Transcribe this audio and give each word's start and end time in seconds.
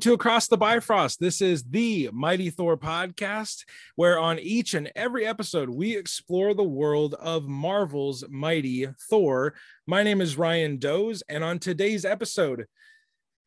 To 0.00 0.14
Across 0.14 0.48
the 0.48 0.56
Bifrost. 0.56 1.20
This 1.20 1.42
is 1.42 1.62
the 1.62 2.08
Mighty 2.10 2.48
Thor 2.48 2.78
podcast, 2.78 3.64
where 3.96 4.18
on 4.18 4.38
each 4.38 4.72
and 4.72 4.90
every 4.96 5.26
episode, 5.26 5.68
we 5.68 5.94
explore 5.94 6.54
the 6.54 6.62
world 6.62 7.14
of 7.14 7.46
Marvel's 7.46 8.24
Mighty 8.30 8.88
Thor. 9.10 9.52
My 9.86 10.02
name 10.02 10.22
is 10.22 10.38
Ryan 10.38 10.78
Doze, 10.78 11.22
and 11.28 11.44
on 11.44 11.58
today's 11.58 12.06
episode, 12.06 12.64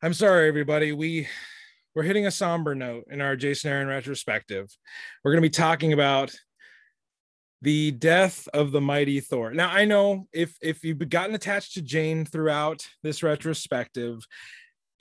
I'm 0.00 0.14
sorry, 0.14 0.46
everybody, 0.46 0.92
we 0.92 1.26
we're 1.96 2.04
hitting 2.04 2.26
a 2.26 2.30
somber 2.30 2.76
note 2.76 3.06
in 3.10 3.20
our 3.20 3.34
Jason 3.34 3.72
Aaron 3.72 3.88
retrospective. 3.88 4.68
We're 5.24 5.32
going 5.32 5.42
to 5.42 5.48
be 5.48 5.50
talking 5.50 5.92
about 5.92 6.32
the 7.62 7.90
death 7.90 8.46
of 8.54 8.70
the 8.70 8.80
mighty 8.80 9.18
Thor. 9.18 9.52
Now, 9.52 9.70
I 9.70 9.86
know 9.86 10.28
if 10.32 10.56
if 10.62 10.84
you've 10.84 11.08
gotten 11.08 11.34
attached 11.34 11.74
to 11.74 11.82
Jane 11.82 12.24
throughout 12.24 12.86
this 13.02 13.24
retrospective, 13.24 14.24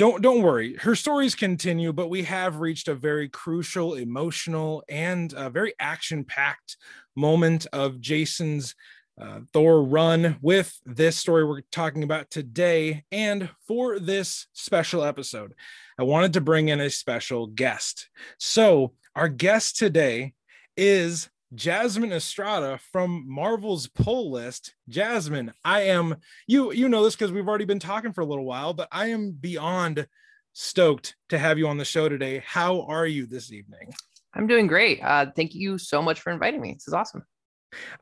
don't 0.03 0.21
don't 0.21 0.41
worry. 0.41 0.75
Her 0.81 0.95
stories 0.95 1.33
continue 1.33 1.93
but 1.93 2.09
we 2.09 2.23
have 2.23 2.57
reached 2.59 2.89
a 2.89 2.93
very 2.93 3.29
crucial 3.29 3.93
emotional 3.93 4.83
and 4.89 5.31
a 5.31 5.49
very 5.49 5.73
action 5.79 6.25
packed 6.25 6.75
moment 7.15 7.67
of 7.71 8.01
jason's 8.01 8.75
uh, 9.21 9.39
thor 9.53 9.81
run 9.81 10.39
with 10.41 10.77
this 10.85 11.15
story 11.15 11.45
we're 11.45 11.61
talking 11.71 12.03
about 12.03 12.29
today 12.29 13.05
and 13.13 13.49
for 13.65 13.97
this 13.97 14.47
special 14.51 15.05
episode. 15.05 15.53
I 15.97 16.03
wanted 16.03 16.33
to 16.33 16.41
bring 16.41 16.67
in 16.67 16.81
a 16.81 16.89
special 16.89 17.47
guest. 17.47 18.09
So 18.37 18.95
our 19.15 19.29
guest 19.29 19.77
today 19.77 20.33
is 20.75 21.29
Jasmine 21.55 22.11
Estrada 22.11 22.79
from 22.91 23.25
Marvel's 23.27 23.87
pull 23.87 24.31
list. 24.31 24.75
Jasmine, 24.89 25.53
I 25.63 25.81
am 25.81 26.15
you 26.47 26.71
you 26.71 26.89
know 26.89 27.03
this 27.03 27.15
because 27.15 27.31
we've 27.31 27.47
already 27.47 27.65
been 27.65 27.79
talking 27.79 28.13
for 28.13 28.21
a 28.21 28.25
little 28.25 28.45
while, 28.45 28.73
but 28.73 28.87
I 28.91 29.07
am 29.07 29.31
beyond 29.31 30.07
stoked 30.53 31.15
to 31.29 31.37
have 31.37 31.57
you 31.57 31.67
on 31.67 31.77
the 31.77 31.85
show 31.85 32.09
today. 32.09 32.43
How 32.45 32.81
are 32.83 33.05
you 33.05 33.25
this 33.25 33.51
evening? 33.51 33.93
I'm 34.33 34.47
doing 34.47 34.67
great. 34.67 34.99
Uh, 35.03 35.27
thank 35.35 35.53
you 35.53 35.77
so 35.77 36.01
much 36.01 36.19
for 36.21 36.31
inviting 36.31 36.61
me. 36.61 36.73
This 36.73 36.87
is 36.87 36.93
awesome. 36.93 37.23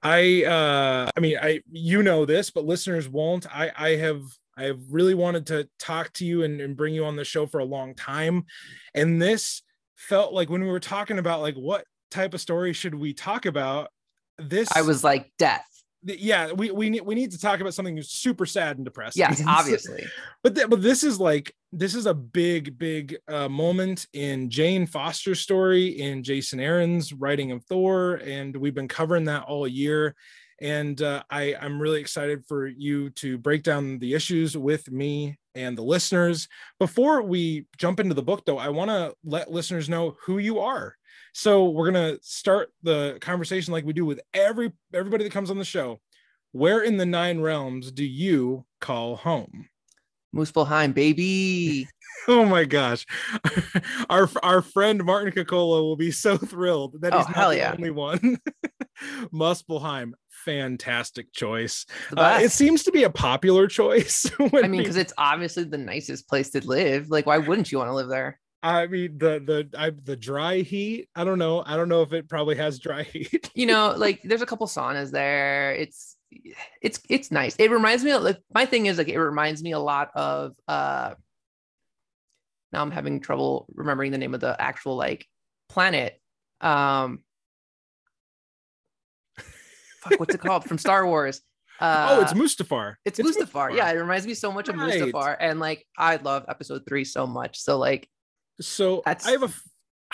I 0.03 0.43
uh 0.43 1.09
I 1.15 1.19
mean 1.19 1.37
I 1.41 1.61
you 1.71 2.03
know 2.03 2.25
this, 2.25 2.51
but 2.51 2.65
listeners 2.65 3.09
won't. 3.09 3.47
I 3.53 3.71
I 3.75 3.89
have 3.97 4.21
I've 4.57 4.81
really 4.89 5.15
wanted 5.15 5.47
to 5.47 5.67
talk 5.79 6.13
to 6.13 6.25
you 6.25 6.43
and, 6.43 6.61
and 6.61 6.77
bring 6.77 6.93
you 6.93 7.05
on 7.05 7.15
the 7.15 7.25
show 7.25 7.47
for 7.47 7.59
a 7.59 7.65
long 7.65 7.95
time. 7.95 8.45
And 8.93 9.21
this 9.21 9.63
felt 9.95 10.33
like 10.33 10.49
when 10.49 10.61
we 10.61 10.69
were 10.69 10.79
talking 10.79 11.19
about 11.19 11.41
like 11.41 11.55
what 11.55 11.85
type 12.11 12.33
of 12.33 12.41
story 12.41 12.73
should 12.73 12.95
we 12.95 13.13
talk 13.13 13.45
about? 13.45 13.89
This 14.37 14.69
I 14.75 14.81
was 14.81 15.03
like 15.03 15.31
death. 15.37 15.65
Yeah, 16.03 16.51
we 16.51 16.71
we 16.71 16.89
need 16.89 17.01
we 17.01 17.13
need 17.13 17.31
to 17.31 17.39
talk 17.39 17.59
about 17.59 17.73
something 17.73 18.01
super 18.01 18.45
sad 18.45 18.77
and 18.77 18.85
depressing. 18.85 19.19
Yes, 19.19 19.41
obviously. 19.47 20.03
but 20.43 20.55
th- 20.55 20.69
but 20.69 20.81
this 20.81 21.03
is 21.03 21.19
like 21.19 21.53
this 21.71 21.93
is 21.93 22.07
a 22.07 22.13
big 22.13 22.77
big 22.77 23.17
uh, 23.27 23.47
moment 23.47 24.07
in 24.13 24.49
Jane 24.49 24.87
Foster's 24.87 25.41
story, 25.41 25.87
in 25.99 26.23
Jason 26.23 26.59
Aaron's 26.59 27.13
writing 27.13 27.51
of 27.51 27.63
Thor, 27.65 28.15
and 28.15 28.55
we've 28.55 28.73
been 28.73 28.87
covering 28.87 29.25
that 29.25 29.43
all 29.43 29.67
year. 29.67 30.15
And 30.59 30.99
uh, 31.01 31.23
I 31.29 31.55
I'm 31.59 31.79
really 31.79 32.01
excited 32.01 32.45
for 32.47 32.65
you 32.67 33.11
to 33.11 33.37
break 33.37 33.61
down 33.61 33.99
the 33.99 34.15
issues 34.15 34.57
with 34.57 34.91
me 34.91 35.37
and 35.53 35.77
the 35.77 35.83
listeners. 35.83 36.47
Before 36.79 37.21
we 37.21 37.67
jump 37.77 37.99
into 37.99 38.15
the 38.15 38.23
book, 38.23 38.45
though, 38.45 38.57
I 38.57 38.69
want 38.69 38.89
to 38.89 39.13
let 39.23 39.51
listeners 39.51 39.87
know 39.87 40.15
who 40.25 40.39
you 40.39 40.59
are 40.59 40.95
so 41.33 41.69
we're 41.69 41.91
gonna 41.91 42.17
start 42.21 42.69
the 42.83 43.17
conversation 43.21 43.73
like 43.73 43.85
we 43.85 43.93
do 43.93 44.05
with 44.05 44.21
every 44.33 44.71
everybody 44.93 45.23
that 45.23 45.33
comes 45.33 45.49
on 45.49 45.57
the 45.57 45.65
show. 45.65 45.99
Where 46.51 46.81
in 46.81 46.97
the 46.97 47.05
nine 47.05 47.39
realms 47.39 47.91
do 47.91 48.03
you 48.03 48.65
call 48.81 49.15
home? 49.15 49.69
Muspelheim, 50.35 50.93
baby. 50.93 51.87
oh 52.27 52.45
my 52.45 52.65
gosh. 52.65 53.05
our 54.09 54.29
our 54.43 54.61
friend 54.61 55.03
Martin 55.03 55.31
Cocola 55.31 55.81
will 55.83 55.95
be 55.95 56.11
so 56.11 56.37
thrilled 56.37 57.01
that 57.01 57.13
he's 57.13 57.25
oh, 57.27 57.39
not 57.39 57.49
the 57.49 57.57
yeah. 57.57 57.73
only 57.73 57.91
one. 57.91 58.37
Muspelheim, 59.33 60.11
fantastic 60.29 61.31
choice. 61.33 61.85
Uh, 62.15 62.39
it 62.41 62.51
seems 62.51 62.83
to 62.83 62.91
be 62.91 63.03
a 63.03 63.09
popular 63.09 63.67
choice. 63.67 64.29
I 64.39 64.67
mean, 64.67 64.81
because 64.81 64.97
it's 64.97 65.13
obviously 65.17 65.63
the 65.63 65.77
nicest 65.77 66.27
place 66.27 66.49
to 66.51 66.65
live. 66.65 67.09
Like, 67.09 67.25
why 67.25 67.37
wouldn't 67.37 67.71
you 67.71 67.77
want 67.77 67.89
to 67.89 67.95
live 67.95 68.09
there? 68.09 68.39
I 68.63 68.87
mean 68.87 69.17
the 69.17 69.39
the 69.39 69.79
I, 69.79 69.89
the 69.89 70.15
dry 70.15 70.57
heat. 70.57 71.09
I 71.15 71.23
don't 71.23 71.39
know. 71.39 71.63
I 71.65 71.75
don't 71.75 71.89
know 71.89 72.03
if 72.03 72.13
it 72.13 72.29
probably 72.29 72.55
has 72.57 72.79
dry 72.79 73.03
heat. 73.03 73.49
you 73.55 73.65
know, 73.65 73.93
like 73.97 74.21
there's 74.23 74.41
a 74.41 74.45
couple 74.45 74.67
saunas 74.67 75.11
there. 75.11 75.71
It's 75.73 76.17
it's 76.81 76.99
it's 77.09 77.31
nice. 77.31 77.55
It 77.57 77.71
reminds 77.71 78.03
me 78.03 78.11
of 78.11 78.21
like 78.21 78.39
my 78.53 78.65
thing 78.65 78.85
is 78.85 78.97
like 78.97 79.09
it 79.09 79.19
reminds 79.19 79.63
me 79.63 79.71
a 79.71 79.79
lot 79.79 80.11
of 80.15 80.55
uh 80.67 81.15
now 82.71 82.81
I'm 82.81 82.91
having 82.91 83.19
trouble 83.19 83.65
remembering 83.73 84.11
the 84.11 84.17
name 84.17 84.33
of 84.33 84.41
the 84.41 84.59
actual 84.59 84.95
like 84.95 85.25
planet. 85.67 86.19
Um 86.61 87.23
fuck, 90.01 90.19
what's 90.19 90.35
it 90.35 90.41
called 90.41 90.65
from 90.65 90.77
Star 90.77 91.05
Wars? 91.05 91.41
Uh, 91.79 92.09
oh, 92.11 92.21
it's 92.21 92.33
Mustafar. 92.33 92.95
It's, 93.05 93.17
it's 93.17 93.27
Mustafar. 93.27 93.71
Mustafar. 93.71 93.75
Yeah, 93.75 93.89
it 93.89 93.95
reminds 93.95 94.27
me 94.27 94.35
so 94.35 94.51
much 94.51 94.69
right. 94.69 94.77
of 94.77 95.09
Mustafar, 95.09 95.35
and 95.39 95.59
like 95.59 95.83
I 95.97 96.17
love 96.17 96.45
Episode 96.47 96.83
Three 96.87 97.03
so 97.03 97.25
much. 97.25 97.57
So 97.59 97.79
like 97.79 98.07
so 98.61 99.01
That's, 99.05 99.27
I 99.27 99.31
have 99.31 99.43
a, 99.43 99.49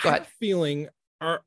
I 0.04 0.08
have 0.10 0.22
a 0.22 0.26
feeling 0.40 0.88
are 1.20 1.42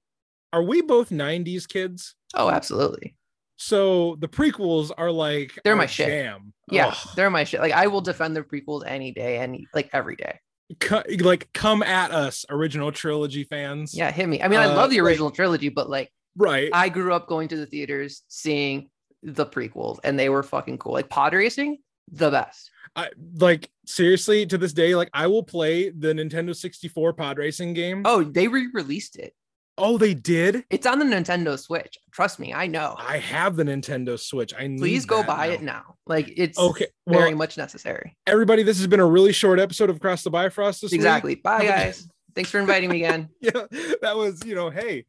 are 0.53 0.63
we 0.63 0.81
both 0.81 1.09
90s 1.09 1.67
kids? 1.67 2.16
Oh, 2.35 2.50
absolutely. 2.50 3.16
So 3.57 4.16
the 4.19 4.28
prequels 4.28 4.91
are 4.97 5.11
like 5.11 5.57
they're 5.63 5.75
my 5.75 5.85
shit. 5.85 6.07
Jam. 6.07 6.53
Yeah, 6.72 6.88
Ugh. 6.88 7.09
they're 7.16 7.29
my 7.29 7.44
shit. 7.44 7.61
Like 7.61 7.73
I 7.73 7.88
will 7.88 8.01
defend 8.01 8.35
the 8.35 8.41
prequels 8.41 8.84
any 8.88 9.11
day 9.11 9.38
and 9.38 9.66
like 9.73 9.90
every 9.94 10.16
day. 10.16 10.40
like 11.19 11.51
come 11.53 11.84
at 11.84 12.11
us, 12.11 12.45
original 12.50 12.91
trilogy 12.91 13.44
fans. 13.44 13.94
Yeah, 13.94 14.09
hit 14.11 14.28
me. 14.28 14.41
I 14.41 14.47
mean, 14.47 14.59
I 14.59 14.66
uh, 14.66 14.75
love 14.75 14.90
the 14.90 15.00
original 15.00 15.28
like, 15.28 15.35
trilogy, 15.35 15.69
but 15.69 15.90
like, 15.90 16.11
right? 16.35 16.69
I 16.73 16.90
grew 16.90 17.13
up 17.13 17.28
going 17.28 17.50
to 17.50 17.57
the 17.57 17.66
theaters 17.66 18.23
seeing 18.29 18.90
the 19.22 19.45
prequels, 19.45 20.00
and 20.03 20.17
they 20.17 20.29
were 20.29 20.44
fucking 20.44 20.79
cool. 20.79 20.94
Like 20.94 21.09
pod 21.09 21.34
racing, 21.34 21.78
the 22.11 22.29
best. 22.29 22.72
I 22.95 23.09
like 23.35 23.69
seriously 23.85 24.45
to 24.47 24.57
this 24.57 24.73
day, 24.73 24.95
like 24.95 25.09
I 25.13 25.27
will 25.27 25.44
play 25.44 25.89
the 25.89 26.13
Nintendo 26.13 26.55
64 26.55 27.13
pod 27.13 27.38
racing 27.38 27.73
game. 27.73 28.03
Oh, 28.05 28.23
they 28.23 28.47
re-released 28.47 29.17
it. 29.17 29.33
Oh, 29.77 29.97
they 29.97 30.13
did. 30.13 30.66
It's 30.69 30.85
on 30.85 30.99
the 30.99 31.05
Nintendo 31.05 31.57
Switch. 31.57 31.97
Trust 32.11 32.39
me, 32.39 32.53
I 32.53 32.67
know. 32.67 32.95
I 32.99 33.17
have 33.17 33.55
the 33.55 33.63
Nintendo 33.63 34.19
Switch. 34.19 34.53
I 34.53 34.67
please 34.77 35.05
go 35.05 35.23
buy 35.23 35.47
now. 35.47 35.53
it 35.53 35.61
now. 35.61 35.95
Like 36.05 36.33
it's 36.35 36.59
okay, 36.59 36.88
well, 37.05 37.19
very 37.19 37.33
much 37.33 37.57
necessary. 37.57 38.17
Everybody, 38.28 38.63
this 38.63 38.78
has 38.78 38.88
been 38.88 38.99
a 38.99 39.05
really 39.05 39.31
short 39.31 39.59
episode 39.59 39.89
of 39.89 39.95
Across 39.95 40.23
the 40.23 40.29
Bifrost. 40.29 40.81
This 40.81 40.93
exactly. 40.93 41.31
Week. 41.31 41.43
Bye, 41.43 41.66
guys. 41.66 42.07
Thanks 42.34 42.50
for 42.50 42.59
inviting 42.59 42.90
me 42.90 43.03
again. 43.03 43.30
yeah, 43.42 43.52
that 44.02 44.16
was, 44.16 44.44
you 44.46 44.56
know, 44.56 44.69
hey, 44.69 45.06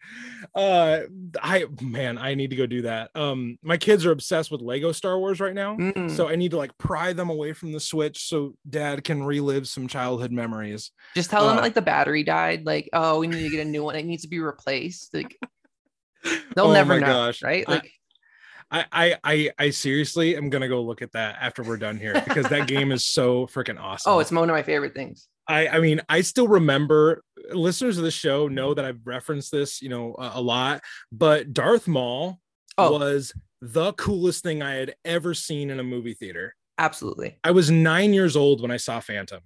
uh, 0.55 1.01
I 1.41 1.67
man, 1.81 2.19
I 2.19 2.35
need 2.35 2.51
to 2.51 2.57
go 2.57 2.67
do 2.67 2.83
that. 2.83 3.11
Um, 3.15 3.59
my 3.63 3.77
kids 3.77 4.05
are 4.07 4.11
obsessed 4.11 4.51
with 4.51 4.61
Lego 4.61 4.93
Star 4.93 5.19
Wars 5.19 5.41
right 5.41 5.55
now, 5.55 5.77
mm. 5.77 6.11
so 6.11 6.29
I 6.29 6.37
need 6.37 6.51
to 6.53 6.57
like 6.57 6.77
pry 6.79 7.13
them 7.13 7.31
away 7.31 7.53
from 7.53 7.73
the 7.73 7.81
Switch 7.81 8.29
so 8.29 8.55
Dad 8.69 9.05
can 9.05 9.23
relive 9.23 9.69
some 9.69 9.87
childhood 9.89 10.33
memories. 10.33 10.91
Just 11.15 11.31
tell 11.31 11.45
uh, 11.45 11.55
them 11.55 11.63
like 11.63 11.75
the 11.75 11.83
battery 11.83 12.25
died. 12.25 12.67
Like, 12.67 12.89
oh, 12.93 13.21
we 13.21 13.27
need 13.27 13.43
to 13.43 13.51
get 13.51 13.67
a 13.67 13.69
new 13.69 13.85
one. 13.85 13.97
It 13.97 14.05
needs 14.05 14.23
to 14.23 14.29
be 14.29 14.41
replaced. 14.41 15.15
Like, 15.15 15.39
they'll 16.55 16.67
oh 16.67 16.73
never 16.73 16.99
know, 17.01 17.07
gosh. 17.07 17.43
right? 17.43 17.67
Like. 17.69 17.91
I, 18.71 18.87
I 18.91 19.17
I 19.23 19.51
I 19.59 19.71
seriously 19.71 20.35
am 20.35 20.49
gonna 20.49 20.67
go 20.67 20.81
look 20.83 21.03
at 21.03 21.13
that 21.13 21.37
after 21.43 21.63
we're 21.63 21.77
done 21.77 21.99
here 21.99 22.15
because 22.27 22.47
that 22.47 22.67
game 22.67 22.91
is 22.91 23.05
so 23.05 23.47
freaking 23.47 23.79
awesome. 23.79 24.11
Oh, 24.11 24.19
it's 24.19 24.33
one 24.33 24.49
of 24.49 24.55
my 24.55 24.63
favorite 24.63 24.95
things. 24.95 25.29
I, 25.49 25.69
I 25.69 25.81
mean, 25.81 26.01
I 26.09 26.21
still 26.21 26.49
remember 26.49 27.23
listeners 27.53 27.99
of 27.99 28.05
the 28.05 28.11
show 28.11 28.49
know 28.49 28.75
that 28.75 28.85
I've 28.85 29.01
referenced 29.05 29.51
this, 29.51 29.83
you 29.83 29.89
know, 29.89 30.15
a, 30.19 30.33
a 30.35 30.41
lot, 30.41 30.83
but 31.11 31.53
Darth 31.53 31.89
Maul 31.89 32.39
oh. 32.79 32.93
was 32.93 33.35
the 33.61 33.93
coolest 33.95 34.43
thing 34.43 34.63
I 34.63 34.75
had 34.75 34.95
ever 35.05 35.35
seen 35.35 35.71
in 35.71 35.81
a 35.81 35.85
movie 35.85 36.15
theater. 36.15 36.55
Absolutely. 36.79 37.39
I 37.45 37.51
was 37.51 37.71
nine 37.71 38.13
years 38.13 38.37
old 38.37 38.61
when 38.61 38.71
I 38.71 38.77
saw 38.77 39.01
Phantom. 39.01 39.41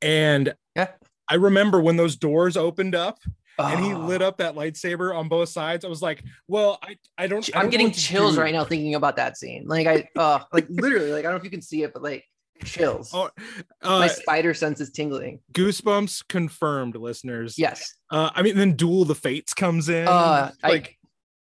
And 0.00 0.54
yeah. 0.74 0.88
I 1.28 1.34
remember 1.36 1.80
when 1.80 1.96
those 1.96 2.16
doors 2.16 2.56
opened 2.56 2.94
up 2.94 3.18
oh. 3.58 3.66
and 3.66 3.84
he 3.84 3.94
lit 3.94 4.22
up 4.22 4.38
that 4.38 4.54
lightsaber 4.54 5.16
on 5.16 5.28
both 5.28 5.50
sides. 5.50 5.84
I 5.84 5.88
was 5.88 6.02
like, 6.02 6.24
well, 6.48 6.78
I, 6.82 6.96
I 7.16 7.26
don't. 7.26 7.48
I'm 7.54 7.70
getting 7.70 7.92
chills 7.92 8.36
right 8.36 8.52
now 8.52 8.64
thinking 8.64 8.94
about 8.94 9.16
that 9.16 9.36
scene. 9.36 9.64
Like 9.66 9.86
I, 9.86 10.08
uh, 10.16 10.40
like 10.52 10.66
literally, 10.68 11.12
like 11.12 11.20
I 11.20 11.22
don't 11.22 11.32
know 11.32 11.38
if 11.38 11.44
you 11.44 11.50
can 11.50 11.62
see 11.62 11.82
it, 11.82 11.92
but 11.92 12.02
like 12.02 12.24
chills. 12.64 13.10
Oh, 13.12 13.30
uh, 13.82 13.98
My 13.98 14.08
spider 14.08 14.54
sense 14.54 14.80
is 14.80 14.90
tingling. 14.90 15.40
Goosebumps 15.52 16.28
confirmed, 16.28 16.96
listeners. 16.96 17.58
Yes. 17.58 17.94
Uh, 18.10 18.30
I 18.34 18.42
mean, 18.42 18.56
then 18.56 18.74
Duel 18.74 19.04
the 19.04 19.14
Fates 19.14 19.54
comes 19.54 19.88
in. 19.88 20.08
Uh, 20.08 20.52
like, 20.62 20.98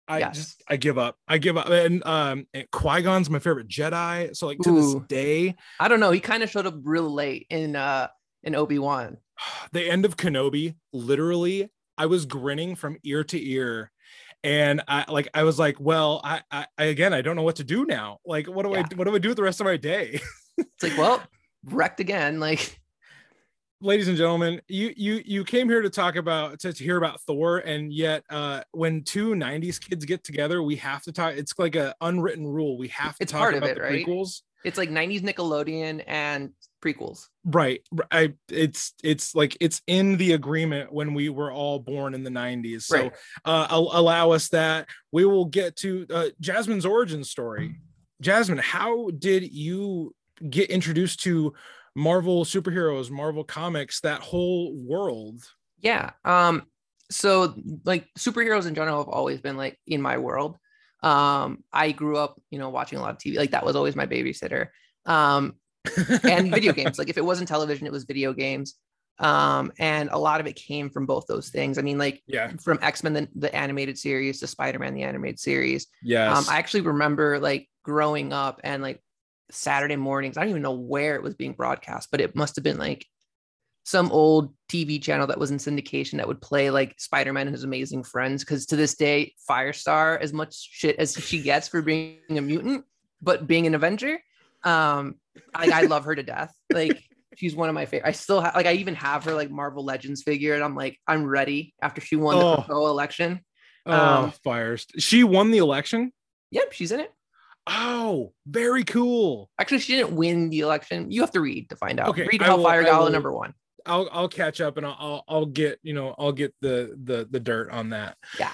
I, 0.08 0.16
I 0.16 0.18
yes. 0.18 0.36
just 0.36 0.62
I 0.68 0.76
give 0.76 0.98
up. 0.98 1.16
I 1.28 1.38
give 1.38 1.56
up. 1.56 1.68
And 1.68 2.04
um, 2.06 2.46
Qui 2.72 3.02
Gon's 3.02 3.30
my 3.30 3.38
favorite 3.38 3.68
Jedi. 3.68 4.34
So 4.36 4.46
like 4.46 4.58
to 4.60 4.70
Ooh. 4.70 4.94
this 4.94 5.08
day, 5.08 5.54
I 5.80 5.88
don't 5.88 6.00
know. 6.00 6.10
He 6.10 6.20
kind 6.20 6.42
of 6.42 6.50
showed 6.50 6.66
up 6.66 6.74
real 6.82 7.10
late 7.10 7.46
in 7.50 7.76
uh 7.76 8.08
in 8.42 8.54
Obi 8.54 8.78
Wan. 8.78 9.18
The 9.72 9.90
end 9.90 10.04
of 10.04 10.16
Kenobi, 10.16 10.76
literally, 10.92 11.68
I 11.98 12.06
was 12.06 12.26
grinning 12.26 12.76
from 12.76 12.98
ear 13.02 13.24
to 13.24 13.50
ear 13.50 13.90
and 14.44 14.82
I 14.86 15.10
like 15.10 15.28
I 15.34 15.42
was 15.42 15.58
like, 15.58 15.80
well, 15.80 16.20
I, 16.22 16.42
I 16.52 16.66
again 16.78 17.14
I 17.14 17.22
don't 17.22 17.34
know 17.34 17.42
what 17.42 17.56
to 17.56 17.64
do 17.64 17.86
now. 17.86 18.18
Like, 18.24 18.46
what 18.46 18.64
do 18.64 18.72
yeah. 18.72 18.84
I 18.90 18.94
what 18.94 19.04
do 19.04 19.14
I 19.14 19.18
do 19.18 19.28
with 19.28 19.38
the 19.38 19.42
rest 19.42 19.60
of 19.60 19.64
my 19.64 19.78
day? 19.78 20.20
it's 20.58 20.82
like, 20.82 20.96
well, 20.96 21.22
wrecked 21.64 22.00
again. 22.00 22.40
Like, 22.40 22.80
ladies 23.80 24.08
and 24.08 24.16
gentlemen, 24.16 24.60
you 24.68 24.92
you 24.96 25.22
you 25.24 25.44
came 25.44 25.68
here 25.68 25.82
to 25.82 25.90
talk 25.90 26.16
about 26.16 26.58
to, 26.60 26.72
to 26.72 26.84
hear 26.84 26.96
about 26.96 27.20
Thor, 27.22 27.58
and 27.58 27.92
yet 27.92 28.24
uh, 28.30 28.62
when 28.72 29.02
two 29.02 29.30
'90s 29.34 29.80
kids 29.80 30.04
get 30.04 30.24
together, 30.24 30.62
we 30.62 30.76
have 30.76 31.02
to 31.04 31.12
talk. 31.12 31.34
It's 31.36 31.52
like 31.58 31.76
a 31.76 31.94
unwritten 32.00 32.46
rule. 32.46 32.78
We 32.78 32.88
have 32.88 33.16
to 33.18 33.22
It's 33.22 33.32
talk 33.32 33.40
part 33.40 33.54
of 33.54 33.58
about 33.58 33.70
it, 33.70 33.74
the 33.76 33.82
right? 33.82 34.06
prequels. 34.06 34.42
It's 34.64 34.78
like 34.78 34.88
90s 34.88 35.20
Nickelodeon 35.20 36.02
and 36.06 36.50
prequels. 36.82 37.28
Right. 37.44 37.82
I 38.10 38.32
it's 38.50 38.94
it's 39.02 39.34
like 39.34 39.58
it's 39.60 39.82
in 39.86 40.16
the 40.16 40.32
agreement 40.32 40.90
when 40.90 41.12
we 41.12 41.28
were 41.28 41.52
all 41.52 41.78
born 41.80 42.14
in 42.14 42.24
the 42.24 42.30
90s. 42.30 42.84
So 42.84 42.96
Right. 42.96 43.12
uh 43.44 43.66
allow 43.70 44.30
us 44.30 44.48
that. 44.48 44.88
We 45.12 45.26
will 45.26 45.44
get 45.44 45.76
to 45.76 46.06
uh 46.08 46.28
Jasmine's 46.40 46.86
origin 46.86 47.24
story. 47.24 47.76
Jasmine, 48.22 48.56
how 48.56 49.10
did 49.10 49.52
you 49.52 50.14
get 50.50 50.70
introduced 50.70 51.22
to 51.24 51.54
Marvel 51.94 52.44
superheroes, 52.44 53.10
Marvel 53.10 53.44
comics, 53.44 54.00
that 54.00 54.20
whole 54.20 54.74
world? 54.74 55.42
Yeah. 55.80 56.10
Um, 56.24 56.62
so 57.10 57.54
like 57.84 58.08
superheroes 58.18 58.66
in 58.66 58.74
general 58.74 58.98
have 58.98 59.08
always 59.08 59.40
been 59.40 59.56
like 59.56 59.78
in 59.86 60.02
my 60.02 60.18
world. 60.18 60.56
Um, 61.02 61.62
I 61.72 61.92
grew 61.92 62.16
up, 62.16 62.40
you 62.50 62.58
know, 62.58 62.70
watching 62.70 62.98
a 62.98 63.02
lot 63.02 63.10
of 63.10 63.18
TV. 63.18 63.36
Like 63.36 63.50
that 63.50 63.64
was 63.64 63.76
always 63.76 63.94
my 63.94 64.06
babysitter. 64.06 64.68
Um, 65.06 65.56
and 66.24 66.50
video 66.50 66.72
games. 66.74 66.98
Like 66.98 67.10
if 67.10 67.18
it 67.18 67.24
wasn't 67.24 67.48
television, 67.48 67.86
it 67.86 67.92
was 67.92 68.04
video 68.04 68.32
games. 68.32 68.74
Um, 69.18 69.70
and 69.78 70.08
a 70.10 70.18
lot 70.18 70.40
of 70.40 70.46
it 70.46 70.56
came 70.56 70.90
from 70.90 71.06
both 71.06 71.26
those 71.26 71.50
things. 71.50 71.78
I 71.78 71.82
mean, 71.82 71.98
like 71.98 72.22
yeah. 72.26 72.50
from 72.62 72.78
X-Men, 72.82 73.12
the, 73.12 73.28
the 73.36 73.54
animated 73.54 73.98
series 73.98 74.40
to 74.40 74.46
Spider-Man, 74.46 74.94
the 74.94 75.04
animated 75.04 75.38
series. 75.38 75.86
Yeah. 76.02 76.32
Um, 76.32 76.44
I 76.48 76.58
actually 76.58 76.80
remember 76.80 77.38
like 77.38 77.68
growing 77.84 78.32
up 78.32 78.60
and 78.64 78.82
like 78.82 79.00
Saturday 79.50 79.96
mornings. 79.96 80.36
I 80.36 80.42
don't 80.42 80.50
even 80.50 80.62
know 80.62 80.72
where 80.72 81.14
it 81.16 81.22
was 81.22 81.34
being 81.34 81.52
broadcast, 81.52 82.08
but 82.10 82.20
it 82.20 82.34
must 82.36 82.56
have 82.56 82.62
been 82.64 82.78
like 82.78 83.06
some 83.84 84.10
old 84.12 84.54
TV 84.70 85.00
channel 85.02 85.26
that 85.26 85.38
was 85.38 85.50
in 85.50 85.58
syndication 85.58 86.16
that 86.16 86.26
would 86.26 86.40
play 86.40 86.70
like 86.70 86.94
Spider-Man 86.98 87.46
and 87.46 87.54
his 87.54 87.64
amazing 87.64 88.02
friends. 88.02 88.42
Because 88.42 88.66
to 88.66 88.76
this 88.76 88.94
day, 88.94 89.34
Firestar, 89.48 90.18
as 90.20 90.32
much 90.32 90.54
shit 90.54 90.96
as 90.98 91.14
she 91.14 91.42
gets 91.42 91.68
for 91.68 91.82
being 91.82 92.18
a 92.30 92.40
mutant, 92.40 92.84
but 93.20 93.46
being 93.46 93.66
an 93.66 93.74
Avenger, 93.74 94.18
um, 94.64 95.16
I, 95.54 95.70
I 95.70 95.82
love 95.82 96.04
her 96.04 96.14
to 96.14 96.22
death. 96.22 96.54
Like 96.72 96.98
she's 97.36 97.54
one 97.54 97.68
of 97.68 97.74
my 97.74 97.84
favorite. 97.84 98.08
I 98.08 98.12
still 98.12 98.40
have 98.40 98.54
like 98.54 98.66
I 98.66 98.72
even 98.74 98.94
have 98.94 99.24
her 99.24 99.34
like 99.34 99.50
Marvel 99.50 99.84
Legends 99.84 100.22
figure, 100.22 100.54
and 100.54 100.64
I'm 100.64 100.74
like 100.74 100.98
I'm 101.06 101.24
ready 101.26 101.74
after 101.82 102.00
she 102.00 102.16
won 102.16 102.38
the 102.38 102.44
Oh. 102.44 102.56
Coco 102.62 102.86
election. 102.86 103.40
oh, 103.84 103.92
um, 104.24 104.30
fires. 104.42 104.86
She 104.98 105.24
won 105.24 105.50
the 105.50 105.58
election. 105.58 106.10
Yep, 106.52 106.72
she's 106.72 106.90
in 106.92 107.00
it. 107.00 107.12
Oh, 107.66 108.32
very 108.46 108.84
cool. 108.84 109.50
Actually, 109.58 109.78
she 109.80 109.96
didn't 109.96 110.16
win 110.16 110.50
the 110.50 110.60
election. 110.60 111.10
You 111.10 111.22
have 111.22 111.30
to 111.32 111.40
read 111.40 111.70
to 111.70 111.76
find 111.76 111.98
out. 111.98 112.08
Okay, 112.08 112.26
read 112.30 112.42
I 112.42 112.46
how 112.46 112.56
will- 112.56 112.64
Fire 112.64 112.84
Gala 112.84 113.10
number 113.10 113.32
one. 113.32 113.54
I'll 113.86 114.08
I'll 114.12 114.28
catch 114.28 114.62
up 114.62 114.78
and 114.78 114.86
I'll 114.86 114.96
I'll, 114.98 115.24
I'll 115.28 115.46
get 115.46 115.78
you 115.82 115.92
know 115.92 116.14
I'll 116.18 116.32
get 116.32 116.54
the 116.62 116.98
the 117.04 117.28
the 117.30 117.40
dirt 117.40 117.70
on 117.70 117.90
that. 117.90 118.16
Yeah. 118.38 118.52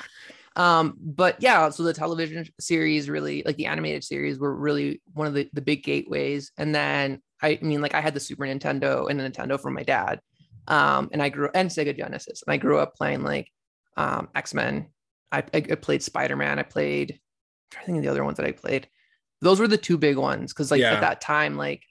Um, 0.56 0.96
but 1.00 1.36
yeah, 1.40 1.70
so 1.70 1.84
the 1.84 1.92
television 1.94 2.44
series 2.58 3.08
really 3.08 3.44
like 3.46 3.56
the 3.56 3.66
animated 3.66 4.02
series 4.02 4.40
were 4.40 4.52
really 4.54 5.00
one 5.12 5.28
of 5.28 5.34
the, 5.34 5.48
the 5.52 5.62
big 5.62 5.84
gateways. 5.84 6.50
And 6.58 6.74
then 6.74 7.22
I 7.40 7.58
mean, 7.62 7.80
like 7.80 7.94
I 7.94 8.00
had 8.00 8.14
the 8.14 8.20
Super 8.20 8.44
Nintendo 8.44 9.08
and 9.08 9.20
the 9.20 9.30
Nintendo 9.30 9.60
from 9.60 9.74
my 9.74 9.84
dad. 9.84 10.20
Um, 10.66 11.08
and 11.12 11.22
I 11.22 11.28
grew 11.28 11.48
and 11.54 11.70
Sega 11.70 11.96
Genesis, 11.96 12.42
and 12.44 12.52
I 12.52 12.56
grew 12.56 12.78
up 12.78 12.96
playing 12.96 13.22
like 13.22 13.48
um 13.96 14.28
X-Men. 14.34 14.88
I, 15.30 15.38
I, 15.38 15.58
I 15.58 15.74
played 15.76 16.02
Spider-Man, 16.02 16.58
I 16.58 16.64
played 16.64 17.12
I'm 17.12 17.18
trying 17.70 17.82
to 17.82 17.86
think 17.86 17.98
of 17.98 18.02
the 18.04 18.10
other 18.10 18.24
ones 18.24 18.36
that 18.38 18.46
I 18.46 18.52
played. 18.52 18.88
Those 19.40 19.60
were 19.60 19.68
the 19.68 19.78
two 19.78 19.96
big 19.98 20.16
ones 20.16 20.52
because 20.52 20.70
like 20.70 20.80
Yeah. 20.80 20.94
at 20.94 21.00
that 21.00 21.20
time, 21.20 21.56
like 21.56 21.82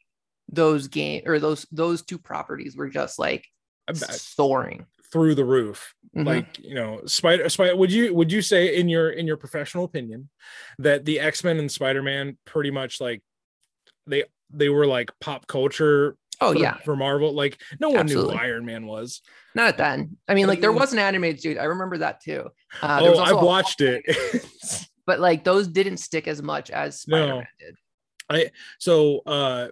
those 0.51 0.88
game 0.88 1.24
or 1.25 1.40
those 1.40 1.66
those 1.72 2.01
two 2.04 2.18
properties 2.18 2.75
were 2.75 2.90
just 2.90 3.19
like 3.19 3.46
soaring. 3.94 4.86
through 5.12 5.34
the 5.34 5.44
roof. 5.46 5.96
Mhm. 6.16 6.25
Like 6.25 6.60
you 6.60 6.75
know, 6.75 7.01
Spider 7.06 7.50
Spider. 7.50 7.75
Would 7.75 7.92
you 7.92 8.13
would 8.13 8.31
you 8.31 8.42
say 8.44 8.75
in 8.75 8.88
your 8.90 9.10
in 9.10 9.25
your 9.25 9.38
professional 9.38 9.84
opinion 9.86 10.30
that 10.78 11.06
the 11.06 11.19
X 11.19 11.44
Men 11.44 11.57
and 11.57 11.72
Spider 11.72 12.04
Man 12.04 12.38
pretty 12.46 12.69
much 12.72 13.01
like 13.01 13.22
they 14.06 14.25
they 14.51 14.69
were 14.69 14.86
like 14.86 15.12
pop 15.19 15.48
culture 15.48 16.16
oh 16.42 16.54
for, 16.54 16.60
yeah, 16.60 16.78
for 16.86 16.96
Marvel? 16.96 17.34
Like 17.34 17.60
no 17.80 17.90
one 17.90 18.00
Absolutely. 18.01 18.34
knew 18.36 18.40
who 18.40 18.44
Iron 18.46 18.66
Man 18.66 18.86
was. 18.86 19.22
not 19.56 19.78
then. 19.78 20.18
I 20.28 20.36
mean, 20.36 20.46
like 20.48 20.62
there 20.62 20.72
was 20.72 20.94
an 20.94 21.00
animated 21.00 21.42
dude 21.42 21.57
I 21.57 21.63
remember 21.66 21.98
that 22.00 22.22
too. 22.22 22.50
Uh, 22.81 23.00
oh, 23.01 23.18
I've 23.19 23.42
watched 23.44 23.81
it. 23.81 24.04
but 25.09 25.19
like 25.19 25.44
those 25.44 25.67
didn't 25.67 25.97
stick 25.97 26.27
as 26.27 26.39
much 26.44 26.69
as 26.69 27.01
Spider-Man 27.01 27.47
did. 27.59 27.75
I 28.29 28.51
so 28.77 29.21
uh 29.25 29.69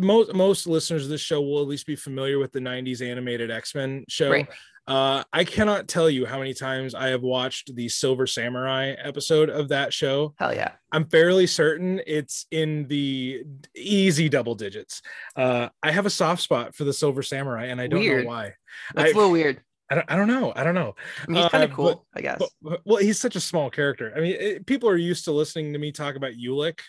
most 0.00 0.34
most 0.34 0.66
listeners 0.66 1.04
of 1.04 1.08
this 1.08 1.22
show 1.22 1.40
will 1.40 1.62
at 1.62 1.66
least 1.68 1.86
be 1.86 1.96
familiar 1.96 2.38
with 2.38 2.52
the 2.52 2.60
90s 2.60 3.00
animated 3.00 3.50
x-men 3.50 4.04
show 4.08 4.30
Right. 4.30 4.48
uh 4.86 5.22
i 5.32 5.44
cannot 5.44 5.86
tell 5.88 6.08
you 6.10 6.26
how 6.26 6.38
many 6.38 6.52
times 6.54 6.94
i 6.94 7.08
have 7.08 7.22
watched 7.22 7.74
the 7.74 7.88
silver 7.88 8.26
samurai 8.26 8.94
episode 9.02 9.48
of 9.50 9.68
that 9.68 9.92
show 9.94 10.34
Hell 10.38 10.54
yeah. 10.54 10.72
i'm 10.92 11.06
fairly 11.08 11.46
certain 11.46 12.00
it's 12.06 12.46
in 12.50 12.86
the 12.88 13.44
easy 13.74 14.28
double 14.28 14.54
digits 14.54 15.00
uh 15.36 15.68
i 15.82 15.90
have 15.90 16.06
a 16.06 16.10
soft 16.10 16.42
spot 16.42 16.74
for 16.74 16.84
the 16.84 16.92
silver 16.92 17.22
samurai 17.22 17.66
and 17.66 17.80
i 17.80 17.86
don't 17.86 18.00
Weird. 18.00 18.24
know 18.24 18.30
why 18.30 18.54
That's 18.94 19.08
I- 19.08 19.12
a 19.12 19.16
little 19.16 19.30
weird. 19.32 19.62
I 19.90 19.94
don't, 19.94 20.10
I 20.10 20.16
don't 20.16 20.26
know 20.26 20.52
i 20.56 20.64
don't 20.64 20.74
know 20.74 20.94
I 21.22 21.30
mean, 21.30 21.42
he's 21.42 21.50
kind 21.50 21.62
uh, 21.62 21.66
of 21.66 21.72
cool, 21.72 22.06
I 22.14 22.20
guess. 22.20 22.38
but, 22.38 22.50
but- 22.62 22.80
well, 22.84 22.96
he's 22.98 23.20
such 23.20 23.36
a 23.36 23.40
small 23.40 23.70
character. 23.70 24.12
I 24.16 24.20
mean, 24.20 24.36
it, 24.38 24.66
people 24.66 24.88
are 24.88 24.96
used 24.96 25.24
to 25.26 25.32
listening 25.32 25.72
to 25.72 25.78
me 25.78 25.92
talk 25.92 26.16
about 26.16 26.32
Ulick. 26.32 26.80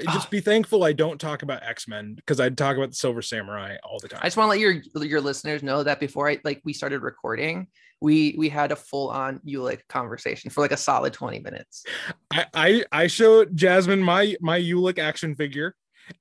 Just 0.00 0.26
Ah. 0.26 0.30
be 0.30 0.40
thankful 0.40 0.84
I 0.84 0.92
don't 0.92 1.20
talk 1.20 1.42
about 1.42 1.62
X 1.62 1.86
Men 1.88 2.14
because 2.14 2.40
I'd 2.40 2.56
talk 2.56 2.76
about 2.76 2.90
the 2.90 2.96
Silver 2.96 3.22
Samurai 3.22 3.76
all 3.84 3.98
the 4.00 4.08
time. 4.08 4.20
I 4.22 4.26
just 4.26 4.36
want 4.36 4.46
to 4.46 4.50
let 4.50 4.60
your 4.60 5.04
your 5.04 5.20
listeners 5.20 5.62
know 5.62 5.82
that 5.82 6.00
before 6.00 6.28
I 6.30 6.38
like 6.44 6.60
we 6.64 6.72
started 6.72 7.02
recording, 7.02 7.66
we 8.00 8.34
we 8.38 8.48
had 8.48 8.72
a 8.72 8.76
full 8.76 9.10
on 9.10 9.40
Ulick 9.46 9.80
conversation 9.88 10.48
for 10.50 10.60
like 10.60 10.72
a 10.72 10.76
solid 10.76 11.12
20 11.12 11.40
minutes. 11.40 11.84
I, 12.30 12.46
I 12.54 12.84
I 12.92 13.06
showed 13.08 13.56
Jasmine 13.56 14.00
my 14.00 14.36
my 14.40 14.58
Ulick 14.60 14.98
action 14.98 15.34
figure, 15.34 15.74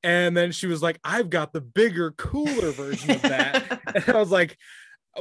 and 0.04 0.36
then 0.36 0.52
she 0.52 0.66
was 0.68 0.82
like, 0.82 1.00
"I've 1.03 1.30
got 1.30 1.53
the 1.53 1.62
bigger, 1.62 2.12
cooler 2.12 2.72
version 2.72 3.12
of 3.12 3.22
that," 3.22 3.82
and 3.96 4.10
I 4.10 4.20
was 4.20 4.32
like. 4.32 4.58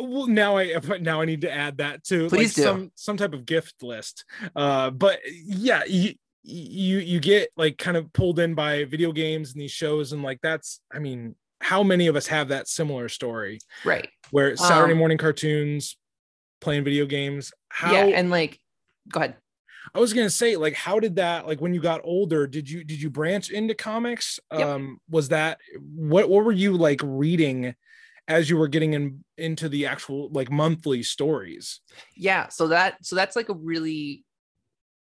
Well, 0.01 0.27
now 0.27 0.57
I 0.57 0.75
now 1.01 1.21
I 1.21 1.25
need 1.25 1.43
to 1.43 1.53
add 1.53 1.79
that 1.79 2.05
to 2.05 2.29
like 2.29 2.53
do. 2.53 2.63
some 2.63 2.93
some 2.95 3.17
type 3.17 3.33
of 3.33 3.47
gift 3.47 3.83
list. 3.83 4.25
Uh, 4.55 4.91
but 4.91 5.21
yeah, 5.27 5.83
you 5.87 6.15
you 6.43 6.99
you 6.99 7.21
get 7.21 7.51
like 7.57 7.79
kind 7.79 7.97
of 7.97 8.13
pulled 8.13 8.39
in 8.39 8.55
by 8.55 8.85
video 8.85 9.13
games 9.13 9.53
and 9.53 9.61
these 9.61 9.71
shows, 9.71 10.13
and 10.13 10.23
like 10.23 10.41
that's 10.43 10.81
I 10.93 10.99
mean, 10.99 11.35
how 11.61 11.83
many 11.83 12.07
of 12.07 12.17
us 12.17 12.27
have 12.29 12.49
that 12.49 12.69
similar 12.69 13.09
story 13.09 13.59
right. 13.85 14.09
where 14.31 14.57
Saturday 14.57 14.93
Um, 14.93 14.99
morning 14.99 15.19
cartoons, 15.19 15.97
playing 16.61 16.85
video 16.85 17.07
games? 17.07 17.53
How 17.69 17.93
Yeah, 17.93 18.05
and 18.07 18.31
like 18.31 18.59
go 19.13 19.21
ahead. 19.21 19.37
I 19.95 20.01
was 20.01 20.13
gonna 20.13 20.31
say, 20.31 20.57
like, 20.57 20.75
how 20.75 21.01
did 21.01 21.17
that 21.17 21.47
like 21.47 21.61
when 21.61 21.75
you 21.75 21.81
got 21.81 22.01
older? 22.05 22.47
Did 22.47 22.69
you 22.69 22.85
did 22.85 23.01
you 23.01 23.11
branch 23.11 23.51
into 23.51 23.75
comics? 23.75 24.39
Yep. 24.53 24.67
Um, 24.67 25.01
was 25.09 25.29
that 25.29 25.61
what 25.81 26.29
what 26.29 26.45
were 26.45 26.53
you 26.53 26.77
like 26.77 27.01
reading 27.03 27.75
as 28.29 28.49
you 28.49 28.57
were 28.57 28.69
getting 28.69 28.93
in 28.93 29.25
into 29.37 29.69
the 29.69 29.87
actual 29.87 30.29
like 30.31 30.51
monthly 30.51 31.03
stories? 31.03 31.81
Yeah, 32.15 32.49
so 32.49 32.69
that 32.69 33.05
so 33.05 33.17
that's 33.17 33.35
like 33.35 33.49
a 33.49 33.55
really 33.55 34.25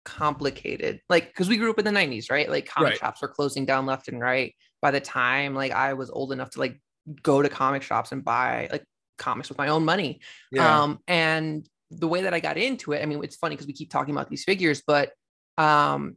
complicated 0.04 1.00
like 1.08 1.28
because 1.28 1.48
we 1.48 1.56
grew 1.56 1.70
up 1.70 1.78
in 1.78 1.84
the 1.84 1.90
90s, 1.90 2.30
right? 2.30 2.48
Like 2.48 2.66
comic 2.66 2.90
Right. 2.90 2.98
shops 2.98 3.22
were 3.22 3.28
closing 3.28 3.64
down 3.64 3.86
left 3.86 4.08
and 4.08 4.20
right. 4.20 4.54
By 4.82 4.90
the 4.90 5.00
time 5.00 5.54
like 5.54 5.72
I 5.72 5.94
was 5.94 6.10
old 6.10 6.32
enough 6.32 6.50
to 6.50 6.60
like 6.60 6.80
go 7.22 7.42
to 7.42 7.48
comic 7.48 7.82
shops 7.82 8.12
and 8.12 8.24
buy 8.24 8.68
like 8.70 8.84
comics 9.18 9.48
with 9.48 9.58
my 9.58 9.68
own 9.68 9.84
money. 9.84 10.20
Um, 10.58 10.98
and 11.06 11.66
the 11.90 12.08
way 12.08 12.22
that 12.22 12.34
I 12.34 12.40
got 12.40 12.58
into 12.58 12.92
it, 12.92 13.02
I 13.02 13.06
mean, 13.06 13.22
it's 13.24 13.36
funny 13.36 13.54
because 13.54 13.66
we 13.66 13.72
keep 13.72 13.90
talking 13.90 14.14
about 14.14 14.28
these 14.28 14.44
figures, 14.44 14.82
but 14.86 15.12
um, 15.56 16.16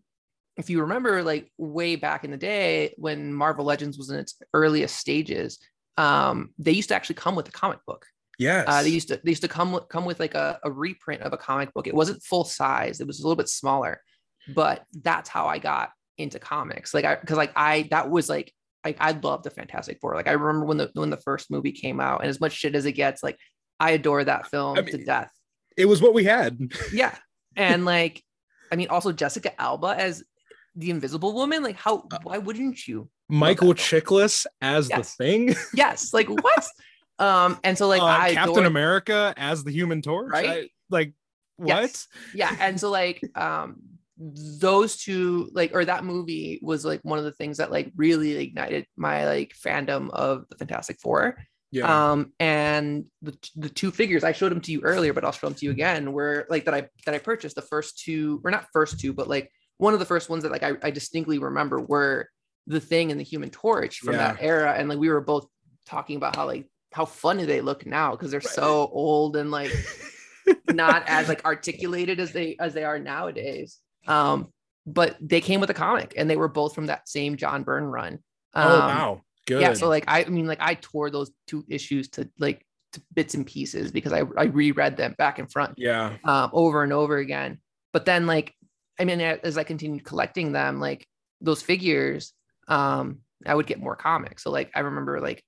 if 0.58 0.70
you 0.70 0.82
remember, 0.82 1.24
like 1.24 1.52
way 1.58 1.96
back 1.96 2.24
in 2.24 2.32
the 2.32 2.38
day 2.38 2.94
when 2.98 3.34
Marvel 3.34 3.66
Legends 3.66 3.98
was 3.98 4.10
in 4.10 4.18
its 4.18 4.40
earliest 4.54 4.98
stages, 4.98 5.60
um, 5.98 6.54
they 6.58 6.72
used 6.72 6.89
to 6.89 6.96
actually 6.96 7.16
come 7.16 7.36
with 7.36 7.48
a 7.48 7.51
comic 7.51 7.80
book. 7.86 8.06
yes. 8.38 8.66
Uh, 8.68 8.84
they 8.84 8.89
used 8.89 9.08
to 9.10 9.20
they 9.24 9.32
used 9.32 9.42
to 9.42 9.48
come 9.48 9.72
with, 9.74 9.88
come 9.89 10.06
with 10.06 10.20
like 10.20 10.36
a, 10.36 10.60
a 10.63 10.72
reprint 10.72 11.24
of 11.24 11.34
a 11.34 11.38
comic 11.38 11.74
book. 11.74 11.88
It 11.88 11.96
wasn't 11.96 12.24
full 12.24 12.44
size; 12.46 13.01
it 13.01 13.08
was 13.08 13.20
a 13.20 13.24
little 13.24 13.36
bit 13.36 13.50
smaller. 13.50 14.01
But 14.54 14.86
that's 15.01 15.27
how 15.30 15.48
I 15.48 15.58
got 15.60 15.89
into 16.18 16.39
comics. 16.39 16.94
Like 16.94 17.06
I 17.06 17.16
because 17.16 17.38
like 17.38 17.51
I 17.56 17.88
that 17.92 18.10
was 18.10 18.30
like 18.30 18.54
I 18.84 18.96
I 19.00 19.12
love 19.12 19.44
the 19.44 19.50
Fantastic 19.50 20.00
Four. 20.00 20.16
Like 20.16 20.27
I 20.27 20.34
remember 20.34 20.66
when 20.66 20.77
the 20.77 20.92
when 20.94 21.10
the 21.10 21.18
first 21.18 21.50
movie 21.51 21.72
came 21.72 22.00
out, 22.00 22.22
and 22.22 22.30
as 22.30 22.39
much 22.39 22.54
shit 22.54 22.75
as 22.75 22.86
it 22.86 22.94
gets, 22.94 23.24
like 23.24 23.38
I 23.80 23.92
adore 23.92 24.24
that 24.24 24.50
film 24.50 24.77
I 24.77 24.82
to 24.82 25.04
death. 25.04 25.32
it 25.75 25.86
was 25.86 26.01
what 26.01 26.13
we 26.13 26.24
had. 26.24 26.60
Yeah, 26.94 27.16
and 27.56 27.86
like 27.86 28.24
I 28.72 28.75
mean, 28.75 28.88
also 28.89 29.12
Jessica 29.12 29.60
Alba 29.60 29.96
as 29.98 30.24
the 30.75 30.92
Invisible 30.92 31.34
Woman. 31.34 31.63
Like 31.63 31.75
how 31.75 32.06
Uh, 32.12 32.20
why 32.24 32.38
wouldn't 32.38 32.88
you? 32.88 33.10
Michael. 33.30 33.74
Chiklis 33.74 34.46
as 34.62 34.90
Yes. 34.90 35.16
the 35.16 35.24
thing. 35.24 35.56
Yes, 35.74 36.14
like 36.14 36.30
what? 36.30 36.68
um, 37.20 37.60
and 37.64 37.78
so 37.78 37.88
like 37.88 38.02
Uh, 38.02 38.06
I 38.06 38.34
Captain 38.34 38.52
adore- 38.60 38.66
America 38.68 39.34
as 39.38 39.64
the 39.64 39.72
Human 39.72 40.02
Torch. 40.02 40.32
Right? 40.32 40.50
I- 40.50 40.70
like 40.90 41.14
what? 41.58 41.68
Yes. 41.82 42.08
yeah 42.36 42.56
and 42.60 42.80
so 42.80 42.90
like 42.92 43.20
um 43.36 43.78
those 44.18 44.96
two 44.98 45.50
like 45.54 45.72
or 45.74 45.84
that 45.86 46.04
movie 46.04 46.60
was 46.62 46.86
like 46.86 47.00
one 47.04 47.20
of 47.20 47.26
the 47.26 47.32
things 47.32 47.58
that 47.58 47.72
like 47.72 47.92
really 47.96 48.36
ignited 48.38 48.86
my 48.96 49.26
like 49.26 49.54
fandom 49.56 50.10
of 50.12 50.46
the 50.50 50.56
fantastic 50.58 51.00
four 51.00 51.36
Yeah. 51.72 52.12
Um, 52.12 52.32
and 52.40 53.06
the 53.22 53.36
the 53.56 53.70
two 53.70 53.92
figures 53.92 54.24
I 54.24 54.32
showed 54.32 54.52
them 54.52 54.62
to 54.62 54.72
you 54.72 54.82
earlier, 54.82 55.14
but 55.14 55.26
I'll 55.26 55.34
show 55.34 55.48
them 55.48 55.56
to 55.56 55.66
you 55.66 55.72
again. 55.72 56.14
Were 56.14 56.46
like 56.50 56.66
that 56.66 56.74
I 56.74 56.88
that 57.06 57.14
I 57.16 57.20
purchased 57.20 57.56
the 57.56 57.62
first 57.62 58.00
two, 58.00 58.40
or 58.46 58.52
not 58.52 58.68
first 58.72 59.00
two, 59.02 59.12
but 59.14 59.28
like 59.28 59.52
one 59.78 59.94
of 59.94 60.00
the 60.00 60.06
first 60.06 60.30
ones 60.30 60.44
that 60.44 60.52
like 60.52 60.64
I, 60.64 60.74
I 60.82 60.92
distinctly 60.92 61.40
remember 61.40 61.80
were 61.82 62.30
the 62.68 62.80
thing 62.80 63.12
and 63.12 63.20
the 63.20 63.24
Human 63.24 63.50
Torch 63.50 64.00
from 64.00 64.14
Yeah. 64.14 64.34
that 64.34 64.38
era, 64.42 64.74
and 64.78 64.90
like 64.90 65.00
we 65.00 65.10
were 65.10 65.22
both 65.22 65.48
talking 65.86 66.18
about 66.18 66.36
how 66.36 66.46
like 66.46 66.68
how 66.94 67.06
funny 67.06 67.46
they 67.46 67.62
look 67.62 67.86
now 67.86 68.12
because 68.12 68.32
they're 68.32 68.42
so 68.42 68.90
old 68.92 69.36
and 69.36 69.52
like 69.52 69.72
not 70.72 71.04
as 71.08 71.28
like 71.28 71.44
articulated 71.46 72.20
as 72.20 72.32
they 72.32 72.56
as 72.60 72.74
they 72.74 72.84
are 72.84 73.00
nowadays. 73.00 73.80
Um, 74.08 74.54
but 74.86 75.18
they 75.20 75.42
came 75.42 75.60
with 75.60 75.70
a 75.70 75.74
comic, 75.74 76.14
and 76.16 76.30
they 76.30 76.38
were 76.38 76.48
both 76.48 76.76
from 76.76 76.86
that 76.86 77.10
same 77.10 77.36
John 77.36 77.64
Byrne 77.64 77.86
run. 77.86 78.20
Um, 78.54 78.72
oh 78.72 78.80
wow. 78.80 79.22
Good. 79.48 79.62
yeah 79.62 79.74
so 79.74 79.88
like 79.88 80.04
i 80.08 80.24
I 80.24 80.26
mean 80.26 80.46
like 80.46 80.60
i 80.60 80.74
tore 80.74 81.10
those 81.10 81.32
two 81.48 81.64
issues 81.70 82.10
to 82.10 82.30
like 82.38 82.66
to 82.92 83.02
bits 83.14 83.34
and 83.34 83.46
pieces 83.46 83.92
because 83.92 84.12
i 84.12 84.24
i 84.38 84.44
reread 84.44 84.98
them 84.98 85.16
back 85.18 85.40
and 85.40 85.50
front 85.50 85.76
yeah. 85.78 86.18
um 86.26 86.50
over 86.52 86.84
and 86.84 86.92
over 86.92 87.18
again 87.18 87.60
but 87.94 88.04
then 88.04 88.28
like 88.28 88.54
i 89.00 89.06
mean 89.06 89.22
as 89.22 89.58
i 89.58 89.64
continued 89.64 90.04
collecting 90.04 90.52
them 90.52 90.82
like 90.82 91.08
those 91.40 91.62
figures 91.62 92.34
um 92.68 93.20
i 93.46 93.54
would 93.54 93.68
get 93.68 93.80
more 93.80 93.96
comics 93.96 94.44
so 94.44 94.52
like 94.52 94.72
i 94.76 94.80
remember 94.80 95.20
like 95.20 95.44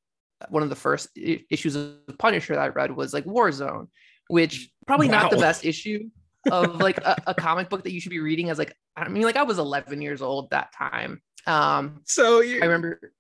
one 0.50 0.64
of 0.64 0.70
the 0.70 0.76
first 0.76 1.10
i- 1.18 1.44
issues 1.50 1.76
of 1.76 1.96
punisher 2.18 2.56
that 2.56 2.62
i 2.62 2.68
read 2.68 2.96
was 2.96 3.14
like 3.14 3.26
warzone 3.26 3.88
which 4.28 4.70
probably 4.88 5.08
not 5.08 5.32
the 5.32 5.38
best 5.38 5.66
issue 5.66 6.10
of 6.52 6.76
like 6.78 6.98
a, 7.00 7.16
a 7.28 7.34
comic 7.34 7.70
book 7.70 7.84
that 7.84 7.92
you 7.92 8.00
should 8.00 8.12
be 8.12 8.20
reading 8.20 8.50
as 8.50 8.58
like 8.58 8.74
i 8.96 9.08
mean 9.10 9.24
like 9.24 9.36
i 9.36 9.44
was 9.44 9.60
11 9.60 10.02
years 10.02 10.22
old 10.22 10.50
that 10.52 10.72
time 10.74 11.22
um 11.48 12.02
So 12.06 12.42
you 12.42 12.62
i 12.62 12.66
remember 12.66 13.12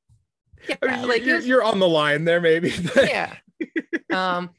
yeah, 0.67 0.75
I 0.83 0.97
mean, 0.97 1.07
like 1.07 1.25
you're, 1.25 1.39
you're 1.39 1.63
on 1.63 1.79
the 1.79 1.87
line 1.87 2.25
there, 2.25 2.41
maybe. 2.41 2.73
yeah. 2.95 3.33
Um, 4.11 4.51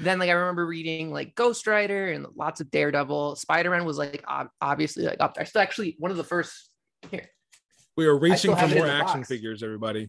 then 0.00 0.18
like 0.18 0.28
I 0.28 0.32
remember 0.32 0.66
reading 0.66 1.10
like 1.10 1.34
Ghost 1.34 1.66
Rider 1.66 2.08
and 2.08 2.26
lots 2.34 2.60
of 2.60 2.70
Daredevil. 2.70 3.36
Spider 3.36 3.70
Man 3.70 3.84
was 3.84 3.98
like 3.98 4.24
ob- 4.28 4.50
obviously 4.60 5.04
like 5.04 5.20
up 5.20 5.34
there. 5.34 5.46
So 5.46 5.60
actually 5.60 5.96
one 5.98 6.10
of 6.10 6.16
the 6.16 6.24
first 6.24 6.70
here. 7.10 7.28
We 7.96 8.06
are 8.06 8.16
reaching 8.16 8.50
for 8.52 8.56
have 8.58 8.70
it 8.72 8.76
in 8.76 8.82
more 8.84 8.90
action 8.90 9.20
box. 9.20 9.28
figures, 9.28 9.62
everybody. 9.62 10.08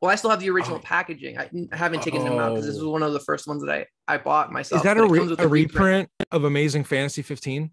Well, 0.00 0.10
I 0.10 0.14
still 0.14 0.30
have 0.30 0.40
the 0.40 0.50
original 0.50 0.76
Oh. 0.76 0.80
packaging. 0.82 1.38
I, 1.38 1.50
I 1.72 1.76
haven't 1.76 2.02
taken 2.02 2.22
them 2.24 2.38
out 2.38 2.50
because 2.50 2.66
this 2.66 2.76
was 2.76 2.84
one 2.84 3.02
of 3.02 3.12
the 3.12 3.20
first 3.20 3.48
ones 3.48 3.62
that 3.64 3.70
I 3.72 3.86
I 4.06 4.18
bought 4.18 4.52
myself. 4.52 4.80
Is 4.80 4.84
that 4.84 4.96
a, 4.96 5.06
re- 5.06 5.18
comes 5.18 5.30
with 5.30 5.40
a 5.40 5.48
reprint 5.48 6.08
of 6.30 6.44
Amazing 6.44 6.84
Fantasy 6.84 7.22
15? 7.22 7.70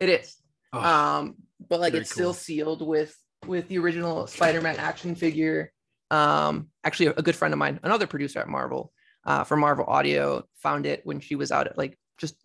It 0.00 0.08
is. 0.08 0.36
Oh, 0.72 0.80
Um, 0.80 1.36
but 1.68 1.80
like 1.80 1.92
very 1.92 2.02
it's 2.02 2.10
still 2.10 2.32
sealed 2.32 2.86
with 2.86 3.16
with 3.46 3.68
the 3.68 3.78
original 3.78 4.26
Spider-Man 4.26 4.76
action 4.76 5.14
figure. 5.14 5.72
Um, 6.10 6.68
actually, 6.84 7.08
a 7.08 7.22
good 7.22 7.36
friend 7.36 7.52
of 7.52 7.58
mine, 7.58 7.78
another 7.82 8.06
producer 8.06 8.38
at 8.40 8.48
Marvel, 8.48 8.92
uh, 9.24 9.44
for 9.44 9.56
Marvel 9.56 9.84
Audio, 9.86 10.44
found 10.62 10.86
it 10.86 11.02
when 11.04 11.20
she 11.20 11.34
was 11.36 11.52
out 11.52 11.66
at 11.66 11.76
like 11.76 11.98
just 12.16 12.36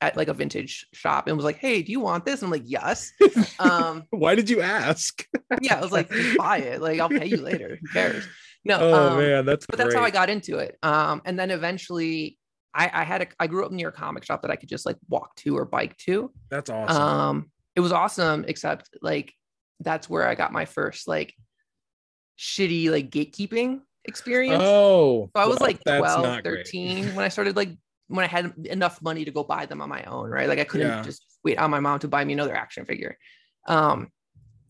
at 0.00 0.16
like 0.16 0.28
a 0.28 0.34
vintage 0.34 0.86
shop 0.92 1.26
and 1.26 1.36
was 1.36 1.44
like, 1.44 1.58
"Hey, 1.58 1.82
do 1.82 1.92
you 1.92 2.00
want 2.00 2.24
this?" 2.24 2.42
And 2.42 2.46
I'm 2.46 2.50
like, 2.50 2.68
"Yes." 2.68 3.12
Um, 3.58 4.04
Why 4.10 4.34
did 4.34 4.50
you 4.50 4.60
ask? 4.60 5.24
yeah, 5.60 5.78
I 5.78 5.80
was 5.80 5.92
like, 5.92 6.10
"Buy 6.38 6.58
it. 6.58 6.80
Like, 6.80 7.00
I'll 7.00 7.08
pay 7.08 7.26
you 7.26 7.38
later. 7.38 7.78
Who 7.80 7.88
cares?" 7.88 8.26
No, 8.64 8.78
Oh 8.80 9.10
um, 9.10 9.18
man, 9.18 9.46
that's 9.46 9.66
but 9.66 9.78
that's 9.78 9.94
how 9.94 10.02
I 10.02 10.10
got 10.10 10.28
into 10.28 10.58
it. 10.58 10.76
Um, 10.82 11.22
and 11.24 11.38
then 11.38 11.50
eventually, 11.50 12.38
I, 12.74 12.90
I 12.92 13.04
had 13.04 13.22
a 13.22 13.26
I 13.38 13.46
grew 13.46 13.64
up 13.64 13.72
near 13.72 13.88
a 13.88 13.92
comic 13.92 14.24
shop 14.24 14.42
that 14.42 14.50
I 14.50 14.56
could 14.56 14.68
just 14.68 14.84
like 14.84 14.96
walk 15.08 15.34
to 15.36 15.56
or 15.56 15.64
bike 15.64 15.96
to. 15.98 16.32
That's 16.50 16.68
awesome. 16.68 17.02
Um, 17.02 17.50
it 17.74 17.80
was 17.80 17.92
awesome, 17.92 18.44
except 18.48 18.90
like 19.00 19.32
that's 19.80 20.10
where 20.10 20.26
I 20.26 20.34
got 20.34 20.52
my 20.52 20.64
first 20.64 21.06
like 21.06 21.34
shitty 22.38 22.90
like 22.90 23.10
gatekeeping 23.10 23.80
experience. 24.04 24.62
oh, 24.64 25.30
so 25.36 25.42
I 25.42 25.46
was 25.46 25.58
well, 25.58 25.68
like 25.68 25.80
that's 25.84 25.98
12, 25.98 26.22
not 26.22 26.42
great. 26.42 26.66
13 26.66 27.14
when 27.14 27.24
I 27.24 27.28
started 27.28 27.56
like 27.56 27.70
when 28.08 28.24
I 28.24 28.28
had 28.28 28.52
enough 28.64 29.02
money 29.02 29.24
to 29.24 29.30
go 29.30 29.42
buy 29.42 29.66
them 29.66 29.80
on 29.80 29.88
my 29.88 30.02
own, 30.04 30.30
right? 30.30 30.48
Like 30.48 30.58
I 30.58 30.64
couldn't 30.64 30.88
Yeah. 30.88 31.02
just 31.02 31.24
wait 31.44 31.58
on 31.58 31.70
my 31.70 31.80
mom 31.80 31.98
to 32.00 32.08
buy 32.08 32.24
me 32.24 32.32
another 32.34 32.54
action 32.54 32.84
figure. 32.84 33.16
Um, 33.66 34.10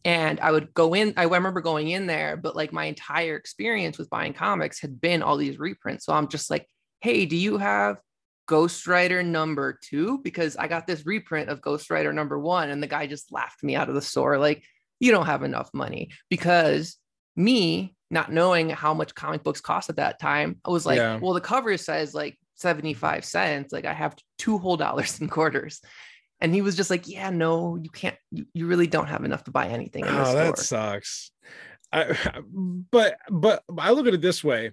and 0.04 0.38
I 0.40 0.52
would 0.52 0.72
go 0.72 0.94
in, 0.94 1.14
I 1.16 1.24
remember 1.24 1.60
going 1.60 1.88
in 1.88 2.06
there, 2.06 2.36
but 2.36 2.54
like 2.56 2.72
my 2.72 2.84
entire 2.84 3.36
experience 3.36 3.98
with 3.98 4.08
buying 4.08 4.32
comics 4.32 4.80
had 4.80 5.00
been 5.00 5.22
all 5.22 5.36
these 5.36 5.58
reprints. 5.58 6.06
So 6.06 6.12
I'm 6.14 6.28
just 6.28 6.50
like, 6.50 6.66
hey, 7.00 7.26
do 7.26 7.36
you 7.36 7.58
have 7.58 7.98
Ghost 8.46 8.86
Rider 8.86 9.22
number 9.22 9.78
two? 9.82 10.18
Because 10.22 10.56
I 10.56 10.68
got 10.68 10.86
this 10.86 11.04
reprint 11.04 11.50
of 11.50 11.60
Ghost 11.60 11.90
Rider 11.90 12.12
number 12.12 12.38
one. 12.38 12.70
And 12.70 12.80
the 12.82 12.86
guy 12.86 13.06
just 13.06 13.32
laughed 13.32 13.62
me 13.64 13.74
out 13.74 13.88
of 13.88 13.96
the 13.96 14.00
store. 14.00 14.38
Like, 14.38 14.62
you 15.00 15.10
don't 15.10 15.26
have 15.26 15.42
enough 15.42 15.70
money. 15.74 16.10
Because 16.30 16.96
me 17.34 17.96
not 18.10 18.32
knowing 18.32 18.70
how 18.70 18.94
much 18.94 19.14
comic 19.14 19.42
books 19.42 19.60
cost 19.60 19.90
at 19.90 19.96
that 19.96 20.20
time, 20.20 20.60
I 20.64 20.70
was 20.70 20.86
like, 20.86 20.98
Yeah. 20.98 21.18
well, 21.20 21.34
the 21.34 21.40
cover 21.40 21.76
says 21.76 22.14
like 22.14 22.38
75 22.56 23.24
cents. 23.24 23.72
Like 23.72 23.84
I 23.84 23.92
have 23.92 24.16
two 24.38 24.58
whole 24.58 24.76
dollars 24.76 25.20
and 25.20 25.30
quarters. 25.30 25.80
And 26.40 26.54
he 26.54 26.60
was 26.60 26.76
just 26.76 26.90
like, 26.90 27.08
yeah, 27.08 27.30
no, 27.30 27.76
you 27.76 27.88
can't, 27.88 28.16
you, 28.30 28.44
you 28.52 28.66
really 28.66 28.86
don't 28.86 29.06
have 29.06 29.24
enough 29.24 29.44
to 29.44 29.50
buy 29.50 29.68
anything 29.68 30.04
in 30.04 30.16
this 30.16 30.28
Oh, 30.28 30.32
store. 30.32 30.50
that 30.50 30.58
sucks. 30.58 31.30
I, 31.92 32.42
but 32.90 33.16
but 33.30 33.62
I 33.78 33.92
look 33.92 34.06
at 34.06 34.14
it 34.14 34.20
this 34.20 34.42
way: 34.44 34.72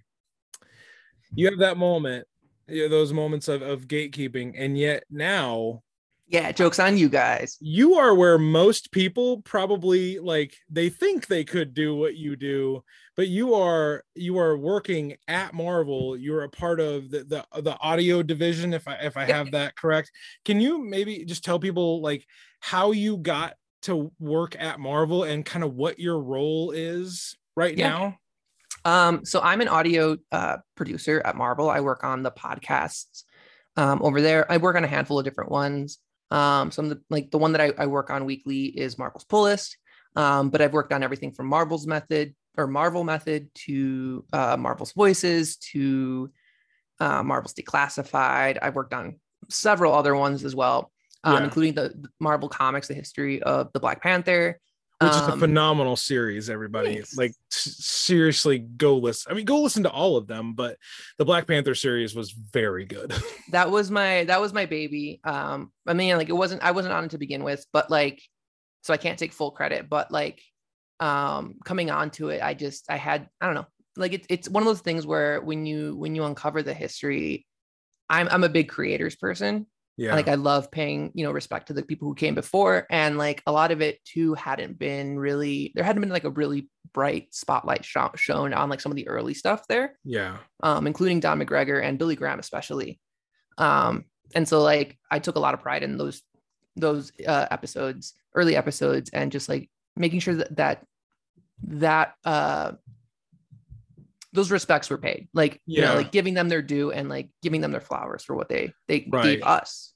you 1.36 1.46
have 1.48 1.60
that 1.60 1.78
moment, 1.78 2.28
you 2.68 2.84
know, 2.84 2.90
those 2.90 3.14
moments 3.14 3.48
of, 3.48 3.62
of 3.62 3.88
gatekeeping, 3.88 4.56
and 4.58 4.78
yet 4.78 5.04
now 5.10 5.84
Yeah, 6.28 6.52
jokes 6.52 6.80
on 6.80 6.98
you 6.98 7.10
guys. 7.10 7.58
you 7.62 7.96
are 7.96 8.16
where 8.16 8.38
most 8.38 8.92
people 8.92 9.42
probably 9.44 10.20
like 10.20 10.58
they 10.70 10.90
think 10.90 11.28
they 11.28 11.44
could 11.44 11.74
do 11.74 11.96
what 11.96 12.16
you 12.16 12.36
do 12.36 12.84
but 13.16 13.28
you 13.28 13.54
are 13.56 14.04
you 14.16 14.38
are 14.40 14.58
working 14.58 15.16
at 15.28 15.54
marvel 15.54 16.18
you're 16.18 16.44
a 16.44 16.50
part 16.50 16.80
of 16.80 17.10
the 17.12 17.24
the, 17.24 17.62
the 17.62 17.78
audio 17.80 18.24
division 18.24 18.74
if 18.74 18.88
i 18.88 18.96
if 18.96 19.18
i 19.18 19.26
have 19.26 19.52
that 19.52 19.76
correct 19.76 20.12
can 20.46 20.60
you 20.62 20.84
maybe 20.84 21.24
just 21.26 21.44
tell 21.44 21.60
people 21.60 22.02
like 22.02 22.26
how 22.60 22.92
you 22.92 23.18
got 23.18 23.54
to 23.82 24.12
work 24.20 24.56
at 24.60 24.80
marvel 24.80 25.24
and 25.24 25.46
kind 25.46 25.64
of 25.64 25.74
what 25.76 26.00
your 26.00 26.20
role 26.20 26.72
is 26.72 27.36
right 27.56 27.78
Yeah. 27.78 27.90
now 27.90 28.18
Um, 28.86 29.24
so 29.24 29.40
I'm 29.40 29.62
an 29.62 29.70
audio 29.70 30.18
uh, 30.32 30.58
producer 30.76 31.22
at 31.24 31.38
Marvel. 31.38 31.70
I 31.70 31.80
work 31.80 32.04
on 32.04 32.22
the 32.22 32.32
podcasts 32.32 33.24
um, 33.78 34.02
over 34.04 34.20
there. 34.20 34.44
I 34.52 34.58
work 34.58 34.76
on 34.76 34.84
a 34.84 34.88
handful 34.88 35.20
of 35.20 35.24
different 35.26 35.52
ones. 35.52 36.00
Um, 36.32 36.70
some 36.70 36.86
of 36.86 36.90
the 36.92 37.02
like 37.10 37.32
the 37.32 37.38
one 37.38 37.54
that 37.54 37.62
I, 37.62 37.72
I 37.78 37.86
work 37.88 38.10
on 38.10 38.26
weekly 38.26 38.66
is 38.66 38.98
Marvel's 38.98 39.24
Pull 39.24 39.44
List. 39.44 39.78
Um, 40.18 40.50
but 40.50 40.62
I've 40.62 40.74
worked 40.74 40.92
on 40.92 41.02
everything 41.02 41.32
from 41.32 41.48
Marvel's 41.48 41.88
Method 41.88 42.36
or 42.58 42.68
Marvel 42.68 43.04
Method 43.04 43.50
to 43.66 44.24
uh, 44.34 44.58
Marvel's 44.58 44.92
Voices 44.94 45.58
to 45.58 46.32
uh, 47.00 47.24
Marvel's 47.24 47.54
Declassified. 47.54 48.58
I've 48.62 48.76
worked 48.76 48.94
on 48.94 49.20
several 49.50 49.94
other 49.94 50.16
ones 50.16 50.44
as 50.46 50.56
well, 50.56 50.92
um, 51.24 51.34
Yeah. 51.34 51.44
including 51.44 51.74
the 51.74 52.08
Marvel 52.20 52.50
Comics, 52.50 52.88
the 52.88 52.94
history 52.94 53.42
of 53.44 53.72
the 53.74 53.80
Black 53.80 54.02
Panther. 54.02 54.60
which 55.02 55.12
is 55.12 55.28
a 55.28 55.34
Um, 55.34 55.40
phenomenal 55.40 55.96
series 55.98 56.50
everybody 56.50 56.94
thanks. 56.94 57.18
like 57.18 57.34
seriously 57.50 58.60
go 58.60 58.96
listen 58.98 59.32
i 59.32 59.36
mean 59.36 59.44
go 59.44 59.60
listen 59.62 59.84
to 59.84 59.90
all 59.90 60.16
of 60.16 60.28
them 60.28 60.54
but 60.54 60.78
the 61.18 61.26
black 61.26 61.46
panther 61.46 61.76
series 61.76 62.16
was 62.16 62.32
very 62.32 62.86
good 62.86 63.12
that 63.52 63.70
was 63.70 63.92
my 63.92 64.24
that 64.26 64.40
was 64.40 64.54
my 64.54 64.66
baby 64.66 65.20
um 65.26 65.72
i 65.88 65.94
mean 65.94 66.16
like 66.16 66.30
it 66.30 66.34
wasn't 66.44 66.62
i 66.64 66.72
wasn't 66.72 66.94
on 66.94 67.04
it 67.06 67.12
to 67.12 67.18
begin 67.18 67.44
with 67.44 67.66
but 67.74 67.90
like 67.92 68.22
so 68.82 68.94
i 68.94 68.98
can't 68.98 69.20
take 69.20 69.34
full 69.34 69.52
credit 69.52 69.90
but 69.90 70.10
like 70.10 70.42
um 71.04 71.56
coming 71.66 71.92
on 71.92 72.10
to 72.10 72.30
it 72.30 72.42
i 72.42 72.54
just 72.54 72.90
i 72.90 72.96
had 72.96 73.28
i 73.42 73.46
don't 73.46 73.56
know. 73.56 73.68
Like 73.96 74.14
it, 74.14 74.26
it's 74.30 74.50
one 74.50 74.64
of 74.64 74.68
those 74.68 74.82
things 74.82 75.06
where 75.06 75.42
when 75.42 75.66
you 75.66 75.96
when 75.98 76.16
you 76.16 76.24
uncover 76.24 76.64
the 76.64 76.74
history 76.74 77.46
i'm 78.10 78.28
i'm 78.30 78.44
a 78.44 78.50
big 78.50 78.70
creators 78.70 79.16
person. 79.16 79.68
Yeah 79.98 80.16
like 80.16 80.28
i 80.28 80.36
love 80.36 80.72
paying 80.72 81.12
you 81.14 81.24
know 81.24 81.32
respect 81.32 81.68
to 81.68 81.74
the 81.74 81.84
people 81.84 82.08
who 82.08 82.16
came 82.16 82.34
before. 82.34 82.88
And 82.90 83.18
like 83.18 83.44
a 83.46 83.52
lot 83.52 83.72
of 83.72 83.82
it 83.82 84.00
too 84.06 84.34
hadn't 84.34 84.80
been 84.80 85.20
really 85.20 85.74
there 85.76 85.84
hadn't 85.84 86.02
been 86.02 86.10
like 86.10 86.24
a 86.24 86.32
really 86.32 86.70
bright 86.94 87.36
spotlight 87.36 87.86
sho- 87.86 88.16
shown 88.16 88.54
on 88.54 88.70
like 88.70 88.82
some 88.82 88.92
of 88.92 88.96
the 88.96 89.08
early 89.08 89.34
stuff 89.34 89.68
there 89.68 90.00
yeah. 90.06 90.38
um, 90.64 90.88
including 90.88 91.20
Don 91.20 91.40
McGregor 91.40 91.84
and 91.84 92.00
Billy 92.00 92.16
Graham 92.16 92.40
especially. 92.40 93.00
Um, 93.58 94.06
and 94.34 94.48
so 94.48 94.64
like 94.64 94.98
I 95.12 95.20
took 95.20 95.36
a 95.36 95.40
lot 95.40 95.54
of 95.54 95.62
pride 95.62 95.84
in 95.84 95.98
those 95.98 96.22
those 96.76 97.12
uh, 97.28 97.48
episodes, 97.52 98.14
early 98.34 98.56
episodes, 98.56 99.12
and 99.12 99.32
just 99.32 99.48
like 99.48 99.70
making 99.96 100.20
sure 100.20 100.36
that 100.36 100.56
that 100.58 100.86
that 101.68 102.14
uh, 102.26 102.74
those 104.34 104.52
respects 104.52 104.90
were 104.90 104.98
paid, 104.98 105.28
like 105.34 105.62
you 105.66 105.82
Yeah. 105.82 105.90
know, 105.92 105.96
like 105.98 106.12
giving 106.12 106.34
them 106.34 106.50
their 106.50 106.62
due 106.62 106.92
and 106.92 107.10
like 107.10 107.30
giving 107.42 107.62
them 107.62 107.72
their 107.72 107.82
flowers 107.82 108.24
for 108.24 108.36
what 108.36 108.50
they 108.50 108.74
they 108.88 109.02
Right. 109.02 109.38
gave 109.38 109.44
us. 109.44 109.94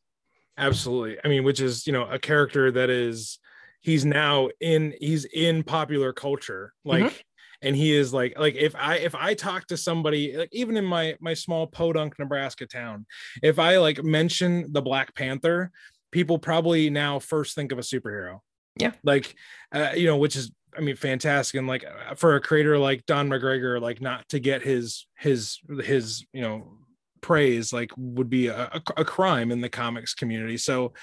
absolutely 0.59 1.17
i 1.24 1.27
mean 1.27 1.43
which 1.43 1.62
is 1.62 1.86
you 1.86 1.93
know 1.93 2.07
a 2.09 2.17
character 2.17 2.71
that 2.71 2.89
is 2.89 3.38
he's 3.81 4.03
now 4.03 4.50
in 4.59 4.91
he's 5.00 5.24
in 5.25 5.62
popular 5.63 6.12
culture 6.12 6.74
like 6.83 7.03
Mhm. 7.03 7.13
and 7.62 7.75
he 7.75 7.93
is 7.95 8.12
like 8.12 8.33
like 8.39 8.55
if 8.55 8.75
i 8.75 8.95
if 8.95 9.13
i 9.13 9.36
talk 9.36 9.67
to 9.67 9.77
somebody 9.77 10.36
like 10.36 10.50
even 10.51 10.75
in 10.75 10.83
my 10.83 11.15
my 11.19 11.36
small 11.36 11.67
podunk 11.67 12.17
nebraska 12.17 12.65
town 12.65 13.05
if 13.43 13.59
i 13.59 13.77
like 13.77 14.03
mention 14.03 14.65
the 14.74 14.81
black 14.81 15.13
panther 15.13 15.69
people 16.12 16.39
probably 16.39 16.89
now 16.89 17.19
first 17.19 17.53
think 17.53 17.71
of 17.71 17.77
a 17.77 17.83
superhero 17.83 18.39
Yeah. 18.79 18.93
like 19.03 19.36
uh, 19.74 19.91
you 19.95 20.07
know 20.07 20.17
which 20.17 20.36
is 20.36 20.51
I 20.75 20.81
mean, 20.81 20.95
fantastic. 20.95 21.57
And 21.57 21.67
like 21.67 21.86
uh, 21.86 22.15
for 22.15 22.36
a 22.36 22.41
creator 22.41 22.77
like 22.77 23.05
Don 23.05 23.29
McGregor, 23.29 23.81
like 23.81 24.01
not 24.01 24.27
to 24.29 24.39
get 24.39 24.62
his 24.62 25.07
his 25.17 25.59
his 25.83 26.25
you 26.33 26.41
know 26.41 26.77
praise 27.21 27.74
like 27.74 27.91
would 27.97 28.29
be 28.29 28.47
a, 28.47 28.69
a, 28.74 28.81
a 28.97 29.05
crime 29.05 29.51
in 29.51 29.62
the 29.62 29.69
comics 29.69 30.13
community. 30.13 30.57
So 30.57 30.93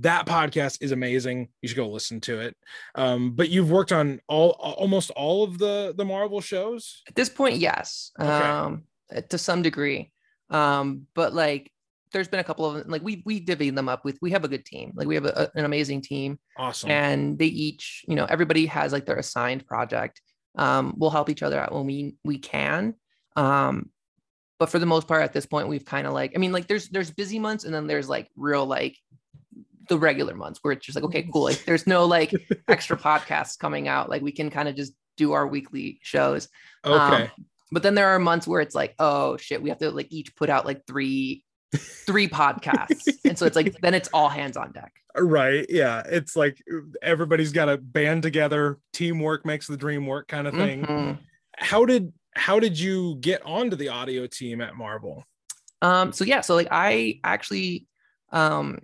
that 0.00 0.26
podcast 0.26 0.78
is 0.80 0.92
amazing. 0.92 1.48
You 1.60 1.68
should 1.68 1.76
go 1.76 1.88
listen 1.88 2.20
to 2.22 2.40
it. 2.40 2.56
Um, 2.94 3.32
but 3.32 3.48
you've 3.48 3.70
worked 3.70 3.92
on 3.92 4.20
all 4.28 4.50
almost 4.50 5.10
all 5.10 5.44
of 5.44 5.58
the 5.58 5.94
the 5.96 6.04
Marvel 6.04 6.40
shows 6.40 7.02
at 7.08 7.14
this 7.14 7.28
point. 7.28 7.56
Yes, 7.56 8.10
okay. 8.18 8.28
um, 8.28 8.84
to 9.28 9.38
some 9.38 9.62
degree. 9.62 10.10
Um, 10.50 11.06
but 11.14 11.32
like 11.32 11.70
there's 12.12 12.28
been 12.28 12.40
a 12.40 12.44
couple 12.44 12.64
of 12.64 12.86
like 12.88 13.02
we 13.02 13.22
we 13.24 13.40
divvy 13.40 13.70
them 13.70 13.88
up 13.88 14.04
with 14.04 14.18
we 14.22 14.30
have 14.30 14.44
a 14.44 14.48
good 14.48 14.64
team 14.64 14.92
like 14.94 15.06
we 15.06 15.14
have 15.14 15.24
a, 15.24 15.50
an 15.54 15.64
amazing 15.64 16.00
team 16.00 16.38
awesome. 16.56 16.90
and 16.90 17.38
they 17.38 17.46
each 17.46 18.04
you 18.06 18.14
know 18.14 18.26
everybody 18.26 18.66
has 18.66 18.92
like 18.92 19.06
their 19.06 19.16
assigned 19.16 19.66
project 19.66 20.20
um 20.56 20.94
we'll 20.96 21.10
help 21.10 21.28
each 21.30 21.42
other 21.42 21.58
out 21.58 21.72
when 21.72 21.86
we 21.86 22.14
we 22.24 22.38
can 22.38 22.94
um 23.36 23.90
but 24.58 24.68
for 24.68 24.78
the 24.78 24.86
most 24.86 25.08
part 25.08 25.22
at 25.22 25.32
this 25.32 25.46
point 25.46 25.68
we've 25.68 25.84
kind 25.84 26.06
of 26.06 26.12
like 26.12 26.32
i 26.34 26.38
mean 26.38 26.52
like 26.52 26.66
there's 26.66 26.88
there's 26.88 27.10
busy 27.10 27.38
months 27.38 27.64
and 27.64 27.74
then 27.74 27.86
there's 27.86 28.08
like 28.08 28.28
real 28.36 28.66
like 28.66 28.96
the 29.88 29.98
regular 29.98 30.34
months 30.34 30.58
where 30.62 30.72
it's 30.72 30.86
just 30.86 30.96
like 30.96 31.04
okay 31.04 31.28
cool 31.32 31.44
like 31.44 31.64
there's 31.66 31.86
no 31.86 32.04
like 32.04 32.32
extra 32.68 32.96
podcasts 32.96 33.58
coming 33.58 33.88
out 33.88 34.08
like 34.08 34.22
we 34.22 34.32
can 34.32 34.50
kind 34.50 34.68
of 34.68 34.76
just 34.76 34.92
do 35.16 35.32
our 35.32 35.46
weekly 35.46 35.98
shows 36.02 36.48
okay. 36.84 37.24
um, 37.24 37.28
but 37.70 37.82
then 37.82 37.94
there 37.94 38.08
are 38.08 38.18
months 38.18 38.46
where 38.46 38.60
it's 38.60 38.74
like 38.74 38.94
oh 38.98 39.36
shit 39.36 39.62
we 39.62 39.68
have 39.68 39.78
to 39.78 39.90
like 39.90 40.08
each 40.10 40.36
put 40.36 40.50
out 40.50 40.66
like 40.66 40.86
three 40.86 41.44
three 41.76 42.28
podcasts. 42.28 43.08
and 43.24 43.38
so 43.38 43.46
it's 43.46 43.56
like 43.56 43.80
then 43.80 43.94
it's 43.94 44.08
all 44.12 44.28
hands 44.28 44.56
on 44.56 44.72
deck. 44.72 44.92
Right. 45.14 45.66
Yeah. 45.68 46.02
It's 46.06 46.36
like 46.36 46.62
everybody's 47.02 47.52
got 47.52 47.66
to 47.66 47.76
band 47.76 48.22
together. 48.22 48.78
Teamwork 48.94 49.44
makes 49.44 49.66
the 49.66 49.76
dream 49.76 50.06
work 50.06 50.26
kind 50.26 50.46
of 50.46 50.54
thing. 50.54 50.86
Mm-hmm. 50.86 51.20
How 51.58 51.84
did 51.84 52.14
how 52.34 52.58
did 52.58 52.80
you 52.80 53.16
get 53.16 53.44
onto 53.44 53.76
the 53.76 53.90
audio 53.90 54.26
team 54.26 54.62
at 54.62 54.74
Marvel? 54.74 55.22
Um 55.82 56.12
so 56.12 56.24
yeah, 56.24 56.40
so 56.40 56.54
like 56.54 56.68
I 56.70 57.20
actually 57.24 57.86
um 58.32 58.78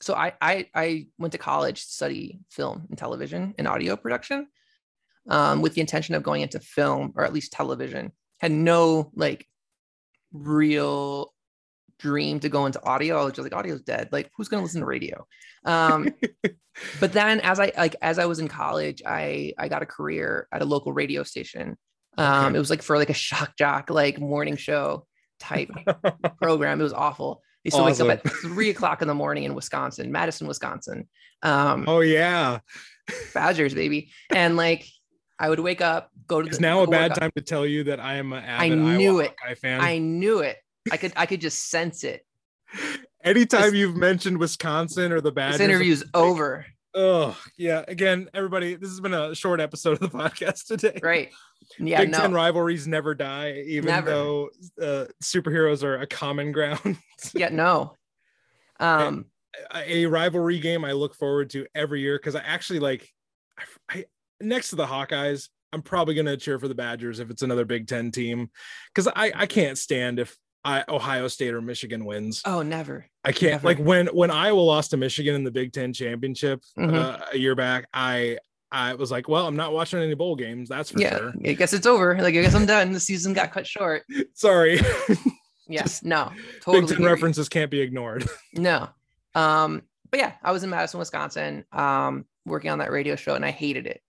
so 0.00 0.12
I 0.14 0.32
I 0.40 0.66
I 0.74 1.06
went 1.18 1.30
to 1.34 1.38
college 1.38 1.86
to 1.86 1.92
study 1.92 2.40
film 2.50 2.86
and 2.88 2.98
television 2.98 3.54
and 3.58 3.68
audio 3.68 3.94
production 3.94 4.48
um 5.28 5.62
with 5.62 5.74
the 5.74 5.80
intention 5.82 6.16
of 6.16 6.24
going 6.24 6.42
into 6.42 6.58
film 6.58 7.12
or 7.14 7.24
at 7.24 7.32
least 7.32 7.52
television. 7.52 8.10
Had 8.40 8.50
no 8.50 9.12
like 9.14 9.46
real 10.32 11.32
dream 11.98 12.40
to 12.40 12.48
go 12.48 12.66
into 12.66 12.82
audio. 12.84 13.20
I 13.20 13.24
was 13.24 13.32
just 13.32 13.44
like, 13.44 13.54
audio's 13.54 13.82
dead. 13.82 14.08
Like, 14.12 14.30
who's 14.36 14.48
gonna 14.48 14.62
listen 14.62 14.80
to 14.80 14.86
radio? 14.86 15.26
Um, 15.64 16.14
but 17.00 17.12
then 17.12 17.40
as 17.40 17.60
I 17.60 17.72
like 17.76 17.96
as 18.02 18.18
I 18.18 18.26
was 18.26 18.38
in 18.38 18.48
college, 18.48 19.02
I 19.04 19.52
I 19.58 19.68
got 19.68 19.82
a 19.82 19.86
career 19.86 20.48
at 20.52 20.62
a 20.62 20.64
local 20.64 20.92
radio 20.92 21.22
station. 21.22 21.76
Um, 22.18 22.46
okay. 22.46 22.56
it 22.56 22.58
was 22.58 22.70
like 22.70 22.82
for 22.82 22.96
like 22.96 23.10
a 23.10 23.14
shock 23.14 23.56
jock, 23.56 23.90
like 23.90 24.18
morning 24.18 24.56
show 24.56 25.06
type 25.38 25.70
program. 26.40 26.80
It 26.80 26.84
was 26.84 26.92
awful. 26.92 27.42
I 27.42 27.60
used 27.64 27.76
to 27.76 27.82
awesome. 27.82 28.08
wake 28.08 28.18
up 28.20 28.26
at 28.26 28.32
three 28.32 28.70
o'clock 28.70 29.02
in 29.02 29.08
the 29.08 29.14
morning 29.14 29.44
in 29.44 29.54
Wisconsin, 29.54 30.12
Madison, 30.12 30.46
Wisconsin. 30.46 31.08
Um, 31.42 31.84
oh 31.86 32.00
yeah, 32.00 32.60
Badgers, 33.34 33.74
baby. 33.74 34.12
And 34.30 34.56
like 34.56 34.86
I 35.38 35.48
would 35.48 35.60
wake 35.60 35.80
up, 35.80 36.10
go 36.26 36.40
to. 36.40 36.48
It's 36.48 36.58
the, 36.58 36.62
now 36.62 36.82
a 36.82 36.86
bad 36.86 37.14
time 37.14 37.30
to 37.36 37.42
tell 37.42 37.66
you 37.66 37.84
that 37.84 38.00
I 38.00 38.14
am 38.14 38.32
an 38.32 38.44
avid 38.44 38.72
I 38.72 38.74
knew 38.74 39.10
Iowa 39.10 39.24
it. 39.24 39.34
Hawkeye 39.38 39.54
fan. 39.54 39.80
I 39.80 39.98
knew 39.98 40.40
it. 40.40 40.56
I 40.90 40.96
could 40.96 41.12
I 41.16 41.26
could 41.26 41.40
just 41.40 41.68
sense 41.68 42.04
it. 42.04 42.24
Anytime 43.24 43.72
this, 43.72 43.74
you've 43.74 43.96
mentioned 43.96 44.38
Wisconsin 44.38 45.12
or 45.12 45.20
the 45.20 45.32
Badgers, 45.32 45.58
this 45.58 45.64
interview's 45.68 46.04
over. 46.14 46.66
Oh 46.96 47.36
yeah. 47.58 47.84
Again, 47.86 48.30
everybody, 48.32 48.74
this 48.74 48.88
has 48.88 49.00
been 49.00 49.12
a 49.12 49.34
short 49.34 49.60
episode 49.60 50.00
of 50.00 50.00
the 50.00 50.08
podcast 50.18 50.66
today. 50.66 50.98
Right. 51.02 51.30
Yeah. 51.78 52.00
Big 52.00 52.10
no. 52.10 52.18
Ten 52.18 52.32
rivalries 52.32 52.86
never 52.86 53.14
die, 53.14 53.62
even 53.66 53.86
never. 53.86 54.10
though 54.10 54.50
uh, 54.80 55.04
superheroes 55.22 55.82
are 55.82 55.98
a 55.98 56.06
common 56.06 56.52
ground. 56.52 56.98
yeah. 57.34 57.50
No. 57.50 57.94
Um. 58.80 59.26
A, 59.74 60.04
a, 60.04 60.06
rivalry 60.06 60.58
game 60.58 60.84
I 60.84 60.92
look 60.92 61.14
forward 61.14 61.48
to 61.50 61.66
every 61.74 62.00
year 62.00 62.18
because 62.18 62.34
I 62.34 62.40
actually 62.40 62.78
like. 62.78 63.08
I, 63.58 63.64
I 63.90 64.04
next 64.40 64.70
to 64.70 64.76
the 64.76 64.86
Hawkeyes, 64.86 65.48
I'm 65.72 65.82
probably 65.82 66.14
gonna 66.14 66.36
cheer 66.36 66.58
for 66.58 66.68
the 66.68 66.74
Badgers 66.74 67.20
if 67.20 67.30
it's 67.30 67.42
another 67.42 67.64
Big 67.64 67.88
Ten 67.88 68.10
team, 68.10 68.50
because 68.94 69.10
I 69.14 69.32
I 69.34 69.46
can't 69.46 69.78
stand 69.78 70.18
if 70.18 70.36
I, 70.66 70.82
Ohio 70.88 71.28
State 71.28 71.54
or 71.54 71.62
Michigan 71.62 72.04
wins. 72.04 72.42
Oh, 72.44 72.60
never. 72.60 73.06
I 73.24 73.30
can't 73.30 73.52
never. 73.52 73.66
like 73.68 73.78
when 73.78 74.08
when 74.08 74.32
Iowa 74.32 74.58
lost 74.58 74.90
to 74.90 74.96
Michigan 74.96 75.36
in 75.36 75.44
the 75.44 75.50
Big 75.52 75.72
Ten 75.72 75.92
championship 75.92 76.60
mm-hmm. 76.76 76.92
uh, 76.92 77.18
a 77.32 77.38
year 77.38 77.54
back. 77.54 77.86
I 77.94 78.38
I 78.72 78.94
was 78.94 79.12
like, 79.12 79.28
well, 79.28 79.46
I'm 79.46 79.54
not 79.54 79.72
watching 79.72 80.00
any 80.00 80.14
bowl 80.14 80.34
games. 80.34 80.68
That's 80.68 80.90
for 80.90 81.00
yeah, 81.00 81.18
sure. 81.18 81.34
I 81.44 81.52
guess 81.52 81.72
it's 81.72 81.86
over. 81.86 82.16
Like 82.16 82.34
I 82.34 82.42
guess 82.42 82.52
I'm 82.52 82.66
done. 82.66 82.90
The 82.90 82.98
season 82.98 83.32
got 83.32 83.52
cut 83.52 83.64
short. 83.64 84.02
Sorry. 84.34 84.80
yes. 85.68 86.02
no. 86.02 86.32
Totally 86.62 86.80
Big 86.80 86.88
Ten 86.88 86.96
agree. 86.98 87.12
references 87.12 87.48
can't 87.48 87.70
be 87.70 87.80
ignored. 87.80 88.28
no. 88.54 88.88
Um. 89.36 89.82
But 90.10 90.18
yeah, 90.18 90.32
I 90.42 90.50
was 90.50 90.64
in 90.64 90.70
Madison, 90.70 90.98
Wisconsin, 90.98 91.64
um, 91.72 92.24
working 92.44 92.70
on 92.70 92.78
that 92.78 92.90
radio 92.90 93.14
show, 93.14 93.34
and 93.34 93.44
I 93.44 93.52
hated 93.52 93.86
it. 93.86 94.00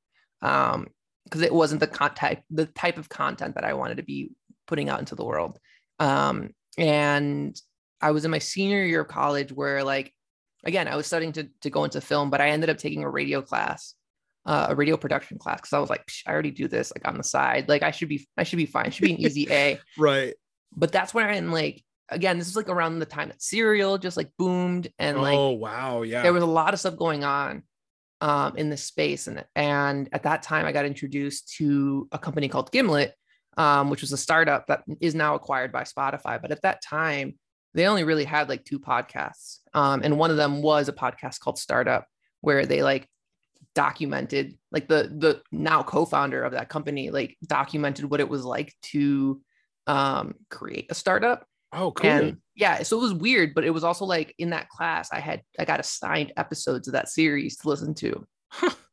Um, 0.41 0.87
because 1.23 1.41
it 1.41 1.53
wasn't 1.53 1.81
the 1.81 1.87
content, 1.87 2.39
the 2.49 2.65
type 2.65 2.97
of 2.97 3.09
content 3.09 3.55
that 3.55 3.65
I 3.65 3.73
wanted 3.73 3.97
to 3.97 4.03
be 4.03 4.31
putting 4.65 4.89
out 4.89 4.99
into 4.99 5.13
the 5.13 5.25
world. 5.25 5.59
Um, 5.99 6.51
and 6.77 7.59
I 8.01 8.11
was 8.11 8.25
in 8.25 8.31
my 8.31 8.39
senior 8.39 8.83
year 8.83 9.01
of 9.01 9.07
college 9.07 9.51
where 9.51 9.83
like 9.83 10.13
again, 10.63 10.87
I 10.87 10.95
was 10.95 11.07
studying 11.07 11.31
to, 11.33 11.49
to 11.61 11.69
go 11.69 11.83
into 11.83 12.01
film, 12.01 12.29
but 12.29 12.41
I 12.41 12.49
ended 12.49 12.69
up 12.69 12.77
taking 12.77 13.03
a 13.03 13.09
radio 13.09 13.41
class, 13.41 13.95
uh, 14.45 14.67
a 14.69 14.75
radio 14.75 14.97
production 14.97 15.37
class. 15.37 15.61
Cause 15.61 15.73
I 15.73 15.79
was 15.79 15.89
like, 15.89 16.03
I 16.25 16.31
already 16.31 16.51
do 16.51 16.67
this 16.67 16.91
like 16.93 17.07
on 17.07 17.17
the 17.17 17.23
side. 17.23 17.69
Like 17.69 17.83
I 17.83 17.91
should 17.91 18.09
be, 18.09 18.27
I 18.37 18.43
should 18.43 18.57
be 18.57 18.65
fine. 18.65 18.87
It 18.87 18.93
should 18.93 19.05
be 19.05 19.13
an 19.13 19.21
easy 19.21 19.47
A. 19.49 19.79
right. 19.97 20.35
But 20.75 20.91
that's 20.91 21.13
where 21.13 21.27
I'm 21.27 21.51
like, 21.51 21.83
again, 22.09 22.37
this 22.37 22.47
is 22.47 22.55
like 22.55 22.69
around 22.69 22.99
the 22.99 23.05
time 23.05 23.29
that 23.29 23.41
serial 23.41 23.97
just 23.97 24.17
like 24.17 24.29
boomed 24.37 24.89
and 24.99 25.21
like, 25.21 25.37
oh, 25.37 25.51
wow. 25.51 26.01
Yeah. 26.01 26.21
There 26.21 26.33
was 26.33 26.43
a 26.43 26.47
lot 26.47 26.73
of 26.73 26.79
stuff 26.79 26.97
going 26.97 27.23
on 27.23 27.63
um, 28.21 28.57
in 28.57 28.69
this 28.69 28.83
space. 28.83 29.27
And, 29.27 29.45
and 29.55 30.09
at 30.11 30.23
that 30.23 30.43
time 30.43 30.65
I 30.65 30.71
got 30.71 30.85
introduced 30.85 31.55
to 31.57 32.07
a 32.11 32.19
company 32.19 32.49
called 32.49 32.71
Gimlet, 32.71 33.13
um, 33.57 33.89
which 33.89 34.01
was 34.01 34.11
a 34.11 34.17
startup 34.17 34.67
that 34.67 34.83
is 35.01 35.15
now 35.15 35.35
acquired 35.35 35.71
by 35.71 35.83
Spotify. 35.83 36.41
But 36.41 36.51
at 36.51 36.61
that 36.61 36.81
time, 36.81 37.35
they 37.73 37.87
only 37.87 38.03
really 38.03 38.23
had 38.23 38.49
like 38.49 38.63
two 38.63 38.79
podcasts. 38.79 39.59
Um, 39.73 40.01
and 40.03 40.17
one 40.17 40.31
of 40.31 40.37
them 40.37 40.61
was 40.61 40.87
a 40.87 40.93
podcast 40.93 41.39
called 41.39 41.59
Startup, 41.59 42.05
where 42.41 42.65
they 42.65 42.83
like 42.83 43.07
documented, 43.75 44.57
like 44.71 44.87
the 44.87 45.11
the 45.15 45.41
now 45.51 45.83
co-founder 45.83 46.43
of 46.43 46.53
that 46.53 46.69
company, 46.69 47.09
like 47.09 47.35
documented 47.45 48.05
what 48.05 48.19
it 48.19 48.29
was 48.29 48.45
like 48.45 48.73
to 48.83 49.41
um, 49.87 50.35
create 50.49 50.87
a 50.89 50.95
startup. 50.95 51.45
Oh, 51.73 51.91
cool. 51.91 52.09
And 52.09 52.37
yeah, 52.55 52.81
so 52.83 52.97
it 52.97 53.01
was 53.01 53.13
weird, 53.13 53.53
but 53.53 53.65
it 53.65 53.71
was 53.71 53.83
also 53.83 54.05
like 54.05 54.33
in 54.37 54.51
that 54.51 54.69
class, 54.69 55.09
I 55.11 55.19
had 55.19 55.41
I 55.59 55.65
got 55.65 55.79
assigned 55.79 56.33
episodes 56.37 56.87
of 56.87 56.93
that 56.93 57.09
series 57.09 57.57
to 57.57 57.69
listen 57.69 57.93
to. 57.95 58.25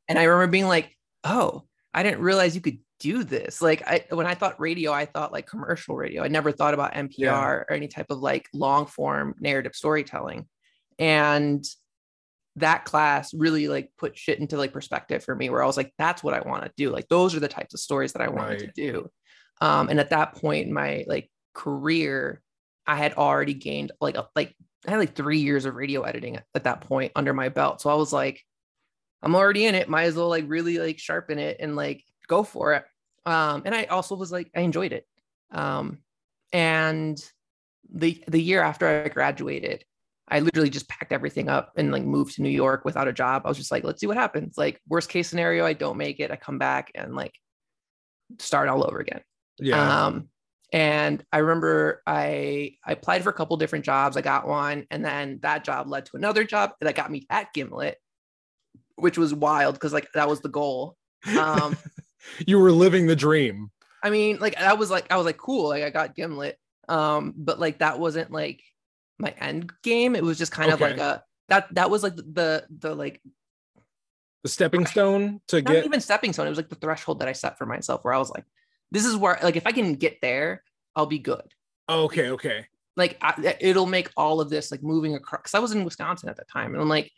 and 0.09 0.19
I 0.19 0.25
remember 0.25 0.51
being 0.51 0.69
like, 0.69 0.91
oh, 1.23 1.63
I 1.95 2.03
didn't 2.03 2.21
realize 2.21 2.55
you 2.55 2.61
could 2.61 2.79
do 3.05 3.23
this. 3.23 3.61
Like 3.61 3.83
I 3.87 4.07
when 4.09 4.27
I 4.27 4.35
thought 4.35 4.59
radio, 4.59 4.91
I 4.91 5.05
thought 5.05 5.31
like 5.31 5.47
commercial 5.47 5.95
radio. 5.95 6.23
I 6.23 6.29
never 6.29 6.51
thought 6.53 6.73
about 6.73 6.95
NPR 6.95 7.11
yeah. 7.19 7.45
or 7.45 7.71
any 7.71 7.87
type 7.87 8.07
of 8.09 8.21
like 8.21 8.49
long 8.55 8.87
form 8.87 9.35
narrative 9.39 9.75
storytelling. 9.75 10.47
And 10.99 11.63
that 12.57 12.87
class 12.87 13.35
really 13.35 13.69
like 13.69 13.91
put 13.99 14.17
shit 14.17 14.39
into 14.39 14.57
like 14.57 14.73
perspective 14.73 15.23
for 15.23 15.35
me 15.35 15.51
where 15.51 15.63
I 15.63 15.67
was 15.67 15.77
like, 15.77 15.93
that's 15.99 16.25
what 16.25 16.33
I 16.33 16.41
want 16.49 16.65
to 16.65 16.73
do. 16.79 16.91
Like 16.91 17.09
those 17.09 17.35
are 17.35 17.41
the 17.41 17.49
types 17.49 17.75
of 17.75 17.81
stories 17.81 18.15
that 18.15 18.23
I 18.23 18.29
wanted 18.29 18.63
right. 18.63 18.75
to 18.75 18.83
do. 18.91 19.11
Um, 19.61 19.91
and 19.91 20.01
at 20.01 20.11
that 20.11 20.37
point 20.37 20.67
in 20.67 20.73
my 20.73 21.05
like 21.07 21.31
career, 21.53 22.41
I 22.87 22.97
had 22.97 23.15
already 23.15 23.55
gained 23.55 23.93
like 24.01 24.17
a, 24.17 24.29
like 24.35 24.57
I 24.87 24.93
had 24.93 24.99
like 24.99 25.15
three 25.15 25.41
years 25.41 25.67
of 25.67 25.75
radio 25.75 26.03
editing 26.03 26.37
at, 26.37 26.45
at 26.55 26.65
that 26.65 26.81
point 26.81 27.13
under 27.15 27.35
my 27.35 27.51
belt. 27.51 27.83
So 27.83 27.91
I 27.91 27.97
was 27.97 28.15
like, 28.15 28.41
I'm 29.23 29.35
already 29.35 29.67
in 29.67 29.75
it. 29.75 29.91
Might 29.91 30.05
as 30.05 30.17
well 30.17 30.29
like 30.29 30.45
really 30.47 30.79
like 30.79 30.99
sharpen 30.99 31.39
it 31.39 31.59
and 31.61 31.77
like 31.77 32.03
go 32.29 32.43
for 32.43 32.73
it. 32.73 32.85
Um, 33.27 33.63
and 33.65 33.75
I 33.75 33.85
also 33.85 34.15
was 34.15 34.31
like, 34.31 34.51
I 34.55 34.61
enjoyed 34.61 34.93
it. 34.93 35.07
Um, 35.51 35.99
and 36.53 37.19
the 37.93 38.23
the 38.29 38.41
year 38.41 38.63
after 38.63 38.87
I 38.87 39.09
graduated, 39.09 39.85
I 40.29 40.41
literally 40.41 40.71
just 40.71 40.89
packed 40.89 41.13
everything 41.13 41.49
up 41.49 41.73
and 41.77 41.93
like 41.93 42.05
moved 42.05 42.37
to 42.37 42.43
New 42.43 42.51
York 42.51 42.85
without 42.85 43.09
a 43.09 43.13
job. 43.13 43.43
I 43.45 43.49
was 43.49 43.59
just 43.59 43.71
like, 43.71 43.85
let's 43.85 44.01
see 44.01 44.07
what 44.07 44.17
happens. 44.17 44.57
Like 44.57 44.81
worst 44.89 45.09
case 45.09 45.29
scenario, 45.29 45.65
I 45.67 45.73
don't 45.75 45.97
make 45.97 46.21
it. 46.21 46.31
I 46.31 46.37
come 46.37 46.59
back 46.59 46.91
and 46.95 47.15
like 47.15 47.35
start 48.39 48.69
all 48.69 48.85
over 48.85 49.01
again. 49.01 49.21
Yeah. 49.59 50.07
Um, 50.07 50.29
and 50.73 51.25
I 51.33 51.39
remember 51.39 52.03
I 52.07 52.77
I 52.85 52.93
applied 52.93 53.23
for 53.23 53.31
a 53.31 53.35
couple 53.35 53.57
different 53.57 53.85
jobs. 53.85 54.17
I 54.17 54.23
got 54.23 54.49
one, 54.49 54.87
and 54.91 55.05
then 55.05 55.39
that 55.43 55.63
job 55.63 55.89
led 55.89 56.07
to 56.07 56.17
another 56.17 56.45
job 56.45 56.73
that 56.81 56.97
got 56.97 57.11
me 57.11 57.27
at 57.31 57.53
Gimlet, 57.55 57.99
which 58.97 59.17
was 59.17 59.33
wild 59.33 59.75
because 59.75 59.93
like 59.93 60.09
that 60.15 60.29
was 60.29 60.41
the 60.41 60.49
goal. 60.49 60.97
Um, 61.39 61.77
you 62.47 62.59
were 62.59 62.73
living 62.73 63.07
the 63.07 63.17
dream. 63.17 63.71
I 64.03 64.11
mean, 64.11 64.39
like 64.39 64.57
I 64.61 64.75
was 64.75 64.91
like 64.91 65.11
I 65.11 65.17
was 65.17 65.27
like 65.27 65.39
cool, 65.39 65.69
like 65.69 65.83
I 65.83 65.91
got 65.91 66.15
Gimlet. 66.15 66.59
Um, 66.89 67.33
but 67.37 67.59
like 67.59 67.79
that 67.79 67.99
wasn't 67.99 68.31
like 68.31 68.63
my 69.19 69.35
end 69.39 69.73
game. 69.83 70.15
It 70.15 70.23
was 70.23 70.39
just 70.39 70.53
kind 70.53 70.73
okay. 70.73 70.85
of 70.85 70.91
like 70.91 71.01
a 71.01 71.23
that 71.49 71.75
that 71.75 71.91
was 71.91 72.03
like 72.03 72.17
the 72.17 72.67
the 72.79 72.95
like 72.95 73.21
the 74.43 74.49
stepping 74.49 74.85
stone 74.85 75.41
to 75.49 75.63
not 75.63 75.73
get 75.73 75.85
even 75.85 76.01
stepping 76.01 76.33
stone. 76.33 76.47
It 76.47 76.51
was 76.51 76.59
like 76.59 76.69
the 76.69 76.77
threshold 76.77 77.21
that 77.21 77.29
I 77.29 77.33
set 77.33 77.57
for 77.57 77.67
myself 77.67 78.05
where 78.05 78.13
I 78.13 78.19
was 78.19 78.31
like, 78.31 78.45
this 78.91 79.07
is 79.07 79.17
where 79.17 79.39
like 79.43 79.57
if 79.57 79.67
I 79.67 79.73
can 79.73 79.95
get 79.95 80.21
there, 80.21 80.63
I'll 80.95 81.07
be 81.07 81.19
good. 81.19 81.43
okay, 81.89 82.31
okay. 82.31 82.67
Like 82.97 83.19
I, 83.21 83.57
it'll 83.61 83.87
make 83.87 84.11
all 84.17 84.41
of 84.41 84.51
this 84.51 84.71
like 84.71 84.83
moving 84.83 85.15
across. 85.15 85.43
Cause 85.43 85.55
I 85.55 85.59
was 85.59 85.73
in 85.73 85.85
Wisconsin 85.85 86.29
at 86.29 86.37
the 86.37 86.45
time, 86.45 86.75
and 86.75 86.83
I'm 86.83 86.89
like, 86.89 87.11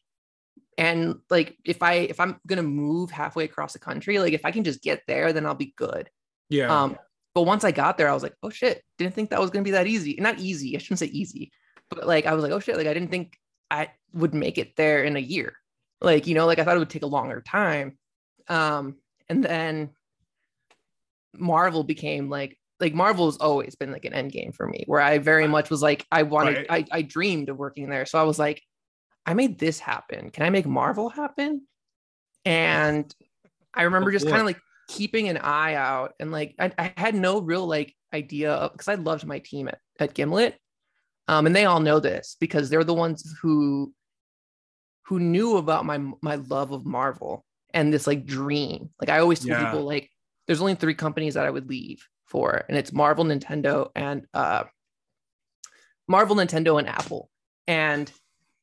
and 0.79 1.17
like 1.31 1.57
if 1.65 1.83
I 1.83 1.95
if 1.95 2.21
I'm 2.21 2.39
gonna 2.47 2.63
move 2.63 3.11
halfway 3.11 3.45
across 3.45 3.73
the 3.73 3.79
country, 3.79 4.19
like 4.19 4.33
if 4.33 4.45
I 4.45 4.51
can 4.51 4.65
just 4.65 4.83
get 4.83 5.03
there, 5.07 5.33
then 5.33 5.47
I'll 5.47 5.55
be 5.55 5.75
good. 5.77 6.11
Yeah. 6.49 6.83
Um, 6.83 6.99
but 7.35 7.43
once 7.43 7.65
I 7.65 7.71
got 7.71 7.99
there, 7.99 8.09
I 8.09 8.15
was 8.15 8.23
like, 8.23 8.35
oh 8.43 8.51
shit, 8.51 8.83
didn't 8.99 9.15
think 9.15 9.31
that 9.31 9.41
was 9.41 9.51
gonna 9.51 9.65
be 9.65 9.73
that 9.73 9.87
easy. 9.87 10.17
Not 10.19 10.39
easy, 10.39 10.77
I 10.77 10.79
shouldn't 10.79 10.99
say 10.99 11.07
easy, 11.07 11.53
but 11.91 12.07
like 12.07 12.27
I 12.27 12.35
was 12.35 12.43
like, 12.43 12.53
oh 12.53 12.61
shit, 12.61 12.77
like 12.77 12.87
I 12.87 12.95
didn't 12.95 13.11
think 13.11 13.39
I 13.71 13.91
would 14.13 14.35
make 14.35 14.59
it 14.59 14.77
there 14.77 15.03
in 15.03 15.17
a 15.17 15.21
year. 15.21 15.55
Like, 16.01 16.27
you 16.27 16.35
know, 16.35 16.47
like 16.47 16.59
I 16.59 16.65
thought 16.65 16.77
it 16.77 16.81
would 16.81 16.91
take 16.91 17.03
a 17.03 17.07
longer 17.07 17.41
time. 17.41 17.99
Um, 18.49 18.97
and 19.29 19.43
then 19.43 19.91
Marvel 21.35 21.85
became 21.85 22.29
like 22.29 22.59
like 22.81 22.95
Marvel 22.95 23.27
has 23.27 23.39
always 23.39 23.75
been 23.75 23.93
like 23.93 24.05
an 24.05 24.13
end 24.13 24.33
game 24.33 24.53
for 24.53 24.67
me, 24.67 24.85
where 24.87 25.01
I 25.01 25.19
very 25.19 25.49
much 25.49 25.71
was 25.71 25.83
like, 25.83 26.07
I 26.13 26.25
wanted, 26.25 26.67
I, 26.69 26.85
I 26.93 27.03
dreamed 27.03 27.49
of 27.49 27.57
working 27.57 27.89
there. 27.89 28.05
So 28.07 28.19
I 28.19 28.25
was 28.25 28.39
like, 28.39 28.63
I 29.27 29.35
made 29.35 29.59
this 29.59 29.79
happen. 29.81 30.31
Can 30.31 30.45
I 30.45 30.51
make 30.51 30.67
Marvel 30.67 31.09
happen? 31.09 31.67
And 32.45 33.13
I 33.75 33.83
remember 33.83 34.11
just 34.13 34.27
kind 34.27 34.41
of 34.41 34.47
like 34.47 34.61
keeping 34.89 35.29
an 35.29 35.37
eye 35.39 35.75
out 35.75 36.15
and 36.21 36.31
like 36.31 36.55
I, 36.61 36.71
I 36.79 36.93
had 36.97 37.15
no 37.17 37.41
real 37.41 37.67
like 37.67 37.95
idea 38.15 38.53
of 38.53 38.73
because 38.73 38.89
I 38.89 38.95
loved 38.95 39.27
my 39.27 39.41
team 39.41 39.69
at, 39.69 39.81
at 39.99 40.15
Gimlet. 40.15 40.57
Um, 41.29 41.47
and 41.47 41.57
they 41.57 41.65
all 41.65 41.81
know 41.81 41.99
this 41.99 42.37
because 42.39 42.71
they're 42.71 42.85
the 42.85 42.95
ones 42.95 43.35
who 43.43 43.93
who 45.07 45.19
knew 45.19 45.57
about 45.57 45.85
my 45.85 45.99
my 46.23 46.37
love 46.37 46.71
of 46.71 46.87
Marvel 46.87 47.45
and 47.75 47.93
this 47.93 48.07
like 48.07 48.25
dream. 48.27 48.91
Like 49.01 49.11
I 49.11 49.19
always 49.19 49.41
told 49.41 49.59
Yeah. 49.59 49.67
people 49.67 49.85
like 49.85 50.11
there's 50.47 50.61
only 50.61 50.77
three 50.77 50.95
companies 50.95 51.35
that 51.35 51.45
I 51.47 51.51
would 51.51 51.69
leave 51.69 52.07
for, 52.27 52.65
and 52.69 52.79
it's 52.79 52.93
Marvel, 52.93 53.25
Nintendo, 53.25 53.91
and 53.97 54.27
uh 54.33 54.65
Marvel, 56.09 56.37
Nintendo, 56.37 56.79
and 56.79 56.89
Apple. 56.89 57.29
And 57.67 58.11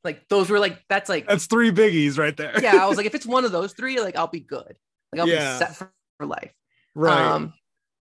like 0.03 0.27
those 0.29 0.49
were 0.49 0.59
like 0.59 0.79
that's 0.89 1.09
like 1.09 1.27
That's 1.27 1.45
three 1.45 1.71
biggies 1.71 2.17
right 2.17 2.35
there. 2.35 2.59
yeah, 2.61 2.83
I 2.83 2.87
was 2.87 2.97
like, 2.97 3.05
if 3.05 3.15
it's 3.19 3.25
one 3.25 3.45
of 3.45 3.51
those 3.51 3.73
three, 3.73 3.99
like 3.99 4.15
I'll 4.15 4.27
be 4.27 4.39
good. 4.41 4.77
Like 5.11 5.21
I'll 5.21 5.27
Yeah. 5.27 5.53
be 5.53 5.65
set 5.65 5.75
for, 5.75 5.91
for 6.17 6.25
life. 6.25 6.51
right. 6.95 7.21
Um, 7.33 7.53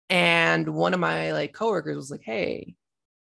and 0.10 0.68
one 0.74 0.94
of 0.94 1.00
my 1.00 1.32
like 1.32 1.54
coworkers 1.54 1.96
was 1.96 2.12
like, 2.12 2.22
"Hey, 2.24 2.76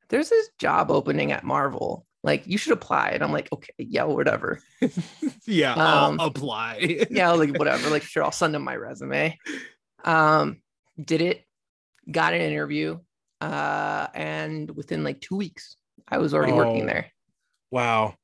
there's 0.09 0.29
this 0.29 0.49
job 0.59 0.91
opening 0.91 1.31
at 1.31 1.43
Marvel. 1.43 2.05
Like, 2.23 2.47
you 2.47 2.57
should 2.57 2.73
apply." 2.73 3.11
And 3.11 3.23
I'm 3.23 3.31
like, 3.31 3.47
"Okay, 3.53 3.71
yeah, 3.77 4.03
whatever. 4.03 4.59
yeah. 5.45 5.73
um, 5.73 6.19
I'll 6.19 6.27
apply. 6.27 7.05
Yeah, 7.09 7.31
like 7.31 7.55
whatever. 7.57 7.89
Like, 7.89 8.03
sure, 8.11 8.23
I'll 8.23 8.31
send 8.33 8.53
them 8.53 8.63
my 8.63 8.75
resume." 8.75 9.37
Um, 10.03 10.57
did 11.01 11.21
it, 11.21 11.45
got 12.11 12.33
an 12.33 12.41
interview, 12.41 12.99
uh, 13.41 14.07
and 14.13 14.69
within 14.75 15.03
like 15.05 15.21
two 15.21 15.35
weeks, 15.37 15.77
I 16.07 16.17
was 16.17 16.33
already 16.33 16.51
working 16.53 16.83
Oh. 16.83 16.87
there. 16.87 17.11
wow. 17.71 18.15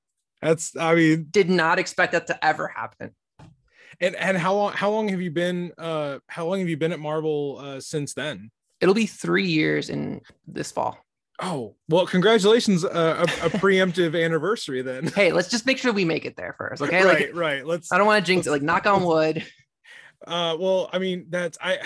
That's 0.42 0.76
I 0.76 0.96
mean, 0.96 1.28
Did 1.30 1.50
not 1.50 1.80
expect 1.80 2.14
that 2.14 2.28
to 2.28 2.46
ever 2.46 2.68
happen. 2.68 3.12
and 4.00 4.16
and 4.16 4.38
how 4.38 4.54
long 4.56 4.74
how 4.74 4.90
long 4.90 5.08
have 5.10 5.22
you 5.22 5.32
been 5.32 5.72
uh 5.78 6.20
how 6.28 6.46
long 6.48 6.60
have 6.60 6.70
you 6.70 6.78
been 6.78 6.92
at 6.92 7.00
Marvel 7.00 7.60
uh 7.62 7.80
since 7.80 8.14
then? 8.14 8.52
It'll 8.80 8.96
be 8.96 9.06
three 9.06 9.46
years 9.48 9.90
in 9.90 10.22
this 10.48 10.72
fall. 10.72 10.98
Oh, 11.44 11.76
well, 11.90 12.06
congratulations, 12.06 12.84
uh, 12.86 13.26
a, 13.42 13.46
a 13.46 13.50
preemptive 13.60 14.20
anniversary 14.20 14.82
then. 14.84 15.08
Hey, 15.08 15.32
let's 15.32 15.50
just 15.50 15.66
make 15.66 15.78
sure 15.80 15.92
we 15.94 16.06
make 16.06 16.24
it 16.26 16.36
there 16.36 16.54
first, 16.56 16.82
okay? 16.84 17.04
right, 17.04 17.28
Like, 17.28 17.36
right. 17.36 17.66
Let's 17.66 17.92
I 17.92 17.98
don't 17.98 18.06
want 18.08 18.24
to 18.26 18.32
jinx 18.32 18.46
it. 18.48 18.52
Like, 18.52 18.62
knock 18.64 18.86
on 18.88 19.04
wood. 19.04 19.46
uh 20.28 20.56
well 20.60 20.90
i 20.94 20.98
mean 21.00 21.26
that's 21.30 21.58
i 21.62 21.78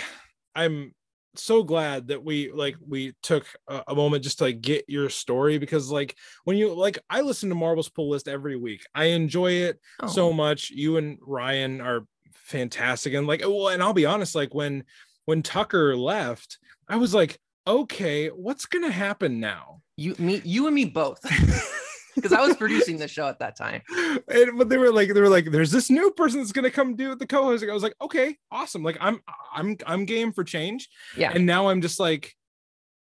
i'm 0.55 0.93
so 1.37 1.63
glad 1.63 2.07
that 2.07 2.23
we 2.23 2.51
like 2.51 2.75
we 2.87 3.13
took 3.23 3.45
a, 3.67 3.83
a 3.89 3.95
moment 3.95 4.23
just 4.23 4.37
to 4.39 4.45
like 4.45 4.61
get 4.61 4.85
your 4.87 5.09
story 5.09 5.57
because 5.57 5.89
like 5.91 6.15
when 6.43 6.57
you 6.57 6.73
like 6.73 6.97
i 7.09 7.21
listen 7.21 7.49
to 7.49 7.55
marvel's 7.55 7.89
pull 7.89 8.09
list 8.09 8.27
every 8.27 8.55
week. 8.57 8.85
I 8.93 9.05
enjoy 9.05 9.51
it 9.53 9.79
Oh. 10.01 10.07
so 10.07 10.31
much. 10.33 10.69
You 10.69 10.97
and 10.97 11.17
ryan 11.21 11.81
are 11.81 12.05
fantastic. 12.33 13.13
And 13.13 13.27
like 13.27 13.41
well 13.41 13.69
and 13.69 13.81
i'll 13.81 13.93
be 13.93 14.05
honest 14.05 14.35
like 14.35 14.53
when 14.53 14.83
when 15.25 15.41
tucker 15.41 15.95
left 15.97 16.57
i 16.87 16.95
was 16.95 17.13
like 17.13 17.39
okay 17.67 18.27
what's 18.27 18.65
gonna 18.65 18.91
happen 18.91 19.39
now? 19.39 19.81
You 19.97 20.15
me 20.19 20.41
you 20.43 20.67
and 20.67 20.75
me 20.75 20.85
both 20.85 21.19
because 22.15 22.34
i 22.34 22.41
was 22.41 22.56
producing 22.56 22.97
the 22.97 23.08
show 23.15 23.28
at 23.28 23.39
that 23.39 23.56
time. 23.58 23.82
And 24.28 24.58
but 24.58 24.69
they 24.69 24.78
were 24.78 24.91
like 24.91 25.13
they 25.13 25.21
were 25.21 25.30
like 25.30 25.51
there's 25.51 25.71
this 25.71 25.89
new 25.89 26.12
person 26.12 26.39
that's 26.39 26.51
gonna 26.51 26.71
come 26.71 26.95
do 26.95 27.15
the 27.15 27.28
co-host. 27.28 27.63
I 27.63 27.73
was 27.73 27.84
like 27.84 27.95
okay 28.01 28.38
awesome. 28.51 28.84
Like 28.84 28.97
i'm 28.99 29.21
i'm 29.54 29.78
i'm 29.86 30.06
game 30.06 30.34
for 30.34 30.43
change. 30.43 30.89
Yeah. 31.17 31.32
And 31.34 31.45
now 31.45 31.69
i'm 31.69 31.82
just 31.82 31.99
like 31.99 32.34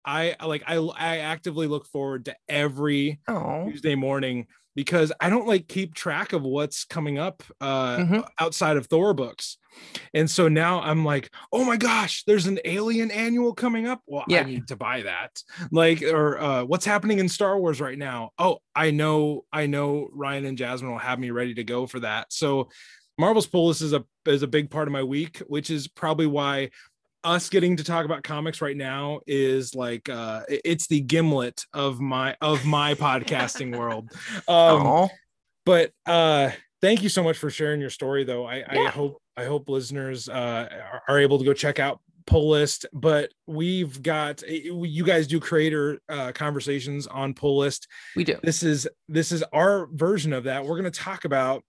i 0.04 0.36
like 0.44 0.62
i 0.66 0.76
i 0.76 1.18
actively 1.18 1.66
look 1.66 1.86
forward 1.86 2.26
to 2.26 2.36
every 2.48 3.20
oh 3.28 3.64
tuesday 3.70 3.94
morning 3.94 4.46
because 4.74 5.12
i 5.20 5.30
don't 5.30 5.46
like 5.46 5.68
keep 5.68 5.94
track 5.94 6.32
of 6.32 6.42
what's 6.42 6.84
coming 6.84 7.18
up 7.18 7.42
uh 7.60 7.96
Mhm. 7.98 8.28
outside 8.38 8.76
of 8.76 8.86
thor 8.86 9.14
books. 9.14 9.58
And 10.12 10.30
so 10.30 10.46
now 10.48 10.80
i'm 10.82 11.04
like 11.04 11.30
oh 11.52 11.64
my 11.64 11.76
gosh 11.76 12.22
there's 12.24 12.46
an 12.46 12.60
alien 12.64 13.10
annual 13.10 13.54
coming 13.54 13.86
up. 13.86 14.00
Well 14.06 14.24
Yeah. 14.28 14.40
i 14.40 14.44
need 14.44 14.68
to 14.68 14.76
buy 14.76 15.02
that. 15.02 15.42
Like 15.70 16.02
or 16.02 16.38
uh 16.38 16.64
what's 16.64 16.84
happening 16.84 17.18
in 17.18 17.28
star 17.28 17.58
wars 17.58 17.80
right 17.80 17.98
now? 17.98 18.30
Oh 18.38 18.58
i 18.74 18.90
know 18.90 19.44
i 19.52 19.66
know 19.66 20.08
ryan 20.12 20.44
and 20.44 20.56
jasmine 20.58 20.90
will 20.92 20.98
have 20.98 21.18
me 21.18 21.30
ready 21.30 21.54
to 21.54 21.64
go 21.64 21.86
for 21.86 22.00
that. 22.00 22.32
So 22.32 22.68
marvel's 23.18 23.46
pull 23.46 23.68
list 23.68 23.82
is 23.82 23.92
a 23.92 24.04
is 24.26 24.42
a 24.42 24.48
big 24.48 24.70
part 24.70 24.88
of 24.88 24.92
my 24.92 25.02
week 25.02 25.38
which 25.46 25.70
is 25.70 25.86
probably 25.88 26.26
why 26.26 26.70
us 27.24 27.48
getting 27.48 27.76
to 27.76 27.84
talk 27.84 28.04
about 28.04 28.22
comics 28.22 28.60
right 28.60 28.76
now 28.76 29.20
is 29.26 29.74
like 29.74 30.08
uh 30.08 30.42
it's 30.48 30.86
the 30.86 31.00
gimlet 31.00 31.64
of 31.72 32.00
my 32.00 32.36
of 32.40 32.64
my 32.64 32.94
podcasting 32.94 33.76
world. 33.78 34.10
Um 34.46 34.86
oh 34.86 35.08
but 35.64 35.90
uh 36.06 36.50
thank 36.80 37.02
you 37.02 37.08
so 37.08 37.22
much 37.22 37.38
for 37.38 37.50
sharing 37.50 37.80
your 37.80 37.90
story 37.90 38.24
though. 38.24 38.46
I 38.46 38.64
i 38.68 38.88
hope 38.88 39.20
i 39.36 39.44
hope 39.44 39.68
listeners 39.68 40.28
uh 40.28 40.68
are, 40.92 41.02
are 41.08 41.18
able 41.18 41.38
to 41.38 41.44
go 41.44 41.54
check 41.54 41.78
out 41.78 42.00
pull 42.26 42.50
list. 42.50 42.86
But 42.92 43.32
we've 43.46 44.02
got 44.02 44.42
you 44.48 45.04
guys 45.04 45.26
do 45.26 45.40
creator 45.40 46.00
uh 46.08 46.32
conversations 46.32 47.06
on 47.06 47.34
pull 47.34 47.58
list. 47.58 47.88
We 48.14 48.24
do. 48.24 48.38
This 48.42 48.62
is 48.62 48.86
this 49.08 49.32
is 49.32 49.42
our 49.52 49.88
version 49.92 50.32
of 50.32 50.44
that. 50.44 50.64
We're 50.64 50.78
going 50.78 50.90
to 50.90 51.00
talk 51.00 51.24
about 51.24 51.64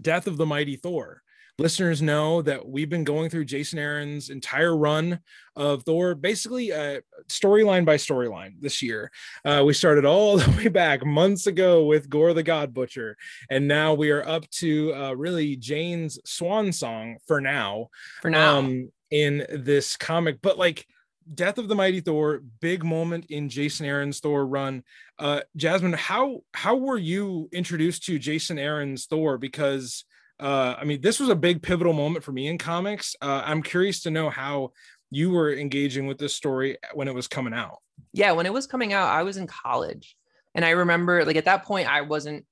death 0.00 0.28
of 0.28 0.36
the 0.36 0.46
mighty 0.46 0.76
thor 0.76 1.22
listeners 1.58 2.00
know 2.00 2.40
that 2.40 2.66
we've 2.68 2.88
been 2.88 3.04
going 3.04 3.28
through 3.28 3.44
jason 3.44 3.78
aaron's 3.78 4.30
entire 4.30 4.76
run 4.76 5.18
of 5.56 5.82
thor 5.82 6.14
basically 6.14 6.72
uh 6.72 7.00
storyline 7.28 7.84
by 7.84 7.96
storyline 7.96 8.54
this 8.60 8.80
year. 8.80 9.10
Uh 9.44 9.62
we 9.66 9.72
started 9.72 10.04
all 10.04 10.36
the 10.38 10.50
way 10.56 10.68
back 10.68 11.04
months 11.04 11.46
ago 11.46 11.84
with 11.84 12.08
gore 12.08 12.32
the 12.32 12.42
god 12.42 12.72
butcher 12.72 13.16
and 13.50 13.66
now 13.66 13.92
we 13.92 14.10
are 14.10 14.26
up 14.26 14.48
to 14.50 14.94
uh 14.94 15.12
really 15.12 15.56
jane's 15.56 16.18
swan 16.24 16.72
song 16.72 17.16
for 17.26 17.40
now 17.40 17.88
for 18.22 18.30
now. 18.30 18.58
um 18.58 18.90
in 19.10 19.46
this 19.50 19.96
comic. 19.96 20.40
But 20.42 20.58
like 20.58 20.86
death 21.34 21.58
of 21.58 21.68
the 21.68 21.74
mighty 21.74 22.00
thor 22.00 22.42
big 22.60 22.84
moment 22.84 23.26
in 23.30 23.48
jason 23.48 23.84
aaron's 23.84 24.20
thor 24.20 24.46
run. 24.46 24.84
Uh 25.18 25.40
jasmine 25.56 25.92
how 25.92 26.42
how 26.54 26.76
were 26.76 26.98
you 26.98 27.48
introduced 27.52 28.04
to 28.04 28.18
jason 28.18 28.58
aaron's 28.58 29.06
thor? 29.06 29.38
Because 29.38 30.04
uh 30.40 30.76
i 30.78 30.84
mean 30.84 31.00
this 31.00 31.18
was 31.20 31.28
a 31.28 31.34
big 31.34 31.62
pivotal 31.62 31.92
moment 31.92 32.24
for 32.24 32.32
me 32.32 32.46
in 32.48 32.58
comics. 32.58 33.16
Uh 33.20 33.42
i'm 33.44 33.62
curious 33.62 34.00
to 34.02 34.10
know 34.10 34.30
how 34.30 34.72
you 35.10 35.30
were 35.30 35.52
engaging 35.52 36.06
with 36.06 36.18
this 36.18 36.34
story 36.34 36.76
when 36.92 37.08
it 37.08 37.14
was 37.14 37.28
coming 37.28 37.54
out. 37.54 37.78
Yeah 38.12 38.32
when 38.32 38.46
it 38.46 38.52
was 38.52 38.66
coming 38.66 38.92
out 38.92 39.08
i 39.08 39.22
was 39.22 39.36
in 39.36 39.46
college. 39.46 40.16
And 40.54 40.64
i 40.64 40.70
remember 40.70 41.24
like 41.24 41.36
at 41.36 41.46
that 41.46 41.64
point 41.64 41.88
i 41.88 42.02
wasn't 42.02 42.44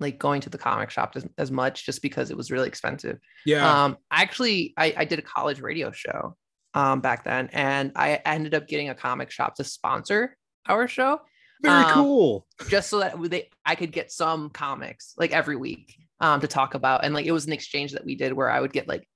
like 0.00 0.18
going 0.18 0.40
to 0.40 0.50
the 0.50 0.58
comic 0.58 0.90
shop 0.90 1.12
as, 1.14 1.26
as 1.38 1.50
much 1.50 1.86
just 1.86 2.02
because 2.02 2.30
it 2.30 2.36
was 2.36 2.50
really 2.50 2.68
expensive. 2.68 3.18
Yeah. 3.46 3.84
Um 3.84 3.98
actually 4.10 4.74
I, 4.76 4.94
I 4.96 5.04
did 5.04 5.18
a 5.18 5.22
college 5.22 5.60
radio 5.60 5.90
show 5.92 6.36
um 6.74 7.00
back 7.00 7.24
then 7.24 7.50
and 7.52 7.92
i 7.96 8.20
ended 8.24 8.54
up 8.54 8.66
getting 8.66 8.88
a 8.88 8.94
comic 8.94 9.30
shop 9.30 9.56
to 9.56 9.64
sponsor 9.64 10.36
our 10.66 10.88
show. 10.88 11.20
Very 11.62 11.84
um, 11.84 11.92
cool. 11.92 12.46
just 12.68 12.90
so 12.90 12.98
that 13.00 13.20
they 13.30 13.48
I 13.64 13.74
could 13.76 13.92
get 13.92 14.10
some 14.10 14.50
comics 14.50 15.14
like 15.16 15.32
every 15.32 15.56
week 15.56 15.96
um 16.22 16.40
to 16.40 16.46
talk 16.48 16.74
about 16.74 17.04
and 17.04 17.12
like 17.12 17.26
it 17.26 17.32
was 17.32 17.46
an 17.46 17.52
exchange 17.52 17.92
that 17.92 18.04
we 18.06 18.14
did 18.14 18.32
where 18.32 18.48
I 18.48 18.60
would 18.60 18.72
get 18.72 18.88
like 18.88 19.06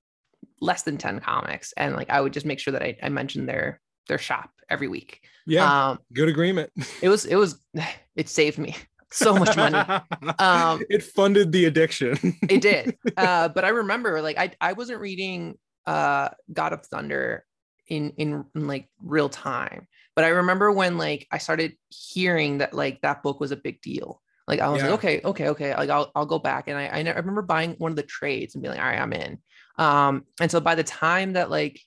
less 0.61 0.83
than 0.83 0.97
10 0.97 1.19
comics 1.21 1.73
and 1.75 1.95
like 1.95 2.09
I 2.11 2.21
would 2.21 2.33
just 2.33 2.45
make 2.45 2.59
sure 2.59 2.73
that 2.73 2.83
I, 2.83 2.95
I 3.01 3.09
mentioned 3.09 3.49
their 3.49 3.81
their 4.07 4.19
shop 4.19 4.51
every 4.69 4.87
week. 4.87 5.21
yeah 5.47 5.89
Um 5.89 5.99
good 6.13 6.29
agreement 6.29 6.71
it 7.01 7.09
was 7.09 7.25
it 7.25 7.35
was 7.37 7.57
it 8.15 8.29
saved 8.29 8.59
me 8.59 8.75
so 9.11 9.33
much 9.33 9.55
money. 9.55 9.79
Um, 10.39 10.81
it 10.89 11.01
funded 11.01 11.51
the 11.51 11.65
addiction 11.65 12.17
It 12.49 12.61
did. 12.61 12.97
Uh 13.15 13.47
but 13.47 13.63
I 13.65 13.69
remember 13.69 14.21
like 14.21 14.37
I 14.37 14.51
I 14.61 14.73
wasn't 14.73 14.99
reading 14.99 15.57
uh 15.85 16.29
God 16.51 16.73
of 16.73 16.85
Thunder 16.85 17.45
in, 17.87 18.11
in 18.17 18.45
in 18.53 18.67
like 18.67 18.89
real 19.01 19.29
time. 19.29 19.87
But 20.15 20.25
I 20.25 20.29
remember 20.29 20.71
when 20.71 20.97
like 20.97 21.27
I 21.31 21.37
started 21.37 21.77
hearing 21.89 22.57
that 22.57 22.73
like 22.73 23.01
that 23.01 23.23
book 23.23 23.39
was 23.39 23.51
a 23.51 23.55
big 23.55 23.81
deal. 23.81 24.21
Like 24.47 24.59
I 24.61 24.69
was 24.69 24.81
Yeah. 24.81 24.89
like, 24.91 24.99
okay, 24.99 25.21
okay, 25.23 25.49
okay. 25.49 25.75
Like 25.75 25.89
I'll 25.89 26.11
I'll 26.15 26.25
go 26.25 26.39
back. 26.39 26.67
And 26.67 26.77
I 26.77 26.85
I, 26.87 26.99
remember 26.99 27.41
buying 27.41 27.75
one 27.77 27.91
of 27.91 27.97
the 27.97 28.03
trades 28.03 28.55
and 28.55 28.61
being 28.61 28.73
like, 28.73 28.81
all 28.81 28.89
right, 28.89 28.99
I'm 29.01 29.13
in. 29.13 29.39
Um, 29.77 30.25
and 30.39 30.49
so 30.49 30.59
by 30.59 30.75
the 30.75 30.83
time 30.83 31.33
that 31.33 31.49
like 31.49 31.79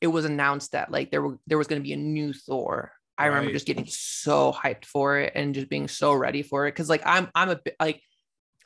it 0.00 0.06
was 0.06 0.24
announced 0.24 0.72
that 0.72 0.90
like 0.90 1.10
there 1.10 1.22
were 1.22 1.38
there 1.46 1.58
was 1.58 1.66
going 1.66 1.80
to 1.80 1.86
be 1.86 1.92
a 1.92 1.96
new 1.96 2.32
Thor, 2.32 2.92
I 3.18 3.26
remember 3.26 3.48
Right. 3.48 3.54
just 3.54 3.66
getting 3.66 3.86
so 3.86 4.52
hyped 4.52 4.84
for 4.84 5.18
it 5.18 5.32
and 5.34 5.54
just 5.54 5.68
being 5.68 5.88
so 5.88 6.12
ready 6.14 6.42
for 6.42 6.66
it. 6.66 6.72
Cause 6.72 6.88
like 6.88 7.02
I'm 7.04 7.28
I'm 7.34 7.50
a 7.50 7.56
bit 7.56 7.76
like 7.80 8.00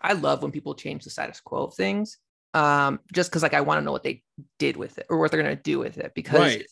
I 0.00 0.12
love 0.12 0.42
when 0.42 0.52
people 0.52 0.74
change 0.74 1.04
the 1.04 1.10
status 1.10 1.40
quo 1.40 1.64
of 1.64 1.74
things. 1.74 2.18
Um, 2.54 3.00
just 3.12 3.30
because 3.30 3.42
like 3.42 3.54
I 3.54 3.60
want 3.60 3.78
to 3.80 3.84
know 3.84 3.92
what 3.92 4.02
they 4.04 4.22
did 4.58 4.76
with 4.76 4.98
it 4.98 5.06
or 5.10 5.18
what 5.18 5.30
they're 5.30 5.42
gonna 5.42 5.56
do 5.56 5.78
with 5.78 5.98
it 5.98 6.12
because 6.14 6.38
Right. 6.38 6.66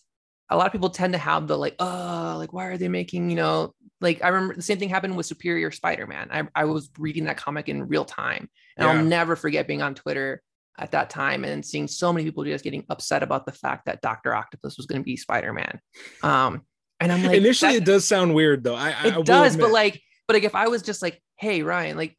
A 0.50 0.56
lot 0.56 0.66
of 0.66 0.72
people 0.72 0.90
tend 0.90 1.12
to 1.12 1.18
have 1.18 1.46
the 1.48 1.56
like, 1.58 1.74
oh, 1.78 2.36
like 2.38 2.52
why 2.52 2.66
are 2.66 2.78
they 2.78 2.88
making, 2.88 3.30
you 3.30 3.36
know, 3.36 3.74
like 4.00 4.22
I 4.22 4.28
remember 4.28 4.54
the 4.54 4.62
same 4.62 4.78
thing 4.78 4.88
happened 4.88 5.16
with 5.16 5.26
Superior 5.26 5.70
Spider-Man. 5.70 6.28
I, 6.30 6.46
I 6.54 6.64
was 6.66 6.90
reading 6.98 7.24
that 7.24 7.36
comic 7.36 7.68
in 7.68 7.88
real 7.88 8.04
time. 8.04 8.48
And 8.76 8.86
Yeah. 8.86 8.92
I'll 8.92 9.04
never 9.04 9.34
forget 9.36 9.66
being 9.66 9.82
on 9.82 9.94
Twitter 9.94 10.42
at 10.78 10.90
that 10.92 11.08
time 11.10 11.44
and 11.44 11.64
seeing 11.64 11.88
so 11.88 12.12
many 12.12 12.24
people 12.26 12.44
just 12.44 12.62
getting 12.62 12.84
upset 12.90 13.22
about 13.22 13.46
the 13.46 13.52
fact 13.52 13.86
that 13.86 14.02
Dr. 14.02 14.34
Octopus 14.34 14.76
was 14.76 14.86
going 14.86 15.00
to 15.00 15.04
be 15.04 15.16
Spider-Man. 15.16 15.80
Um, 16.22 16.62
and 17.00 17.10
I'm 17.10 17.22
like, 17.24 17.38
Initially, 17.38 17.72
that- 17.72 17.78
it 17.82 17.84
does 17.86 18.04
sound 18.06 18.34
weird 18.34 18.62
though. 18.62 18.74
I, 18.76 18.90
I 18.90 19.06
it 19.08 19.16
will 19.16 19.22
does, 19.22 19.56
but 19.56 19.70
like, 19.72 20.00
but 20.28 20.34
like 20.34 20.44
if 20.44 20.54
I 20.54 20.68
was 20.68 20.82
just 20.82 21.02
like, 21.02 21.20
hey 21.38 21.62
Ryan, 21.62 21.96
like, 21.96 22.16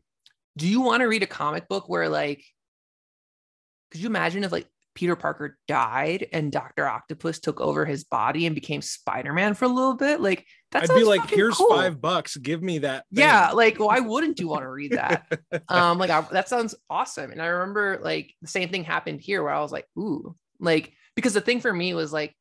do 0.58 0.68
you 0.68 0.82
want 0.82 1.02
to 1.02 1.08
read 1.08 1.24
a 1.24 1.28
comic 1.28 1.68
book 1.68 1.88
where 1.88 2.10
like, 2.10 2.44
could 3.92 4.02
you 4.02 4.08
imagine 4.08 4.44
if 4.44 4.52
like 4.52 4.68
Peter 4.98 5.16
Parker 5.16 5.60
died 5.68 6.26
and 6.34 6.52
Doctor 6.52 6.88
Octopus 6.88 7.40
took 7.40 7.62
over 7.62 7.86
his 7.86 8.04
body 8.04 8.48
and 8.48 8.56
became 8.56 8.82
Spider 8.82 9.32
Man 9.32 9.54
for 9.54 9.66
a 9.66 9.70
little 9.70 9.94
bit? 9.94 10.20
Like, 10.20 10.44
that's 10.72 10.90
I'd 10.90 10.96
be 10.96 11.04
like, 11.04 11.30
here's 11.30 11.56
cool. 11.56 11.70
five 11.70 12.02
bucks. 12.02 12.36
Give 12.36 12.64
me 12.64 12.80
that. 12.80 13.06
thing." 13.14 13.24
Yeah, 13.24 13.52
like 13.52 13.78
why 13.78 14.00
wouldn't 14.00 14.40
you 14.40 14.48
want 14.48 14.64
to 14.64 14.70
read 14.70 14.92
that? 14.94 15.32
um, 15.70 16.00
like 16.00 16.10
I, 16.10 16.22
that 16.32 16.50
sounds 16.50 16.74
awesome. 16.90 17.32
And 17.32 17.40
I 17.40 17.46
remember 17.46 18.00
like 18.02 18.34
the 18.42 18.48
same 18.48 18.70
thing 18.70 18.84
happened 18.84 19.22
here 19.22 19.44
where 19.44 19.54
I 19.54 19.62
was 19.62 19.72
like, 19.72 19.86
ooh, 20.00 20.36
like 20.60 20.94
because 21.16 21.36
the 21.36 21.42
thing 21.42 21.62
for 21.62 21.72
me 21.72 21.94
was 21.94 22.12
like 22.12 22.36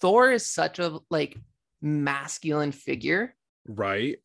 Thor 0.00 0.32
is 0.32 0.46
such 0.46 0.78
a 0.78 0.98
like 1.10 1.36
masculine 1.82 2.72
figure 2.72 3.34
right. 3.68 4.16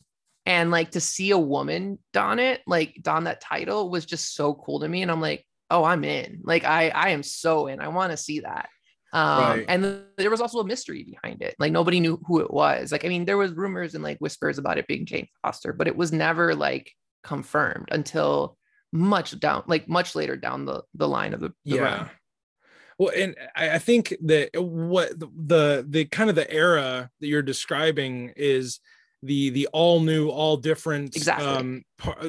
and 0.46 0.72
like 0.72 0.92
to 0.92 1.02
see 1.02 1.32
a 1.32 1.38
woman 1.38 2.00
don 2.14 2.40
it 2.40 2.62
like 2.66 2.98
don 3.02 3.26
that 3.26 3.42
title 3.42 3.90
was 3.90 4.06
just 4.06 4.36
so 4.36 4.54
cool 4.54 4.80
to 4.80 4.88
me 4.88 5.02
and 5.02 5.10
i'm 5.10 5.20
like 5.20 5.44
oh 5.70 5.84
i'm 5.84 6.04
in. 6.04 6.42
Like 6.44 6.64
i 6.64 6.90
i 6.90 7.10
am 7.10 7.24
so 7.24 7.68
in. 7.68 7.80
I 7.80 7.88
want 7.90 8.12
to 8.12 8.18
see 8.18 8.42
that. 8.42 8.70
Um 9.14 9.40
Right. 9.40 9.66
and 9.68 9.84
th- 9.84 10.02
there 10.18 10.30
was 10.30 10.42
also 10.42 10.60
a 10.60 10.66
mystery 10.66 11.04
behind 11.04 11.42
it. 11.42 11.56
Like 11.60 11.72
nobody 11.72 12.00
knew 12.00 12.20
who 12.28 12.40
it 12.42 12.52
was. 12.52 12.92
Like 12.92 13.06
i 13.06 13.08
mean 13.08 13.26
there 13.26 13.38
was 13.38 13.54
rumors 13.54 13.96
and 13.96 14.04
like 14.04 14.18
whispers 14.20 14.58
about 14.58 14.78
it 14.78 14.88
being 14.88 15.06
jane 15.06 15.28
foster 15.42 15.74
but 15.74 15.88
it 15.88 15.96
was 15.96 16.12
never 16.12 16.56
like 16.56 16.92
confirmed 17.24 17.90
until 17.92 18.58
much 18.94 19.38
down 19.40 19.64
like 19.68 19.88
much 19.90 20.16
later 20.16 20.36
down 20.38 20.66
the 20.66 20.82
the 20.96 21.08
line 21.08 21.34
of 21.34 21.40
the, 21.42 21.50
the 21.66 21.76
yeah. 21.76 21.82
run. 21.82 22.10
well 22.98 23.12
and 23.16 23.36
I, 23.56 23.72
I 23.72 23.80
think 23.80 24.16
that 24.26 24.50
what 24.56 25.20
the, 25.20 25.28
the 25.36 25.86
the 25.88 26.06
kind 26.06 26.30
of 26.30 26.36
the 26.36 26.50
era 26.50 27.10
that 27.20 27.28
you're 27.28 27.42
describing 27.42 28.32
is 28.38 28.80
the 29.28 29.50
the 29.52 29.68
all 29.74 30.00
new 30.00 30.30
all 30.30 30.58
different 30.58 31.16
Exactly. 31.16 31.46
um 31.48 31.84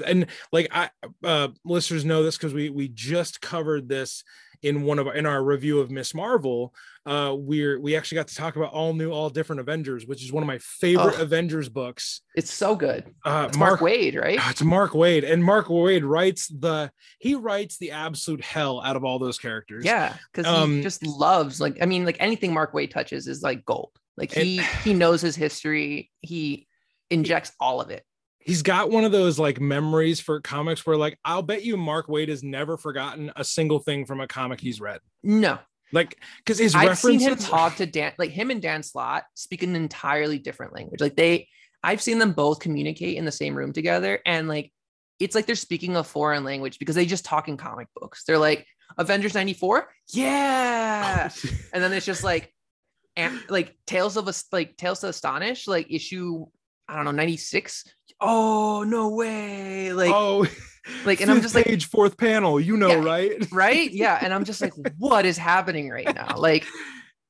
and 0.06 0.26
like 0.52 0.68
i 0.72 0.90
uh 1.24 1.48
listeners 1.64 2.04
know 2.04 2.22
this 2.22 2.36
because 2.36 2.52
we 2.54 2.68
we 2.70 2.88
just 2.88 3.40
covered 3.40 3.88
this 3.88 4.22
in 4.60 4.82
one 4.82 4.98
of 4.98 5.06
our, 5.06 5.14
in 5.14 5.24
our 5.24 5.42
review 5.42 5.78
of 5.80 5.88
miss 5.90 6.12
marvel 6.14 6.74
uh 7.06 7.32
we're 7.38 7.78
we 7.80 7.94
actually 7.96 8.16
got 8.16 8.26
to 8.26 8.34
talk 8.34 8.56
about 8.56 8.72
all 8.72 8.92
new 8.92 9.10
all 9.12 9.30
different 9.30 9.60
avengers 9.60 10.04
which 10.06 10.22
is 10.24 10.32
one 10.32 10.42
of 10.42 10.46
my 10.48 10.58
favorite 10.58 11.18
avengers 11.20 11.68
books 11.68 12.22
it's 12.34 12.52
so 12.52 12.74
good 12.74 13.04
uh 13.24 13.46
it's 13.48 13.56
mark, 13.56 13.78
waid 13.80 14.20
right 14.20 14.38
Ah, 14.40 14.50
It's 14.50 14.62
Mark 14.62 14.92
Waid, 14.92 15.30
and 15.30 15.44
Mark 15.44 15.66
Waid 15.68 16.02
writes 16.04 16.48
the 16.48 16.90
he 17.20 17.34
writes 17.36 17.78
the 17.78 17.92
absolute 17.92 18.42
hell 18.42 18.80
out 18.82 18.96
of 18.96 19.04
all 19.04 19.18
those 19.18 19.38
characters. 19.38 19.84
Yeah, 19.84 20.14
because 20.32 20.46
Um, 20.52 20.76
he 20.76 20.82
just 20.82 21.04
loves 21.06 21.60
like 21.60 21.78
I 21.82 21.86
mean, 21.86 22.04
like 22.04 22.16
anything 22.20 22.52
Mark 22.52 22.72
Waid 22.72 22.90
touches 22.90 23.26
is 23.28 23.42
like 23.42 23.64
gold. 23.64 23.90
Like 24.16 24.36
And- 24.36 24.44
he 24.46 24.58
he 24.84 24.92
knows 24.94 25.20
his 25.20 25.34
history. 25.36 26.10
He 26.20 26.67
injects 27.10 27.52
all 27.60 27.80
of 27.80 27.90
it. 27.90 28.04
he's 28.40 28.62
got 28.62 28.90
one 28.90 29.04
of 29.04 29.12
those 29.12 29.38
like 29.38 29.60
memories 29.60 30.20
for 30.20 30.40
comics 30.40 30.86
where 30.86 30.96
like 30.96 31.18
I'll 31.24 31.42
bet 31.42 31.64
you 31.64 31.76
Mark 31.76 32.08
Waid 32.08 32.28
has 32.28 32.42
never 32.42 32.76
forgotten 32.76 33.30
a 33.36 33.44
single 33.44 33.78
thing 33.78 34.06
from 34.06 34.20
a 34.20 34.26
comic 34.26 34.60
he's 34.60 34.80
read. 34.80 35.00
No, 35.22 35.58
Like 35.92 36.16
because 36.38 36.58
his 36.58 36.74
I've 36.74 36.98
seen 36.98 37.20
him 37.20 37.36
talk 37.36 37.76
to 37.76 37.86
Dan. 37.86 38.12
Like 38.18 38.30
him 38.30 38.50
and 38.50 38.60
Dan 38.60 38.82
Slott 38.82 39.24
speak 39.34 39.62
an 39.62 39.76
entirely 39.76 40.38
different 40.38 40.74
language. 40.74 41.00
Like 41.00 41.16
they, 41.16 41.48
I've 41.82 42.02
seen 42.02 42.18
them 42.18 42.32
both 42.32 42.60
communicate 42.60 43.16
in 43.16 43.24
the 43.24 43.32
same 43.32 43.54
room 43.54 43.72
together, 43.72 44.20
and 44.26 44.48
like 44.48 44.72
it's 45.18 45.34
like 45.34 45.46
they're 45.46 45.54
speaking 45.54 45.96
a 45.96 46.04
foreign 46.04 46.44
language 46.44 46.78
because 46.78 46.94
they 46.94 47.06
just 47.06 47.24
talk 47.24 47.48
in 47.48 47.56
comic 47.56 47.88
books. 47.94 48.24
They're 48.24 48.38
like 48.38 48.66
Avengers 48.96 49.34
ninety 49.34 49.54
four, 49.54 49.88
yeah, 50.12 51.30
and 51.72 51.82
then 51.82 51.92
it's 51.92 52.06
just 52.06 52.24
like 52.24 52.52
and 53.16 53.42
like 53.48 53.76
tales 53.86 54.16
of 54.16 54.30
like 54.52 54.76
tales 54.76 55.00
to 55.00 55.08
astonish 55.08 55.66
like 55.66 55.90
issue 55.90 56.46
i 56.88 56.96
don't 56.96 57.04
know 57.04 57.10
96 57.10 57.84
oh 58.20 58.84
no 58.86 59.10
way 59.10 59.92
like 59.92 60.10
oh, 60.12 60.46
like, 61.04 61.20
and 61.20 61.30
I'm 61.30 61.42
just 61.42 61.54
like- 61.54 61.66
page, 61.66 61.86
fourth 61.88 62.16
panel. 62.16 62.58
You 62.58 62.76
know, 62.76 62.88
Yeah. 62.88 63.04
right? 63.04 63.46
right 63.52 63.90
yeah 63.92 64.18
and 64.22 64.32
i'm 64.32 64.44
just 64.44 64.60
like 64.62 64.72
what 64.98 65.26
is 65.26 65.36
happening 65.36 65.90
right 65.90 66.12
now 66.14 66.36
like 66.36 66.66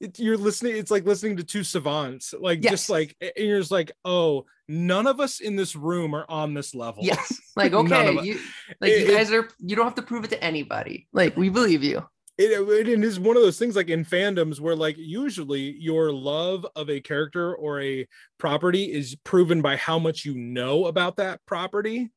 It, 0.01 0.19
you're 0.21 0.37
listening. 0.37 0.77
It's 0.77 0.93
like 0.93 1.05
listening 1.07 1.39
to 1.39 1.43
two 1.45 1.65
savants. 1.65 2.33
Like 2.39 2.63
Yes. 2.63 2.71
just 2.71 2.89
like 2.89 3.17
and 3.21 3.33
you're 3.37 3.59
just 3.59 3.73
like, 3.73 3.91
oh, 4.05 4.47
none 4.69 5.09
of 5.09 5.19
us 5.19 5.41
in 5.41 5.57
this 5.57 5.75
room 5.75 6.15
are 6.15 6.25
on 6.29 6.55
this 6.55 6.73
level. 6.73 7.03
yes 7.05 7.37
like 7.57 7.73
okay 7.73 8.13
you 8.23 8.39
like 8.81 8.93
It- 8.93 9.09
you 9.09 9.17
guys 9.17 9.33
are 9.33 9.49
you 9.59 9.75
don't 9.75 9.87
have 9.87 9.97
to 9.97 10.03
prove 10.03 10.23
it 10.25 10.31
to 10.31 10.43
anybody 10.45 11.09
like 11.13 11.37
we 11.37 11.49
believe 11.49 11.83
you 11.83 12.07
it, 12.39 12.53
it 12.53 12.89
it 12.89 13.05
is 13.05 13.19
one 13.19 13.37
of 13.37 13.43
those 13.43 13.59
things 13.59 13.75
like 13.75 13.91
in 13.91 14.05
fandoms 14.05 14.61
where 14.61 14.77
like 14.77 14.97
usually 14.97 15.77
your 15.79 16.13
love 16.13 16.65
of 16.77 16.89
a 16.89 17.01
character 17.01 17.55
or 17.55 17.81
a 17.83 18.07
property 18.39 18.93
is 18.93 19.17
proven 19.25 19.61
by 19.61 19.77
how 19.77 19.99
much 19.99 20.25
you 20.25 20.35
know 20.35 20.87
about 20.87 21.17
that 21.17 21.41
property. 21.47 22.11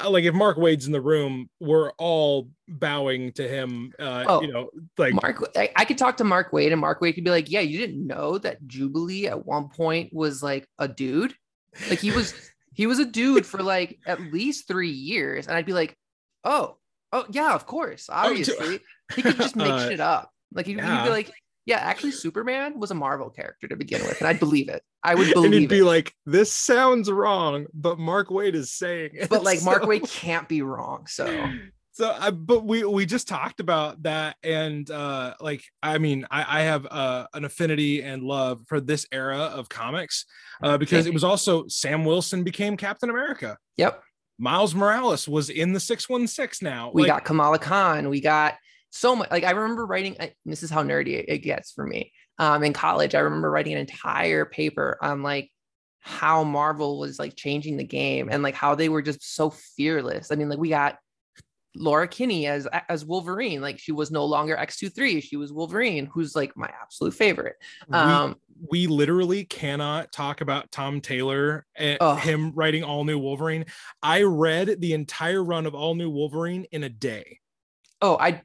Uh, 0.00 0.10
like 0.10 0.22
if 0.22 0.32
mark 0.32 0.56
waid's 0.56 0.86
in 0.86 0.92
the 0.92 1.00
room 1.00 1.50
we're 1.58 1.90
all 1.98 2.48
bowing 2.68 3.32
to 3.32 3.48
him 3.48 3.92
uh 3.98 4.24
Oh, 4.28 4.42
you 4.42 4.52
know 4.52 4.70
like 4.96 5.12
mark 5.12 5.42
I, 5.56 5.70
I 5.74 5.84
could 5.84 5.98
talk 5.98 6.18
to 6.18 6.24
mark 6.24 6.52
waid 6.52 6.70
and 6.70 6.80
mark 6.80 7.00
waid 7.00 7.16
could 7.16 7.24
be 7.24 7.32
like 7.32 7.50
yeah 7.50 7.58
you 7.58 7.80
didn't 7.80 8.06
know 8.06 8.38
that 8.38 8.64
jubilee 8.68 9.26
at 9.26 9.44
one 9.44 9.68
point 9.68 10.12
was 10.12 10.40
like 10.40 10.68
a 10.78 10.86
dude? 10.86 11.34
Like 11.90 11.98
he 11.98 12.12
was 12.12 12.32
he 12.74 12.86
was 12.86 13.00
a 13.00 13.04
dude 13.04 13.44
for 13.44 13.60
like 13.60 13.98
at 14.06 14.20
least 14.20 14.68
three 14.68 14.90
years 14.90 15.48
and 15.48 15.56
i'd 15.56 15.66
be 15.66 15.72
like 15.72 15.96
oh 16.44 16.76
oh 17.12 17.26
yeah 17.30 17.56
of 17.56 17.66
course 17.66 18.04
so- 18.04 18.12
obviously 18.12 18.78
he 19.14 19.22
could 19.22 19.36
just 19.36 19.56
make 19.56 19.68
Uh, 19.68 19.88
shit 19.88 20.00
up. 20.00 20.30
Like 20.52 20.66
he'd, 20.66 20.80
he'd 20.80 21.04
be 21.04 21.10
like 21.10 21.30
yeah 21.66 21.76
actually 21.78 22.12
superman 22.12 22.78
was 22.80 22.90
a 22.90 22.94
marvel 22.94 23.28
character 23.28 23.68
to 23.68 23.76
begin 23.76 24.00
with 24.02 24.18
and 24.20 24.26
i'd 24.28 24.40
believe 24.40 24.68
it. 24.70 24.82
I 25.04 25.14
would 25.14 25.32
believe. 25.34 25.52
and 25.52 25.60
he'd 25.60 25.68
be 25.68 25.80
it. 25.80 25.84
like 25.84 26.14
this 26.24 26.50
sounds 26.52 27.10
wrong 27.10 27.66
but 27.74 27.98
mark 27.98 28.28
waid 28.28 28.54
is 28.54 28.72
saying 28.72 29.10
it. 29.12 29.28
but 29.28 29.42
like 29.44 29.62
mark 29.62 29.82
So- 29.82 29.88
waid 29.88 30.08
can't 30.08 30.48
be 30.48 30.62
wrong 30.62 31.06
so. 31.06 31.26
So 31.92 32.16
I, 32.18 32.30
but 32.30 32.64
we 32.64 32.84
we 32.84 33.04
just 33.06 33.26
talked 33.28 33.58
about 33.60 34.02
that 34.04 34.36
and 34.44 34.88
uh 34.90 35.34
like 35.40 35.62
i 35.82 35.98
mean 35.98 36.26
i 36.30 36.60
i 36.60 36.62
have 36.62 36.86
uh 36.88 37.26
an 37.34 37.44
affinity 37.44 38.02
and 38.02 38.22
love 38.22 38.60
for 38.68 38.80
this 38.80 39.04
era 39.12 39.36
of 39.38 39.68
comics 39.68 40.24
uh 40.62 40.78
because 40.78 41.06
it 41.06 41.12
was 41.12 41.24
also 41.24 41.66
sam 41.68 42.04
wilson 42.04 42.44
became 42.44 42.76
captain 42.76 43.10
america. 43.10 43.58
Yep. 43.76 44.00
Miles 44.38 44.74
morales 44.76 45.26
was 45.28 45.50
in 45.50 45.72
the 45.72 45.80
616 45.80 46.64
now 46.64 46.92
we 46.94 47.02
Like, 47.02 47.08
got 47.10 47.24
kamala 47.24 47.58
khan 47.58 48.08
we 48.08 48.20
got 48.20 48.54
so 48.90 49.14
much 49.14 49.30
like 49.30 49.44
i 49.44 49.50
remember 49.50 49.86
writing 49.86 50.16
this 50.44 50.62
is 50.62 50.70
how 50.70 50.82
nerdy 50.82 51.24
it, 51.26 51.38
gets 51.38 51.72
for 51.72 51.86
me 51.86 52.12
um 52.38 52.62
in 52.62 52.72
college 52.72 53.14
i 53.14 53.20
remember 53.20 53.50
writing 53.50 53.74
an 53.74 53.80
entire 53.80 54.44
paper 54.44 54.98
on 55.02 55.22
like 55.22 55.50
how 56.00 56.42
marvel 56.42 56.98
was 56.98 57.18
like 57.18 57.36
changing 57.36 57.76
the 57.76 57.84
game 57.84 58.28
and 58.30 58.42
like 58.42 58.54
how 58.54 58.74
they 58.74 58.88
were 58.88 59.02
just 59.02 59.34
so 59.34 59.50
fearless. 59.50 60.30
I 60.30 60.36
mean 60.36 60.48
like 60.48 60.58
we 60.58 60.70
got 60.70 60.96
laura 61.76 62.08
kinney 62.08 62.46
as 62.46 62.66
as 62.88 63.04
wolverine 63.04 63.60
like 63.60 63.78
she 63.78 63.92
was 63.92 64.10
no 64.10 64.24
longer 64.24 64.56
x23 64.56 65.22
she 65.22 65.36
was 65.36 65.52
wolverine 65.52 66.06
who's 66.06 66.34
like 66.34 66.56
my 66.56 66.68
absolute 66.82 67.14
favorite. 67.14 67.56
We, 67.88 67.98
um 67.98 68.36
we 68.70 68.86
literally 68.86 69.44
cannot 69.44 70.10
talk 70.10 70.40
about 70.40 70.72
tom 70.72 71.00
taylor 71.00 71.66
and 71.76 72.00
him 72.20 72.52
writing 72.54 72.84
all 72.84 73.04
new 73.04 73.18
wolverine. 73.18 73.66
I 74.02 74.22
read 74.22 74.80
the 74.80 74.94
entire 74.94 75.44
run 75.44 75.66
of 75.66 75.74
all 75.74 75.94
new 75.94 76.10
wolverine 76.10 76.64
in 76.72 76.84
a 76.84 76.88
day. 76.88 77.38
Oh 78.00 78.16
i 78.18 78.40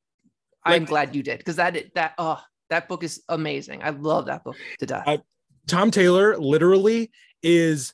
i'm 0.65 0.85
glad 0.85 1.15
you 1.15 1.23
did 1.23 1.37
because 1.37 1.55
that 1.57 1.77
that 1.95 2.13
oh 2.17 2.39
that 2.69 2.87
book 2.87 3.03
is 3.03 3.21
amazing 3.29 3.81
i 3.83 3.89
love 3.89 4.25
that 4.27 4.43
book 4.43 4.55
to 4.79 4.85
death 4.85 5.03
I- 5.07 5.21
Tom 5.65 5.91
Taylor 5.91 6.37
literally 6.37 7.09
is 7.41 7.93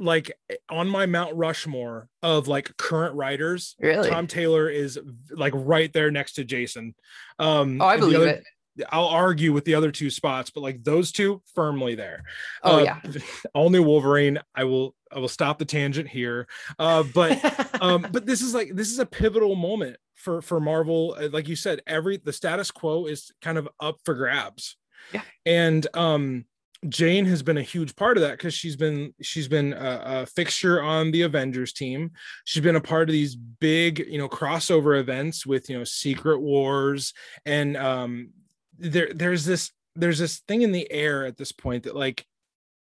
like 0.00 0.32
on 0.68 0.88
my 0.88 1.06
Mount 1.06 1.36
Rushmore 1.36 2.08
of 2.22 2.48
like 2.48 2.76
current 2.76 3.14
writers. 3.14 3.76
really 3.78 4.10
Tom 4.10 4.26
Taylor 4.26 4.68
is 4.68 4.98
like 5.30 5.52
right 5.54 5.92
there 5.92 6.10
next 6.10 6.32
to 6.34 6.44
Jason. 6.44 6.96
Um, 7.38 7.80
oh 7.80 7.86
i 7.86 7.96
believe 7.96 8.16
other- 8.18 8.28
it 8.28 8.44
I'll 8.90 9.06
argue 9.08 9.52
with 9.52 9.64
the 9.64 9.74
other 9.74 9.90
two 9.90 10.10
spots, 10.10 10.50
but 10.50 10.60
like 10.62 10.84
those 10.84 11.12
two 11.12 11.42
firmly 11.54 11.94
there. 11.94 12.22
Oh 12.62 12.78
Uh, 12.78 12.82
yeah. 12.82 13.00
all 13.54 13.70
new 13.70 13.82
Wolverine. 13.82 14.38
I 14.54 14.64
will 14.64 14.94
I 15.10 15.18
will 15.18 15.28
stop 15.28 15.58
the 15.58 15.64
tangent 15.64 16.08
here. 16.08 16.46
Uh, 16.78 17.04
but 17.14 17.80
um, 17.82 18.06
but 18.10 18.26
this 18.26 18.42
is 18.42 18.54
like 18.54 18.74
this 18.74 18.90
is 18.90 18.98
a 18.98 19.06
pivotal 19.06 19.54
moment 19.54 19.96
for 20.14 20.42
for 20.42 20.60
Marvel. 20.60 21.16
Uh, 21.18 21.28
Like 21.32 21.48
you 21.48 21.56
said, 21.56 21.80
every 21.86 22.16
the 22.18 22.32
status 22.32 22.70
quo 22.70 23.06
is 23.06 23.32
kind 23.42 23.58
of 23.58 23.68
up 23.80 23.96
for 24.04 24.14
grabs. 24.14 24.76
Yeah. 25.12 25.22
And 25.44 25.86
um, 25.94 26.44
Jane 26.88 27.24
has 27.26 27.42
been 27.42 27.56
a 27.56 27.62
huge 27.62 27.96
part 27.96 28.16
of 28.16 28.22
that 28.22 28.32
because 28.32 28.54
she's 28.54 28.76
been 28.76 29.14
she's 29.22 29.48
been 29.48 29.72
a, 29.72 30.02
a 30.04 30.26
fixture 30.26 30.82
on 30.82 31.10
the 31.10 31.22
Avengers 31.22 31.72
team. 31.72 32.10
She's 32.44 32.62
been 32.62 32.76
a 32.76 32.80
part 32.80 33.08
of 33.08 33.12
these 33.12 33.34
big 33.34 34.00
you 34.00 34.18
know 34.18 34.28
crossover 34.28 34.98
events 35.00 35.46
with 35.46 35.70
you 35.70 35.78
know 35.78 35.84
Secret 35.84 36.40
Wars 36.40 37.14
and 37.44 37.76
um, 37.76 38.30
there 38.78 39.12
there's 39.12 39.44
this 39.44 39.70
there's 39.94 40.18
this 40.18 40.40
thing 40.46 40.62
in 40.62 40.72
the 40.72 40.90
air 40.90 41.24
at 41.24 41.36
this 41.36 41.52
point 41.52 41.84
that 41.84 41.96
like 41.96 42.26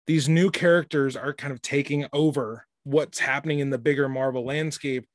these 0.07 0.29
new 0.29 0.51
characters 0.51 1.17
are 1.17 1.35
kind 1.35 1.53
of 1.53 1.61
taking 1.63 2.07
over 2.13 2.67
what's 2.85 3.19
happening 3.19 3.59
in 3.59 3.71
the 3.71 3.79
bigger 3.79 4.09
Marvel 4.09 4.45
landscape. 4.45 5.07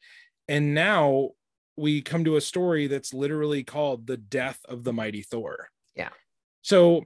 And 0.47 0.73
now 0.73 1.29
we 1.77 2.01
come 2.01 2.25
to 2.25 2.35
a 2.35 2.41
story 2.41 2.87
that's 2.87 3.13
literally 3.13 3.63
called 3.63 4.07
The 4.07 4.17
Death 4.17 4.59
of 4.67 4.83
the 4.83 4.91
Mighty 4.91 5.21
Thor. 5.21 5.69
Yeah. 5.95 6.09
So 6.61 7.05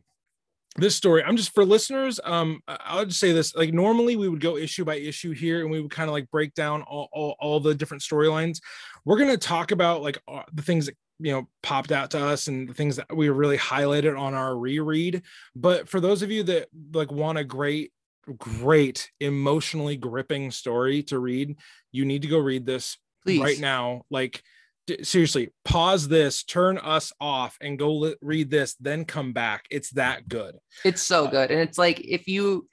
this 0.77 0.95
story, 0.95 1.23
I'm 1.23 1.37
just 1.37 1.53
for 1.53 1.63
listeners, 1.63 2.19
um, 2.23 2.61
I'll 2.67 3.05
just 3.05 3.19
say 3.19 3.31
this 3.31 3.55
like 3.55 3.73
normally 3.73 4.15
we 4.15 4.27
would 4.27 4.41
go 4.41 4.57
issue 4.57 4.83
by 4.83 4.95
issue 4.95 5.31
here 5.31 5.61
and 5.61 5.69
we 5.69 5.79
would 5.79 5.91
kind 5.91 6.09
of 6.09 6.13
like 6.13 6.29
break 6.31 6.53
down 6.55 6.81
all, 6.81 7.07
all, 7.13 7.35
all 7.39 7.59
the 7.59 7.75
different 7.75 8.01
storylines. 8.01 8.59
We're 9.05 9.19
going 9.19 9.29
to 9.29 9.37
talk 9.37 9.71
about 9.71 10.01
like 10.01 10.17
uh, 10.27 10.43
the 10.51 10.63
things 10.63 10.87
that 10.87 10.95
you 11.19 11.31
know 11.31 11.47
popped 11.63 11.91
out 11.91 12.11
to 12.11 12.19
us 12.19 12.47
and 12.47 12.69
the 12.69 12.73
things 12.73 12.97
that 12.97 13.15
we 13.15 13.29
really 13.29 13.57
highlighted 13.57 14.19
on 14.19 14.33
our 14.33 14.57
reread 14.57 15.21
but 15.55 15.87
for 15.87 15.99
those 15.99 16.21
of 16.21 16.31
you 16.31 16.43
that 16.43 16.67
like 16.93 17.11
want 17.11 17.37
a 17.37 17.43
great 17.43 17.91
great 18.37 19.11
emotionally 19.19 19.95
gripping 19.95 20.51
story 20.51 21.03
to 21.03 21.19
read 21.19 21.55
you 21.91 22.05
need 22.05 22.21
to 22.23 22.27
go 22.27 22.39
read 22.39 22.65
this 22.65 22.97
Please. 23.23 23.41
right 23.41 23.59
now 23.59 24.01
like 24.09 24.43
d- 24.87 25.03
seriously 25.03 25.49
pause 25.63 26.07
this 26.07 26.43
turn 26.43 26.77
us 26.79 27.13
off 27.21 27.57
and 27.61 27.79
go 27.79 27.93
li- 27.93 28.15
read 28.21 28.49
this 28.49 28.75
then 28.79 29.05
come 29.05 29.31
back 29.31 29.65
it's 29.69 29.91
that 29.91 30.27
good 30.27 30.55
It's 30.83 31.01
so 31.01 31.25
uh, 31.25 31.31
good. 31.31 31.51
And 31.51 31.59
it's 31.61 31.77
like 31.77 32.01
if 32.01 32.27
you 32.27 32.67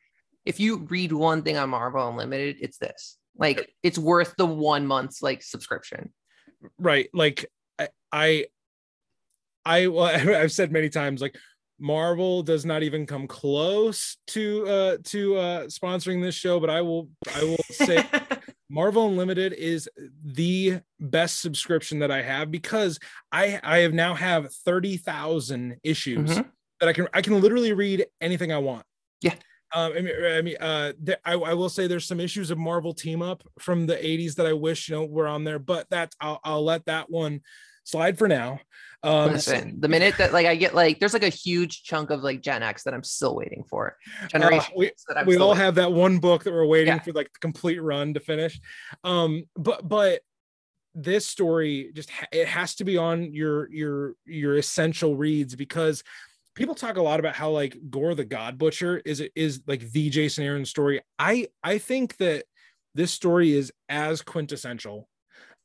if 0.45 0.59
you 0.59 0.79
read 0.79 1.13
one 1.13 1.43
thing 1.43 1.57
on 1.57 1.71
Marvel 1.71 2.09
Unlimited, 2.09 2.57
it's 2.61 2.79
this. 2.79 3.17
Like 3.37 3.73
it's 3.83 3.99
worth 3.99 4.35
the 4.37 4.47
one 4.47 4.87
month's 4.87 5.23
like 5.23 5.43
subscription. 5.43 6.13
right 6.79 7.09
like 7.15 7.47
i 8.13 8.47
i, 9.65 9.87
well 9.87 10.05
i've 10.37 10.53
said 10.53 10.71
many 10.73 10.89
times 10.89 11.21
like 11.21 11.37
marvel 11.79 12.43
does 12.43 12.65
not 12.65 12.83
even 12.83 13.07
come 13.07 13.27
close 13.27 14.17
to 14.29 14.67
uh 14.69 14.97
to 15.03 15.37
uh 15.37 15.63
sponsoring 15.67 16.23
this 16.23 16.35
show 16.35 16.61
but 16.61 16.71
i 16.71 16.81
will 16.81 17.09
i 17.35 17.43
will 17.43 17.57
say 17.71 18.05
Marvel 18.71 19.07
Unlimited 19.09 19.53
is 19.53 19.87
the 20.25 20.81
best 20.99 21.43
subscription 21.43 21.99
that 21.99 22.11
I 22.11 22.23
have 22.23 22.51
because 22.51 22.99
I 23.31 23.61
I 23.63 23.79
have 23.81 23.93
now 23.93 24.15
have 24.15 24.51
30,000 24.51 25.77
issues 25.83 26.39
Mhm. 26.39 26.49
that 26.81 26.89
I 26.89 26.95
can 26.95 27.07
I 27.13 27.21
can 27.21 27.39
literally 27.39 27.75
read 27.75 28.07
anything 28.23 28.51
I 28.51 28.57
want. 28.57 28.87
Yeah. 29.21 29.35
Um, 29.75 29.93
I 29.93 30.01
mean, 30.01 30.25
I 30.25 30.41
mean, 30.41 30.57
uh, 30.59 30.93
there, 30.99 31.19
I, 31.23 31.35
I 31.35 31.53
will 31.53 31.69
say 31.69 31.87
there's 31.87 32.07
some 32.07 32.19
issues 32.19 32.51
of 32.51 32.57
Marvel 32.57 32.95
team 32.95 33.21
up 33.21 33.43
from 33.59 33.87
the 33.87 33.97
80s 33.97 34.37
that 34.37 34.47
I 34.47 34.55
wish 34.55 34.89
you 34.89 34.95
know 34.97 35.05
were 35.05 35.29
on 35.29 35.45
there, 35.45 35.59
but 35.59 35.91
that 35.91 36.15
I'll, 36.19 36.41
I'll 36.43 36.65
let 36.65 36.87
that 36.87 37.11
one 37.11 37.43
slide 37.85 38.19
for 38.19 38.29
now. 38.29 38.61
Um, 39.05 39.33
Listen, 39.33 39.81
the 39.81 39.89
minute 39.89 40.17
that 40.19 40.33
like 40.33 40.47
I 40.47 40.55
get 40.55 40.75
like 40.77 41.01
there's 41.01 41.13
like 41.13 41.25
a 41.25 41.29
huge 41.29 41.83
chunk 41.83 42.11
of 42.11 42.23
like 42.23 42.41
Gen 42.41 42.63
X 42.63 42.85
that 42.85 42.95
I'm 42.95 43.03
still 43.03 43.35
waiting 43.35 43.65
for. 43.69 43.97
uh, 44.23 44.29
Generation 44.29 44.75
we, 44.77 44.93
that 45.09 45.19
I'm 45.19 45.27
we 45.27 45.37
all 45.39 45.55
have 45.55 45.75
that 45.75 45.93
one 45.93 46.19
book 46.19 46.45
that 46.45 46.53
we're 46.53 46.67
waiting 46.67 46.95
Yeah. 46.95 47.01
for 47.01 47.13
like 47.13 47.33
the 47.33 47.39
complete 47.41 47.83
run 47.83 48.15
to 48.15 48.21
finish 48.21 48.61
um 49.03 49.45
but 49.57 49.89
but 49.89 50.21
this 50.95 51.27
story 51.27 51.91
just 51.95 52.11
it 52.33 52.47
has 52.47 52.75
to 52.77 52.85
be 52.85 52.97
on 52.97 53.33
your 53.33 53.73
your 53.73 54.15
your 54.27 54.57
essential 54.59 55.17
reads 55.17 55.57
because 55.57 56.05
people 56.55 56.75
talk 56.75 56.97
a 56.97 57.03
lot 57.03 57.19
about 57.19 57.35
how 57.35 57.51
like 57.51 57.77
gorr 57.91 58.15
the 58.15 58.25
god 58.27 58.59
butcher 58.59 59.01
is 59.05 59.23
is 59.35 59.63
like 59.67 59.81
the 59.93 60.11
jason 60.11 60.45
aaron 60.45 60.67
story 60.67 61.01
i 61.19 61.49
i 61.65 61.79
think 61.79 62.17
that 62.19 62.45
this 62.95 63.11
story 63.11 63.53
is 63.53 63.73
as 63.89 64.21
quintessential 64.21 65.09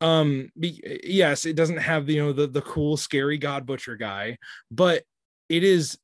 um 0.02 0.50
be, 0.60 0.82
yes 1.04 1.46
it 1.46 1.56
doesn't 1.56 1.78
have 1.78 2.06
the 2.06 2.14
you 2.14 2.24
know 2.24 2.34
the 2.34 2.48
the 2.48 2.62
cool 2.62 2.98
scary 2.98 3.38
god 3.38 3.66
butcher 3.66 3.96
guy 3.96 4.38
but 4.70 5.04
it 5.50 5.64
is 5.64 5.98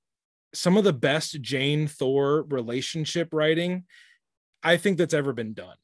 some 0.53 0.77
of 0.77 0.83
the 0.83 0.93
best 0.93 1.41
Jane 1.41 1.87
Thor 1.87 2.43
relationship 2.43 3.29
writing 3.33 3.85
I 4.63 4.77
think 4.77 4.97
that's 4.97 5.13
ever 5.13 5.33
been 5.33 5.53
done. 5.53 5.75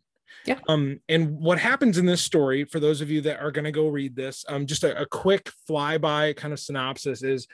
Yeah. 0.45 0.59
Um, 0.67 1.01
and 1.09 1.37
what 1.37 1.59
happens 1.59 1.97
in 1.97 2.05
this 2.05 2.21
story, 2.21 2.63
for 2.63 2.79
those 2.79 3.01
of 3.01 3.11
you 3.11 3.21
that 3.21 3.41
are 3.41 3.51
going 3.51 3.65
to 3.65 3.71
go 3.71 3.89
read 3.89 4.15
this, 4.15 4.45
um, 4.47 4.65
just 4.65 4.83
a, 4.83 5.01
a 5.01 5.05
quick 5.05 5.51
flyby 5.69 6.35
kind 6.35 6.53
of 6.53 6.59
synopsis 6.59 7.23
is 7.23 7.47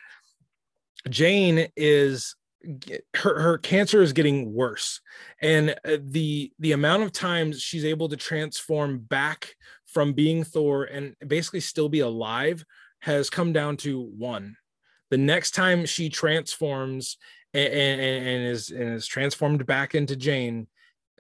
Jane 1.09 1.67
is 1.75 2.35
her 3.15 3.39
her 3.39 3.57
cancer 3.57 4.01
is 4.01 4.13
getting 4.13 4.53
worse, 4.53 5.01
and 5.41 5.71
uh, 5.85 5.97
the 6.01 6.51
the 6.57 6.71
amount 6.71 7.03
of 7.03 7.11
times 7.11 7.61
she's 7.61 7.85
able 7.85 8.09
to 8.09 8.17
transform 8.17 8.99
back 8.99 9.55
from 9.95 10.13
being 10.13 10.43
Thor 10.43 10.83
and 10.83 11.15
basically 11.25 11.61
still 11.61 11.89
be 11.89 12.01
alive 12.01 12.63
has 13.01 13.31
come 13.31 13.51
down 13.51 13.77
to 13.77 14.01
one 14.15 14.55
the 15.11 15.17
next 15.17 15.51
time 15.51 15.85
she 15.85 16.09
transforms 16.09 17.17
and, 17.53 17.73
and, 17.73 18.01
and 18.01 18.47
is 18.47 18.71
and 18.71 18.95
is 18.95 19.07
transformed 19.07 19.65
back 19.65 19.95
into 19.95 20.15
Jane, 20.15 20.67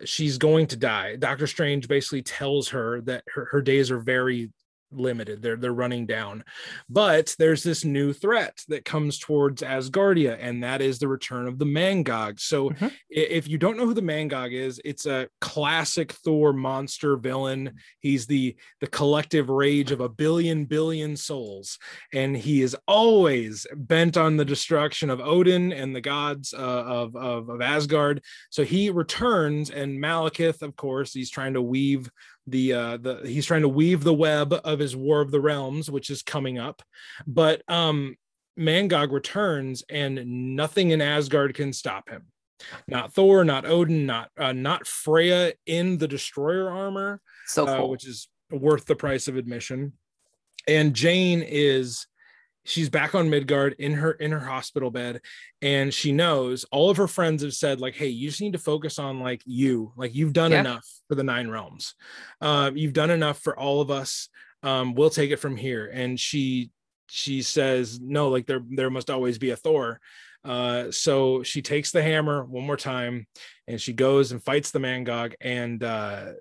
she's 0.03 0.37
going 0.37 0.67
to 0.67 0.75
die. 0.75 1.15
Doctor 1.15 1.47
Strange 1.47 1.87
basically 1.87 2.21
tells 2.21 2.69
her 2.69 3.01
that 3.01 3.23
her, 3.33 3.45
her 3.45 3.61
days 3.61 3.91
are 3.91 3.99
very 3.99 4.51
limited. 4.99 5.41
They're 5.41 5.55
they're 5.55 5.73
running 5.73 6.05
down. 6.05 6.43
But 6.89 7.35
there's 7.39 7.63
this 7.63 7.85
new 7.85 8.13
threat 8.13 8.59
that 8.67 8.85
comes 8.85 9.19
towards 9.19 9.61
Asgardia, 9.61 10.37
and 10.39 10.63
that 10.63 10.81
is 10.81 10.99
the 10.99 11.07
return 11.07 11.47
of 11.47 11.57
the 11.59 11.65
Mangog. 11.65 12.39
So 12.39 12.69
Mhm. 12.71 12.91
if 13.09 13.47
you 13.47 13.57
don't 13.57 13.77
know 13.77 13.85
who 13.85 13.93
the 13.93 14.01
Mangog 14.01 14.53
is, 14.53 14.79
it's 14.85 15.05
a 15.05 15.27
classic 15.41 16.11
Thor 16.11 16.53
monster 16.53 17.15
villain. 17.17 17.73
He's 17.99 18.25
the 18.27 18.55
the 18.81 18.87
collective 18.87 19.49
rage 19.49 19.91
of 19.91 20.01
a 20.01 20.09
billion 20.09 20.65
billion 20.65 21.15
souls 21.17 21.77
and 22.13 22.35
he 22.35 22.61
is 22.61 22.75
always 22.87 23.65
bent 23.75 24.17
on 24.17 24.37
the 24.37 24.45
destruction 24.45 25.09
of 25.09 25.19
Odin 25.19 25.71
and 25.71 25.95
the 25.95 26.01
gods 26.01 26.53
uh, 26.53 26.57
of, 26.57 27.15
of 27.15 27.49
of 27.49 27.61
Asgard. 27.61 28.21
So 28.49 28.63
he 28.63 28.89
returns, 28.89 29.69
and 29.69 29.99
Malekith, 29.99 30.61
of 30.61 30.75
course, 30.75 31.13
he's 31.13 31.29
trying 31.29 31.53
to 31.53 31.61
weave 31.61 32.09
the 32.47 32.73
uh 32.73 32.97
the 32.97 33.21
he's 33.25 33.45
trying 33.45 33.63
to 33.63 33.69
weave 33.69 34.03
the 34.03 34.13
web 34.13 34.53
of 34.63 34.79
his 34.79 34.95
War 34.95 35.21
of 35.21 35.31
the 35.31 35.41
Realms, 35.41 35.89
which 35.89 36.09
is 36.09 36.21
coming 36.21 36.57
up. 36.57 36.81
But 37.25 37.61
um 37.67 38.15
Mangog 38.57 39.11
returns, 39.11 39.83
and 39.89 40.55
nothing 40.55 40.91
in 40.91 41.01
Asgard 41.01 41.55
can 41.55 41.73
stop 41.73 42.09
him. 42.09 42.27
Not 42.87 43.13
Thor, 43.13 43.43
not 43.43 43.65
Odin, 43.65 44.05
not 44.05 44.29
uh, 44.37 44.53
not 44.53 44.87
Freya 44.87 45.53
in 45.65 45.97
the 45.97 46.07
destroyer 46.07 46.69
armor 46.69 47.21
so 47.47 47.67
uh, 47.67 47.85
which 47.85 48.07
is 48.07 48.27
worth 48.51 48.85
the 48.85 48.95
price 48.95 49.27
of 49.27 49.37
admission. 49.37 49.93
And 50.67 50.93
Jane 50.93 51.43
is 51.45 52.07
she's 52.65 52.89
back 52.89 53.15
on 53.15 53.29
Midgard 53.29 53.75
in 53.79 53.93
her 53.93 54.11
in 54.11 54.31
her 54.31 54.39
hospital 54.39 54.91
bed 54.91 55.21
and 55.61 55.93
she 55.93 56.11
knows 56.11 56.65
all 56.71 56.89
of 56.89 56.97
her 56.97 57.07
friends 57.07 57.43
have 57.43 57.53
said 57.53 57.79
like 57.79 57.95
hey 57.95 58.07
you 58.07 58.27
just 58.29 58.41
need 58.41 58.53
to 58.53 58.59
focus 58.59 58.99
on 58.99 59.19
like 59.19 59.41
you 59.45 59.93
like 59.95 60.13
you've 60.13 60.33
done 60.33 60.51
Yeah. 60.51 60.59
enough 60.61 60.85
for 61.07 61.15
the 61.15 61.23
nine 61.23 61.47
realms 61.47 61.93
uh, 62.41 62.71
you've 62.73 62.93
done 62.93 63.11
enough 63.11 63.39
for 63.39 63.57
all 63.57 63.81
of 63.81 63.89
us 63.91 64.29
um, 64.63 64.95
we'll 64.95 65.09
take 65.09 65.31
it 65.31 65.37
from 65.37 65.55
here 65.55 65.89
and 65.93 66.19
she 66.19 66.71
she 67.07 67.41
says 67.43 67.99
no 68.01 68.29
like 68.29 68.47
there 68.47 68.63
there 68.69 68.89
must 68.89 69.09
always 69.09 69.37
be 69.37 69.51
a 69.51 69.55
Thor 69.55 69.99
uh, 70.43 70.91
so 70.91 71.41
she 71.43 71.61
takes 71.61 71.91
the 71.91 72.03
hammer 72.03 72.43
one 72.43 72.65
more 72.65 72.77
time 72.77 73.25
and 73.67 73.79
she 73.81 73.93
goes 73.93 74.31
and 74.31 74.43
fights 74.43 74.71
the 74.71 74.79
Mangog 74.79 75.33
and 75.41 75.83
uh, 75.83 76.33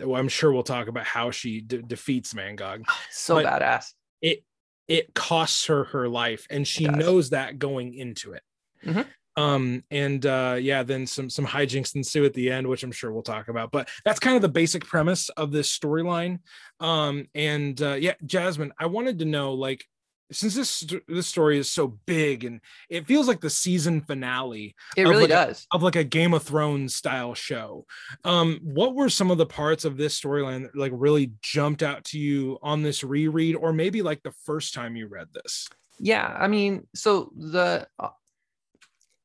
I'm 0.00 0.28
sure 0.28 0.52
we'll 0.52 0.62
talk 0.64 0.88
about 0.88 1.04
how 1.04 1.30
she 1.30 1.60
de- 1.60 1.82
defeats 1.82 2.34
Mangog. 2.34 2.82
so 3.10 3.34
but- 3.36 3.46
badass. 3.46 3.92
It 4.20 4.44
it 4.88 5.14
costs 5.14 5.66
her 5.66 5.84
her 5.84 6.08
life, 6.08 6.46
and 6.50 6.66
she 6.66 6.86
knows 6.86 7.30
that 7.30 7.58
going 7.58 7.94
into 7.94 8.32
it. 8.32 8.42
Mhm. 8.84 9.06
Um 9.36 9.84
and 9.90 10.26
uh 10.26 10.58
yeah, 10.60 10.82
then 10.82 11.06
some 11.06 11.30
some 11.30 11.46
hijinks 11.46 11.94
ensue 11.94 12.24
at 12.24 12.34
the 12.34 12.50
end, 12.50 12.66
which 12.66 12.82
I'm 12.82 12.92
sure 12.92 13.10
we'll 13.12 13.22
talk 13.22 13.48
about. 13.48 13.70
But 13.70 13.88
that's 14.04 14.20
kind 14.20 14.36
of 14.36 14.42
the 14.42 14.48
basic 14.48 14.84
premise 14.84 15.28
of 15.30 15.52
this 15.52 15.76
storyline. 15.76 16.40
Um 16.80 17.28
and 17.34 17.80
uh, 17.80 17.94
yeah, 17.94 18.14
Jasmine, 18.26 18.72
I 18.78 18.86
wanted 18.86 19.20
to 19.20 19.24
know 19.24 19.54
like 19.54 19.86
since 20.32 20.54
this 20.54 20.84
this 21.08 21.26
story 21.26 21.58
is 21.58 21.68
so 21.70 21.88
big 22.06 22.44
and 22.44 22.60
it 22.88 23.06
feels 23.06 23.28
like 23.28 23.40
the 23.40 23.50
season 23.50 24.00
finale 24.00 24.74
It 24.96 25.04
of 25.04 25.10
really 25.10 25.22
like 25.22 25.30
a- 25.30 25.46
does. 25.48 25.66
of 25.72 25.82
like 25.82 25.96
a 25.96 26.04
Game 26.04 26.34
of 26.34 26.42
Thrones 26.42 26.94
style 26.94 27.34
show. 27.34 27.86
Um, 28.24 28.60
what 28.62 28.94
were 28.94 29.08
some 29.08 29.30
of 29.30 29.38
the 29.38 29.46
parts 29.46 29.84
of 29.84 29.96
this 29.96 30.20
storyline 30.20 30.62
that 30.62 30.76
like 30.76 30.92
really 30.94 31.32
jumped 31.42 31.82
out 31.82 32.04
to 32.06 32.18
you 32.18 32.58
on 32.62 32.82
this 32.82 33.04
reread, 33.04 33.56
or 33.56 33.72
maybe 33.72 34.02
like 34.02 34.22
the 34.22 34.32
first 34.44 34.74
time 34.74 34.96
you 34.96 35.06
read 35.06 35.28
this? 35.32 35.68
yeah 36.00 36.34
i 36.40 36.48
mean 36.48 36.86
so 36.94 37.30
the 37.36 37.86
uh, 38.00 38.08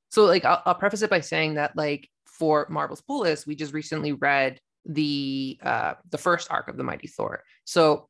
so 0.10 0.26
like 0.26 0.44
I'll, 0.46 0.62
I'll 0.66 0.76
preface 0.76 1.02
it 1.02 1.10
by 1.10 1.22
saying 1.22 1.56
that 1.56 1.76
like 1.78 2.10
for 2.26 2.68
marvel's 2.70 3.02
pull 3.02 3.22
list 3.22 3.48
we 3.48 3.56
just 3.56 3.74
recently 3.74 4.12
read 4.12 4.60
the 4.86 5.58
uh 5.64 5.94
the 6.12 6.18
first 6.18 6.52
arc 6.52 6.68
of 6.68 6.78
the 6.78 6.84
mighty 6.84 7.08
thor 7.08 7.44
so 7.64 8.10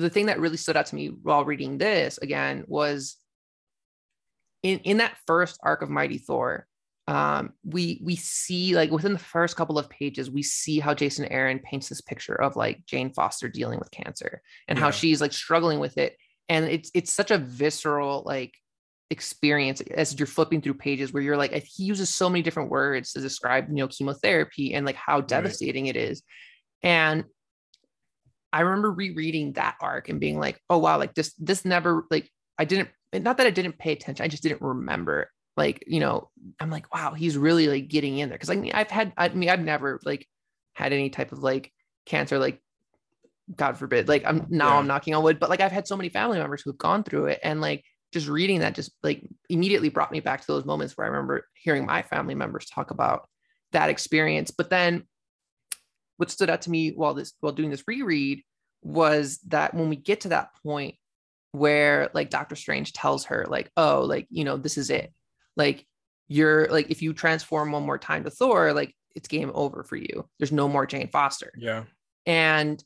the 0.00 0.10
thing 0.10 0.26
that 0.26 0.40
really 0.40 0.56
stood 0.56 0.76
out 0.76 0.86
to 0.86 0.94
me 0.94 1.08
while 1.08 1.44
reading 1.44 1.78
this 1.78 2.18
again 2.18 2.64
was 2.66 3.16
in 4.62 4.78
in 4.80 4.98
that 4.98 5.16
first 5.26 5.58
arc 5.62 5.82
of 5.82 5.90
mighty 5.90 6.18
thor 6.18 6.66
um, 7.08 7.52
we 7.64 8.00
we 8.02 8.16
see 8.16 8.74
like 8.74 8.90
within 8.90 9.12
the 9.12 9.18
first 9.18 9.56
couple 9.56 9.78
of 9.78 9.88
pages, 9.88 10.28
we 10.28 10.42
see 10.42 10.80
how 10.80 10.92
Jason 10.92 11.26
Aaron 11.26 11.60
paints 11.60 11.88
this 11.88 12.00
picture 12.00 12.34
of 12.34 12.56
like 12.56 12.84
Jane 12.84 13.12
Foster 13.12 13.48
dealing 13.48 13.78
with 13.78 13.92
cancer 13.92 14.42
and 14.66 14.76
yeah. 14.76 14.84
how 14.84 14.90
she's 14.90 15.20
like 15.20 15.32
struggling 15.32 15.78
with 15.78 15.98
it. 15.98 16.16
And 16.48 16.64
it's 16.64 16.90
it's 16.94 17.12
such 17.12 17.30
a 17.30 17.38
visceral 17.38 18.24
like 18.26 18.54
experience 19.10 19.80
as 19.82 20.18
you're 20.18 20.26
flipping 20.26 20.60
through 20.60 20.74
pages 20.74 21.12
where 21.12 21.22
you're 21.22 21.36
like 21.36 21.52
he 21.52 21.84
uses 21.84 22.12
so 22.12 22.28
many 22.28 22.42
different 22.42 22.70
words 22.70 23.12
to 23.12 23.20
describe 23.20 23.68
you 23.68 23.76
know 23.76 23.86
chemotherapy 23.86 24.74
and 24.74 24.84
like 24.84 24.96
how 24.96 25.20
devastating 25.20 25.84
right. 25.84 25.94
it 25.94 26.10
is. 26.10 26.22
And 26.82 27.24
I 28.52 28.60
remember 28.60 28.90
rereading 28.90 29.54
that 29.54 29.76
arc 29.80 30.08
and 30.08 30.20
being 30.20 30.38
like, 30.38 30.60
oh 30.70 30.78
wow, 30.78 30.98
like 30.98 31.14
this 31.14 31.34
this 31.34 31.64
never 31.64 32.06
like 32.10 32.30
I 32.58 32.64
didn't 32.64 32.90
not 33.12 33.38
that 33.38 33.46
I 33.46 33.50
didn't 33.50 33.78
pay 33.78 33.92
attention, 33.92 34.24
I 34.24 34.28
just 34.28 34.42
didn't 34.42 34.62
remember 34.62 35.30
like 35.56 35.82
you 35.86 36.00
know 36.00 36.28
i'm 36.60 36.70
like 36.70 36.92
wow 36.94 37.12
he's 37.12 37.36
really 37.36 37.66
like 37.68 37.88
getting 37.88 38.18
in 38.18 38.28
there 38.28 38.38
because 38.38 38.48
like 38.48 38.70
i've 38.74 38.90
had 38.90 39.12
i 39.16 39.28
mean 39.30 39.48
i've 39.48 39.60
never 39.60 40.00
like 40.04 40.26
had 40.74 40.92
any 40.92 41.10
type 41.10 41.32
of 41.32 41.42
like 41.42 41.72
cancer 42.04 42.38
like 42.38 42.60
god 43.54 43.76
forbid 43.76 44.08
like 44.08 44.24
i'm 44.26 44.46
now 44.50 44.68
yeah. 44.68 44.78
i'm 44.78 44.86
knocking 44.86 45.14
on 45.14 45.22
wood 45.22 45.40
but 45.40 45.50
like 45.50 45.60
i've 45.60 45.72
had 45.72 45.86
so 45.86 45.96
many 45.96 46.08
family 46.08 46.38
members 46.38 46.62
who've 46.62 46.78
gone 46.78 47.02
through 47.02 47.26
it 47.26 47.40
and 47.42 47.60
like 47.60 47.84
just 48.12 48.28
reading 48.28 48.60
that 48.60 48.74
just 48.74 48.92
like 49.02 49.22
immediately 49.48 49.88
brought 49.88 50.12
me 50.12 50.20
back 50.20 50.40
to 50.40 50.46
those 50.46 50.64
moments 50.64 50.96
where 50.96 51.06
i 51.06 51.10
remember 51.10 51.46
hearing 51.54 51.86
my 51.86 52.02
family 52.02 52.34
members 52.34 52.66
talk 52.66 52.90
about 52.90 53.28
that 53.72 53.90
experience 53.90 54.50
but 54.50 54.70
then 54.70 55.04
what 56.16 56.30
stood 56.30 56.50
out 56.50 56.62
to 56.62 56.70
me 56.70 56.90
while 56.90 57.14
this 57.14 57.32
while 57.40 57.52
doing 57.52 57.70
this 57.70 57.84
reread 57.86 58.42
was 58.82 59.38
that 59.48 59.74
when 59.74 59.88
we 59.88 59.96
get 59.96 60.22
to 60.22 60.28
that 60.28 60.50
point 60.62 60.94
where 61.52 62.10
like 62.14 62.30
Doctor 62.30 62.56
Strange 62.56 62.92
tells 62.92 63.24
her 63.26 63.46
like 63.48 63.70
oh 63.76 64.02
like 64.02 64.26
you 64.30 64.44
know 64.44 64.56
this 64.56 64.78
is 64.78 64.90
it 64.90 65.12
like 65.56 65.86
you're 66.28 66.66
like 66.68 66.90
if 66.90 67.02
you 67.02 67.12
transform 67.12 67.72
one 67.72 67.84
more 67.84 67.98
time 67.98 68.24
to 68.24 68.30
Thor, 68.30 68.72
like 68.72 68.94
it's 69.14 69.28
game 69.28 69.50
over 69.54 69.84
for 69.84 69.96
you. 69.96 70.28
There's 70.38 70.52
no 70.52 70.68
more 70.68 70.86
Jane 70.86 71.08
Foster. 71.08 71.52
Yeah. 71.56 71.84
And 72.26 72.82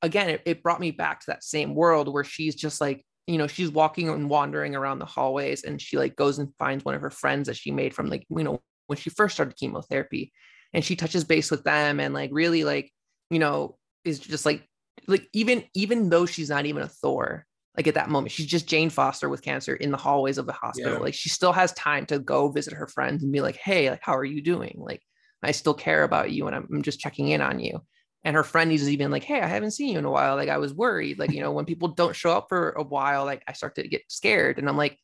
again, 0.00 0.30
it, 0.30 0.42
it 0.44 0.62
brought 0.62 0.80
me 0.80 0.90
back 0.90 1.20
to 1.20 1.26
that 1.28 1.44
same 1.44 1.74
world 1.74 2.12
where 2.12 2.24
she's 2.24 2.54
just 2.54 2.80
like, 2.80 3.04
you 3.26 3.38
know, 3.38 3.46
she's 3.46 3.70
walking 3.70 4.08
and 4.08 4.28
wandering 4.28 4.74
around 4.74 4.98
the 4.98 5.04
hallways 5.06 5.62
and 5.62 5.80
she 5.80 5.96
like 5.96 6.16
goes 6.16 6.38
and 6.38 6.52
finds 6.58 6.84
one 6.84 6.94
of 6.94 7.02
her 7.02 7.10
friends 7.10 7.46
that 7.46 7.56
she 7.56 7.70
made 7.70 7.94
from 7.94 8.08
like, 8.08 8.26
you 8.28 8.42
know, 8.42 8.60
when 8.86 8.96
she 8.96 9.10
first 9.10 9.34
started 9.34 9.56
chemotherapy 9.56 10.32
and 10.72 10.84
she 10.84 10.96
touches 10.96 11.24
base 11.24 11.50
with 11.50 11.64
them 11.64 12.00
and 12.00 12.14
like 12.14 12.30
really 12.32 12.64
like, 12.64 12.90
you 13.30 13.38
know, 13.38 13.76
is 14.04 14.18
just 14.18 14.46
like 14.46 14.66
like 15.06 15.28
even 15.32 15.64
even 15.74 16.08
though 16.08 16.26
she's 16.26 16.50
not 16.50 16.66
even 16.66 16.82
a 16.82 16.88
Thor, 16.88 17.46
like 17.76 17.86
at 17.86 17.94
that 17.94 18.10
moment 18.10 18.32
she's 18.32 18.46
just 18.46 18.68
jane 18.68 18.90
foster 18.90 19.28
with 19.28 19.42
cancer 19.42 19.74
in 19.74 19.90
the 19.90 19.96
hallways 19.96 20.38
of 20.38 20.46
the 20.46 20.52
hospital. 20.52 20.94
Yeah. 20.94 20.98
like 20.98 21.14
she 21.14 21.28
still 21.28 21.52
has 21.52 21.72
time 21.72 22.06
to 22.06 22.18
go 22.18 22.48
visit 22.48 22.74
her 22.74 22.86
friends 22.86 23.22
and 23.22 23.32
be 23.32 23.40
like 23.40 23.56
hey 23.56 23.90
like 23.90 24.00
how 24.02 24.16
are 24.16 24.24
you 24.24 24.42
doing? 24.42 24.76
Like 24.78 25.02
i 25.42 25.50
still 25.50 25.74
care 25.74 26.04
about 26.04 26.30
you 26.30 26.46
and 26.46 26.54
i'm, 26.54 26.68
I'm 26.72 26.82
just 26.82 27.00
checking 27.00 27.28
in 27.28 27.40
on 27.40 27.58
you. 27.58 27.80
And 28.24 28.36
her 28.36 28.44
friend 28.44 28.70
is 28.70 28.88
even 28.88 29.10
like 29.10 29.24
hey 29.24 29.40
i 29.40 29.46
haven't 29.46 29.72
seen 29.72 29.92
you 29.92 29.98
in 29.98 30.04
a 30.04 30.10
while. 30.10 30.36
Like 30.36 30.48
i 30.48 30.58
was 30.58 30.74
worried. 30.74 31.18
Like 31.18 31.32
you 31.32 31.40
know 31.40 31.52
when 31.52 31.64
people 31.64 31.88
don't 31.88 32.16
show 32.16 32.32
up 32.32 32.46
for 32.48 32.70
a 32.70 32.82
while 32.82 33.24
like 33.24 33.42
i 33.48 33.52
start 33.52 33.74
to 33.76 33.88
get 33.88 34.02
scared 34.08 34.58
and 34.58 34.68
i'm 34.68 34.76
like 34.76 34.98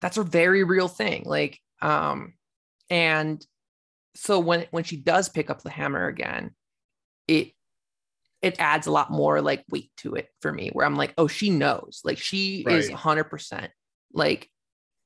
that's 0.00 0.18
a 0.18 0.22
very 0.22 0.64
real 0.64 0.88
thing. 0.88 1.24
Like 1.26 1.58
um 1.82 2.34
and 2.90 3.44
so 4.16 4.40
when 4.40 4.66
when 4.70 4.84
she 4.84 4.96
does 4.96 5.28
pick 5.28 5.50
up 5.50 5.62
the 5.62 5.70
hammer 5.70 6.06
again 6.06 6.50
it 7.28 7.52
it 8.42 8.56
adds 8.58 8.86
a 8.86 8.92
lot 8.92 9.10
more 9.10 9.40
like 9.40 9.64
weight 9.70 9.90
to 9.98 10.14
it 10.14 10.28
for 10.40 10.52
me 10.52 10.70
where 10.72 10.86
I'm 10.86 10.96
like, 10.96 11.14
oh, 11.18 11.26
she 11.26 11.50
knows. 11.50 12.00
Like 12.04 12.18
she 12.18 12.62
right. 12.66 12.76
is 12.76 12.90
100% 12.90 13.68
like 14.12 14.50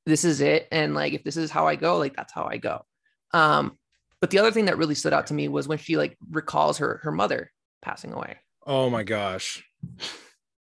this 0.05 0.25
is 0.25 0.41
it 0.41 0.67
and 0.71 0.93
like 0.93 1.13
if 1.13 1.23
this 1.23 1.37
is 1.37 1.49
how 1.49 1.67
I 1.67 1.75
go, 1.75 1.97
like 1.97 2.15
that's 2.15 2.33
how 2.33 2.45
I 2.45 2.57
go. 2.57 2.85
Um 3.33 3.77
but 4.19 4.29
the 4.29 4.37
other 4.37 4.51
thing 4.51 4.65
that 4.65 4.77
really 4.77 4.93
stood 4.93 5.13
out 5.13 5.27
to 5.27 5.33
me 5.33 5.47
was 5.47 5.67
when 5.67 5.79
she 5.79 5.97
like 5.97 6.17
recalls 6.29 6.77
her 6.77 6.99
her 7.03 7.11
mother 7.11 7.51
passing 7.81 8.13
away. 8.13 8.37
Oh 8.65 8.89
my 8.89 9.03
gosh. 9.03 9.63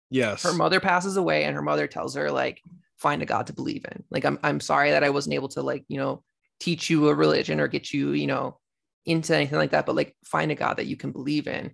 Yes. 0.09 0.43
Her 0.43 0.53
mother 0.53 0.79
passes 0.79 1.17
away 1.17 1.45
and 1.45 1.55
her 1.55 1.61
mother 1.61 1.87
tells 1.87 2.15
her 2.15 2.31
like 2.31 2.61
find 2.97 3.21
a 3.21 3.25
god 3.25 3.47
to 3.47 3.53
believe 3.53 3.85
in. 3.91 4.03
Like 4.09 4.25
I'm 4.25 4.39
I'm 4.43 4.59
sorry 4.59 4.91
that 4.91 5.03
I 5.03 5.09
wasn't 5.11 5.35
able 5.35 5.49
to 5.49 5.61
like, 5.61 5.85
you 5.87 5.97
know, 5.97 6.23
teach 6.59 6.89
you 6.89 7.09
a 7.09 7.13
religion 7.13 7.59
or 7.59 7.67
get 7.67 7.93
you, 7.93 8.11
you 8.11 8.27
know, 8.27 8.59
into 9.05 9.35
anything 9.35 9.57
like 9.57 9.71
that, 9.71 9.85
but 9.85 9.95
like 9.95 10.15
find 10.25 10.51
a 10.51 10.55
god 10.55 10.77
that 10.77 10.87
you 10.87 10.97
can 10.97 11.11
believe 11.11 11.47
in. 11.47 11.73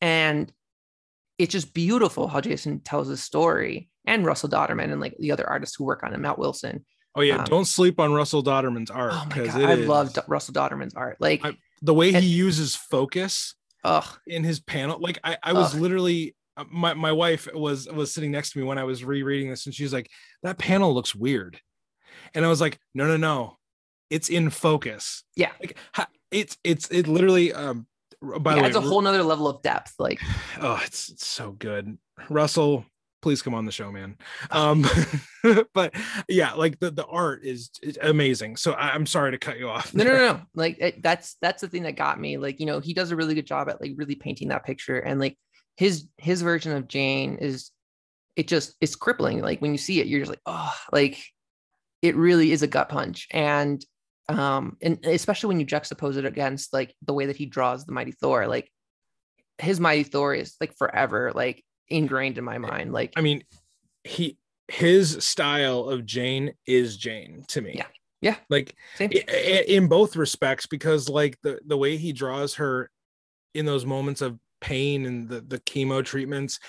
And 0.00 0.52
it's 1.38 1.52
just 1.52 1.74
beautiful 1.74 2.28
how 2.28 2.40
Jason 2.40 2.80
tells 2.80 3.08
his 3.08 3.22
story 3.22 3.88
and 4.06 4.24
Russell 4.24 4.48
Dauterman 4.48 4.92
and 4.92 5.00
like 5.00 5.16
the 5.18 5.32
other 5.32 5.48
artists 5.48 5.76
who 5.76 5.84
work 5.84 6.02
on 6.02 6.12
it, 6.12 6.18
Matt 6.18 6.38
Wilson. 6.38 6.84
Oh 7.14 7.22
yeah, 7.22 7.38
um, 7.38 7.44
don't 7.44 7.64
sleep 7.64 7.98
on 7.98 8.12
Russell 8.12 8.42
Dauterman's 8.42 8.90
art. 8.90 9.12
Oh 9.14 9.26
my 9.30 9.46
god, 9.46 9.62
I 9.62 9.72
is, 9.72 9.88
love 9.88 10.16
Russell 10.28 10.54
Dauterman's 10.54 10.94
art. 10.94 11.16
Like 11.18 11.44
I, 11.44 11.56
the 11.82 11.94
way 11.94 12.14
and, 12.14 12.22
he 12.22 12.30
uses 12.30 12.76
focus 12.76 13.54
ugh. 13.84 14.04
in 14.26 14.44
his 14.44 14.60
panel. 14.60 14.98
Like 15.00 15.18
I, 15.24 15.36
I 15.42 15.52
was 15.52 15.74
ugh. 15.74 15.80
literally 15.80 16.36
uh, 16.56 16.64
my, 16.70 16.94
my 16.94 17.12
wife 17.12 17.48
was 17.52 17.88
was 17.88 18.12
sitting 18.12 18.30
next 18.30 18.52
to 18.52 18.58
me 18.58 18.64
when 18.64 18.78
I 18.78 18.84
was 18.84 19.04
rereading 19.04 19.50
this, 19.50 19.66
and 19.66 19.74
she's 19.74 19.92
like, 19.92 20.08
"That 20.42 20.58
panel 20.58 20.94
looks 20.94 21.14
weird," 21.14 21.60
and 22.34 22.44
I 22.44 22.48
was 22.48 22.60
like, 22.60 22.78
"No, 22.94 23.06
no, 23.06 23.16
no, 23.16 23.56
it's 24.10 24.28
in 24.28 24.50
focus." 24.50 25.24
Yeah, 25.36 25.52
like 25.60 25.78
it's 26.30 26.58
it's 26.64 26.88
it 26.90 27.08
literally 27.08 27.52
um 27.52 27.86
by 28.22 28.52
yeah, 28.52 28.56
the 28.56 28.62
way, 28.62 28.68
it's 28.68 28.76
a 28.76 28.80
whole 28.80 29.00
nother 29.00 29.22
level 29.22 29.48
of 29.48 29.62
depth. 29.62 29.94
Like, 29.98 30.20
oh, 30.60 30.80
it's, 30.84 31.08
it's 31.08 31.26
so 31.26 31.52
good. 31.52 31.96
Russell, 32.28 32.84
please 33.22 33.42
come 33.42 33.54
on 33.54 33.64
the 33.64 33.72
show, 33.72 33.90
man. 33.90 34.16
Um, 34.50 34.84
but 35.74 35.94
yeah, 36.28 36.52
like 36.54 36.78
the, 36.80 36.90
the 36.90 37.06
art 37.06 37.44
is, 37.44 37.70
amazing. 38.02 38.56
So 38.56 38.72
I, 38.72 38.94
am 38.94 39.06
sorry 39.06 39.30
to 39.30 39.38
cut 39.38 39.58
you 39.58 39.68
off. 39.68 39.94
No, 39.94 40.04
no, 40.04 40.12
no, 40.12 40.32
no. 40.32 40.40
Like 40.54 40.78
it, 40.80 41.02
that's 41.02 41.36
that's 41.40 41.60
the 41.60 41.68
thing 41.68 41.84
that 41.84 41.96
got 41.96 42.20
me. 42.20 42.36
Like, 42.36 42.60
you 42.60 42.66
know, 42.66 42.80
he 42.80 42.94
does 42.94 43.10
a 43.10 43.16
really 43.16 43.34
good 43.34 43.46
job 43.46 43.68
at 43.68 43.80
like 43.80 43.92
really 43.96 44.16
painting 44.16 44.48
that 44.48 44.64
picture. 44.64 44.98
And 44.98 45.20
like 45.20 45.38
his 45.76 46.06
his 46.18 46.42
version 46.42 46.72
of 46.72 46.88
Jane 46.88 47.36
is 47.36 47.70
it 48.36 48.48
just 48.48 48.74
it's 48.80 48.96
crippling. 48.96 49.40
Like 49.40 49.62
when 49.62 49.72
you 49.72 49.78
see 49.78 50.00
it, 50.00 50.06
you're 50.06 50.20
just 50.20 50.30
like, 50.30 50.42
oh, 50.46 50.74
like 50.92 51.22
it 52.02 52.16
really 52.16 52.52
is 52.52 52.62
a 52.62 52.66
gut 52.66 52.88
punch. 52.88 53.28
And 53.30 53.84
um 54.38 54.76
and 54.82 55.04
especially 55.04 55.48
when 55.48 55.60
you 55.60 55.66
juxtapose 55.66 56.16
it 56.16 56.24
against 56.24 56.72
like 56.72 56.94
the 57.02 57.12
way 57.12 57.26
that 57.26 57.36
he 57.36 57.46
draws 57.46 57.84
the 57.84 57.92
mighty 57.92 58.12
thor 58.12 58.46
like 58.46 58.70
his 59.58 59.80
mighty 59.80 60.02
thor 60.02 60.34
is 60.34 60.56
like 60.60 60.76
forever 60.76 61.32
like 61.34 61.64
ingrained 61.88 62.38
in 62.38 62.44
my 62.44 62.58
mind 62.58 62.92
like 62.92 63.12
i 63.16 63.20
mean 63.20 63.42
he 64.04 64.38
his 64.68 65.22
style 65.24 65.88
of 65.88 66.06
jane 66.06 66.52
is 66.66 66.96
jane 66.96 67.44
to 67.48 67.60
me. 67.60 67.74
Yeah. 67.76 67.86
Yeah. 68.22 68.36
Like 68.50 68.76
in 69.00 69.88
both 69.88 70.14
respects 70.14 70.66
because 70.66 71.08
like 71.08 71.38
the 71.42 71.58
the 71.66 71.76
way 71.76 71.96
he 71.96 72.12
draws 72.12 72.54
her 72.54 72.90
in 73.54 73.66
those 73.66 73.86
moments 73.86 74.20
of 74.20 74.38
pain 74.60 75.06
and 75.06 75.28
the 75.28 75.40
the 75.40 75.58
chemo 75.60 76.04
treatments 76.04 76.60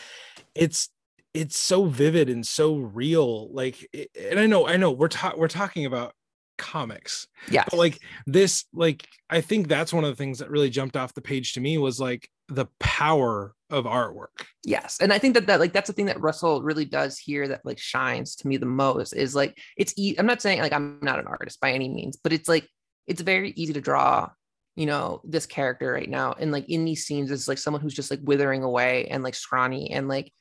it's 0.55 0.89
it's 1.34 1.57
so 1.57 1.86
vivid 1.86 2.30
and 2.30 2.47
so 2.47 2.78
real 2.78 3.53
like 3.53 3.86
and 4.18 4.39
i 4.39 4.45
know 4.45 4.66
i 4.66 4.78
know 4.78 4.91
we're 4.91 5.09
ta- 5.09 5.34
we're 5.36 5.49
talking 5.49 5.86
about 5.86 6.14
comics. 6.62 7.28
Yeah. 7.49 7.66
But 7.70 7.78
like 7.78 7.99
this, 8.28 8.66
like 8.72 9.07
I 9.30 9.41
think 9.41 9.68
that's 9.68 9.91
one 9.91 10.03
of 10.03 10.12
the 10.12 10.16
things 10.16 10.39
that 10.39 10.51
really 10.51 10.70
jumped 10.70 10.95
off 10.95 11.14
the 11.14 11.22
page 11.22 11.53
to 11.53 11.59
me 11.59 11.78
was 11.80 11.99
like 11.99 12.30
the 12.47 12.68
power 12.80 13.55
of 13.70 13.86
artwork. 13.86 14.45
Yes. 14.64 14.99
And 15.01 15.12
I 15.12 15.18
think 15.18 15.34
that 15.34 15.47
that 15.47 15.59
like 15.59 15.74
that's 15.74 15.88
the 15.88 15.93
thing 15.93 16.05
that 16.05 16.22
Russell 16.22 16.62
really 16.62 16.86
does 16.86 17.18
here 17.18 17.47
that 17.47 17.66
like 17.66 17.80
shines 17.80 18.36
to 18.38 18.47
me 18.47 18.57
the 18.57 18.66
most 18.68 19.14
is 19.14 19.34
like 19.34 19.57
it's 19.76 19.93
e- 19.97 20.16
I'm 20.20 20.28
not 20.28 20.41
saying 20.41 20.59
like 20.59 20.74
I'm 20.74 20.99
not 21.01 21.20
an 21.20 21.28
artist 21.28 21.59
by 21.59 21.72
any 21.72 21.89
means, 21.89 22.18
but 22.18 22.32
it's 22.32 22.47
like 22.47 22.68
it's 23.07 23.22
very 23.22 23.51
easy 23.51 23.74
to 23.74 23.82
draw 23.82 24.30
you 24.76 24.86
know 24.86 25.20
this 25.26 25.45
character 25.45 25.91
right 25.91 26.09
now 26.09 26.34
and 26.39 26.53
like 26.53 26.70
in 26.70 26.86
these 26.86 27.05
scenes 27.05 27.30
it's 27.30 27.49
like 27.49 27.57
someone 27.57 27.82
who's 27.82 27.93
just 27.93 28.09
like 28.09 28.22
withering 28.24 28.64
away 28.64 29.05
and 29.07 29.22
like 29.22 29.36
scrawny 29.36 29.91
and 29.91 30.07
like 30.07 30.32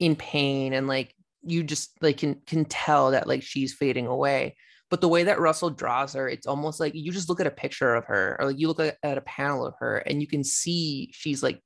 in 0.00 0.16
pain 0.16 0.72
and 0.72 0.88
like 0.88 1.14
you 1.44 1.62
just 1.62 1.92
like 2.02 2.18
can 2.18 2.34
can 2.46 2.64
tell 2.64 3.12
that 3.12 3.28
like 3.28 3.44
she's 3.44 3.72
fading 3.72 4.08
away 4.08 4.56
but 4.90 5.00
the 5.00 5.08
way 5.08 5.24
that 5.24 5.40
Russell 5.40 5.70
draws 5.70 6.12
her, 6.12 6.28
it's 6.28 6.46
almost 6.46 6.78
like 6.78 6.94
you 6.94 7.10
just 7.10 7.28
look 7.28 7.40
at 7.40 7.46
a 7.46 7.50
picture 7.50 7.94
of 7.94 8.04
her 8.04 8.36
or 8.38 8.46
like 8.46 8.58
you 8.58 8.68
look 8.68 8.80
at, 8.80 8.96
a 9.02 9.20
panel 9.22 9.66
of 9.66 9.74
her 9.80 9.98
and 9.98 10.20
you 10.20 10.26
can 10.26 10.44
see 10.44 11.10
she's 11.12 11.42
like 11.42 11.60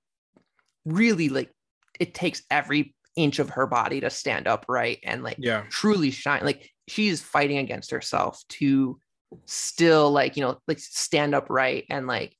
really 0.84 1.28
like 1.28 1.50
it 1.98 2.14
takes 2.14 2.42
every 2.50 2.94
inch 3.16 3.38
of 3.38 3.50
her 3.50 3.66
body 3.66 4.00
to 4.00 4.08
stand 4.08 4.46
upright 4.46 4.98
and 5.04 5.22
like 5.22 5.36
yeah. 5.38 5.64
truly 5.68 6.10
shine 6.10 6.44
like 6.44 6.70
she's 6.88 7.20
fighting 7.20 7.58
against 7.58 7.90
herself 7.90 8.42
to 8.48 8.98
still 9.46 10.10
like 10.10 10.36
you 10.36 10.42
know 10.42 10.58
like 10.66 10.78
stand 10.78 11.34
upright 11.34 11.84
and 11.90 12.06
like 12.06 12.34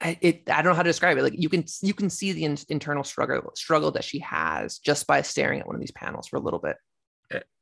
I, 0.00 0.18
it 0.20 0.50
I 0.50 0.56
don't 0.56 0.72
know 0.72 0.76
how 0.76 0.82
to 0.82 0.90
describe 0.90 1.16
it 1.16 1.22
like 1.22 1.40
you 1.40 1.48
can 1.48 1.64
you 1.82 1.94
can 1.94 2.10
see 2.10 2.32
the 2.32 2.44
in, 2.44 2.58
internal 2.68 3.04
struggle 3.04 3.52
struggle 3.54 3.92
that 3.92 4.04
she 4.04 4.18
has 4.18 4.78
just 4.78 5.06
by 5.06 5.22
staring 5.22 5.60
at 5.60 5.66
one 5.66 5.74
of 5.74 5.80
these 5.80 5.92
panels 5.92 6.28
for 6.28 6.36
a 6.36 6.40
little 6.40 6.58
bit 6.58 6.76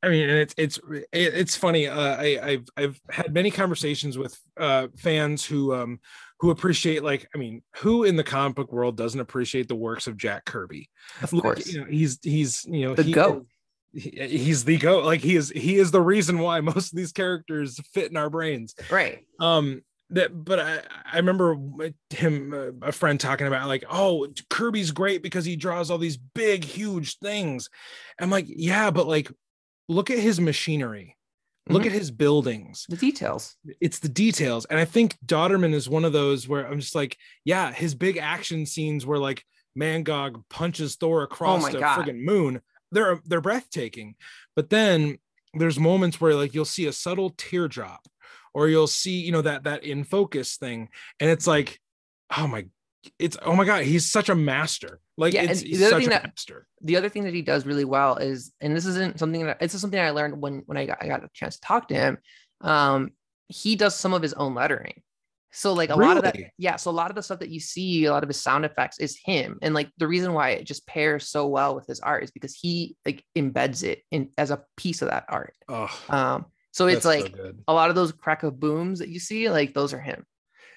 I 0.03 0.09
mean, 0.09 0.29
and 0.29 0.37
it's 0.39 0.53
it's 0.57 0.79
it's 1.11 1.55
funny. 1.55 1.87
Uh, 1.87 2.15
I, 2.15 2.39
I've 2.41 2.65
I've 2.77 3.01
had 3.09 3.33
many 3.33 3.49
conversations 3.49 4.17
with 4.17 4.39
uh, 4.59 4.87
fans 4.97 5.43
who 5.45 5.73
um 5.73 5.99
who 6.39 6.51
appreciate 6.51 7.03
like 7.03 7.27
I 7.33 7.37
mean, 7.37 7.63
who 7.77 8.03
in 8.03 8.15
the 8.15 8.23
comic 8.23 8.55
book 8.55 8.71
world 8.71 8.97
doesn't 8.97 9.19
appreciate 9.19 9.67
the 9.67 9.75
works 9.75 10.05
of 10.07 10.17
Jack 10.17 10.45
Kirby? 10.45 10.89
Of 11.21 11.31
course, 11.31 11.71
you 11.71 11.79
know, 11.81 11.87
he's 11.87 12.19
he's 12.21 12.65
you 12.65 12.87
know 12.87 12.95
the 12.95 13.03
he, 13.03 13.11
goat. 13.13 13.47
he- 13.93 14.27
he's 14.27 14.65
the 14.65 14.77
goat. 14.77 15.05
Like 15.05 15.21
he 15.21 15.35
is 15.35 15.49
he 15.49 15.77
is 15.77 15.89
the 15.91 16.01
reason 16.01 16.37
why 16.39 16.59
most 16.61 16.93
of 16.93 16.97
these 16.97 17.11
characters 17.11 17.79
fit 17.93 18.11
in 18.11 18.17
our 18.17 18.29
brains. 18.29 18.75
Right. 18.91 19.25
um 19.39 19.81
that 20.11 20.45
but 20.45 20.59
i 20.59 20.81
i 21.11 21.17
remember 21.17 21.57
him 22.11 22.53
uh, 22.53 22.87
a 22.87 22.91
friend 22.91 23.19
talking 23.19 23.47
about 23.47 23.67
like 23.67 23.83
oh 23.89 24.27
kirby's 24.51 24.91
great 24.91 25.23
because 25.23 25.45
he 25.45 25.55
draws 25.55 25.89
all 25.89 25.97
these 25.97 26.15
big 26.15 26.63
huge 26.63 27.17
things 27.17 27.71
i'm 28.19 28.29
like 28.29 28.45
yeah 28.47 28.91
but 28.91 29.07
like 29.07 29.31
look 29.87 30.09
at 30.09 30.19
his 30.19 30.39
machinery. 30.39 31.15
Look 31.67 31.83
Mhm. 31.83 31.87
at 31.87 31.91
his 31.93 32.11
buildings. 32.11 32.85
The 32.89 32.97
details. 32.97 33.55
it's 33.81 33.99
the 33.99 34.09
details. 34.09 34.65
And 34.65 34.79
i 34.79 34.85
think 34.85 35.17
dauterman 35.25 35.73
is 35.73 35.89
one 35.89 36.05
of 36.05 36.13
those 36.13 36.47
where 36.47 36.67
i'm 36.67 36.79
just 36.79 36.93
like 36.95 37.17
yeah 37.43 37.71
his 37.71 37.95
big 37.95 38.17
action 38.17 38.65
scenes 38.65 39.05
where 39.05 39.17
like 39.19 39.43
mangog 39.77 40.43
punches 40.49 40.95
thor 40.95 41.23
across 41.23 41.63
my 41.63 41.71
the 41.71 41.79
friggin' 41.79 42.21
moon 42.23 42.61
they're 42.91 43.19
they're 43.25 43.41
breathtaking. 43.41 44.15
But 44.55 44.69
then 44.69 45.17
there's 45.55 45.79
moments 45.79 46.21
where 46.21 46.35
like 46.35 46.53
you'll 46.53 46.65
see 46.65 46.85
a 46.85 46.93
subtle 46.93 47.31
teardrop 47.31 48.07
or 48.53 48.69
you'll 48.69 48.87
see 48.87 49.19
you 49.21 49.31
know 49.31 49.41
that 49.41 49.63
that 49.63 49.83
in 49.83 50.03
focus 50.03 50.57
thing. 50.57 50.89
And 51.19 51.29
it's 51.29 51.47
like 51.47 51.79
oh 52.37 52.47
my 52.47 52.67
it's 53.19 53.37
oh 53.43 53.55
my 53.55 53.65
god 53.65 53.83
he's 53.83 54.09
such 54.09 54.29
a 54.29 54.35
master 54.35 54.99
like 55.17 55.33
Yeah, 55.33 55.43
it's 55.43 55.61
the 55.61 55.75
other 55.75 55.89
such 55.89 55.99
thing 55.99 56.07
a 56.07 56.09
that- 56.11 56.23
master 56.23 56.67
the 56.81 56.97
other 56.97 57.09
thing 57.09 57.23
that 57.23 57.33
he 57.33 57.41
does 57.41 57.65
really 57.65 57.85
well 57.85 58.17
is, 58.17 58.53
and 58.61 58.75
this 58.75 58.85
isn't 58.85 59.17
something 59.17 59.45
that 59.45 59.57
it's 59.59 59.79
something 59.79 59.99
I 59.99 60.11
learned 60.11 60.39
when 60.39 60.61
when 60.67 60.77
I 60.77 60.85
got, 60.85 60.99
I 61.01 61.07
got 61.07 61.23
a 61.23 61.29
chance 61.33 61.55
to 61.55 61.61
talk 61.61 61.87
to 61.87 61.95
him. 61.95 62.17
Um, 62.61 63.11
he 63.47 63.75
does 63.75 63.95
some 63.95 64.13
of 64.13 64.21
his 64.21 64.33
own 64.33 64.53
lettering. 64.53 65.01
So 65.51 65.73
like 65.73 65.89
a 65.89 65.95
lot 65.95 66.17
of 66.17 66.23
that, 66.23 66.35
yeah. 66.57 66.75
So 66.75 66.91
a 66.91 66.93
lot 66.93 67.09
of 67.09 67.15
the 67.15 67.23
stuff 67.23 67.39
that 67.39 67.49
you 67.49 67.59
see, 67.61 68.05
a 68.05 68.11
lot 68.11 68.23
of 68.23 68.29
his 68.29 68.39
sound 68.41 68.65
effects 68.65 68.99
is 68.99 69.17
him. 69.23 69.57
And 69.61 69.73
like 69.73 69.89
the 69.97 70.07
reason 70.07 70.33
why 70.33 70.49
it 70.49 70.65
just 70.65 70.85
pairs 70.85 71.29
so 71.29 71.47
well 71.47 71.73
with 71.75 71.87
his 71.87 72.01
art 72.01 72.23
is 72.25 72.29
because 72.31 72.53
he 72.53 72.97
like 73.05 73.23
embeds 73.37 73.81
it 73.83 74.01
in 74.11 74.29
as 74.37 74.51
a 74.51 74.61
piece 74.77 75.01
of 75.01 75.09
that 75.09 75.25
art. 75.29 75.55
oh 75.69 75.89
Um, 76.09 76.45
so 76.71 76.87
it's 76.87 77.03
that's 77.05 77.23
so 77.23 77.29
like 77.31 77.55
a 77.69 77.73
lot 77.73 77.89
of 77.89 77.95
those 77.95 78.11
crack 78.11 78.43
of 78.43 78.59
booms 78.59 78.99
that 78.99 79.09
you 79.09 79.19
see, 79.19 79.49
like 79.49 79.73
those 79.73 79.93
are 79.93 80.01
him. 80.01 80.25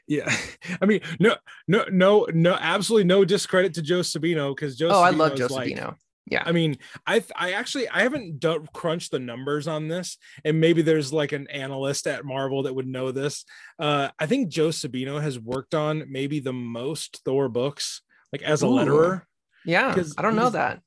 Yeah, 0.09 0.35
I 0.83 0.87
mean, 0.87 1.01
no, 1.21 1.37
no, 1.69 1.85
no, 1.91 2.27
no, 2.33 2.55
absolutely 2.55 3.05
no 3.05 3.25
discredit 3.25 3.75
to 3.75 3.83
Joe 3.83 4.01
Sabino 4.01 4.55
because 4.55 4.77
Joe. 4.77 4.89
Oh, 4.89 5.03
I 5.03 5.11
love 5.11 5.37
Joe 5.37 5.47
like- 5.51 5.69
Sabino. 5.69 5.97
Yeah. 6.31 6.43
I 6.45 6.53
mean, 6.53 6.77
I 7.07 7.25
I 7.35 7.53
actually 7.53 7.89
I 7.89 8.01
haven't 8.03 8.39
done 8.39 8.69
crunched 8.75 9.13
the 9.13 9.19
numbers 9.19 9.67
on 9.67 9.89
this, 9.89 10.19
and 10.45 10.61
maybe 10.61 10.83
there's 10.83 11.11
like 11.11 11.33
an 11.33 11.47
analyst 11.49 12.07
at 12.07 12.25
Marvel 12.25 12.65
that 12.65 12.75
would 12.75 12.87
know 12.87 13.13
this. 13.13 13.47
Uh, 13.79 14.09
I 14.19 14.27
think 14.27 14.51
Joe 14.51 14.69
Sabino 14.69 15.23
has 15.23 15.39
worked 15.39 15.75
on 15.75 16.05
maybe 16.11 16.41
the 16.41 16.53
most 16.53 17.23
Thor 17.25 17.49
books, 17.49 18.03
like 18.31 18.43
as 18.43 18.63
a 18.63 18.67
Ooh. 18.67 18.73
letterer. 18.73 19.23
Yeah. 19.65 19.95
I 20.19 20.23
don't 20.23 20.37
know 20.37 20.51
that. 20.51 20.81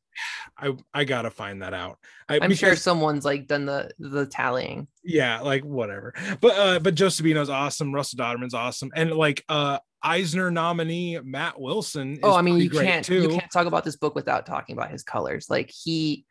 I 0.58 0.76
I 0.94 1.04
gotta 1.04 1.32
find 1.32 1.62
that 1.62 1.74
out. 1.74 1.98
I, 2.30 2.40
I'm 2.42 2.54
sure 2.54 2.76
someone's 2.76 3.26
like 3.26 3.48
done 3.48 3.66
the 3.66 3.92
the 4.00 4.26
tallying. 4.26 4.88
yeah 5.04 5.42
like 5.42 5.64
whatever 5.64 6.14
but 6.40 6.58
uh 6.58 6.80
but 6.80 6.96
joe 6.96 7.08
sabino's 7.08 7.50
awesome 7.50 7.94
russell 7.94 8.18
dauterman's 8.18 8.54
awesome 8.54 8.92
and 8.96 9.12
like 9.12 9.44
uh 9.50 9.80
eisner 10.04 10.50
nominee 10.50 11.20
matt 11.24 11.60
wilson 11.60 12.14
is 12.14 12.20
oh 12.24 12.36
i 12.36 12.42
mean 12.42 12.58
you 12.58 12.70
can't 12.70 13.04
too 13.04 13.22
you 13.22 13.30
can't 13.30 13.52
talk 13.52 13.68
about 13.68 13.84
this 13.84 13.96
book 13.96 14.16
without 14.16 14.46
talking 14.46 14.78
about 14.78 14.92
his 14.92 15.04
colors 15.04 15.48
like 15.50 15.72
he 15.72 16.26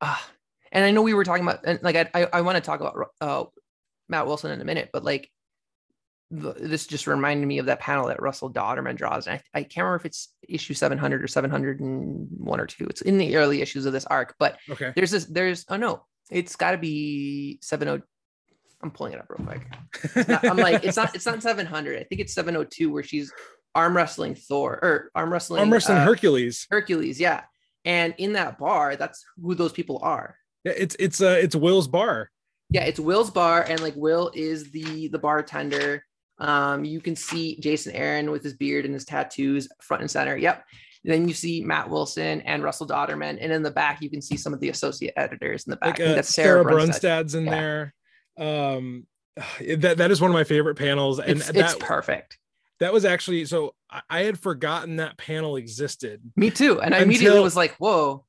uh, 0.00 0.16
and 0.72 0.84
i 0.84 0.90
know 0.90 1.02
we 1.02 1.14
were 1.14 1.24
talking 1.24 1.44
about 1.44 1.60
and 1.64 1.80
like 1.82 1.96
i 1.96 2.08
i, 2.14 2.28
I 2.34 2.40
want 2.40 2.56
to 2.56 2.60
talk 2.62 2.80
about 2.80 2.94
uh 3.20 3.44
matt 4.08 4.26
wilson 4.26 4.50
in 4.50 4.60
a 4.60 4.64
minute 4.64 4.90
but 4.92 5.04
like 5.04 5.30
this 6.30 6.86
just 6.86 7.06
reminded 7.06 7.46
me 7.46 7.58
of 7.58 7.66
that 7.66 7.80
panel 7.80 8.06
that 8.06 8.22
russell 8.22 8.50
dauterman 8.52 8.96
draws 8.96 9.26
and 9.26 9.40
I, 9.54 9.58
I 9.58 9.62
can't 9.64 9.78
remember 9.84 9.96
if 9.96 10.06
it's 10.06 10.28
issue 10.48 10.74
700 10.74 11.22
or 11.24 11.26
701 11.26 12.60
or 12.60 12.66
2 12.66 12.86
it's 12.86 13.00
in 13.02 13.18
the 13.18 13.36
early 13.36 13.60
issues 13.62 13.84
of 13.86 13.92
this 13.92 14.04
arc 14.06 14.34
but 14.38 14.58
okay 14.70 14.92
there's 14.94 15.10
this 15.10 15.24
there's 15.24 15.64
oh 15.68 15.76
no 15.76 16.04
it's 16.30 16.54
got 16.56 16.70
to 16.72 16.78
be 16.78 17.58
70 17.62 18.02
i'm 18.82 18.90
pulling 18.92 19.12
it 19.12 19.18
up 19.18 19.26
real 19.28 19.44
quick 19.46 20.28
not- 20.28 20.44
I'm 20.44 20.56
like, 20.56 20.84
it's 20.84 20.96
not, 20.96 21.14
it's 21.14 21.26
not 21.26 21.42
700. 21.42 22.00
I 22.00 22.04
think 22.04 22.20
it's 22.20 22.32
702 22.32 22.92
where 22.92 23.02
she's 23.02 23.32
arm 23.74 23.96
wrestling 23.96 24.34
Thor 24.36 24.78
or 24.82 25.10
arm 25.14 25.32
wrestling, 25.32 25.62
i'm 25.62 25.72
wrestling 25.72 25.98
uh, 25.98 26.04
hercules 26.04 26.66
Hercules. 26.70 27.18
Yeah. 27.20 27.42
And 27.84 28.14
in 28.18 28.34
that 28.34 28.58
bar, 28.58 28.94
that's 28.96 29.24
who 29.40 29.54
those 29.54 29.72
people 29.72 29.98
are. 30.02 30.36
yeah 30.64 30.72
it's 30.76 30.94
it's 30.98 31.20
uh 31.20 31.38
it's 31.42 31.56
will's 31.56 31.88
bar 31.88 32.30
Yeah. 32.70 32.84
It's 32.84 33.00
Will's 33.00 33.30
bar. 33.32 33.62
And 33.68 33.80
like 33.80 33.96
Will 33.96 34.30
is 34.34 34.70
the, 34.70 35.08
the 35.08 35.18
bartender. 35.18 36.04
Um, 36.40 36.84
you 36.84 37.00
can 37.00 37.14
see 37.14 37.58
Jason 37.60 37.92
Aaron 37.94 38.30
with 38.30 38.42
his 38.42 38.54
beard 38.54 38.84
and 38.84 38.94
his 38.94 39.04
tattoos 39.04 39.68
front 39.80 40.00
and 40.02 40.10
center. 40.10 40.36
Yep. 40.36 40.64
then 41.04 41.28
you 41.28 41.34
see 41.34 41.62
Matt 41.62 41.88
Wilson 41.88 42.40
and 42.42 42.62
Russell 42.62 42.86
Dauterman. 42.88 43.38
And 43.40 43.52
in 43.52 43.62
the 43.62 43.70
back, 43.70 44.00
you 44.02 44.10
can 44.10 44.20
see 44.22 44.36
some 44.36 44.52
of 44.52 44.60
the 44.60 44.70
associate 44.70 45.14
editors 45.16 45.64
in 45.66 45.70
the 45.70 45.76
back. 45.76 45.98
like 45.98 46.08
uh, 46.08 46.14
that's 46.14 46.28
sarah, 46.34 46.62
Sarah, 46.62 46.64
brunstad's 46.64 47.34
in 47.34 47.44
Yeah. 47.44 47.50
there 47.50 47.94
um 48.38 49.06
that 49.76 49.98
that 49.98 50.10
is 50.10 50.20
one 50.20 50.30
of 50.30 50.34
my 50.34 50.44
favorite 50.44 50.76
panels 50.76 51.18
and 51.20 51.38
It's, 51.38 51.46
that 51.46 51.56
it's 51.56 51.74
perfect. 51.78 52.38
that 52.80 52.92
was 52.92 53.04
actually 53.04 53.44
so 53.46 53.74
I, 53.90 54.00
I 54.10 54.20
had 54.22 54.38
forgotten 54.38 54.96
that 54.96 55.16
panel 55.18 55.56
existed 55.56 56.20
Me 56.36 56.50
too. 56.50 56.80
And 56.80 56.94
I 56.94 57.00
immediately 57.00 57.40
was 57.40 57.56
like, 57.56 57.74
whoa. 57.76 58.24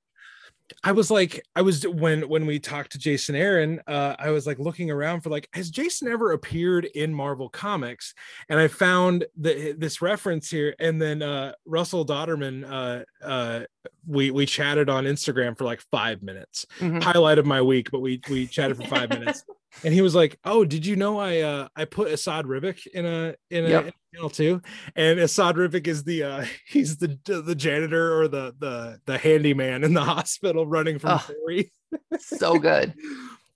I 0.84 0.92
was 0.92 1.12
like, 1.12 1.44
I 1.56 1.62
was 1.62 1.88
when 1.88 2.28
when 2.30 2.46
we 2.46 2.60
talked 2.60 2.92
to 2.94 2.98
Jason 3.00 3.36
Aaron, 3.36 3.82
uh, 3.88 4.16
I 4.20 4.30
was 4.32 4.46
like 4.48 4.60
looking 4.60 4.90
around 4.92 5.22
for 5.22 5.30
like, 5.30 5.48
has 5.54 5.70
Jason 5.70 6.08
ever 6.08 6.32
appeared 6.32 6.86
in 6.86 7.14
Marvel 7.14 7.50
Comics? 7.50 8.14
And 8.50 8.60
I 8.60 8.68
found 8.68 9.26
the, 9.38 9.74
this 9.78 10.02
reference 10.02 10.50
here, 10.50 10.76
and 10.80 11.02
then 11.02 11.22
uh, 11.22 11.54
Russell 11.66 12.06
Dauterman, 12.06 12.66
uh, 12.70 13.26
uh, 13.26 13.66
we 14.08 14.32
we 14.32 14.46
chatted 14.46 14.90
on 14.90 15.06
Instagram 15.06 15.58
for 15.58 15.66
like 15.66 15.82
five 15.92 16.22
minutes, 16.24 16.66
Mhm. 16.80 17.02
highlight 17.04 17.38
of 17.38 17.46
my 17.46 17.62
week, 17.62 17.92
but 17.92 18.00
we 18.00 18.22
we 18.30 18.48
chatted 18.48 18.78
for 18.78 18.88
five 18.88 19.10
minutes, 19.20 19.44
and 19.84 19.94
he 19.94 20.02
was 20.02 20.16
like, 20.16 20.38
"Oh, 20.44 20.66
did 20.66 20.86
you 20.86 20.96
know 20.96 21.20
I 21.20 21.40
uh, 21.40 21.68
I 21.76 21.86
put 21.86 22.10
Esad 22.12 22.44
Ribic 22.46 22.86
in 22.88 23.06
a 23.06 23.36
in 23.50 23.66
a, 23.66 23.70
Yep. 24.14 24.32
too?" 24.34 24.62
And 24.96 25.20
Esad 25.20 25.56
Ribic 25.56 25.88
is 25.88 26.04
the 26.04 26.24
uh, 26.24 26.46
he's 26.68 26.98
the 26.98 27.18
the 27.24 27.56
janitor 27.56 28.20
or 28.22 28.28
the 28.28 28.54
the 28.60 29.00
the 29.06 29.18
handyman 29.18 29.84
in 29.84 29.94
the 29.94 30.04
hospital 30.16 30.66
running 30.68 31.00
from 31.00 31.12
Ugh. 31.12 31.22
Corey. 31.42 31.72
so 32.20 32.58
good. 32.60 32.94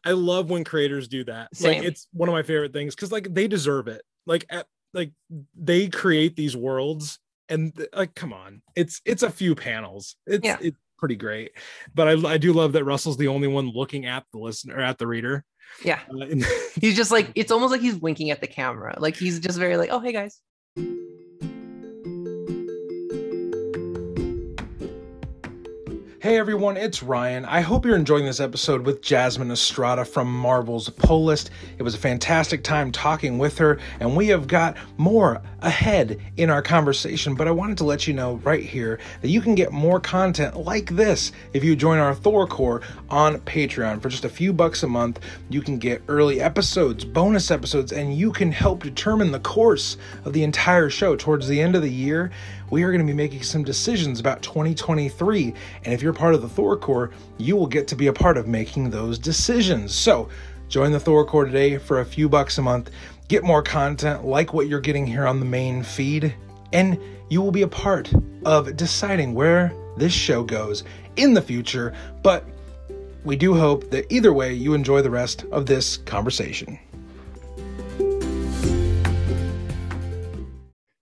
I 0.03 0.11
love 0.11 0.49
when 0.49 0.63
creators 0.63 1.07
do 1.07 1.23
that. 1.25 1.55
Same. 1.55 1.79
Like 1.79 1.87
it's 1.87 2.07
one 2.13 2.29
of 2.29 2.33
my 2.33 2.43
favorite 2.43 2.73
things 2.73 2.93
because 2.95 3.11
like 3.11 3.33
they 3.33 3.47
deserve 3.47 3.87
it. 3.87 4.01
Like 4.27 4.45
at, 4.49 4.67
like 4.93 5.11
they 5.55 5.87
create 5.89 6.35
these 6.35 6.55
worlds 6.55 7.19
and 7.49 7.73
like 7.93 8.13
come 8.15 8.31
on, 8.33 8.61
it's 8.75 9.01
it's 9.05 9.23
a 9.23 9.29
few 9.29 9.55
panels. 9.55 10.15
It's 10.27 10.45
Yeah. 10.45 10.57
it's 10.61 10.77
pretty 10.97 11.15
great. 11.15 11.51
But 11.93 12.07
I 12.07 12.33
I 12.33 12.37
do 12.37 12.53
love 12.53 12.73
that 12.73 12.83
Russell's 12.83 13.17
the 13.17 13.27
only 13.27 13.47
one 13.47 13.69
looking 13.69 14.05
at 14.05 14.23
the 14.31 14.39
listener 14.39 14.79
at 14.79 14.97
the 14.97 15.07
reader. 15.07 15.43
Yeah. 15.83 15.99
Uh, 16.13 16.25
and- 16.25 16.45
He's 16.79 16.95
just 16.95 17.11
like, 17.11 17.31
it's 17.35 17.51
almost 17.51 17.71
like 17.71 17.81
he's 17.81 17.95
winking 17.95 18.31
at 18.31 18.41
the 18.41 18.47
camera. 18.47 18.95
Like 18.99 19.15
he's 19.15 19.39
just 19.39 19.57
very 19.57 19.77
like, 19.77 19.89
oh, 19.91 19.99
hey 19.99 20.11
guys. 20.11 20.39
Hey 26.25 26.39
everyone, 26.39 26.75
it's 26.75 27.03
Ryan. 27.03 27.45
I 27.45 27.61
hope 27.61 27.85
you're 27.85 27.95
enjoying 27.95 28.25
this 28.25 28.39
episode 28.39 28.81
with 28.83 29.03
Jasmine 29.03 29.51
Estrada 29.51 30.03
from 30.03 30.27
Marvel's 30.27 30.89
Pull 30.89 31.23
List. 31.23 31.51
It 31.77 31.83
was 31.83 31.93
a 31.93 31.99
fantastic 31.99 32.63
time 32.63 32.91
talking 32.91 33.37
with 33.37 33.59
her, 33.59 33.77
and 33.99 34.17
we 34.17 34.29
have 34.29 34.47
got 34.47 34.75
more 34.97 35.43
ahead 35.61 36.19
in 36.37 36.49
our 36.49 36.63
conversation. 36.63 37.35
But 37.35 37.47
I 37.47 37.51
wanted 37.51 37.77
to 37.77 37.83
let 37.83 38.07
you 38.07 38.15
know 38.15 38.37
right 38.37 38.63
here 38.63 38.99
that 39.21 39.27
you 39.27 39.39
can 39.39 39.53
get 39.53 39.71
more 39.71 39.99
content 39.99 40.57
like 40.57 40.89
this 40.89 41.31
if 41.53 41.63
you 41.63 41.75
join 41.75 41.99
our 41.99 42.15
Thor 42.15 42.47
Core 42.47 42.81
on 43.11 43.37
Patreon. 43.41 44.01
For 44.01 44.09
just 44.09 44.25
a 44.25 44.29
few 44.29 44.51
bucks 44.51 44.81
a 44.81 44.87
month, 44.87 45.19
you 45.49 45.61
can 45.61 45.77
get 45.77 46.01
early 46.07 46.41
episodes, 46.41 47.05
bonus 47.05 47.51
episodes, 47.51 47.91
and 47.91 48.17
you 48.17 48.31
can 48.31 48.51
help 48.51 48.81
determine 48.81 49.31
the 49.31 49.41
course 49.41 49.97
of 50.23 50.33
the 50.33 50.41
entire 50.41 50.89
show. 50.89 51.15
Towards 51.15 51.47
the 51.47 51.61
end 51.61 51.75
of 51.75 51.83
the 51.83 51.91
year, 51.91 52.31
we 52.69 52.83
are 52.83 52.91
going 52.91 53.05
to 53.05 53.11
be 53.11 53.15
making 53.15 53.43
some 53.43 53.63
decisions 53.63 54.19
about 54.19 54.41
2023. 54.41 55.53
And 55.83 55.93
if 55.93 56.01
you're 56.01 56.13
part 56.13 56.33
of 56.33 56.41
the 56.41 56.49
Thor 56.49 56.75
Core, 56.77 57.11
you 57.37 57.55
will 57.55 57.67
get 57.67 57.87
to 57.89 57.95
be 57.95 58.07
a 58.07 58.13
part 58.13 58.37
of 58.37 58.47
making 58.47 58.89
those 58.89 59.19
decisions. 59.19 59.93
So 59.93 60.29
join 60.67 60.91
the 60.91 60.99
Thor 60.99 61.25
Core 61.25 61.45
today 61.45 61.77
for 61.77 61.99
a 61.99 62.05
few 62.05 62.27
bucks 62.27 62.57
a 62.57 62.61
month. 62.61 62.91
Get 63.27 63.43
more 63.43 63.61
content 63.61 64.25
like 64.25 64.53
what 64.53 64.67
you're 64.67 64.79
getting 64.79 65.05
here 65.05 65.25
on 65.25 65.39
the 65.39 65.45
main 65.45 65.83
feed, 65.83 66.35
and 66.73 66.99
you 67.29 67.41
will 67.41 67.51
be 67.51 67.63
a 67.63 67.67
part 67.67 68.11
of 68.45 68.75
deciding 68.77 69.33
where 69.33 69.73
this 69.97 70.13
show 70.13 70.43
goes 70.43 70.83
in 71.15 71.33
the 71.33 71.41
future. 71.41 71.93
But 72.21 72.45
we 73.23 73.35
do 73.35 73.55
hope 73.55 73.89
that 73.89 74.11
either 74.13 74.33
way 74.33 74.53
you 74.53 74.73
enjoy 74.73 75.01
the 75.01 75.09
rest 75.09 75.45
of 75.51 75.65
this 75.65 75.97
conversation. 75.97 76.79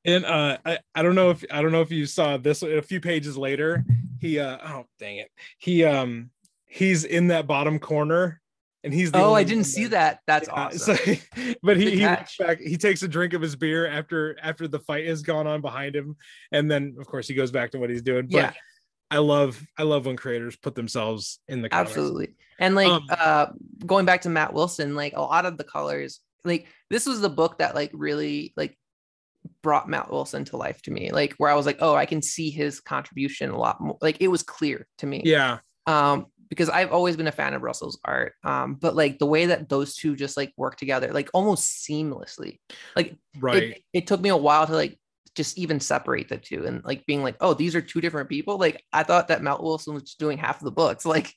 And 0.06 0.26
uh, 0.26 0.58
I, 0.66 0.80
I 0.96 1.02
don't 1.02 1.16
know 1.16 1.30
if 1.30 1.44
I 1.52 1.62
don't 1.62 1.72
know 1.72 1.82
if 1.82 1.92
you 1.92 2.06
saw 2.06 2.38
this 2.38 2.62
a 2.62 2.82
few 2.82 3.00
pages 3.00 3.38
later. 3.38 3.84
He 4.20 4.40
uh 4.40 4.58
oh 4.66 4.86
dang 5.00 5.18
it. 5.18 5.30
He 5.58 5.84
um 5.84 6.30
he's 6.66 7.04
in 7.06 7.28
that 7.28 7.48
bottom 7.48 7.80
corner 7.80 8.42
and 8.84 8.94
he's 8.94 9.12
the 9.12 9.20
Oh, 9.20 9.34
I 9.34 9.44
didn't 9.44 9.64
see 9.66 9.86
that- 9.88 10.20
that. 10.28 10.48
That's 10.48 10.48
Yeah, 10.56 10.66
awesome. 10.66 10.96
so- 10.98 11.54
but 11.64 11.78
he 11.78 11.92
he, 11.92 12.00
back, 12.04 12.60
he 12.60 12.78
takes 12.78 13.02
a 13.04 13.08
drink 13.08 13.34
of 13.34 13.42
his 13.42 13.56
beer 13.56 13.88
after 13.88 14.38
after 14.42 14.68
the 14.68 14.80
fight 14.80 15.06
has 15.08 15.22
gone 15.22 15.48
on 15.48 15.62
behind 15.62 15.96
him, 15.96 16.18
and 16.52 16.70
then 16.70 16.96
of 17.00 17.08
course 17.08 17.28
he 17.28 17.34
goes 17.34 17.52
back 17.52 17.72
to 17.72 17.80
what 17.80 17.90
he's 17.90 18.02
doing. 18.02 18.28
But 18.28 18.38
yeah, 18.38 18.54
I 19.10 19.20
love 19.20 19.62
I 19.78 19.84
love 19.84 20.06
when 20.06 20.18
creators 20.18 20.56
put 20.58 20.76
themselves 20.76 21.40
in 21.48 21.62
the 21.62 21.70
comics. 21.70 21.92
absolutely. 21.92 22.36
And 22.60 22.76
like 22.76 22.88
Um, 22.92 23.06
uh 23.10 23.46
going 23.86 24.06
back 24.06 24.22
to 24.22 24.30
Matt 24.30 24.54
Wilson, 24.54 24.96
like 24.96 25.14
a 25.16 25.22
lot 25.22 25.46
of 25.46 25.58
the 25.58 25.64
colors, 25.64 26.20
like 26.44 26.68
this 26.90 27.06
was 27.06 27.22
the 27.22 27.30
book 27.30 27.60
that 27.60 27.76
like 27.76 27.92
really 27.94 28.54
like 28.58 28.78
brought 29.62 29.90
Matt 29.90 30.12
Wilson 30.12 30.46
to 30.46 30.58
life 30.58 30.82
to 30.84 30.92
me. 30.92 31.12
Like 31.12 31.34
where 31.38 31.50
I 31.50 31.56
was 31.56 31.66
like, 31.66 31.78
oh, 31.80 31.96
I 31.96 32.06
can 32.06 32.22
see 32.22 32.50
his 32.50 32.80
contribution 32.80 33.50
a 33.52 33.58
lot 33.58 33.82
more. 33.82 33.98
Like 34.02 34.18
it 34.20 34.28
was 34.28 34.44
clear 34.44 34.88
to 35.00 35.06
me. 35.06 35.22
Yeah, 35.26 35.60
um 35.88 36.28
because 36.50 36.70
I've 36.70 36.92
always 36.92 37.18
been 37.18 37.28
a 37.28 37.32
fan 37.32 37.56
of 37.56 37.64
Russell's 37.64 38.00
art 38.06 38.34
um 38.44 38.76
but 38.76 38.96
like 38.96 39.18
the 39.18 39.26
way 39.26 39.48
that 39.48 39.70
those 39.70 39.96
two 39.96 40.16
just 40.16 40.38
like 40.38 40.54
work 40.56 40.76
together 40.76 41.12
like 41.12 41.30
almost 41.34 41.84
seamlessly 41.84 42.60
like 42.96 43.16
right. 43.40 43.64
it, 43.64 43.82
it 43.92 44.08
took 44.08 44.22
me 44.22 44.30
a 44.30 44.38
while 44.38 44.68
to 44.68 44.74
like 44.74 45.00
just 45.34 45.58
even 45.58 45.80
separate 45.80 46.30
the 46.30 46.38
two 46.38 46.66
and 46.66 46.84
like 46.86 47.06
being 47.08 47.24
like 47.24 47.36
oh 47.42 47.56
these 47.56 47.76
are 47.76 47.82
two 47.82 48.02
different 48.02 48.30
people 48.30 48.60
like 48.60 48.84
I 48.94 49.02
thought 49.02 49.30
that 49.30 49.42
Matt 49.42 49.64
Wilson 49.64 49.96
was 49.96 50.04
just 50.04 50.20
doing 50.20 50.38
half 50.38 50.58
of 50.58 50.66
the 50.66 50.72
books 50.72 51.06
like 51.06 51.34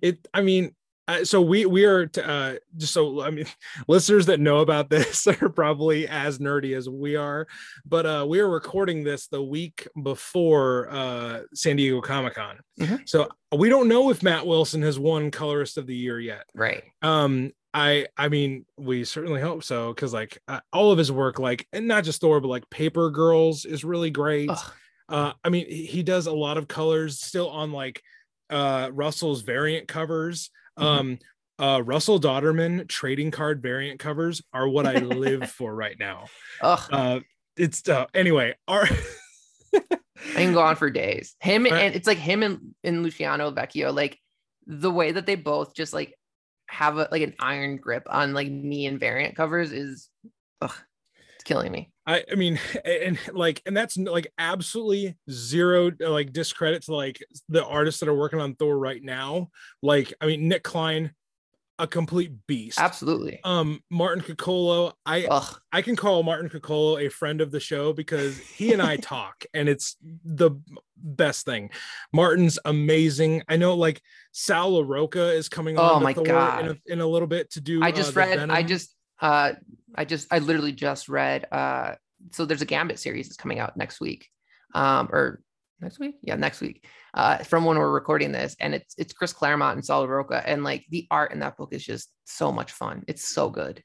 it 0.00 0.26
i 0.34 0.42
mean 0.42 0.74
uh, 1.08 1.24
so 1.24 1.40
we 1.40 1.66
we 1.66 1.84
are 1.84 2.06
t- 2.06 2.20
uh 2.20 2.54
just 2.76 2.92
so 2.92 3.22
i 3.22 3.30
mean 3.30 3.46
listeners 3.88 4.26
that 4.26 4.40
know 4.40 4.58
about 4.58 4.90
this 4.90 5.26
are 5.42 5.48
probably 5.48 6.08
as 6.08 6.38
nerdy 6.38 6.76
as 6.76 6.88
we 6.88 7.16
are 7.16 7.46
but 7.84 8.06
uh 8.06 8.24
we 8.28 8.40
are 8.40 8.48
recording 8.48 9.04
this 9.04 9.28
the 9.28 9.42
week 9.42 9.86
before 10.02 10.88
uh 10.90 11.40
san 11.54 11.76
diego 11.76 12.00
comic-con 12.00 12.58
Mhm. 12.80 13.08
so 13.08 13.28
we 13.56 13.68
don't 13.68 13.88
know 13.88 14.10
if 14.10 14.22
matt 14.22 14.46
wilson 14.46 14.82
has 14.82 14.98
won 14.98 15.30
colorist 15.30 15.78
of 15.78 15.86
the 15.86 15.94
year 15.96 16.18
yet 16.20 16.44
right 16.54 16.84
um 17.02 17.52
i 17.72 18.06
i 18.16 18.28
mean 18.28 18.66
we 18.76 19.04
certainly 19.04 19.40
hope 19.40 19.62
so 19.64 19.92
because 19.94 20.12
like 20.12 20.38
uh, 20.48 20.60
all 20.72 20.90
of 20.92 20.98
his 20.98 21.10
work 21.12 21.38
like 21.38 21.66
and 21.72 21.86
not 21.88 22.04
just 22.04 22.20
thor 22.20 22.40
but 22.40 22.48
like 22.48 22.68
paper 22.70 23.10
girls 23.10 23.64
is 23.64 23.84
really 23.84 24.10
great 24.10 24.50
Ugh. 24.50 24.72
uh 25.08 25.32
i 25.44 25.48
mean 25.48 25.66
he 25.70 26.02
does 26.02 26.26
a 26.26 26.32
lot 26.32 26.58
of 26.58 26.68
colors 26.68 27.20
still 27.20 27.48
on 27.48 27.72
like 27.72 28.02
uh 28.50 28.90
russell's 28.92 29.42
variant 29.42 29.88
covers. 29.88 30.50
Um 30.76 31.18
uh 31.58 31.80
russell 31.82 32.20
dauterman 32.20 32.86
trading 32.86 33.30
card 33.30 33.62
variant 33.62 33.98
covers 33.98 34.42
are 34.52 34.68
what 34.68 34.84
i 34.86 34.98
live 34.98 35.50
for 35.58 35.74
right 35.74 35.98
now. 35.98 36.26
Ugh, 36.60 36.80
uh 36.92 37.20
it's 37.56 37.88
uh 37.88 38.06
anyway 38.14 38.54
our 38.68 38.86
I 40.34 40.42
can 40.42 40.52
go 40.52 40.60
on 40.60 40.76
for 40.76 40.90
days. 40.90 41.34
Him 41.40 41.66
and 41.66 41.94
it's 41.94 42.06
like 42.06 42.18
him 42.18 42.42
and, 42.42 42.74
and 42.82 43.02
Luciano 43.02 43.50
Vecchio 43.50 43.94
like 43.94 44.18
the 44.66 44.90
way 44.90 45.12
that 45.12 45.26
they 45.26 45.34
both 45.34 45.74
just 45.74 45.92
like 45.92 46.14
have 46.68 46.98
a 46.98 47.08
like 47.10 47.22
an 47.22 47.34
iron 47.38 47.76
grip 47.76 48.06
on 48.08 48.34
like 48.34 48.50
me 48.50 48.86
and 48.86 48.98
variant 48.98 49.36
covers 49.36 49.72
is 49.72 50.08
ugh, 50.60 50.74
killing 51.46 51.72
me 51.72 51.90
I, 52.06 52.24
I 52.30 52.34
mean, 52.36 52.58
and 52.84 53.18
like, 53.32 53.62
and 53.66 53.76
that's 53.76 53.96
like 53.96 54.32
absolutely 54.38 55.16
zero 55.30 55.90
like 55.98 56.32
discredit 56.32 56.82
to 56.84 56.94
like 56.94 57.18
the 57.48 57.64
artists 57.64 58.00
that 58.00 58.08
are 58.08 58.14
working 58.14 58.40
on 58.40 58.54
Thor 58.54 58.78
right 58.78 59.02
now. 59.02 59.50
Like, 59.82 60.14
I 60.20 60.26
mean, 60.26 60.48
Nick 60.48 60.62
Klein, 60.62 61.12
a 61.78 61.86
complete 61.86 62.32
beast. 62.46 62.80
absolutely 62.80 63.38
Um, 63.44 63.82
Martin 63.90 64.22
Coccolo, 64.22 64.94
I 65.04 65.26
ugh 65.26 65.60
I 65.72 65.82
can 65.82 65.94
call 65.94 66.22
Martin 66.22 66.48
Coccolo 66.48 66.98
a 66.98 67.08
friend 67.10 67.40
of 67.40 67.50
the 67.50 67.60
show 67.60 67.92
because 67.92 68.38
he 68.38 68.72
and 68.72 68.80
I 68.80 68.96
talk, 68.96 69.44
and 69.52 69.68
it's 69.68 69.96
the 70.24 70.52
best 70.96 71.44
thing. 71.44 71.70
Martin's 72.12 72.58
amazing. 72.64 73.42
I 73.48 73.56
know, 73.56 73.74
like 73.74 74.00
Sal 74.32 74.72
Larroca 74.72 75.34
is 75.34 75.48
coming 75.48 75.76
on. 75.78 75.96
Oh 75.96 76.00
my 76.00 76.14
Thor 76.14 76.24
God. 76.24 76.64
In 76.64 76.70
a, 76.70 76.92
in 76.92 77.00
a 77.00 77.06
little 77.06 77.28
bit 77.28 77.50
to 77.52 77.60
do. 77.60 77.82
I 77.82 77.88
uh, 77.88 77.92
just 77.92 78.14
the 78.14 78.20
read. 78.20 78.50
I 78.50 78.62
just. 78.62 78.94
Uh, 79.20 79.54
I 79.96 80.04
just. 80.04 80.32
I 80.32 80.38
literally 80.38 80.72
just 80.72 81.08
read. 81.08 81.46
Uh, 81.50 81.94
so 82.32 82.44
there's 82.44 82.62
a 82.62 82.66
Gambit 82.66 82.98
series 82.98 83.28
that's 83.28 83.36
coming 83.36 83.58
out 83.58 83.76
next 83.76 84.00
week. 84.00 84.28
Um, 84.74 85.08
or 85.12 85.42
next 85.80 85.98
week? 85.98 86.16
Yeah, 86.22 86.36
next 86.36 86.60
week. 86.60 86.86
Uh, 87.14 87.38
from 87.38 87.64
when 87.64 87.78
we're 87.78 87.90
recording 87.90 88.32
this, 88.32 88.56
and 88.60 88.74
it's 88.74 88.94
it's 88.98 89.12
Chris 89.12 89.32
Claremont 89.32 89.76
and 89.76 89.84
Sal 89.84 90.06
Roca, 90.06 90.42
and 90.46 90.64
like 90.64 90.84
the 90.90 91.06
art 91.10 91.32
in 91.32 91.40
that 91.40 91.56
book 91.56 91.72
is 91.72 91.84
just 91.84 92.10
so 92.24 92.52
much 92.52 92.72
fun. 92.72 93.04
It's 93.08 93.26
so 93.26 93.50
good. 93.50 93.82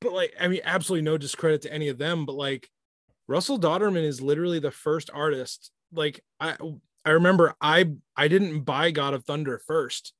but 0.00 0.12
like 0.12 0.34
I 0.40 0.48
mean, 0.48 0.60
absolutely 0.64 1.04
no 1.04 1.18
discredit 1.18 1.62
to 1.62 1.72
any 1.72 1.88
of 1.88 1.98
them, 1.98 2.26
but 2.26 2.34
like 2.34 2.68
Russell 3.26 3.58
Dauterman 3.58 4.04
is 4.04 4.20
literally 4.20 4.58
the 4.58 4.70
first 4.70 5.10
artist. 5.12 5.70
Like 5.92 6.20
I 6.40 6.56
I 7.04 7.10
remember 7.10 7.54
I 7.60 7.92
I 8.16 8.28
didn't 8.28 8.60
buy 8.62 8.90
God 8.90 9.14
of 9.14 9.24
Thunder 9.24 9.60
first. 9.66 10.12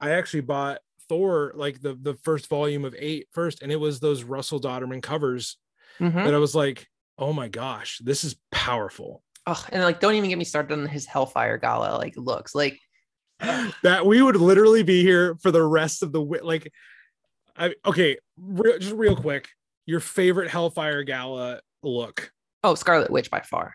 I 0.00 0.10
actually 0.10 0.40
bought 0.40 0.80
Thor 1.12 1.52
like 1.54 1.82
the 1.82 1.92
the 2.00 2.14
first 2.14 2.48
volume 2.48 2.86
of 2.86 2.94
eight 2.98 3.28
first, 3.32 3.60
and 3.62 3.70
it 3.70 3.76
was 3.76 4.00
those 4.00 4.22
Russell 4.24 4.58
Dauterman 4.60 5.02
covers 5.02 5.58
Mhm. 6.00 6.24
that 6.24 6.32
I 6.32 6.38
was 6.38 6.54
like, 6.54 6.86
oh 7.18 7.34
my 7.34 7.48
gosh, 7.48 7.98
this 8.02 8.24
is 8.24 8.36
powerful. 8.50 9.22
Ugh, 9.46 9.58
and 9.70 9.82
like, 9.82 10.00
don't 10.00 10.14
even 10.14 10.30
get 10.30 10.38
me 10.38 10.44
started 10.46 10.72
on 10.72 10.86
his 10.86 11.04
Hellfire 11.04 11.58
Gala 11.58 11.98
like 11.98 12.14
looks. 12.16 12.54
Like, 12.54 12.78
that 13.82 14.06
we 14.06 14.22
would 14.22 14.36
literally 14.36 14.82
be 14.82 15.02
here 15.02 15.36
for 15.42 15.50
the 15.50 15.62
rest 15.62 16.02
of 16.02 16.12
the 16.12 16.20
like 16.20 16.72
I 17.58 17.74
okay, 17.84 18.16
real, 18.38 18.78
just 18.78 18.94
real 18.94 19.14
quick, 19.16 19.48
your 19.84 20.00
favorite 20.00 20.48
Hellfire 20.50 21.02
Gala 21.02 21.60
look. 21.82 22.32
oh, 22.64 22.74
Scarlet 22.74 23.10
Witch 23.10 23.30
by 23.30 23.40
far. 23.40 23.74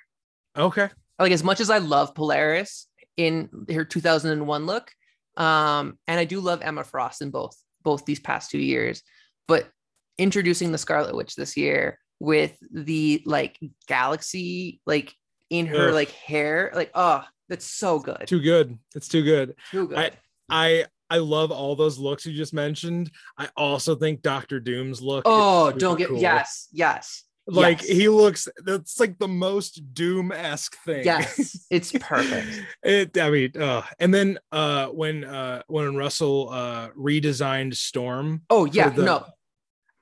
Okay. 0.58 0.90
like 1.20 1.32
as 1.32 1.44
much 1.44 1.60
as 1.60 1.70
I 1.70 1.78
love 1.78 2.16
Polaris 2.16 2.88
in 3.16 3.50
her 3.70 3.86
2001 3.86 4.66
look, 4.66 4.92
um, 5.38 5.98
and 6.08 6.20
I 6.20 6.26
do 6.26 6.40
love 6.42 6.62
Emma 6.62 6.84
Frost 6.84 7.22
in 7.22 7.30
both 7.32 7.56
both 7.84 8.06
these 8.06 8.20
past 8.20 8.52
two 8.52 8.60
years, 8.60 9.02
but 9.48 9.70
introducing 10.18 10.72
the 10.72 10.78
Scarlet 10.78 11.16
Witch 11.16 11.36
this 11.36 11.56
year 11.56 12.00
with 12.20 12.58
the 12.72 13.22
like 13.26 13.58
galaxy 13.88 14.82
like 14.86 15.14
in 15.50 15.68
her 15.68 15.90
Ugh. 15.90 15.94
like 15.94 16.12
hair, 16.12 16.72
like 16.76 16.92
oh, 16.96 17.24
that's 17.48 17.66
so 17.66 18.00
good, 18.00 18.26
Too 18.28 18.42
good. 18.42 18.78
It's 18.96 19.08
too 19.08 19.24
good. 19.24 19.56
too 19.72 19.88
good. 19.88 19.98
I- 19.98 20.12
I 20.50 20.86
I 21.10 21.18
love 21.18 21.52
all 21.52 21.76
those 21.76 21.98
looks 21.98 22.26
you 22.26 22.34
just 22.34 22.54
mentioned. 22.54 23.12
I 23.38 23.50
also 23.58 23.96
think 23.96 24.22
Doctor 24.22 24.60
Doom's 24.62 25.02
look. 25.02 25.24
oh, 25.26 25.72
don't 25.72 25.98
get 25.98 26.08
cool. 26.08 26.20
yes, 26.22 26.68
yes, 26.72 27.24
Like 27.50 27.82
yes. 27.82 27.91
he 27.91 28.10
looks. 28.10 28.50
That's 28.66 29.00
like 29.00 29.18
the 29.20 29.28
most 29.28 29.93
Doom 29.93 30.34
esque 30.34 30.76
thing. 30.84 31.06
yes, 31.06 31.66
it's 31.72 31.93
perfect. 31.93 32.62
it. 32.84 33.18
I 33.18 33.30
mean, 33.30 33.52
uh, 33.58 33.84
and 34.00 34.14
then 34.14 34.38
uh, 34.52 34.88
when 34.88 35.24
uh, 35.24 35.62
when 35.68 35.95
Russell 35.95 36.50
uh, 36.52 36.89
redesigned 36.89 37.76
Storm, 37.76 38.41
Oh 38.50 38.66
yeah, 38.66 38.89
the- 38.89 39.04
no, 39.04 39.26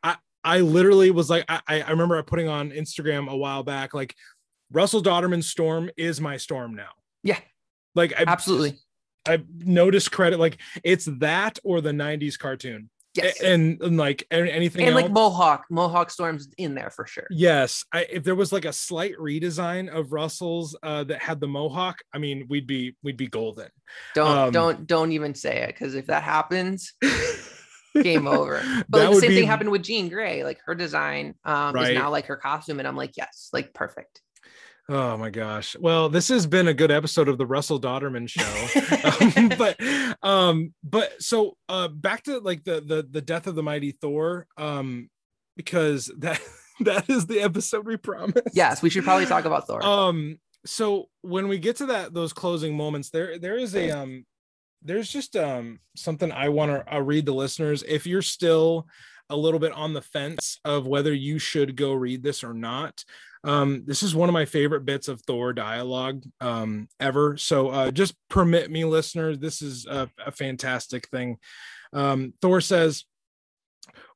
I 0.02 0.16
I 0.44 0.62
literally 0.62 1.12
was 1.12 1.30
like, 1.30 1.46
I 1.48 1.62
I 1.68 1.82
I 1.82 1.92
remember 1.92 2.22
putting 2.24 2.48
on 2.48 2.72
Instagram 2.72 3.30
a 3.30 3.38
while 3.38 3.62
back, 3.62 3.94
like 3.94 4.16
Russell 4.72 5.04
Dauterman's 5.04 5.48
Storm 5.48 5.92
is 5.98 6.20
my 6.20 6.38
Storm 6.38 6.76
now. 6.76 6.90
Yeah. 7.24 7.40
Like 7.94 8.14
I 8.20 8.24
absolutely. 8.26 8.80
I 9.28 9.44
no 9.58 9.92
discredit. 9.92 10.40
Like 10.40 10.58
it's 10.84 11.06
that 11.20 11.60
or 11.64 11.80
the 11.82 11.92
'90s 11.92 12.38
cartoon. 12.40 12.90
Yes, 13.16 13.42
and, 13.42 13.82
and 13.82 13.98
like 13.98 14.26
anything 14.32 14.86
and 14.86 14.96
else. 14.96 15.04
like 15.04 15.12
Mohawk, 15.12 15.66
Mohawk 15.70 16.10
Storm's 16.10 16.50
in 16.58 16.76
there 16.76 16.90
for 16.90 17.06
sure. 17.08 17.28
yes, 17.32 17.86
I, 17.94 18.06
if 18.12 18.24
there 18.24 18.36
was 18.36 18.52
like 18.52 18.66
a 18.66 18.74
slight 18.74 19.14
redesign 19.18 19.90
of 19.90 20.12
Russell's 20.12 20.76
uh, 20.84 21.04
that 21.06 21.22
had 21.22 21.40
the 21.40 21.48
mohawk, 21.48 22.00
I 22.14 22.18
mean, 22.18 22.46
we'd 22.50 22.68
be 22.68 22.96
we'd 23.04 23.18
be 23.18 23.28
golden. 23.28 23.70
Don't 24.14 24.38
Um, 24.38 24.52
don't 24.52 24.88
don't 24.88 25.12
even 25.12 25.34
say 25.36 25.64
it 25.64 25.68
because 25.68 25.96
if 25.96 26.08
that 26.08 26.24
happens, 26.24 26.94
game 28.04 28.28
over. 28.28 28.62
But 28.90 29.04
like 29.06 29.10
the 29.16 29.22
same 29.22 29.30
be- 29.30 29.36
thing 29.36 29.48
happened 29.48 29.72
with 29.72 29.84
Jean 29.84 30.10
Grey. 30.10 30.44
Like 30.44 30.60
her 30.66 30.76
design 30.76 31.36
um 31.46 31.74
Right. 31.74 31.92
is 31.94 31.98
now 31.98 32.10
like 32.10 32.26
her 32.26 32.36
costume, 32.38 32.80
and 32.80 32.88
I'm 32.88 32.98
like, 32.98 33.14
yes, 33.18 33.50
like 33.54 33.74
perfect. 33.74 34.22
Oh 34.88 35.18
my 35.18 35.32
gosh. 35.32 35.76
Well, 35.80 36.10
this 36.10 36.28
has 36.28 36.46
been 36.46 36.68
a 36.68 36.74
good 36.74 36.92
episode 36.92 37.28
of 37.28 37.38
the 37.40 37.46
Russell 37.46 37.80
Dauterman 37.82 38.30
show. 38.30 38.44
um, 39.40 39.50
but 39.58 39.78
um 40.24 40.74
but 40.84 41.22
so 41.22 41.58
uh 41.70 41.88
back 41.88 42.24
to 42.24 42.38
like 42.40 42.64
the 42.64 42.82
the 42.82 43.08
the 43.10 43.22
death 43.22 43.48
of 43.48 43.56
the 43.56 43.64
mighty 43.64 43.92
Thor 43.92 44.46
um 44.58 45.10
because 45.58 46.12
that 46.20 46.40
that 46.82 47.10
is 47.10 47.26
the 47.26 47.42
episode 47.42 47.86
we 47.88 47.98
promised. 47.98 48.42
yes, 48.54 48.82
we 48.82 48.90
should 48.90 49.04
probably 49.04 49.26
talk 49.26 49.46
about 49.46 49.66
Thor. 49.68 49.84
um 49.84 50.38
so 50.66 51.10
when 51.22 51.48
we 51.48 51.58
get 51.58 51.78
to 51.78 51.88
that 51.88 52.14
those 52.14 52.34
closing 52.34 52.76
moments 52.76 53.10
there 53.12 53.38
there 53.38 53.56
is 53.58 53.76
a 53.76 53.92
um 53.92 54.26
there's 54.82 55.08
just 55.10 55.36
um 55.36 55.80
something 55.96 56.32
i 56.32 56.50
want 56.50 56.88
to 56.88 57.02
read 57.04 57.26
the 57.26 57.34
listeners 57.34 57.84
if 57.88 58.08
you're 58.08 58.22
still 58.24 58.88
a 59.30 59.36
little 59.36 59.60
bit 59.60 59.72
on 59.74 59.94
the 59.94 60.02
fence 60.02 60.60
of 60.66 60.88
whether 60.88 61.14
you 61.14 61.38
should 61.40 61.76
go 61.76 61.94
read 61.94 62.24
this 62.24 62.44
or 62.44 62.54
not 62.54 63.04
um 63.46 63.84
this 63.86 64.04
is 64.04 64.16
one 64.16 64.28
of 64.30 64.34
my 64.34 64.46
favorite 64.46 64.86
bits 64.86 65.08
of 65.08 65.22
thor 65.22 65.54
dialogue 65.54 66.24
um 66.42 66.88
ever. 67.00 67.38
So 67.38 67.70
uh 67.70 67.92
just 67.92 68.16
permit 68.30 68.70
me 68.70 68.84
listeners 68.84 69.40
this 69.40 69.62
is 69.62 69.86
a, 69.86 70.10
a 70.26 70.32
fantastic 70.32 71.08
thing. 71.08 71.38
Um 71.94 72.34
thor 72.42 72.60
says 72.60 73.06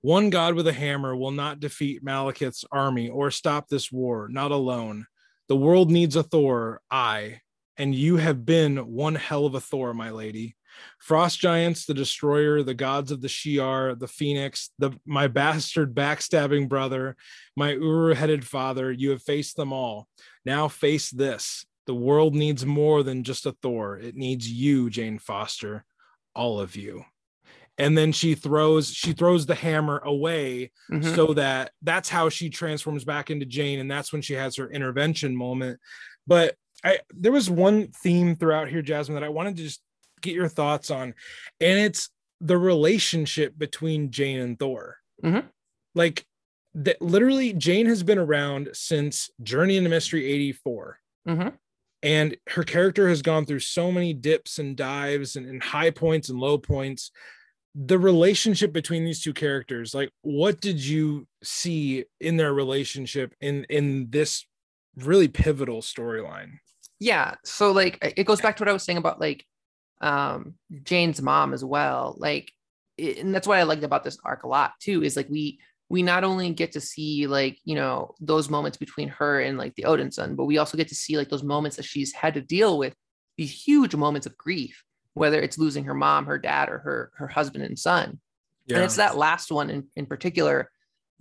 one 0.02 0.30
god 0.30 0.56
with 0.56 0.68
a 0.68 0.74
hammer 0.74 1.16
will 1.16 1.32
not 1.32 1.60
defeat 1.60 2.04
malekith's 2.04 2.66
army 2.72 3.10
or 3.10 3.32
stop 3.32 3.68
this 3.70 3.92
war 3.92 4.28
not 4.30 4.52
alone. 4.52 5.06
The 5.50 5.56
world 5.56 5.90
needs 5.90 6.16
a 6.16 6.22
Thor, 6.22 6.80
I, 6.92 7.42
and 7.76 7.96
you 7.96 8.18
have 8.18 8.46
been 8.46 8.78
one 8.78 9.16
hell 9.16 9.48
of 9.48 9.56
a 9.56 9.60
Thor, 9.60 9.96
my 9.96 10.12
lady. 10.12 10.56
Frost 11.00 11.40
giants, 11.40 11.86
the 11.86 11.94
destroyer, 11.94 12.64
the 12.64 12.74
gods 12.74 13.12
of 13.12 13.22
the 13.22 13.28
Shi'ar, 13.28 13.98
the 13.98 14.08
phoenix, 14.08 14.70
the 14.80 14.92
my 15.06 15.28
bastard 15.28 15.96
backstabbing 15.96 16.68
brother, 16.70 17.16
my 17.56 17.72
Uru-headed 17.72 18.46
father, 18.46 18.92
you 18.92 19.12
have 19.12 19.24
faced 19.24 19.56
them 19.56 19.74
all. 19.74 20.08
Now 20.46 20.68
face 20.68 21.10
this. 21.10 21.66
The 21.88 21.96
world 21.96 22.36
needs 22.36 22.66
more 22.66 23.02
than 23.04 23.24
just 23.24 23.46
a 23.46 23.54
Thor. 23.64 23.98
It 23.98 24.16
needs 24.16 24.50
you, 24.50 24.90
Jane 24.90 25.18
Foster, 25.18 25.86
all 26.36 26.60
of 26.60 26.76
you. 26.76 27.04
And 27.80 27.98
then 27.98 28.12
she 28.12 28.36
throws 28.36 28.90
she 28.94 29.14
throws 29.14 29.46
the 29.46 29.56
hammer 29.56 30.00
away 30.00 30.72
Mhm. 30.92 31.16
so 31.16 31.34
that 31.34 31.72
that's 31.82 32.10
how 32.10 32.28
she 32.30 32.50
transforms 32.50 33.06
back 33.06 33.32
into 33.32 33.46
Jane 33.46 33.80
and 33.80 33.90
that's 33.90 34.12
when 34.12 34.22
she 34.22 34.34
has 34.34 34.58
her 34.58 34.70
intervention 34.70 35.36
moment. 35.36 35.80
But 36.28 36.56
I 36.84 37.00
there 37.10 37.32
was 37.32 37.50
one 37.50 37.88
theme 37.88 38.36
throughout 38.36 38.70
here 38.70 38.82
Jasmine 38.82 39.16
that 39.16 39.24
I 39.24 39.30
wanted 39.30 39.56
to 39.58 39.64
just 39.64 39.82
get 40.22 40.34
your 40.34 40.48
thoughts 40.48 40.92
on 40.92 41.14
and 41.60 41.80
it's 41.80 42.10
the 42.42 42.58
relationship 42.58 43.58
between 43.58 44.12
Jane 44.12 44.40
and 44.40 44.58
Thor. 44.58 44.98
Mhm. 45.24 45.46
Like 45.96 46.26
that 46.74 47.02
literally 47.02 47.54
Jane 47.54 47.88
has 47.88 48.04
been 48.04 48.18
around 48.20 48.70
since 48.74 49.30
Journey 49.44 49.76
into 49.78 49.90
Mystery 49.90 50.26
84 50.26 51.00
Mhm. 51.28 51.58
and 52.02 52.38
her 52.50 52.64
character 52.64 53.10
has 53.10 53.22
gone 53.22 53.46
through 53.46 53.60
so 53.60 53.92
many 53.92 54.14
dips 54.14 54.58
and 54.60 54.78
dives 54.78 55.36
and, 55.36 55.46
and 55.46 55.62
high 55.62 55.92
points 55.92 56.30
and 56.30 56.40
low 56.40 56.58
points 56.58 57.12
the 57.76 58.00
relationship 58.00 58.74
between 58.74 59.06
these 59.06 59.22
two 59.22 59.34
characters 59.34 59.94
like 59.94 60.10
what 60.22 60.60
did 60.60 60.80
you 60.80 61.28
see 61.44 62.04
in 62.20 62.36
their 62.38 62.54
relationship 62.54 63.34
in 63.42 63.64
in 63.70 64.10
this 64.10 64.46
really 64.96 65.28
pivotal 65.28 65.82
storyline 65.82 66.54
yeah 67.00 67.36
so 67.46 67.72
like 67.72 67.98
it 68.18 68.24
goes 68.26 68.42
back 68.42 68.58
to 68.58 68.62
what 68.64 68.70
i 68.70 68.74
was 68.74 68.82
saying 68.84 68.98
about 68.98 69.20
like 69.20 69.46
um 70.02 70.54
jane's 70.84 71.22
mom 71.22 71.54
as 71.54 71.64
well 71.64 72.16
like 72.18 72.52
and 72.98 73.34
that's 73.34 73.48
what 73.48 73.58
i 73.58 73.64
liked 73.64 73.84
about 73.84 74.04
this 74.04 74.18
arc 74.24 74.44
a 74.44 74.48
lot 74.48 74.74
too 74.80 75.04
is 75.04 75.16
like 75.16 75.30
we 75.30 75.60
we 75.90 76.04
not 76.04 76.24
only 76.24 76.52
get 76.52 76.72
to 76.74 76.82
see 76.82 77.28
like 77.28 77.58
you 77.66 77.76
know 77.76 78.14
those 78.20 78.50
moments 78.50 78.78
between 78.78 79.10
her 79.10 79.42
and 79.42 79.58
like 79.58 79.76
the 79.76 79.86
odin 79.86 80.12
son 80.12 80.36
but 80.36 80.46
we 80.46 80.58
also 80.58 80.78
get 80.78 80.88
to 80.88 80.96
see 80.96 81.18
like 81.18 81.30
those 81.30 81.44
moments 81.44 81.78
that 81.78 81.86
she's 81.86 82.14
had 82.14 82.34
to 82.34 82.42
deal 82.42 82.78
with 82.78 82.94
these 83.38 83.52
huge 83.52 83.96
moments 83.96 84.26
of 84.26 84.38
grief 84.38 84.84
whether 85.14 85.42
it's 85.42 85.58
losing 85.58 85.84
her 85.84 85.94
mom 85.94 86.26
her 86.26 86.38
dad 86.38 86.70
or 86.70 86.80
her 86.80 87.12
her 87.16 87.28
husband 87.28 87.64
and 87.64 87.78
son. 87.78 88.20
And 88.78 88.84
it's 88.84 88.98
that 88.98 89.18
last 89.18 89.52
one 89.52 89.70
in, 89.70 89.88
in 89.96 90.06
particular 90.06 90.70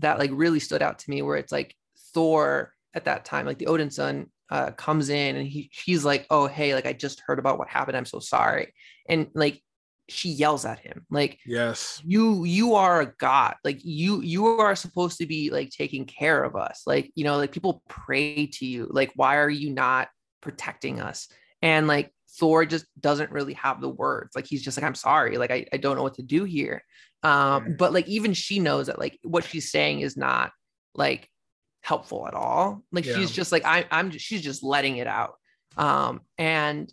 that 0.01 0.18
like 0.18 0.31
really 0.33 0.61
stood 0.61 0.83
out 0.83 0.99
to 1.01 1.11
me 1.11 1.22
where 1.22 1.37
it's 1.37 1.51
like 1.51 1.74
thor 2.12 2.74
at 2.95 3.07
that 3.07 3.24
time 3.24 3.47
like 3.47 3.59
the 3.59 3.66
odin 3.66 3.91
son 3.91 4.26
uh, 4.51 4.71
comes 4.73 5.09
in 5.11 5.37
and 5.37 5.47
he 5.47 5.71
he's 5.73 6.05
like 6.05 6.27
oh 6.31 6.47
hey 6.47 6.75
like 6.75 6.87
i 6.87 6.93
just 6.93 7.21
heard 7.27 7.39
about 7.39 7.59
what 7.59 7.69
happened. 7.69 7.97
I'm 7.97 8.05
so 8.05 8.19
sorry. 8.19 8.73
And 9.09 9.29
like 9.35 9.63
she 10.11 10.31
yells 10.31 10.65
at 10.65 10.79
him 10.79 11.05
like 11.11 11.39
yes. 11.45 12.03
You 12.05 12.45
you 12.45 12.75
are 12.75 13.03
a 13.03 13.13
god. 13.19 13.57
Like 13.63 13.81
you 13.85 14.23
you 14.23 14.47
are 14.47 14.75
supposed 14.75 15.19
to 15.19 15.27
be 15.27 15.51
like 15.51 15.71
taking 15.71 16.07
care 16.07 16.43
of 16.43 16.57
us. 16.57 16.83
Like 16.87 17.13
you 17.15 17.25
know 17.25 17.37
like 17.37 17.53
people 17.53 17.83
pray 17.89 18.47
to 18.55 18.67
you. 18.67 18.89
Like 18.91 19.13
why 19.17 19.37
are 19.37 19.51
you 19.51 19.71
not 19.71 20.09
protecting 20.41 21.01
us? 21.01 21.29
And 21.61 21.87
like 21.87 22.13
thor 22.39 22.65
just 22.65 22.87
doesn't 22.99 23.33
really 23.33 23.55
have 23.55 23.81
the 23.81 23.89
words. 23.89 24.35
Like 24.35 24.47
he's 24.47 24.63
just 24.63 24.79
like 24.79 24.85
i'm 24.85 24.95
sorry. 24.95 25.37
Like 25.37 25.51
i, 25.51 25.67
I 25.73 25.77
don't 25.77 25.97
know 25.97 26.03
what 26.03 26.15
to 26.15 26.23
do 26.23 26.45
here. 26.45 26.83
Um 27.23 27.77
but 27.79 27.93
like 27.93 28.09
even 28.09 28.33
she 28.33 28.61
knows 28.61 28.87
that 28.87 28.99
like 28.99 29.19
what 29.23 29.45
she's 29.45 29.71
saying 29.71 30.01
is 30.01 30.17
not 30.17 30.53
like 30.95 31.29
helpful 31.89 32.28
at 32.28 32.34
all. 32.34 32.82
Like 32.93 33.07
Yeah. 33.07 33.16
she's 33.16 33.30
just 33.30 33.51
like 33.51 33.64
I, 33.64 33.86
i'm 33.91 34.11
just, 34.11 34.24
she's 34.24 34.43
just 34.43 34.62
letting 34.62 34.99
it 34.99 35.07
out. 35.07 35.34
Um 35.76 36.20
and 36.36 36.93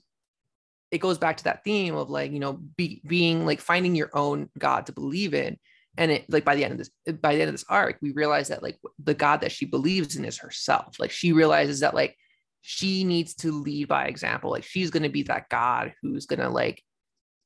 it 0.89 0.99
goes 0.99 1.17
back 1.17 1.37
to 1.37 1.43
that 1.45 1.63
theme 1.65 1.95
of 1.95 2.09
like 2.09 2.31
you 2.31 2.39
know 2.39 2.53
be, 2.53 3.01
being 3.05 3.45
like 3.45 3.59
finding 3.59 3.93
your 3.95 4.09
own 4.13 4.49
god 4.57 4.85
to 4.85 4.93
believe 4.93 5.33
in. 5.33 5.57
And 5.97 6.11
it 6.11 6.25
like 6.29 6.45
by 6.45 6.55
the 6.55 6.63
end 6.63 6.71
of 6.73 6.77
this 6.77 6.89
by 7.19 7.35
the 7.35 7.41
end 7.41 7.49
of 7.49 7.53
this 7.53 7.65
arc 7.67 7.97
we 8.01 8.11
realize 8.11 8.47
that 8.47 8.63
like 8.63 8.77
the 9.03 9.13
god 9.13 9.41
that 9.41 9.51
she 9.51 9.65
believes 9.65 10.15
in 10.15 10.23
is 10.23 10.37
herself. 10.37 10.97
Like 10.97 11.11
she 11.11 11.33
realizes 11.33 11.81
that 11.81 11.93
like 11.93 12.15
she 12.61 13.03
needs 13.03 13.35
to 13.35 13.51
lead 13.51 13.87
by 13.89 14.05
example. 14.05 14.49
Like 14.49 14.63
she's 14.63 14.91
going 14.91 15.03
to 15.03 15.09
be 15.09 15.23
that 15.23 15.49
god 15.49 15.93
who's 16.01 16.25
going 16.25 16.39
to 16.39 16.49
like 16.49 16.81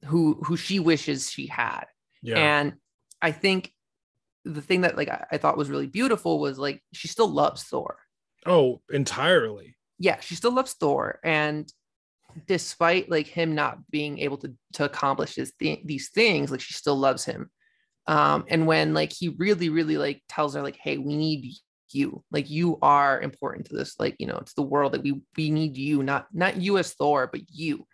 who 0.05 0.39
who 0.43 0.55
she 0.55 0.79
wishes 0.79 1.31
she 1.31 1.47
had. 1.47 1.85
Yeah. 2.21 2.37
And 2.37 2.73
i 3.21 3.31
think 3.31 3.73
the 4.45 4.61
thing 4.61 4.81
that 4.81 4.97
like 4.97 5.09
I, 5.09 5.25
I 5.33 5.37
thought 5.37 5.57
was 5.57 5.69
really 5.69 5.87
beautiful 5.87 6.39
was 6.39 6.57
like 6.57 6.81
she 6.93 7.07
still 7.07 7.27
loves 7.27 7.63
thor 7.63 7.97
oh 8.45 8.81
entirely 8.89 9.75
yeah, 9.99 10.19
she 10.21 10.35
still 10.35 10.53
loves 10.53 10.73
Thor, 10.73 11.19
and 11.23 11.71
despite 12.47 13.11
like 13.11 13.27
him 13.27 13.53
not 13.53 13.89
being 13.91 14.19
able 14.19 14.37
to 14.37 14.53
to 14.73 14.85
accomplish 14.85 15.35
his 15.35 15.51
thi- 15.59 15.83
these 15.85 16.09
things, 16.09 16.51
like 16.51 16.61
she 16.61 16.73
still 16.73 16.95
loves 16.95 17.25
him. 17.25 17.51
Um, 18.07 18.45
and 18.47 18.65
when 18.65 18.93
like 18.93 19.11
he 19.11 19.29
really, 19.29 19.69
really 19.69 19.97
like 19.97 20.23
tells 20.29 20.55
her 20.55 20.63
like, 20.63 20.77
"Hey, 20.77 20.97
we 20.97 21.15
need 21.17 21.53
you. 21.91 22.23
Like 22.31 22.49
you 22.49 22.79
are 22.81 23.21
important 23.21 23.67
to 23.67 23.75
this, 23.75 23.99
like 23.99 24.15
you 24.19 24.27
know, 24.27 24.39
to 24.39 24.55
the 24.55 24.63
world. 24.63 24.93
that 24.93 25.03
we 25.03 25.21
we 25.37 25.51
need 25.51 25.77
you, 25.77 26.01
not 26.01 26.27
not 26.33 26.57
you 26.57 26.77
as 26.77 26.93
Thor, 26.93 27.27
but 27.27 27.41
you." 27.49 27.85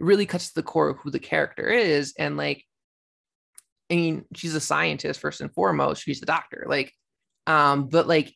It 0.00 0.04
really 0.04 0.26
cuts 0.26 0.48
to 0.48 0.54
the 0.56 0.62
core 0.64 0.90
of 0.90 0.98
who 0.98 1.10
the 1.10 1.20
character 1.20 1.68
is, 1.68 2.12
and 2.18 2.36
like, 2.36 2.64
I 3.92 3.94
mean, 3.94 4.24
she's 4.34 4.54
a 4.54 4.60
scientist 4.60 5.20
first 5.20 5.42
and 5.42 5.52
foremost. 5.52 6.02
She's 6.02 6.22
a 6.22 6.26
doctor, 6.26 6.64
like, 6.66 6.94
um, 7.46 7.88
but 7.88 8.08
like 8.08 8.34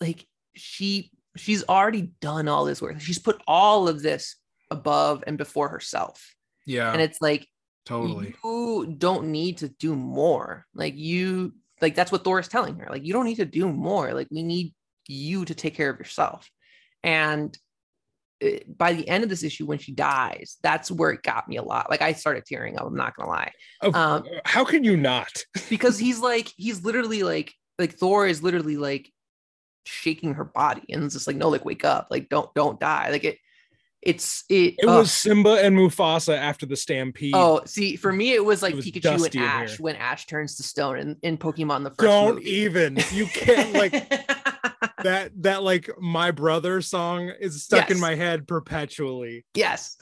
like 0.00 0.26
she 0.54 1.10
she's 1.36 1.64
already 1.66 2.12
done 2.20 2.46
all 2.46 2.66
this 2.66 2.82
work. 2.82 3.00
She's 3.00 3.18
put 3.18 3.40
all 3.46 3.88
of 3.88 4.02
this 4.02 4.36
above 4.70 5.24
and 5.26 5.38
before 5.38 5.68
herself. 5.68 6.34
yeah 6.66 6.92
And 6.92 7.00
it's 7.00 7.22
like 7.22 7.48
totally 7.86 8.34
you 8.44 8.94
don't 8.98 9.32
need 9.32 9.58
to 9.58 9.68
do 9.68 9.94
more. 9.96 10.66
Like 10.74 10.94
you 10.96 11.54
like 11.80 11.94
that's 11.94 12.12
what 12.12 12.22
Thor 12.22 12.38
is 12.38 12.48
telling 12.48 12.78
her. 12.80 12.88
Like 12.90 13.04
you 13.04 13.14
don't 13.14 13.26
need 13.26 13.36
to 13.36 13.46
do 13.46 13.72
more. 13.72 14.12
Like 14.12 14.28
we 14.30 14.42
need 14.42 14.74
you 15.08 15.46
to 15.46 15.54
take 15.54 15.74
care 15.74 15.88
of 15.88 15.98
yourself. 15.98 16.50
And 17.02 17.56
by 18.68 18.92
the 18.92 19.08
end 19.08 19.24
of 19.24 19.30
this 19.30 19.42
issue, 19.42 19.66
when 19.66 19.78
she 19.78 19.92
dies, 19.92 20.56
that's 20.62 20.90
where 20.90 21.10
it 21.10 21.22
got 21.22 21.48
me 21.48 21.56
a 21.56 21.62
lot. 21.62 21.90
Like 21.90 22.02
I 22.02 22.12
started 22.12 22.44
tearing 22.46 22.78
up. 22.78 22.86
I'm 22.86 22.96
not 22.96 23.16
gonna 23.16 23.30
lie, 23.30 23.52
Of- 23.80 23.94
um, 23.94 24.24
how 24.44 24.64
can 24.64 24.84
you 24.84 24.96
not 24.96 25.32
because 25.70 25.98
he's 25.98 26.20
like 26.20 26.52
he's 26.56 26.84
literally 26.84 27.22
like 27.22 27.52
like 27.78 27.94
Thor 27.94 28.26
is 28.26 28.42
literally 28.42 28.76
like 28.76 29.10
shaking 29.84 30.34
her 30.34 30.44
body 30.44 30.82
and 30.90 31.04
it's 31.04 31.14
just 31.14 31.28
like 31.28 31.36
no 31.36 31.48
like 31.48 31.64
wake 31.64 31.84
up 31.84 32.08
like 32.10 32.28
don't 32.28 32.52
don't 32.54 32.80
die 32.80 33.10
like 33.10 33.22
it 33.22 33.38
it's 34.06 34.44
it, 34.48 34.74
it 34.78 34.86
oh, 34.86 34.98
was 34.98 35.12
simba 35.12 35.60
and 35.62 35.76
mufasa 35.76 36.36
after 36.36 36.64
the 36.64 36.76
stampede. 36.76 37.34
Oh 37.34 37.60
see 37.66 37.96
for 37.96 38.12
me 38.12 38.32
it 38.32 38.44
was 38.44 38.62
like 38.62 38.74
was 38.74 38.86
Pikachu 38.86 39.34
and 39.34 39.44
Ash 39.44 39.80
when 39.80 39.96
Ash 39.96 40.26
turns 40.26 40.56
to 40.56 40.62
stone 40.62 40.98
in, 40.98 41.16
in 41.22 41.38
Pokemon 41.38 41.82
the 41.82 41.90
1st 41.90 41.96
don't 41.96 42.34
movie. 42.36 42.50
even. 42.50 42.98
You 43.12 43.26
can't 43.26 43.72
like 43.72 43.92
that 45.02 45.32
that 45.42 45.62
like 45.64 45.90
my 45.98 46.30
brother 46.30 46.80
song 46.82 47.32
is 47.40 47.64
stuck 47.64 47.90
in 47.90 47.98
my 47.98 48.14
head 48.14 48.46
perpetually. 48.46 49.44
Yes 49.54 49.96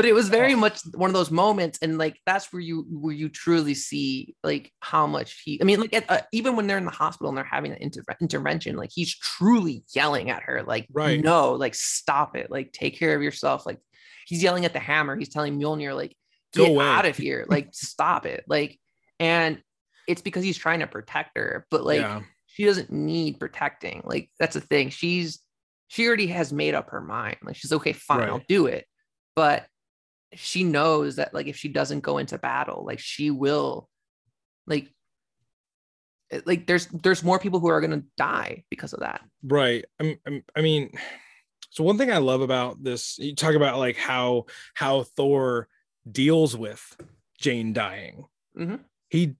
but 0.00 0.08
it 0.08 0.14
was 0.14 0.30
very 0.30 0.54
much 0.54 0.80
one 0.94 1.10
of 1.10 1.14
those 1.14 1.30
moments 1.30 1.78
and 1.82 1.98
like 1.98 2.18
that's 2.24 2.50
where 2.52 2.62
you 2.62 2.86
where 2.90 3.12
you 3.12 3.28
truly 3.28 3.74
see 3.74 4.34
like 4.42 4.72
how 4.80 5.06
much 5.06 5.42
he 5.44 5.60
i 5.60 5.64
mean 5.64 5.78
like 5.78 5.92
at, 5.92 6.10
uh, 6.10 6.20
even 6.32 6.56
when 6.56 6.66
they're 6.66 6.78
in 6.78 6.86
the 6.86 6.90
hospital 6.90 7.28
and 7.28 7.36
they're 7.36 7.44
having 7.44 7.72
an 7.72 7.78
inter- 7.80 8.02
intervention 8.20 8.76
like 8.76 8.90
he's 8.90 9.14
truly 9.18 9.84
yelling 9.94 10.30
at 10.30 10.42
her 10.42 10.62
like 10.62 10.86
Right. 10.90 11.22
no 11.22 11.52
like 11.52 11.74
stop 11.74 12.34
it 12.36 12.50
like 12.50 12.72
take 12.72 12.98
care 12.98 13.14
of 13.14 13.22
yourself 13.22 13.66
like 13.66 13.78
he's 14.26 14.42
yelling 14.42 14.64
at 14.64 14.72
the 14.72 14.78
hammer 14.78 15.16
he's 15.16 15.28
telling 15.28 15.60
Mjolnir 15.60 15.94
like 15.94 16.16
get 16.54 16.70
away." 16.70 16.84
out 16.84 17.04
of 17.04 17.16
here 17.16 17.44
like 17.48 17.68
stop 17.72 18.24
it 18.24 18.44
like 18.48 18.78
and 19.18 19.60
it's 20.08 20.22
because 20.22 20.42
he's 20.42 20.56
trying 20.56 20.80
to 20.80 20.86
protect 20.86 21.36
her 21.36 21.66
but 21.70 21.84
like 21.84 22.00
yeah 22.00 22.22
she 22.60 22.64
doesn't 22.64 22.90
need 22.90 23.38
protecting. 23.38 24.02
Like 24.04 24.30
that's 24.38 24.54
the 24.54 24.60
thing. 24.60 24.90
She's 24.90 25.38
she 25.88 26.06
already 26.06 26.26
has 26.26 26.52
made 26.52 26.74
up 26.74 26.90
her 26.90 27.00
mind. 27.00 27.36
Like 27.42 27.56
she's 27.56 27.72
okay, 27.72 27.92
fine, 27.92 28.28
I'll 28.28 28.42
do 28.48 28.66
it. 28.66 28.86
But 29.34 29.66
she 30.34 30.64
knows 30.64 31.16
that 31.16 31.34
like 31.34 31.46
if 31.46 31.56
she 31.56 31.68
doesn't 31.68 32.00
go 32.00 32.18
into 32.18 32.38
battle, 32.38 32.84
like 32.84 32.98
she 32.98 33.30
will 33.30 33.88
like 34.66 34.88
like 36.46 36.66
there's 36.66 36.86
there's 36.86 37.24
more 37.24 37.38
people 37.38 37.58
who 37.58 37.68
are 37.68 37.80
gonna 37.80 38.02
die 38.16 38.64
because 38.70 38.92
of 38.92 39.00
that. 39.00 39.20
right 39.42 39.84
I'm, 39.98 40.16
I'm, 40.26 40.44
i 40.54 40.60
mean 40.60 40.92
so 41.70 41.82
one 41.82 41.98
thing 41.98 42.12
i 42.12 42.18
love 42.18 42.40
about 42.40 42.82
this 42.84 43.18
you 43.18 43.34
talk 43.34 43.54
about 43.56 43.78
like 43.78 43.96
how 43.96 44.44
how 44.74 45.02
thor 45.02 45.66
deals 46.10 46.56
with 46.56 46.96
jane 47.38 47.72
dying 47.72 48.26
Mhm. 48.56 48.78
he 49.08 49.34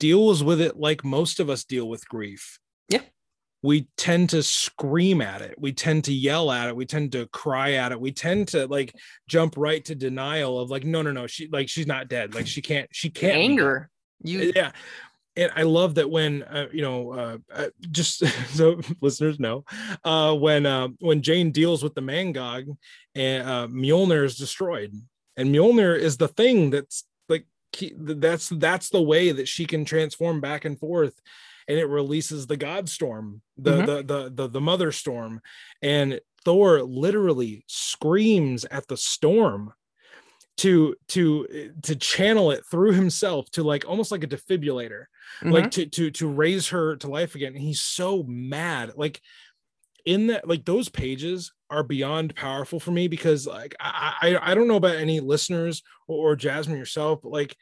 deals 0.00 0.42
with 0.42 0.60
it 0.62 0.78
like 0.78 1.04
most 1.04 1.38
of 1.38 1.50
us 1.50 1.64
deal 1.64 1.86
with 1.88 2.08
grief 2.08 2.58
Yeah. 2.88 3.02
We 3.62 3.86
tend 3.96 4.30
to 4.30 4.42
scream 4.42 5.22
at 5.22 5.40
it. 5.40 5.54
We 5.56 5.72
tend 5.72 6.04
to 6.04 6.12
yell 6.12 6.50
at 6.50 6.68
it. 6.68 6.74
We 6.76 6.84
tend 6.84 7.12
to 7.12 7.26
cry 7.28 7.72
at 7.72 7.92
it. 7.92 8.00
We 8.00 8.10
tend 8.10 8.48
to 8.48 8.66
like 8.66 8.94
jump 9.28 9.54
right 9.56 9.84
to 9.84 9.94
denial 9.94 10.58
of 10.58 10.70
like 10.70 10.84
no 10.84 11.00
no 11.02 11.12
no 11.12 11.28
she 11.28 11.48
like 11.48 11.68
she's 11.68 11.86
not 11.86 12.08
dead. 12.08 12.34
Like 12.34 12.46
she 12.46 12.60
can't 12.60 12.88
she 12.92 13.08
can't. 13.08 13.36
Anger. 13.36 13.88
You 14.22 14.52
yeah. 14.54 14.72
And 15.34 15.50
I 15.56 15.62
love 15.62 15.94
that 15.94 16.10
when 16.10 16.42
uh, 16.42 16.66
you 16.72 16.82
know, 16.82 17.12
uh, 17.12 17.38
uh, 17.54 17.68
just 17.90 18.26
so 18.54 18.80
listeners 19.00 19.38
know, 19.38 19.64
uh, 20.04 20.34
when 20.34 20.66
uh, 20.66 20.88
when 20.98 21.22
Jane 21.22 21.52
deals 21.52 21.82
with 21.82 21.94
the 21.94 22.02
Mangog, 22.02 22.76
and 23.14 23.48
uh, 23.48 23.66
Mjolnir 23.68 24.24
is 24.24 24.36
destroyed, 24.36 24.92
and 25.36 25.54
Mjolnir 25.54 25.98
is 25.98 26.18
the 26.18 26.28
thing 26.28 26.70
that's 26.70 27.04
like 27.30 27.46
that's 27.96 28.50
that's 28.50 28.90
the 28.90 29.00
way 29.00 29.32
that 29.32 29.48
she 29.48 29.64
can 29.64 29.86
transform 29.86 30.42
back 30.42 30.66
and 30.66 30.78
forth, 30.78 31.18
and 31.68 31.78
it 31.78 31.86
releases 31.86 32.46
the 32.46 32.56
God 32.56 32.88
Storm, 32.88 33.42
the 33.56 33.70
mm-hmm. 33.70 33.86
the, 33.86 34.02
the 34.02 34.30
the 34.34 34.48
the 34.48 34.60
Mother 34.60 34.92
Storm, 34.92 35.40
and 35.80 36.20
Thor 36.44 36.82
literally 36.82 37.64
screams 37.66 38.64
at 38.64 38.88
the 38.88 38.96
storm 38.96 39.72
to 40.58 40.94
to 41.08 41.72
to 41.82 41.96
channel 41.96 42.50
it 42.50 42.64
through 42.70 42.92
himself 42.92 43.50
to 43.50 43.62
like 43.62 43.88
almost 43.88 44.12
like 44.12 44.22
a 44.22 44.28
defibrillator 44.28 45.04
mm-hmm. 45.40 45.50
like 45.50 45.70
to 45.70 45.86
to 45.86 46.10
to 46.10 46.28
raise 46.28 46.68
her 46.68 46.96
to 46.96 47.08
life 47.08 47.34
again 47.34 47.54
and 47.54 47.62
he's 47.62 47.80
so 47.80 48.22
mad 48.24 48.92
like 48.96 49.20
in 50.04 50.26
that 50.26 50.46
like 50.46 50.64
those 50.64 50.88
pages 50.88 51.52
are 51.70 51.82
beyond 51.82 52.34
powerful 52.34 52.78
for 52.78 52.90
me 52.90 53.08
because 53.08 53.46
like 53.46 53.74
i 53.80 54.14
i, 54.20 54.50
I 54.52 54.54
don't 54.54 54.68
know 54.68 54.76
about 54.76 54.96
any 54.96 55.20
listeners 55.20 55.82
or, 56.06 56.32
or 56.32 56.36
jasmine 56.36 56.78
yourself 56.78 57.20
but 57.22 57.32
like 57.32 57.56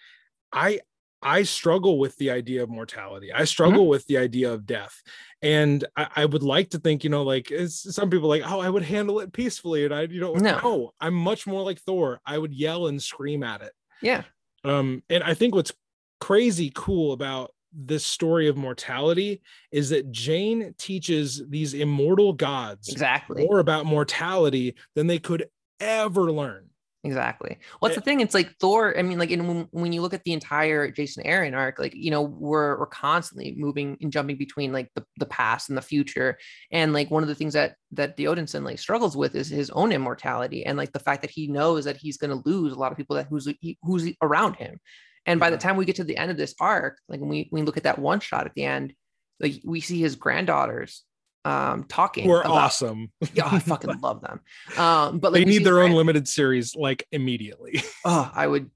i 0.52 0.80
I 1.22 1.42
struggle 1.42 1.98
with 1.98 2.16
the 2.16 2.30
idea 2.30 2.62
of 2.62 2.70
mortality. 2.70 3.32
I 3.32 3.44
struggle 3.44 3.82
mm-hmm. 3.82 3.90
with 3.90 4.06
the 4.06 4.18
idea 4.18 4.52
of 4.52 4.66
death. 4.66 5.02
And 5.42 5.84
I, 5.96 6.08
I, 6.16 6.24
would 6.24 6.42
like 6.42 6.70
to 6.70 6.78
think, 6.78 7.04
you 7.04 7.10
know, 7.10 7.22
like 7.22 7.52
some 7.68 8.10
people 8.10 8.28
like, 8.28 8.42
oh, 8.44 8.60
I 8.60 8.70
would 8.70 8.82
handle 8.82 9.20
it 9.20 9.32
peacefully. 9.32 9.84
And 9.84 9.94
I, 9.94 10.02
you 10.02 10.20
know, 10.20 10.34
no. 10.34 10.60
no, 10.62 10.92
I'm 11.00 11.14
much 11.14 11.46
more 11.46 11.62
like 11.62 11.80
Thor. 11.80 12.20
I 12.24 12.38
would 12.38 12.54
yell 12.54 12.86
and 12.86 13.02
scream 13.02 13.42
at 13.42 13.62
it. 13.62 13.72
Yeah. 14.02 14.22
Um, 14.64 15.02
and 15.10 15.22
I 15.22 15.34
think 15.34 15.54
what's 15.54 15.72
crazy 16.20 16.72
cool 16.74 17.12
about 17.12 17.52
this 17.72 18.04
story 18.04 18.48
of 18.48 18.56
mortality 18.56 19.42
is 19.70 19.90
that 19.90 20.10
Jane 20.10 20.74
teaches 20.76 21.42
these 21.48 21.74
immortal 21.74 22.32
gods 22.32 22.88
exactly 22.88 23.46
more 23.46 23.60
about 23.60 23.86
mortality 23.86 24.74
than 24.94 25.06
they 25.06 25.18
could 25.18 25.48
ever 25.78 26.32
learn. 26.32 26.69
Exactly. 27.02 27.58
What's 27.78 27.96
eh 27.96 28.00
the 28.00 28.04
thing? 28.04 28.20
It's 28.20 28.34
like 28.34 28.56
Thor. 28.60 28.96
I 28.98 29.02
mean, 29.02 29.18
like, 29.18 29.30
in 29.30 29.46
when, 29.46 29.68
when 29.70 29.92
you 29.92 30.02
look 30.02 30.12
at 30.12 30.22
the 30.24 30.34
entire 30.34 30.90
Jason 30.90 31.24
Aaron 31.24 31.54
arc, 31.54 31.78
like, 31.78 31.94
you 31.94 32.10
know, 32.10 32.20
we're 32.20 32.78
we're 32.78 32.86
constantly 32.86 33.54
moving 33.56 33.96
and 34.02 34.12
jumping 34.12 34.36
between 34.36 34.70
like 34.72 34.90
the, 34.94 35.04
the 35.16 35.26
past 35.26 35.70
and 35.70 35.78
the 35.78 35.82
future. 35.82 36.36
And 36.70 36.92
like 36.92 37.10
one 37.10 37.22
of 37.22 37.28
the 37.28 37.34
things 37.34 37.54
that 37.54 37.76
that 37.92 38.16
the 38.16 38.24
Odinson 38.26 38.64
like 38.64 38.78
struggles 38.78 39.16
with 39.16 39.34
is 39.34 39.48
his 39.48 39.70
own 39.70 39.92
immortality 39.92 40.66
and 40.66 40.76
like 40.76 40.92
the 40.92 40.98
fact 40.98 41.22
that 41.22 41.30
he 41.30 41.46
knows 41.46 41.86
that 41.86 41.96
he's 41.96 42.18
going 42.18 42.30
to 42.30 42.48
lose 42.48 42.74
a 42.74 42.78
lot 42.78 42.92
of 42.92 42.98
people 42.98 43.16
that 43.16 43.28
who's 43.30 43.48
who's 43.82 44.12
around 44.20 44.56
him. 44.56 44.78
And 45.24 45.40
by 45.40 45.50
the 45.50 45.58
time 45.58 45.76
we 45.76 45.86
get 45.86 45.96
to 45.96 46.04
the 46.04 46.16
end 46.18 46.30
of 46.30 46.36
this 46.36 46.54
arc, 46.60 46.98
like 47.08 47.20
when 47.20 47.30
we 47.30 47.48
we 47.50 47.62
look 47.62 47.78
at 47.78 47.84
that 47.84 47.98
one 47.98 48.20
shot 48.20 48.46
at 48.46 48.52
the 48.52 48.64
end, 48.64 48.92
like 49.38 49.62
we 49.64 49.80
see 49.80 50.00
his 50.00 50.16
granddaughters 50.16 51.02
um 51.44 51.84
talking 51.84 52.28
were 52.28 52.40
about, 52.40 52.52
awesome. 52.52 53.10
Yeah 53.34 53.48
i 53.50 53.58
fucking 53.58 54.00
love 54.02 54.20
them. 54.20 54.40
Um 54.76 55.18
but 55.18 55.32
like, 55.32 55.44
they 55.44 55.50
need 55.50 55.64
their 55.64 55.80
own 55.80 55.92
limited 55.92 56.28
series 56.28 56.76
like 56.76 57.06
immediately. 57.12 57.82
Oh 58.04 58.30
i 58.34 58.46
would 58.46 58.70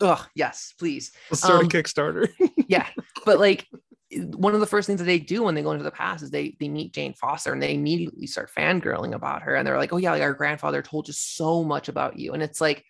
oh 0.00 0.24
yes 0.34 0.74
please. 0.78 1.12
Let's 1.30 1.42
start 1.42 1.60
um, 1.60 1.66
a 1.66 1.68
kickstarter. 1.68 2.28
yeah 2.68 2.88
but 3.24 3.38
like 3.38 3.66
one 4.14 4.54
of 4.54 4.60
the 4.60 4.66
first 4.66 4.86
things 4.86 5.00
that 5.00 5.06
they 5.06 5.18
do 5.18 5.42
when 5.42 5.54
they 5.54 5.62
go 5.62 5.72
into 5.72 5.84
the 5.84 5.90
past 5.90 6.22
is 6.22 6.30
they 6.30 6.56
they 6.60 6.68
meet 6.68 6.92
Jane 6.92 7.14
Foster 7.14 7.52
and 7.52 7.62
they 7.62 7.74
immediately 7.74 8.26
start 8.26 8.50
fangirling 8.56 9.14
about 9.14 9.42
her 9.42 9.54
and 9.54 9.66
they're 9.66 9.78
like, 9.78 9.92
oh 9.92 9.96
yeah, 9.96 10.12
like 10.12 10.22
our 10.22 10.34
grandfather 10.34 10.82
told 10.82 11.08
us 11.08 11.18
so 11.18 11.64
much 11.64 11.88
about 11.88 12.18
you, 12.18 12.34
and 12.34 12.42
it's 12.42 12.60
like 12.60 12.84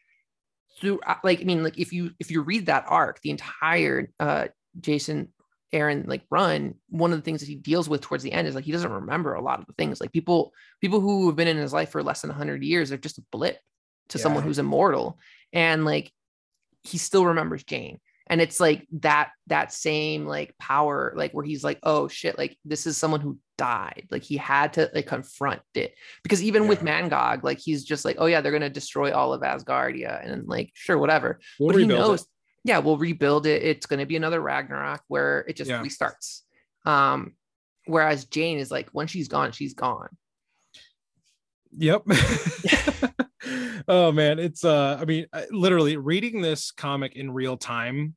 through 0.80 1.00
uh, 1.06 1.14
like 1.22 1.40
I 1.40 1.44
mean 1.44 1.62
like 1.62 1.78
if 1.78 1.92
you 1.92 2.10
if 2.18 2.30
you 2.30 2.42
read 2.42 2.66
that 2.66 2.84
arc, 2.88 3.20
the 3.20 3.30
entire 3.30 4.10
uh 4.18 4.48
Jason 4.80 5.32
Aaron 5.72 6.04
like 6.06 6.22
run, 6.30 6.74
one 6.88 7.12
of 7.12 7.18
the 7.18 7.22
things 7.22 7.40
that 7.40 7.48
he 7.48 7.54
deals 7.54 7.88
with 7.88 8.00
towards 8.00 8.22
the 8.22 8.32
end 8.32 8.46
is 8.46 8.54
like 8.54 8.64
he 8.64 8.72
doesn't 8.72 8.92
remember 8.92 9.34
a 9.34 9.42
lot 9.42 9.60
of 9.60 9.66
the 9.66 9.72
things. 9.74 10.00
Like 10.00 10.12
people, 10.12 10.52
people 10.80 11.00
who 11.00 11.26
have 11.26 11.36
been 11.36 11.48
in 11.48 11.56
his 11.56 11.72
life 11.72 11.90
for 11.90 12.02
less 12.02 12.22
than 12.22 12.30
hundred 12.30 12.62
years 12.62 12.92
are 12.92 12.98
just 12.98 13.18
a 13.18 13.24
blip 13.32 13.58
to 14.10 14.18
yeah. 14.18 14.22
someone 14.22 14.42
who's 14.42 14.58
immortal. 14.58 15.18
And 15.52 15.84
like 15.84 16.12
he 16.82 16.98
still 16.98 17.26
remembers 17.26 17.64
Jane. 17.64 18.00
And 18.28 18.40
it's 18.40 18.60
like 18.60 18.86
that 19.00 19.30
that 19.48 19.72
same 19.72 20.26
like 20.26 20.56
power, 20.58 21.12
like 21.16 21.32
where 21.32 21.44
he's 21.44 21.64
like, 21.64 21.78
oh 21.82 22.08
shit, 22.08 22.38
like 22.38 22.56
this 22.64 22.86
is 22.86 22.96
someone 22.96 23.20
who 23.20 23.38
died. 23.58 24.06
Like 24.10 24.22
he 24.22 24.36
had 24.36 24.74
to 24.74 24.90
like 24.94 25.06
confront 25.06 25.60
it. 25.74 25.94
Because 26.22 26.42
even 26.42 26.62
yeah. 26.62 26.68
with 26.68 26.80
Mangog, 26.80 27.42
like 27.42 27.58
he's 27.58 27.84
just 27.84 28.04
like, 28.04 28.16
oh 28.18 28.26
yeah, 28.26 28.40
they're 28.40 28.52
gonna 28.52 28.70
destroy 28.70 29.12
all 29.12 29.32
of 29.32 29.42
Asgardia. 29.42 30.24
And 30.24 30.46
like, 30.46 30.70
sure, 30.74 30.98
whatever. 30.98 31.40
We'll 31.58 31.70
but 31.70 31.80
he 31.80 31.86
knows 31.86 32.22
it 32.22 32.28
yeah, 32.64 32.78
we'll 32.78 32.98
rebuild 32.98 33.46
it. 33.46 33.62
It's 33.62 33.86
going 33.86 34.00
to 34.00 34.06
be 34.06 34.16
another 34.16 34.40
Ragnarok 34.40 35.02
where 35.08 35.40
it 35.48 35.56
just 35.56 35.70
yeah. 35.70 35.82
restarts. 35.82 36.42
Um, 36.84 37.34
whereas 37.86 38.24
Jane 38.24 38.58
is 38.58 38.70
like, 38.70 38.88
when 38.92 39.06
she's 39.06 39.28
gone, 39.28 39.52
she's 39.52 39.74
gone. 39.74 40.08
Yep. 41.72 42.04
oh 43.88 44.12
man, 44.12 44.38
it's 44.38 44.64
uh, 44.64 44.98
I 45.00 45.04
mean, 45.04 45.26
literally 45.50 45.96
reading 45.96 46.40
this 46.40 46.70
comic 46.70 47.16
in 47.16 47.32
real 47.32 47.56
time. 47.56 48.14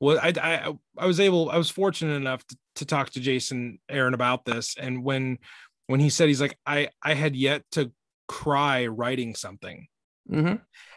Well, 0.00 0.18
I, 0.20 0.32
I 0.40 0.74
I 0.98 1.06
was 1.06 1.20
able, 1.20 1.50
I 1.50 1.56
was 1.56 1.70
fortunate 1.70 2.14
enough 2.14 2.46
to, 2.48 2.56
to 2.76 2.84
talk 2.84 3.10
to 3.10 3.20
Jason 3.20 3.78
Aaron 3.88 4.14
about 4.14 4.44
this, 4.44 4.76
and 4.78 5.04
when 5.04 5.38
when 5.86 6.00
he 6.00 6.10
said 6.10 6.28
he's 6.28 6.40
like, 6.40 6.58
I 6.66 6.88
I 7.02 7.14
had 7.14 7.36
yet 7.36 7.62
to 7.72 7.92
cry 8.28 8.86
writing 8.86 9.34
something. 9.34 9.86
Mm-hmm 10.30 10.54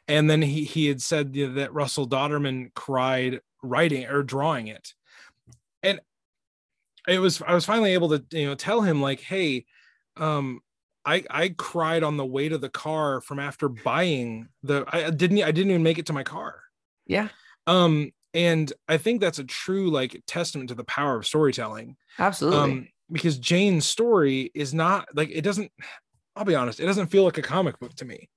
and 0.08 0.30
then 0.30 0.42
he 0.42 0.64
he 0.64 0.88
had 0.88 1.02
said 1.02 1.34
that 1.34 1.74
Russell 1.74 2.08
Dauterman 2.08 2.74
cried 2.74 3.42
writing 3.64 4.06
or 4.06 4.24
drawing 4.24 4.68
it, 4.68 4.94
and 5.82 6.00
it 7.08 7.20
was 7.20 7.42
I 7.42 7.54
was 7.54 7.66
finally 7.66 7.94
able 7.94 8.10
to 8.10 8.24
you 8.32 8.48
know 8.48 8.56
tell 8.56 8.82
him 8.82 9.02
like, 9.02 9.20
hey, 9.22 9.66
um, 10.18 10.62
I 11.06 11.24
I 11.30 11.50
cried 11.50 12.04
on 12.04 12.18
the 12.18 12.26
way 12.26 12.50
to 12.50 12.58
the 12.58 12.70
car 12.70 13.22
from 13.22 13.40
after 13.40 13.68
buying 13.68 14.50
the 14.64 14.86
I 14.88 15.10
didn't 15.10 15.42
I 15.42 15.52
didn't 15.52 15.72
even 15.72 15.84
make 15.84 15.98
it 15.98 16.06
to 16.08 16.14
my 16.14 16.24
car. 16.24 16.62
Yeah. 17.08 17.30
Um, 17.68 18.12
and 18.34 18.72
I 18.88 18.98
think 18.98 19.22
that's 19.22 19.40
a 19.40 19.44
true 19.44 19.90
like 19.90 20.22
testament 20.28 20.70
to 20.70 20.76
the 20.76 20.84
power 20.84 21.16
of 21.16 21.26
storytelling. 21.26 21.98
Absolutely. 22.20 22.60
Um, 22.60 22.88
because 23.12 23.38
Jane's 23.38 23.88
story 23.88 24.52
is 24.54 24.74
not 24.74 25.08
like 25.16 25.30
it 25.32 25.42
doesn't. 25.42 25.72
I'll 26.36 26.46
be 26.46 26.56
honest, 26.56 26.80
it 26.80 26.86
doesn't 26.86 27.08
feel 27.08 27.24
like 27.24 27.38
a 27.38 27.42
comic 27.42 27.80
book 27.80 27.96
to 27.96 28.06
me 28.06 28.30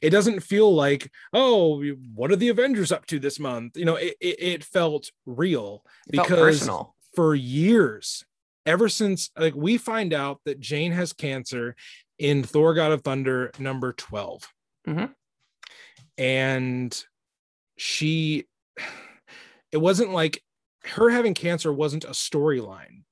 it 0.00 0.10
doesn't 0.10 0.40
feel 0.40 0.74
like 0.74 1.10
oh 1.32 1.82
what 2.14 2.30
are 2.30 2.36
the 2.36 2.48
avengers 2.48 2.92
up 2.92 3.06
to 3.06 3.18
this 3.18 3.38
month? 3.38 3.76
You 3.76 3.84
know 3.84 3.96
it, 3.96 4.16
it, 4.20 4.42
it 4.42 4.64
felt 4.64 5.10
real 5.24 5.84
it 6.08 6.12
because 6.12 6.64
felt 6.64 6.92
for 7.14 7.34
years 7.34 8.24
ever 8.64 8.88
since 8.88 9.30
like 9.38 9.54
we 9.54 9.78
find 9.78 10.12
out 10.12 10.40
that 10.44 10.60
jane 10.60 10.92
has 10.92 11.12
cancer 11.12 11.74
in 12.18 12.42
thor 12.42 12.74
god 12.74 12.92
of 12.92 13.02
thunder 13.02 13.50
number 13.58 13.92
12 13.92 14.52
mm-hmm. 14.86 15.04
and 16.18 17.04
she 17.78 18.44
it 19.72 19.78
wasn't 19.78 20.10
like 20.10 20.42
her 20.84 21.10
having 21.10 21.34
cancer 21.34 21.72
wasn't 21.72 22.04
a 22.04 22.10
storyline. 22.10 23.02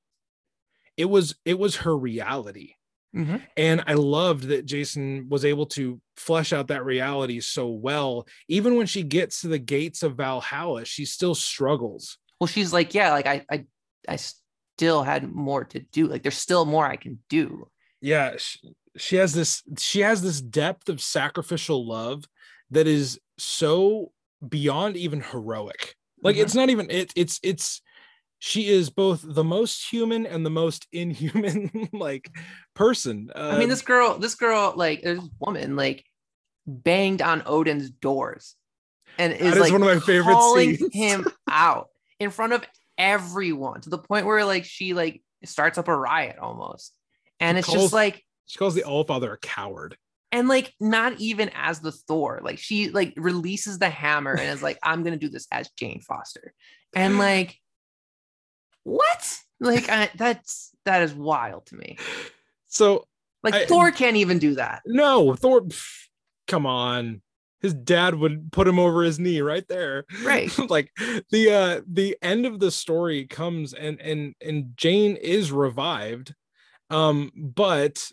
It 0.97 1.07
was 1.07 1.35
it 1.45 1.59
was 1.59 1.77
her 1.77 1.97
reality 1.97 2.75
Mm-hmm. 3.15 3.37
And 3.57 3.85
I 3.87 3.95
loved 3.95 4.45
that 4.49 4.67
Jason 4.67 5.29
was 5.29 5.45
able 5.45 5.67
to 5.67 6.01
flesh 6.17 6.53
out 6.53 6.69
that 6.69 6.85
reality 6.85 7.41
so 7.41 7.69
well. 7.69 8.27
Even 8.49 8.77
when 8.77 8.87
she 8.87 9.03
gets 9.03 9.41
to 9.43 9.49
the 9.49 9.59
gates 9.59 10.03
of 10.03 10.17
Valhalla, 10.17 10.85
she 10.85 11.05
still 11.05 11.35
struggles. 11.35 12.19
Well, 12.41 12.49
she's 12.49 12.73
like, 12.73 12.95
yeah, 12.95 13.13
like 13.13 13.27
I, 13.27 13.45
I, 13.51 13.65
I 14.09 14.17
still 14.17 15.03
had 15.03 15.31
more 15.31 15.65
to 15.65 15.81
do. 15.81 16.09
Like 16.09 16.23
there's 16.23 16.37
still 16.37 16.65
more 16.65 16.87
I 16.87 16.97
can 16.97 17.21
do. 17.29 17.69
Yeah, 18.01 18.35
she, 18.37 18.75
she 18.97 19.17
has 19.17 19.33
this. 19.33 19.63
She 19.79 20.01
has 20.01 20.21
this 20.21 20.41
depth 20.41 20.89
of 20.89 21.01
sacrificial 21.01 21.87
love 21.87 22.25
that 22.71 22.87
is 22.87 23.19
so 23.39 24.13
beyond 24.47 24.97
even 24.97 25.21
heroic. 25.21 25.95
Like 26.23 26.37
mm-hmm. 26.37 26.43
it's 26.43 26.55
not 26.55 26.71
even 26.71 26.91
it. 26.91 27.13
It's 27.17 27.41
it's 27.43 27.81
she 28.39 28.69
is 28.69 28.91
both 28.91 29.23
the 29.25 29.45
most 29.45 29.91
human 29.91 30.27
and 30.27 30.45
the 30.45 30.51
most 30.51 30.87
inhuman 30.93 31.89
like 31.93 32.31
person. 32.75 33.31
Uh, 33.35 33.53
I 33.55 33.59
mean, 33.59 33.69
this 33.69 33.83
girl, 33.83 34.19
this 34.19 34.35
girl, 34.35 34.75
like 34.77 35.03
this 35.03 35.21
woman, 35.39 35.77
like 35.77 36.05
banged 36.67 37.23
on 37.23 37.43
Odin's 37.47 37.91
doors, 37.91 38.55
and 39.19 39.33
is, 39.33 39.55
is 39.55 39.61
like 39.61 39.73
one 39.73 39.83
of 39.83 39.89
my 39.89 40.01
favorite 40.01 40.35
calling 40.35 40.77
scenes. 40.77 40.91
him 40.95 41.27
out 41.49 41.89
in 42.21 42.31
front 42.31 42.53
of 42.53 42.65
everyone 42.99 43.81
to 43.83 43.91
the 43.91 43.99
point 43.99 44.27
where 44.27 44.45
like 44.45 44.65
she 44.65 44.95
like 44.95 45.23
starts 45.45 45.79
up 45.79 45.89
a 45.89 45.97
riot 45.97 46.37
almost, 46.39 46.95
and 47.41 47.57
she 47.57 47.59
it's 47.61 47.69
calls, 47.69 47.81
just 47.81 47.95
like 47.95 48.23
she 48.47 48.59
calls 48.59 48.75
the 48.75 48.85
All 48.85 49.05
Father 49.05 49.33
a 49.33 49.39
coward. 49.39 49.97
And 50.33 50.49
like 50.49 50.75
not 50.81 51.21
even 51.21 51.51
as 51.55 51.79
the 51.79 51.93
Thor, 51.93 52.41
like 52.43 52.59
she 52.59 52.91
like 52.91 53.15
releases 53.17 53.79
the 53.79 53.89
hammer 53.89 54.33
and 54.33 54.51
is 54.51 54.65
like, 54.65 54.79
I'm 54.83 55.05
gonna 55.05 55.17
do 55.17 55.29
this 55.29 55.47
as 55.53 55.71
Jane 55.79 56.01
Foster. 56.01 56.53
And 56.93 57.19
like 57.19 57.57
what? 58.85 59.39
Like 59.61 59.89
I, 59.89 60.11
that's 60.15 60.71
that 60.85 61.03
is 61.03 61.15
wild 61.15 61.67
to 61.67 61.77
me. 61.77 61.99
So 62.69 63.07
like 63.43 63.55
I, 63.55 63.67
Thor 63.67 63.91
can't 63.91 64.17
even 64.17 64.39
do 64.39 64.55
that. 64.55 64.83
No, 64.87 65.35
Thor. 65.35 65.63
Pff, 65.63 66.09
come 66.47 66.67
on, 66.67 67.23
his 67.65 67.73
dad 67.73 68.15
would 68.17 68.53
put 68.53 68.69
him 68.69 68.79
over 68.79 69.03
his 69.03 69.19
knee 69.19 69.41
right 69.41 69.67
there. 69.69 70.05
Right. 70.23 70.51
like 70.69 70.91
the 71.31 71.51
uh 71.51 71.81
the 71.91 72.15
end 72.21 72.45
of 72.45 72.61
the 72.61 72.71
story 72.71 73.27
comes 73.27 73.73
and 73.73 73.99
and 74.03 74.35
and 74.45 74.77
Jane 74.77 75.17
is 75.17 75.51
revived. 75.51 76.35
Um, 76.91 77.33
but 77.35 78.07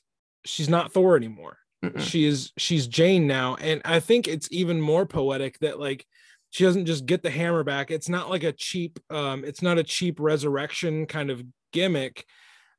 she's 0.45 0.69
not 0.69 0.93
Thor 0.93 1.17
anymore. 1.17 1.57
Mm-mm. 1.83 1.99
She 1.99 2.25
is 2.25 2.53
she's 2.57 2.87
Jane 2.87 3.27
now. 3.27 3.55
And 3.55 3.81
I 3.83 3.99
think 3.99 4.27
it's 4.27 4.47
even 4.51 4.79
more 4.79 5.05
poetic 5.05 5.59
that 5.59 5.81
like 5.81 6.05
she 6.51 6.63
doesn't 6.63 6.85
just 6.85 7.05
get 7.07 7.23
the 7.23 7.31
hammer 7.31 7.63
back. 7.63 7.89
It's 7.89 8.09
not 8.09 8.29
like 8.29 8.43
a 8.43 8.51
cheap 8.53 8.99
um 9.09 9.43
it's 9.43 9.61
not 9.63 9.79
a 9.79 9.83
cheap 9.83 10.19
resurrection 10.19 11.07
kind 11.07 11.31
of 11.31 11.43
gimmick. 11.73 12.25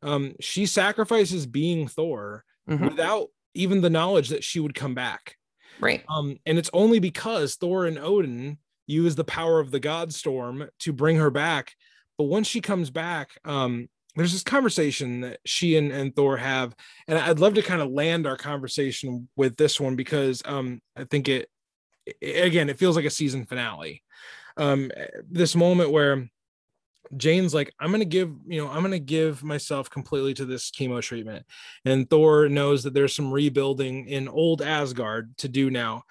Um 0.02 0.34
she 0.40 0.66
sacrifices 0.66 1.46
being 1.46 1.88
Thor 1.88 2.44
Mhm. 2.68 2.90
without 2.90 3.28
even 3.54 3.80
the 3.80 3.90
knowledge 3.90 4.28
that 4.28 4.44
she 4.44 4.60
would 4.60 4.74
come 4.74 4.94
back. 4.94 5.36
Right. 5.80 6.04
Um, 6.08 6.36
and 6.46 6.58
it's 6.58 6.70
only 6.72 7.00
because 7.00 7.56
Thor 7.56 7.86
and 7.86 7.98
Odin 7.98 8.58
use 8.86 9.16
the 9.16 9.24
power 9.24 9.58
of 9.58 9.72
the 9.72 9.80
God 9.80 10.14
Storm 10.14 10.68
to 10.80 10.92
bring 10.92 11.16
her 11.16 11.30
back. 11.30 11.72
But 12.18 12.24
once 12.24 12.46
she 12.46 12.60
comes 12.60 12.88
back, 12.90 13.30
um, 13.44 13.88
there's 14.14 14.32
this 14.32 14.42
conversation 14.44 15.22
that 15.22 15.40
she 15.44 15.76
and, 15.76 15.90
and 15.90 16.14
Thor 16.14 16.36
have, 16.36 16.74
and 17.08 17.18
I'd 17.18 17.40
love 17.40 17.54
to 17.54 17.62
kind 17.62 17.82
of 17.82 17.90
land 17.90 18.26
our 18.26 18.36
conversation 18.36 19.28
with 19.36 19.56
this 19.56 19.80
one 19.80 19.96
because 19.96 20.40
um, 20.44 20.80
I 20.96 21.04
think 21.04 21.28
it, 21.28 21.48
again, 22.20 22.68
it 22.68 22.78
feels 22.78 22.96
like 22.96 23.04
a 23.04 23.10
season 23.10 23.44
finale. 23.44 24.02
Um, 24.56 24.90
this 25.30 25.54
moment 25.54 25.90
where 25.90 26.28
Jane's 27.16 27.54
like, 27.54 27.72
I'm 27.78 27.90
gonna 27.90 28.04
give, 28.04 28.32
you 28.46 28.62
know, 28.62 28.68
I'm 28.70 28.82
gonna 28.82 28.98
give 28.98 29.42
myself 29.42 29.90
completely 29.90 30.34
to 30.34 30.44
this 30.44 30.70
chemo 30.70 31.02
treatment. 31.02 31.44
And 31.84 32.08
Thor 32.08 32.48
knows 32.48 32.82
that 32.84 32.94
there's 32.94 33.14
some 33.14 33.32
rebuilding 33.32 34.08
in 34.08 34.28
old 34.28 34.62
Asgard 34.62 35.36
to 35.38 35.48
do 35.48 35.70
now. 35.70 36.04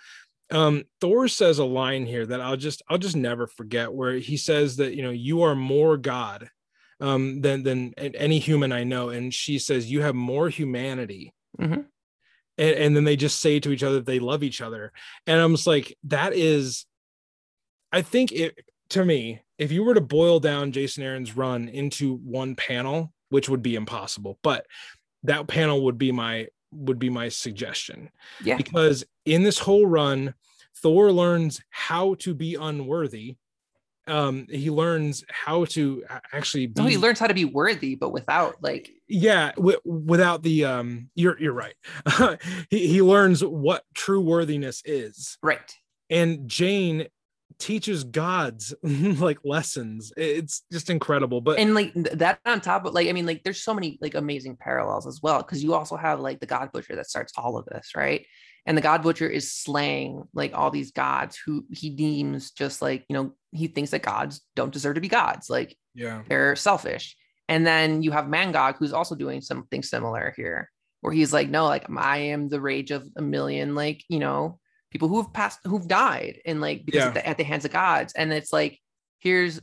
Um, 0.52 0.84
Thor 1.00 1.28
says 1.28 1.60
a 1.60 1.66
line 1.66 2.06
here 2.06 2.26
that 2.26 2.42
I'll 2.42 2.58
just 2.58 2.82
I'll 2.90 2.98
just 2.98 3.16
never 3.16 3.48
forget 3.48 3.92
where 3.92 4.16
he 4.16 4.38
says 4.38 4.78
that 4.78 4.96
you 4.96 5.02
know 5.02 5.12
you 5.12 5.44
are 5.44 5.56
more 5.56 5.98
God 5.98 6.50
um 7.00 7.42
than 7.42 7.64
than 7.64 7.94
any 7.98 8.38
human 8.40 8.72
I 8.72 8.84
know. 8.84 9.10
And 9.10 9.34
she 9.34 9.60
says, 9.60 9.90
You 9.90 10.02
have 10.02 10.16
more 10.16 10.50
humanity. 10.50 11.34
Mhm. 11.60 11.86
And, 12.58 12.76
and 12.76 12.96
then 12.96 13.04
they 13.04 13.16
just 13.16 13.40
say 13.40 13.60
to 13.60 13.72
each 13.72 13.84
other 13.84 13.96
that 13.96 14.06
they 14.06 14.20
love 14.20 14.44
each 14.44 14.62
other. 14.62 14.92
And 15.28 15.40
I'm 15.40 15.54
just 15.54 15.68
like, 15.68 15.98
that 16.06 16.34
is 16.34 16.86
I 17.92 18.02
think 18.02 18.32
it 18.32 18.58
to 18.92 19.06
me, 19.06 19.42
if 19.58 19.72
you 19.72 19.84
were 19.84 19.94
to 19.94 20.02
boil 20.02 20.40
down 20.40 20.72
Jason 20.72 21.04
Aaron's 21.04 21.36
run 21.36 21.70
into 21.70 22.16
one 22.18 22.56
panel, 22.56 23.14
which 23.30 23.48
would 23.50 23.62
be 23.62 23.76
impossible, 23.76 24.38
but 24.44 24.66
that 25.24 25.48
panel 25.48 25.86
would 25.86 25.98
be 25.98 26.12
my 26.12 26.48
would 26.74 27.00
be 27.00 27.10
my 27.10 27.30
suggestion. 27.30 28.10
Yeah. 28.44 28.58
Because 28.58 29.04
in 29.26 29.44
this 29.44 29.60
whole 29.60 29.86
run, 29.86 30.34
Thor 30.78 31.12
learns 31.12 31.62
how 31.70 32.16
to 32.20 32.34
be 32.34 32.56
unworthy. 32.56 33.36
Um, 34.12 34.46
he 34.50 34.70
learns 34.70 35.24
how 35.30 35.66
to 35.66 36.04
actually 36.34 36.68
be 36.68 36.82
No, 36.82 36.88
he 36.88 36.98
learns 36.98 37.20
how 37.20 37.28
to 37.28 37.34
be 37.34 37.46
worthy, 37.46 37.96
but 37.96 38.12
without 38.12 38.56
like 38.62 38.92
yeah 39.08 39.52
w- 39.56 39.80
without 39.86 40.44
the 40.44 40.66
um 40.66 41.10
you're 41.16 41.40
you're 41.40 41.54
right. 41.54 41.76
He, 42.70 42.88
he 42.88 43.02
learns 43.02 43.44
what 43.44 43.84
true 43.94 44.22
worthiness 44.22 44.82
is. 44.86 45.38
Right. 45.42 45.74
and 46.10 46.48
jane 46.50 47.08
teaches 47.60 48.04
gods 48.04 48.74
like 48.84 49.38
lessons. 49.46 50.12
It's 50.18 50.64
just 50.72 50.90
incredible 50.90 51.42
but 51.42 51.60
and 51.60 51.76
like 51.76 51.94
that 51.94 52.40
on 52.46 52.60
top 52.62 52.86
of 52.86 52.94
like 52.94 53.08
i 53.08 53.12
mean 53.12 53.26
like 53.28 53.44
there's 53.44 53.64
so 53.64 53.74
many 53.74 53.98
like 54.02 54.16
amazing 54.16 54.56
parallels 54.58 55.06
as 55.06 55.20
well 55.22 55.42
because 55.44 55.64
you 55.64 55.74
also 55.74 55.96
have 55.96 56.20
like 56.20 56.40
the 56.40 56.46
god 56.48 56.72
butcher 56.72 56.96
that 56.96 57.10
starts 57.10 57.34
all 57.38 57.58
of 57.58 57.66
this 57.66 57.92
right 57.96 58.26
and 58.66 58.78
the 58.78 58.82
god 58.82 59.02
butcher 59.02 59.28
is 59.28 59.52
slaying 59.52 60.24
like 60.34 60.54
all 60.54 60.72
these 60.72 60.92
gods 60.92 61.40
who 61.46 61.66
he 61.72 61.90
deems 61.90 62.52
just 62.52 62.82
like 62.82 63.06
you 63.10 63.16
know 63.16 63.34
he 63.52 63.68
thinks 63.68 63.92
that 63.92 64.04
gods 64.04 64.42
don't 64.56 64.74
deserve 64.74 64.96
to 64.96 65.02
be 65.02 65.08
gods 65.08 65.50
like 65.50 65.76
yeah. 65.94 66.24
they're 66.30 66.56
selfish. 66.56 67.18
And 67.50 67.68
then 67.68 68.02
you 68.02 68.12
have 68.12 68.26
mangog 68.26 68.78
who's 68.78 68.94
also 68.94 69.14
doing 69.14 69.42
something 69.42 69.84
similar 69.84 70.34
here 70.38 70.70
where 71.02 71.12
he's 71.12 71.34
like 71.34 71.50
no 71.50 71.66
like 71.66 71.86
i 71.98 72.18
am 72.18 72.48
the 72.48 72.62
rage 72.62 72.92
of 72.92 73.06
a 73.18 73.22
million 73.22 73.76
like 73.76 74.04
you 74.08 74.20
know 74.20 74.58
people 74.92 75.08
who 75.08 75.22
have 75.22 75.34
passed 75.34 75.60
who've 75.66 75.88
died 75.88 76.40
and 76.46 76.62
like 76.62 76.86
because 76.86 77.00
Yeah. 77.00 77.08
at, 77.08 77.14
the, 77.14 77.28
at 77.28 77.38
the 77.38 77.44
hands 77.44 77.66
of 77.66 77.72
gods. 77.72 78.14
And 78.14 78.32
it's 78.32 78.54
like 78.54 78.80
here's 79.20 79.60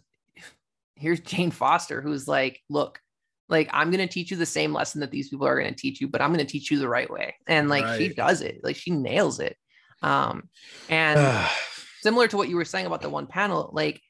here's 0.97 1.21
jane 1.21 1.51
foster 1.53 2.01
who's 2.03 2.27
like 2.27 2.61
look 2.69 3.01
like 3.49 3.69
i'm 3.73 3.91
going 3.91 4.07
to 4.07 4.13
teach 4.13 4.31
you 4.31 4.37
the 4.37 4.47
same 4.47 4.73
lesson 4.73 5.01
that 5.01 5.11
these 5.11 5.29
people 5.29 5.47
are 5.47 5.59
going 5.59 5.73
to 5.73 5.81
teach 5.81 6.01
you 6.01 6.09
but 6.09 6.21
i'm 6.21 6.33
going 6.33 6.45
to 6.45 6.51
teach 6.53 6.71
you 6.71 6.79
the 6.79 6.89
right 6.89 7.11
way 7.11 7.35
and 7.47 7.69
like 7.69 7.85
she 7.99 8.09
does 8.15 8.41
it 8.43 8.61
like 8.63 8.77
she 8.77 8.91
nails 8.91 9.41
it 9.41 9.57
um 10.03 10.49
and 10.89 11.19
similar 12.03 12.29
to 12.29 12.37
what 12.37 12.49
you 12.49 12.57
were 12.57 12.65
saying 12.65 12.87
about 12.87 13.03
the 13.03 13.09
one 13.09 13.27
panel, 13.27 13.71
like 13.73 14.01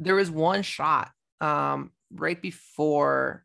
there 0.00 0.14
was 0.16 0.30
one 0.30 0.62
shot 0.62 1.10
um 1.40 1.90
right 2.12 2.40
before 2.42 3.44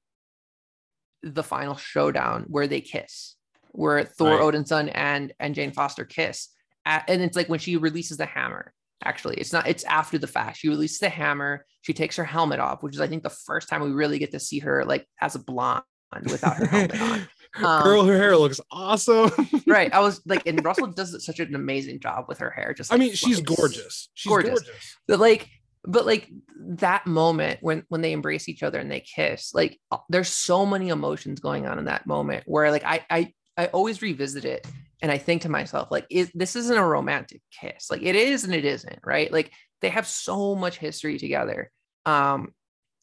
the 1.21 1.43
final 1.43 1.75
showdown 1.75 2.45
where 2.47 2.67
they 2.67 2.81
kiss, 2.81 3.35
where 3.71 4.03
Thor 4.03 4.31
Right. 4.31 4.41
Odinson 4.41 4.91
and 4.93 5.33
and 5.39 5.55
Jane 5.55 5.71
Foster 5.71 6.05
kiss. 6.05 6.49
A- 6.85 7.03
and 7.07 7.21
it's 7.21 7.37
like 7.37 7.49
when 7.49 7.59
she 7.59 7.77
releases 7.77 8.17
the 8.17 8.25
hammer. 8.25 8.73
Actually, 9.05 9.35
it's 9.37 9.53
not, 9.53 9.67
it's 9.67 9.83
after 9.83 10.17
the 10.17 10.27
fact. 10.27 10.57
She 10.57 10.69
releases 10.69 10.99
the 10.99 11.09
hammer, 11.09 11.65
she 11.81 11.93
takes 11.93 12.15
her 12.15 12.23
helmet 12.23 12.59
off, 12.59 12.81
which 12.81 12.95
is 12.95 13.01
I 13.01 13.07
think 13.07 13.23
the 13.23 13.29
first 13.29 13.69
time 13.69 13.81
we 13.81 13.91
really 13.91 14.19
get 14.19 14.31
to 14.31 14.39
see 14.39 14.59
her 14.59 14.85
like 14.85 15.05
as 15.21 15.35
a 15.35 15.39
blonde 15.39 15.83
without 16.25 16.57
her 16.57 16.65
helmet 16.65 17.01
on. 17.01 17.27
Um, 17.55 17.83
girl 17.83 18.03
her 18.05 18.17
hair 18.17 18.35
looks 18.35 18.59
awesome 18.71 19.29
Right. 19.67 19.93
I 19.93 19.99
was 19.99 20.25
like, 20.25 20.47
and 20.47 20.65
Russell 20.65 20.87
does 20.87 21.23
such 21.23 21.39
an 21.39 21.53
amazing 21.53 21.99
job 21.99 22.25
with 22.27 22.39
her 22.39 22.49
hair. 22.49 22.73
Just 22.73 22.91
i 22.91 22.97
mean 22.97 23.13
she's 23.13 23.35
flips. 23.41 23.55
gorgeous 23.55 24.09
she's 24.15 24.27
gorgeous. 24.27 24.59
gorgeous, 24.61 24.97
but 25.07 25.19
like 25.19 25.49
but 25.85 26.05
like 26.07 26.29
that 26.57 27.05
moment 27.05 27.59
when 27.61 27.83
when 27.89 28.01
they 28.01 28.11
embrace 28.11 28.49
each 28.49 28.63
other 28.63 28.79
and 28.79 28.89
they 28.89 29.01
kiss 29.01 29.53
like 29.53 29.79
there's 30.09 30.29
so 30.29 30.65
many 30.65 30.89
emotions 30.89 31.39
going 31.39 31.67
on 31.67 31.77
in 31.77 31.85
that 31.85 32.07
moment 32.07 32.43
where 32.47 32.71
like 32.71 32.83
i 32.85 33.05
i 33.09 33.33
i 33.57 33.67
always 33.67 34.01
revisit 34.01 34.45
it 34.45 34.65
and 35.03 35.11
i 35.11 35.17
think 35.19 35.43
to 35.43 35.49
myself 35.49 35.91
like 35.91 36.07
is 36.09 36.31
this 36.33 36.55
isn't 36.55 36.77
a 36.77 36.85
romantic 36.85 37.41
kiss. 37.51 37.91
Like 37.91 38.01
it 38.01 38.15
is 38.15 38.45
and 38.45 38.55
it 38.55 38.65
isn't 38.65 38.99
right? 39.05 39.31
Like 39.31 39.51
they 39.81 39.89
have 39.89 40.07
so 40.07 40.55
much 40.55 40.77
history 40.79 41.19
together 41.19 41.69
um 42.07 42.53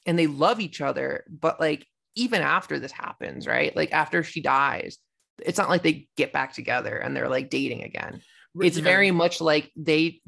and 0.07 0.19
they 0.19 0.27
love 0.27 0.59
each 0.61 0.81
other 0.81 1.25
but 1.29 1.61
like 1.61 1.87
even 2.17 2.41
after 2.43 2.81
this 2.81 2.91
happens 2.91 3.47
right? 3.47 3.77
Like 3.77 3.93
after 3.93 4.25
she 4.25 4.41
dies 4.41 4.99
it's 5.39 5.59
not 5.59 5.69
like 5.69 5.83
they 5.83 6.09
get 6.17 6.33
back 6.33 6.53
together 6.55 6.97
and 6.97 7.15
they're 7.17 7.29
like 7.29 7.49
dating 7.51 7.85
again. 7.85 8.21
It's 8.61 8.79
very 8.79 9.11
much 9.11 9.41
like 9.41 9.71
they 9.77 10.21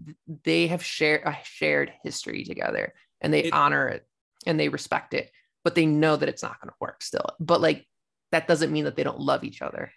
they 0.44 0.68
have 0.68 0.84
shared 0.84 1.22
a 1.24 1.36
shared 1.42 1.92
history 2.04 2.44
together 2.44 2.94
and 3.20 3.32
they 3.32 3.44
It- 3.44 3.52
honor 3.52 3.88
it 3.88 4.06
and 4.46 4.60
they 4.60 4.68
respect 4.68 5.14
it 5.14 5.30
but 5.64 5.74
they 5.74 5.86
know 5.86 6.16
that 6.16 6.28
it's 6.28 6.42
not 6.42 6.60
going 6.60 6.70
to 6.70 6.74
work 6.80 7.02
still. 7.02 7.26
But 7.40 7.60
like 7.60 7.86
that 8.30 8.46
doesn't 8.46 8.72
mean 8.72 8.84
that 8.84 8.96
they 8.96 9.04
don't 9.04 9.20
love 9.20 9.42
each 9.44 9.62
other 9.62 9.90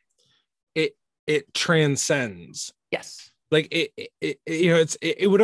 it 1.28 1.54
transcends. 1.54 2.74
Yes. 2.92 3.30
Like 3.52 3.68
it, 3.72 3.92
it, 3.96 4.10
it 4.22 4.40
you 4.48 4.72
know 4.72 4.78
it's 4.78 4.98
it, 5.02 5.18
it 5.22 5.28
would 5.28 5.42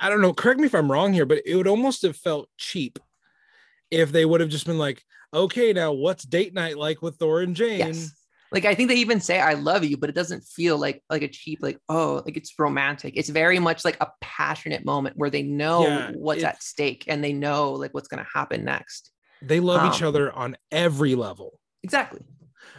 i 0.00 0.08
don't 0.08 0.22
know 0.22 0.32
correct 0.32 0.58
me 0.58 0.66
if 0.66 0.74
i'm 0.74 0.90
wrong 0.90 1.12
here 1.12 1.26
but 1.26 1.42
it 1.44 1.54
would 1.54 1.68
almost 1.68 2.02
have 2.02 2.16
felt 2.16 2.48
cheap 2.56 2.98
if 3.90 4.10
they 4.12 4.24
would 4.24 4.40
have 4.40 4.48
just 4.50 4.66
been 4.66 4.78
like 4.78 5.04
okay 5.32 5.72
now 5.72 5.92
what's 5.92 6.24
date 6.24 6.54
night 6.54 6.76
like 6.78 7.02
with 7.02 7.16
thor 7.16 7.42
and 7.42 7.54
jane? 7.54 7.78
Yes. 7.78 8.12
Like 8.50 8.64
i 8.64 8.74
think 8.74 8.88
they 8.88 8.96
even 8.96 9.20
say 9.20 9.40
i 9.40 9.52
love 9.54 9.84
you 9.84 9.96
but 9.96 10.08
it 10.08 10.14
doesn't 10.14 10.42
feel 10.42 10.78
like 10.78 11.02
like 11.10 11.22
a 11.22 11.28
cheap 11.28 11.58
like 11.60 11.78
oh 11.88 12.22
like 12.24 12.36
it's 12.36 12.54
romantic. 12.58 13.14
It's 13.16 13.28
very 13.28 13.58
much 13.58 13.84
like 13.84 13.98
a 14.00 14.08
passionate 14.20 14.84
moment 14.84 15.16
where 15.16 15.30
they 15.30 15.42
know 15.42 15.82
Yeah, 15.82 16.12
what's 16.14 16.42
at 16.42 16.62
stake 16.62 17.04
and 17.08 17.22
they 17.22 17.34
know 17.34 17.72
like 17.72 17.92
what's 17.92 18.08
going 18.08 18.24
to 18.24 18.30
happen 18.32 18.64
next. 18.64 19.10
They 19.42 19.60
love 19.60 19.94
each 19.94 20.02
Um, 20.02 20.08
other 20.08 20.32
on 20.32 20.56
every 20.72 21.14
level. 21.14 21.60
Exactly 21.82 22.20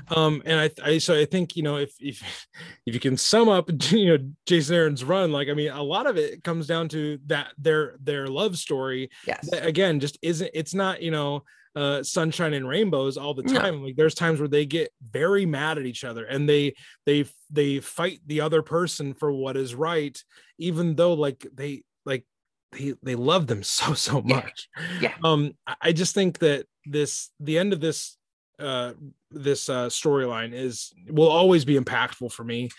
um 0.09 0.41
and 0.45 0.59
I, 0.59 0.69
I 0.83 0.97
so 0.97 1.17
i 1.17 1.25
think 1.25 1.55
you 1.55 1.63
know 1.63 1.77
if 1.77 1.93
if 1.99 2.21
if 2.85 2.93
you 2.93 2.99
can 2.99 3.17
sum 3.17 3.49
up 3.49 3.69
you 3.91 4.17
know 4.17 4.23
jason 4.45 4.75
aaron's 4.75 5.03
run 5.03 5.31
like 5.31 5.49
i 5.49 5.53
mean 5.53 5.71
a 5.71 5.81
lot 5.83 6.07
of 6.07 6.17
it 6.17 6.43
comes 6.43 6.67
down 6.67 6.89
to 6.89 7.19
that 7.27 7.53
their 7.57 7.95
their 8.01 8.27
love 8.27 8.57
story 8.57 9.09
yes 9.27 9.49
again 9.53 9.99
just 9.99 10.17
isn't 10.21 10.51
it's 10.53 10.73
not 10.73 11.01
you 11.01 11.11
know 11.11 11.43
uh 11.75 12.01
sunshine 12.03 12.53
and 12.53 12.67
rainbows 12.67 13.17
all 13.17 13.33
the 13.33 13.43
No. 13.43 13.53
time 13.59 13.83
like 13.83 13.95
there's 13.95 14.15
times 14.15 14.39
where 14.39 14.47
they 14.47 14.65
get 14.65 14.91
very 15.01 15.45
mad 15.45 15.77
at 15.77 15.85
each 15.85 16.03
other 16.03 16.25
and 16.25 16.47
they 16.47 16.73
they 17.05 17.25
they 17.49 17.79
fight 17.79 18.19
the 18.25 18.41
other 18.41 18.61
person 18.61 19.13
for 19.13 19.31
what 19.31 19.57
is 19.57 19.75
right 19.75 20.17
even 20.57 20.95
though 20.95 21.13
like 21.13 21.45
they 21.53 21.83
like 22.05 22.23
they 22.71 22.93
they 23.03 23.15
love 23.15 23.47
them 23.47 23.61
so 23.77 23.93
so 23.93 24.21
much 24.21 24.69
Yeah. 25.01 25.13
um 25.23 25.51
I- 25.67 25.75
i 25.81 25.91
just 25.91 26.13
think 26.13 26.39
that 26.39 26.65
this 26.85 27.29
the 27.39 27.57
end 27.57 27.73
of 27.73 27.81
this 27.81 28.17
uh 28.59 28.93
this 29.31 29.69
uh 29.69 29.87
storyline 29.87 30.53
is 30.53 30.93
will 31.09 31.29
always 31.29 31.65
be 31.65 31.77
impactful 31.77 32.31
for 32.31 32.43
me. 32.43 32.69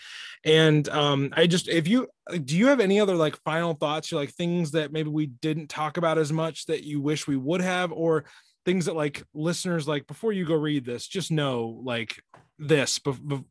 And 0.43 0.87
um 0.89 1.33
i 1.35 1.47
just 1.47 1.67
if 1.67 1.87
you 1.87 2.07
do 2.43 2.57
you 2.57 2.67
have 2.67 2.79
any 2.79 2.99
other 2.99 3.15
like 3.15 3.37
final 3.43 3.73
thoughts 3.73 4.11
or 4.11 4.17
like 4.17 4.31
things 4.31 4.71
that 4.71 4.91
maybe 4.91 5.09
we 5.09 5.27
didn't 5.27 5.67
talk 5.67 5.97
about 5.97 6.17
as 6.17 6.31
much 6.31 6.65
that 6.65 6.83
you 6.83 7.01
wish 7.01 7.27
we 7.27 7.37
would 7.37 7.61
have? 7.61 7.91
Or 7.91 8.25
things 8.67 8.85
that 8.85 8.97
like 8.97 9.23
listeners 9.33 9.87
like 9.87 10.05
before 10.07 10.33
you 10.33 10.43
go 10.43 10.53
read 10.53 10.83
this 10.85 11.07
just 11.07 11.31
know 11.31 11.79
like 11.85 12.21
this 12.59 12.99
bef- 12.99 13.25
bef- 13.25 13.45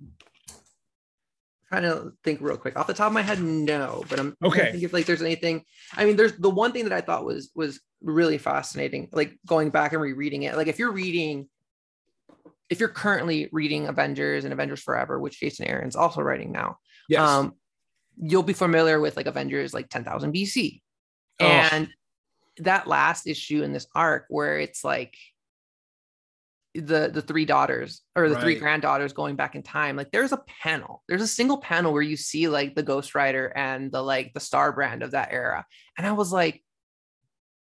trying 1.68 1.82
to 1.82 2.12
think 2.22 2.38
real 2.42 2.58
quick. 2.58 2.78
Off 2.78 2.86
the 2.86 2.92
top 2.92 3.06
of 3.06 3.12
my 3.14 3.22
head 3.22 3.40
no 3.40 4.04
but 4.10 4.20
i'm 4.20 4.36
Okay. 4.44 4.68
I 4.68 4.72
think 4.72 4.84
if 4.84 4.92
like 4.92 5.06
there's 5.06 5.22
anything 5.22 5.64
i 5.94 6.04
mean 6.04 6.16
there's 6.16 6.36
the 6.36 6.50
one 6.50 6.72
thing 6.72 6.84
that 6.84 6.92
i 6.92 7.00
thought 7.00 7.24
was 7.24 7.50
was 7.54 7.80
really 8.02 8.36
fascinating 8.36 9.08
like 9.10 9.38
going 9.46 9.70
back 9.70 9.94
and 9.94 10.02
rereading 10.02 10.42
it 10.42 10.54
like 10.54 10.66
if 10.68 10.78
you're 10.78 10.92
reading 10.92 11.48
if 12.70 12.80
you're 12.80 12.88
currently 12.88 13.48
reading 13.52 13.86
avengers 13.86 14.44
and 14.44 14.52
avengers 14.52 14.82
forever 14.82 15.18
which 15.20 15.40
jason 15.40 15.66
aaron's 15.66 15.96
also 15.96 16.20
writing 16.20 16.52
now 16.52 16.78
Yes. 17.08 17.20
um 17.20 17.54
you'll 18.20 18.42
be 18.42 18.52
familiar 18.52 18.98
with 19.00 19.16
like 19.16 19.26
avengers 19.26 19.72
like 19.74 19.88
10000 19.88 20.32
bc 20.34 20.80
Oh. 21.38 21.44
and 21.44 21.88
that 22.58 22.86
last 22.86 23.26
issue 23.26 23.62
in 23.62 23.72
this 23.74 23.86
arc 23.94 24.24
where 24.30 24.58
it's 24.58 24.82
like 24.82 25.14
the 26.74 27.10
the 27.12 27.22
three 27.22 27.44
daughters 27.46 28.02
or 28.14 28.28
the 28.28 28.38
three 28.40 28.54
granddaughters 28.54 29.12
going 29.14 29.34
back 29.36 29.54
in 29.54 29.62
time 29.62 29.96
like 29.96 30.10
there's 30.10 30.32
a 30.32 30.42
panel 30.62 31.02
there's 31.08 31.22
a 31.22 31.26
single 31.26 31.58
panel 31.58 31.92
where 31.92 32.02
you 32.02 32.16
see 32.16 32.48
like 32.48 32.74
the 32.74 32.82
ghost 32.82 33.14
rider 33.14 33.46
and 33.56 33.90
the 33.92 34.02
like 34.02 34.32
the 34.34 34.40
star 34.40 34.72
brand 34.72 35.02
of 35.02 35.12
that 35.12 35.28
era 35.30 35.64
and 35.96 36.06
i 36.06 36.12
was 36.12 36.32
like 36.32 36.62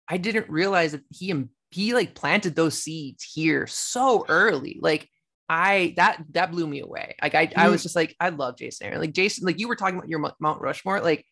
i 0.09 0.17
didn't 0.17 0.49
realize 0.49 0.93
that 0.93 1.03
he 1.11 1.33
he 1.71 1.95
like 1.95 2.14
planted 2.14 2.55
those 2.55 2.81
seeds 2.81 3.23
here 3.23 3.66
so 3.66 4.25
early 4.29 4.79
like 4.81 5.09
i 5.49 5.95
that 5.97 6.23
that 6.31 6.51
blew 6.51 6.66
me 6.66 6.81
away 6.81 7.14
like 7.23 7.35
i, 7.35 7.51
I 7.57 7.68
was 7.68 7.81
mm-hmm. 7.81 7.85
just 7.85 7.97
like 7.97 8.14
i 8.21 8.29
love 8.29 8.57
jason 8.57 8.87
aaron 8.87 9.01
like 9.01 9.12
jason 9.12 9.45
like 9.47 9.59
you 9.59 9.68
were 9.68 9.77
talking 9.77 9.97
about 9.97 10.09
your 10.09 10.33
mount 10.39 10.61
rushmore 10.61 11.01
like 11.01 11.25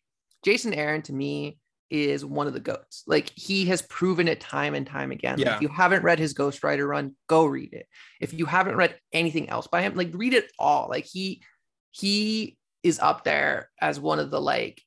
jason 0.44 0.74
aaron 0.74 1.02
to 1.02 1.12
me 1.12 1.58
is 1.90 2.24
one 2.24 2.46
of 2.46 2.52
the 2.52 2.60
goats. 2.60 3.04
Like 3.06 3.30
he 3.34 3.66
has 3.66 3.82
proven 3.82 4.28
it 4.28 4.40
time 4.40 4.74
and 4.74 4.86
time 4.86 5.10
again. 5.10 5.38
Like, 5.38 5.46
Yeah. 5.46 5.56
if 5.56 5.62
you 5.62 5.68
haven't 5.68 6.02
read 6.02 6.18
his 6.18 6.34
Ghost 6.34 6.62
Rider 6.62 6.86
run, 6.86 7.16
go 7.28 7.46
read 7.46 7.72
it. 7.72 7.86
If 8.20 8.34
you 8.34 8.46
haven't 8.46 8.76
read 8.76 8.98
anything 9.12 9.48
else 9.48 9.66
by 9.66 9.82
him, 9.82 9.94
like 9.94 10.10
read 10.12 10.34
it 10.34 10.50
all. 10.58 10.88
Like 10.88 11.06
he 11.06 11.42
he 11.90 12.56
is 12.82 12.98
up 12.98 13.24
there 13.24 13.70
as 13.80 13.98
one 13.98 14.18
of 14.18 14.30
the 14.30 14.40
like 14.40 14.82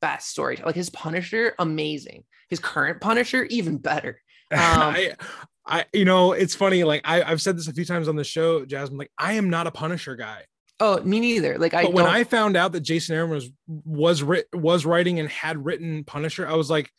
best 0.00 0.28
stories. 0.28 0.60
Like 0.60 0.74
his 0.74 0.90
Punisher, 0.90 1.54
amazing. 1.58 2.24
His 2.48 2.60
current 2.60 3.00
Punisher, 3.00 3.44
even 3.44 3.78
better. 3.78 4.20
Um, 4.52 4.58
I, 4.60 5.12
I, 5.66 5.84
you 5.92 6.04
know, 6.04 6.32
it's 6.32 6.54
funny. 6.54 6.84
Like 6.84 7.02
I, 7.04 7.22
I've 7.22 7.42
said 7.42 7.56
this 7.56 7.66
a 7.66 7.72
few 7.72 7.84
times 7.84 8.06
on 8.08 8.14
the 8.16 8.22
show, 8.24 8.64
Jasmine. 8.64 8.98
Like 8.98 9.10
I 9.18 9.32
am 9.34 9.50
not 9.50 9.66
a 9.66 9.72
Punisher 9.72 10.14
guy. 10.14 10.42
Oh, 10.78 11.00
me 11.02 11.18
neither. 11.20 11.58
Like 11.58 11.74
I 11.74 11.84
but 11.84 11.92
when 11.94 12.06
I 12.06 12.22
found 12.24 12.56
out 12.56 12.72
that 12.72 12.80
Jason 12.82 13.16
Aaron 13.16 13.30
was 13.30 13.50
was 13.66 14.22
writ, 14.22 14.46
was 14.52 14.86
writing 14.86 15.18
and 15.18 15.28
had 15.28 15.64
written 15.64 16.04
Punisher, 16.04 16.46
I 16.46 16.54
was 16.54 16.70
like, 16.70 16.90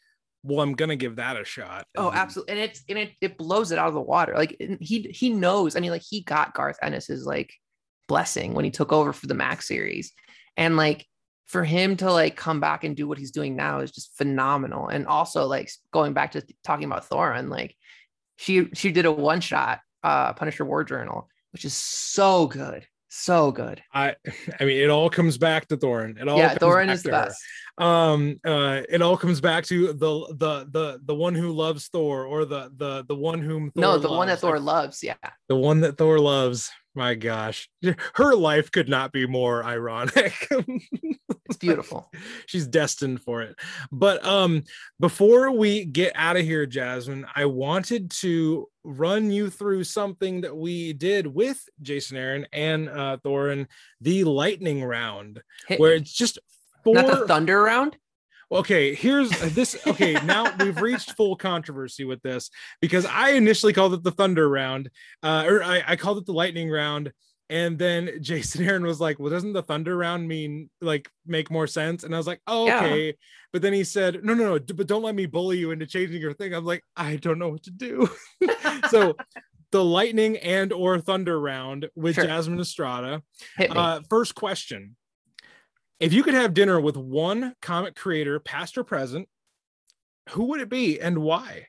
well, 0.43 0.59
I'm 0.61 0.73
gonna 0.73 0.95
give 0.97 1.15
that 1.17 1.39
a 1.39 1.45
shot. 1.45 1.85
Oh, 1.95 2.09
And- 2.09 2.17
absolutely. 2.17 2.53
And 2.55 2.61
it's 2.61 2.83
and 2.89 2.97
it 2.97 3.11
it 3.21 3.37
blows 3.37 3.71
it 3.71 3.77
out 3.79 3.87
of 3.87 3.93
the 3.93 4.01
water. 4.01 4.33
Like 4.35 4.57
he 4.81 5.01
he 5.13 5.29
knows. 5.29 5.75
I 5.77 5.79
mean, 5.79 5.91
like 5.91 6.03
he 6.07 6.21
got 6.21 6.53
Garth 6.53 6.77
Ennis's 6.81 7.25
like 7.25 7.53
blessing 8.07 8.53
when 8.53 8.65
he 8.65 8.71
took 8.71 8.91
over 8.91 9.13
for 9.13 9.27
the 9.27 9.33
Max 9.35 9.67
series. 9.67 10.11
And 10.57 10.75
like 10.75 11.05
for 11.47 11.63
him 11.63 11.95
to 11.97 12.11
like 12.11 12.35
come 12.35 12.59
back 12.59 12.83
and 12.83 12.95
do 12.95 13.07
what 13.07 13.17
he's 13.17 13.31
doing 13.31 13.55
now 13.55 13.79
is 13.79 13.91
just 13.91 14.15
phenomenal. 14.17 14.87
And 14.89 15.07
also 15.07 15.45
like 15.47 15.71
going 15.91 16.13
back 16.13 16.33
to 16.33 16.43
talking 16.63 16.85
about 16.85 17.09
Torunn, 17.09 17.49
like 17.49 17.75
she 18.35 18.67
she 18.73 18.91
did 18.91 19.05
a 19.05 19.11
one 19.11 19.41
shot 19.41 19.79
uh 20.03 20.33
Punisher 20.33 20.65
War 20.65 20.83
Journal, 20.83 21.29
which 21.51 21.65
is 21.65 21.73
so 21.73 22.47
good. 22.47 22.85
So 23.09 23.51
good. 23.51 23.81
I, 23.93 24.15
I 24.59 24.65
mean, 24.65 24.77
it 24.81 24.89
all 24.89 25.09
comes 25.09 25.37
back 25.37 25.67
to 25.69 25.77
Torunn. 25.77 26.17
It 26.21 26.27
all 26.27 26.37
yeah, 26.37 26.53
Torunn 26.55 26.89
is 26.89 27.03
the 27.03 27.11
her. 27.15 27.25
best. 27.25 27.41
um 27.77 28.39
uh 28.45 28.81
it 28.89 29.01
all 29.01 29.15
comes 29.15 29.39
back 29.39 29.63
to 29.65 29.93
the 29.93 30.27
the 30.37 30.67
the 30.71 30.99
the 31.05 31.15
one 31.15 31.33
who 31.33 31.51
loves 31.53 31.87
thor 31.87 32.25
or 32.25 32.43
the 32.43 32.71
the 32.75 33.05
the 33.07 33.15
one 33.15 33.39
whom 33.39 33.71
thor 33.71 33.81
no, 33.81 33.97
the 33.97 34.09
one 34.09 34.27
that. 34.27 34.39
Thor 34.39 34.59
loves. 34.59 35.01
Yeah. 35.01 35.15
the 35.47 35.55
one 35.55 35.79
that 35.81 35.97
thor 35.97 36.19
loves 36.19 36.69
my 36.95 37.13
gosh 37.13 37.69
her 38.15 38.35
life 38.35 38.71
could 38.71 38.89
not 38.89 39.11
be 39.11 39.27
more 39.27 39.63
ironic 39.63 40.33
It's 41.49 41.57
beautiful. 41.57 42.11
she's 42.45 42.67
destined 42.67 43.21
for 43.21 43.41
it 43.41 43.55
but 43.91 44.23
um 44.25 44.63
before 44.99 45.51
we 45.51 45.85
get 45.85 46.11
out 46.15 46.35
of 46.37 46.43
here 46.43 46.65
jasmine 46.65 47.25
i 47.35 47.45
wanted 47.45 48.11
to 48.11 48.67
run 48.83 49.31
you 49.31 49.49
through 49.49 49.83
something 49.83 50.41
that 50.41 50.55
we 50.55 50.93
did 50.93 51.25
with 51.27 51.61
jason 51.81 52.17
aaron 52.17 52.45
and 52.53 52.89
uh 52.89 53.17
torunn 53.23 53.67
the 54.01 54.23
lightning 54.23 54.83
round 54.83 55.41
Hit 55.67 55.79
where 55.79 55.91
me. 55.91 55.97
it's 55.97 56.13
just 56.13 56.39
four 56.83 56.95
Not 56.95 57.07
the 57.07 57.27
thunder 57.27 57.61
round. 57.63 57.97
okay 58.51 58.93
here's 58.95 59.29
this 59.53 59.77
okay 59.87 60.13
now 60.25 60.53
we've 60.59 60.81
reached 60.81 61.13
full 61.13 61.35
controversy 61.35 62.03
with 62.05 62.21
this 62.21 62.49
because 62.81 63.05
i 63.05 63.31
initially 63.31 63.73
called 63.73 63.93
it 63.93 64.03
the 64.03 64.11
thunder 64.11 64.47
round 64.47 64.89
uh 65.23 65.43
or 65.47 65.63
i, 65.63 65.83
I 65.87 65.95
called 65.95 66.17
it 66.19 66.25
the 66.25 66.33
lightning 66.33 66.69
round 66.69 67.11
and 67.49 67.77
then 67.79 68.09
jason 68.21 68.65
aaron 68.65 68.83
was 68.85 68.99
like 68.99 69.19
well 69.19 69.29
doesn't 69.31 69.53
the 69.53 69.63
thunder 69.63 69.95
round 69.95 70.27
mean 70.27 70.69
like 70.81 71.09
make 71.25 71.49
more 71.49 71.67
sense 71.67 72.03
and 72.03 72.13
i 72.13 72.17
was 72.17 72.27
like 72.27 72.41
oh 72.47 72.65
Yeah. 72.67 72.79
okay 72.85 73.15
but 73.53 73.61
then 73.61 73.73
he 73.73 73.83
said 73.83 74.23
no 74.23 74.33
no 74.33 74.43
no 74.45 74.59
d- 74.59 74.73
but 74.73 74.87
don't 74.87 75.03
let 75.03 75.15
me 75.15 75.25
bully 75.25 75.57
you 75.57 75.71
into 75.71 75.85
changing 75.85 76.21
your 76.21 76.33
thing 76.33 76.53
i'm 76.53 76.65
like 76.65 76.83
i 76.95 77.15
don't 77.15 77.39
know 77.39 77.49
what 77.49 77.63
to 77.63 77.71
do 77.71 78.09
so 78.89 79.15
the 79.71 79.83
lightning 79.83 80.37
and 80.37 80.71
or 80.73 80.99
thunder 80.99 81.39
round 81.39 81.89
with 81.95 82.15
Sure. 82.15 82.25
jasmine 82.25 82.59
estrada 82.59 83.21
uh, 83.59 83.99
first 84.09 84.33
question. 84.35 84.95
If 85.99 86.13
you 86.13 86.21
could 86.23 86.35
have 86.35 86.53
dinner 86.53 86.79
with 86.79 86.95
one 86.95 87.55
comic 87.59 87.95
creator, 87.95 88.39
past 88.39 88.77
or 88.77 88.83
present, 88.83 89.27
who 90.29 90.43
would 90.45 90.61
it 90.61 90.69
be 90.69 91.01
and 91.01 91.17
why? 91.17 91.65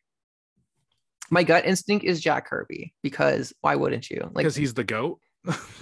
My 1.31 1.43
gut 1.45 1.65
instinct 1.65 2.05
is 2.05 2.21
Jack 2.21 2.47
Kirby 2.49 2.93
because 3.03 3.55
why 3.63 3.75
wouldn't 3.77 4.11
you? 4.11 4.21
Like 4.23 4.45
Because 4.45 4.55
he's 4.55 4.75
the 4.75 4.85
goat. 4.85 5.19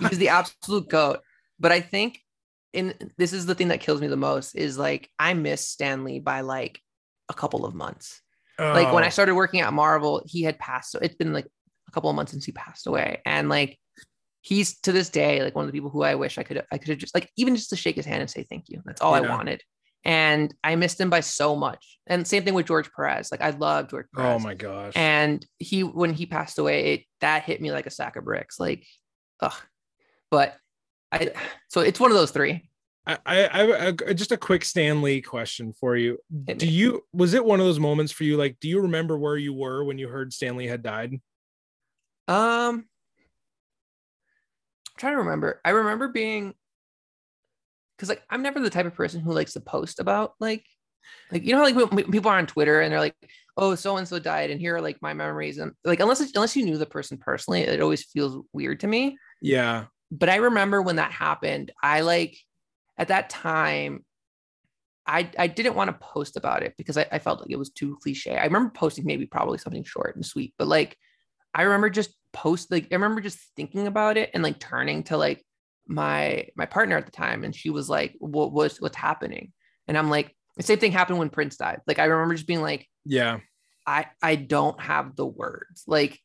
He's 0.00 0.18
the 0.18 0.28
absolute 0.30 0.88
goat. 0.88 1.20
But 1.58 1.72
I 1.72 1.80
think 1.80 2.20
and 2.74 2.94
this 3.16 3.32
is 3.32 3.46
the 3.46 3.54
thing 3.54 3.68
that 3.68 3.80
kills 3.80 4.00
me 4.00 4.06
the 4.06 4.16
most 4.16 4.54
is 4.54 4.76
like 4.78 5.08
I 5.18 5.32
miss 5.34 5.66
Stan 5.66 6.04
Lee 6.04 6.18
by 6.20 6.42
like 6.42 6.80
a 7.28 7.34
couple 7.34 7.64
of 7.64 7.74
months. 7.74 8.20
Like 8.58 8.92
when 8.92 9.04
I 9.04 9.08
Oh, 9.08 9.10
started 9.10 9.34
working 9.34 9.60
at 9.60 9.72
Marvel, 9.72 10.22
he 10.26 10.42
had 10.42 10.58
passed. 10.58 10.90
So 10.90 10.98
it's 11.00 11.14
been 11.14 11.32
like 11.32 11.46
a 11.88 11.90
couple 11.92 12.08
of 12.10 12.16
months 12.16 12.32
since 12.32 12.44
he 12.44 12.52
passed 12.52 12.86
away. 12.86 13.20
And 13.26 13.48
like 13.48 13.78
he's 14.42 14.78
to 14.80 14.92
this 14.92 15.10
day 15.10 15.42
like 15.42 15.54
one 15.56 15.64
of 15.64 15.72
the 15.72 15.76
people 15.76 15.90
who 15.90 16.02
I 16.02 16.14
wish 16.14 16.38
I 16.38 16.42
could 16.42 16.62
I 16.70 16.78
could 16.78 16.88
have 16.88 16.98
just 16.98 17.14
like 17.14 17.30
even 17.36 17.56
just 17.56 17.70
to 17.70 17.76
shake 17.76 17.96
his 17.96 18.06
hand 18.06 18.20
and 18.20 18.30
say 18.30 18.44
thank 18.48 18.68
you. 18.68 18.82
That's 18.84 19.00
all 19.00 19.14
I 19.14 19.20
wanted. 19.20 19.62
And 20.04 20.54
I 20.62 20.76
missed 20.76 21.00
him 21.00 21.10
by 21.10 21.20
so 21.20 21.56
much. 21.56 21.98
And 22.06 22.26
same 22.26 22.44
thing 22.44 22.54
with 22.54 22.66
George 22.66 22.90
Perez. 22.92 23.32
Like 23.32 23.40
I 23.42 23.50
love 23.50 23.88
George 23.90 24.06
oh 24.16 24.20
Perez. 24.20 24.40
oh 24.40 24.44
my 24.44 24.54
gosh. 24.54 24.92
and 24.94 25.44
he 25.58 25.82
when 25.82 26.12
he 26.14 26.26
passed 26.26 26.58
away 26.58 26.94
it, 26.94 27.04
that 27.22 27.42
hit 27.42 27.60
me 27.60 27.72
like 27.72 27.86
a 27.86 27.90
sack 27.90 28.16
of 28.16 28.24
bricks 28.24 28.60
like 28.60 28.86
ugh 29.40 29.54
but 30.30 30.56
i 31.12 31.30
so 31.68 31.80
it's 31.80 32.00
one 32.00 32.10
of 32.10 32.16
those 32.16 32.30
three 32.30 32.62
I, 33.08 33.18
I, 33.24 33.86
I, 33.86 34.12
just 34.14 34.32
a 34.32 34.36
quick 34.36 34.64
Stan 34.64 35.00
Lee 35.00 35.22
question 35.22 35.72
for 35.72 35.94
you. 35.94 36.18
Do 36.56 36.66
you 36.66 37.04
was 37.12 37.34
it 37.34 37.44
one 37.44 37.60
of 37.60 37.66
those 37.66 37.78
moments 37.78 38.10
for 38.10 38.24
you? 38.24 38.36
Like, 38.36 38.58
do 38.58 38.66
you 38.66 38.80
remember 38.80 39.16
where 39.16 39.36
you 39.36 39.54
were 39.54 39.84
when 39.84 39.96
you 39.96 40.08
heard 40.08 40.32
Stan 40.32 40.56
Lee 40.56 40.66
had 40.66 40.82
died? 40.82 41.20
um 42.28 42.84
I'm 44.88 44.98
trying 44.98 45.12
to 45.12 45.18
remember 45.18 45.60
i 45.64 45.70
remember 45.70 46.08
being 46.08 46.54
because 47.96 48.08
like 48.08 48.22
i'm 48.30 48.42
never 48.42 48.60
the 48.60 48.70
type 48.70 48.86
of 48.86 48.94
person 48.94 49.20
who 49.20 49.32
likes 49.32 49.52
to 49.52 49.60
post 49.60 50.00
about 50.00 50.34
like 50.40 50.64
like 51.30 51.44
you 51.44 51.54
know 51.54 51.62
like 51.62 51.76
when 51.76 52.10
people 52.10 52.30
are 52.30 52.38
on 52.38 52.46
twitter 52.46 52.80
and 52.80 52.92
they're 52.92 53.00
like 53.00 53.14
oh 53.56 53.74
so 53.74 53.96
and 53.96 54.08
so 54.08 54.18
died 54.18 54.50
and 54.50 54.60
here 54.60 54.76
are 54.76 54.80
like 54.80 55.00
my 55.00 55.12
memories 55.12 55.58
and 55.58 55.72
like 55.84 56.00
unless 56.00 56.20
unless 56.34 56.56
you 56.56 56.64
knew 56.64 56.78
the 56.78 56.86
person 56.86 57.16
personally 57.16 57.60
it 57.60 57.80
always 57.80 58.04
feels 58.04 58.44
weird 58.52 58.80
to 58.80 58.86
me 58.86 59.16
Yeah. 59.40 59.86
but 60.10 60.28
I 60.28 60.36
remember 60.36 60.82
when 60.82 60.96
that 60.96 61.12
happened, 61.12 61.72
I 61.82 62.00
like 62.00 62.36
at 62.98 63.08
that 63.08 63.28
time, 63.30 64.04
I 65.06 65.30
I 65.38 65.46
didn't 65.46 65.74
want 65.76 65.88
to 65.88 65.96
post 66.06 66.36
about 66.36 66.62
it 66.62 66.74
because 66.76 66.96
I, 66.96 67.06
I 67.12 67.18
felt 67.18 67.40
like 67.40 67.50
it 67.50 67.58
was 67.58 67.70
too 67.70 67.96
cliche. 68.02 68.36
I 68.36 68.44
remember 68.44 68.70
posting 68.70 69.04
maybe 69.04 69.26
probably 69.26 69.58
something 69.58 69.84
short 69.84 70.16
and 70.16 70.24
sweet, 70.26 70.54
but 70.58 70.66
like 70.66 70.96
I 71.54 71.62
remember 71.62 71.90
just 71.90 72.10
post 72.32 72.70
like 72.72 72.88
I 72.90 72.94
remember 72.96 73.20
just 73.20 73.38
thinking 73.56 73.86
about 73.86 74.16
it 74.16 74.30
and 74.34 74.42
like 74.42 74.58
turning 74.58 75.04
to 75.04 75.16
like 75.16 75.44
my 75.86 76.48
my 76.56 76.66
partner 76.66 76.96
at 76.96 77.06
the 77.06 77.12
time, 77.12 77.44
and 77.44 77.54
she 77.54 77.70
was 77.70 77.88
like, 77.88 78.14
"What 78.18 78.52
was 78.52 78.80
what's 78.80 78.96
happening?" 78.96 79.52
And 79.88 79.96
I'm 79.96 80.10
like, 80.10 80.34
the 80.56 80.62
same 80.64 80.78
thing 80.78 80.92
happened 80.92 81.18
when 81.18 81.30
Prince 81.30 81.56
died. 81.56 81.80
Like 81.86 81.98
I 82.00 82.04
remember 82.04 82.34
just 82.34 82.46
being 82.48 82.62
like, 82.62 82.88
Yeah. 83.04 83.38
I 83.86 84.06
I 84.20 84.34
don't 84.36 84.80
have 84.80 85.14
the 85.14 85.26
words. 85.26 85.84
Like 85.86 86.18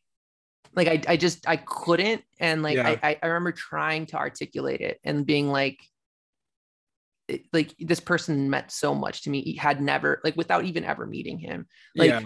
like 0.76 0.88
I 0.88 1.02
I 1.14 1.18
just 1.18 1.48
I 1.48 1.58
couldn't 1.58 2.24
and 2.40 2.64
like 2.64 2.76
Yeah. 2.78 2.98
I, 3.04 3.18
I 3.22 3.28
remember 3.28 3.52
trying 3.52 4.06
to 4.08 4.18
articulate 4.18 4.82
it 4.82 5.00
and 5.04 5.26
being 5.26 5.50
like 5.50 5.80
it- 7.28 7.46
like 7.54 7.74
this 7.80 8.00
person 8.00 8.50
meant 8.50 8.72
so 8.72 8.94
much 8.96 9.24
to 9.24 9.30
me. 9.30 9.42
He 9.42 9.56
had 9.56 9.82
never 9.82 10.22
like 10.24 10.36
without 10.36 10.66
even 10.66 10.84
ever 10.84 11.06
meeting 11.06 11.38
him. 11.40 11.68
Like 11.96 12.10
yeah. 12.10 12.22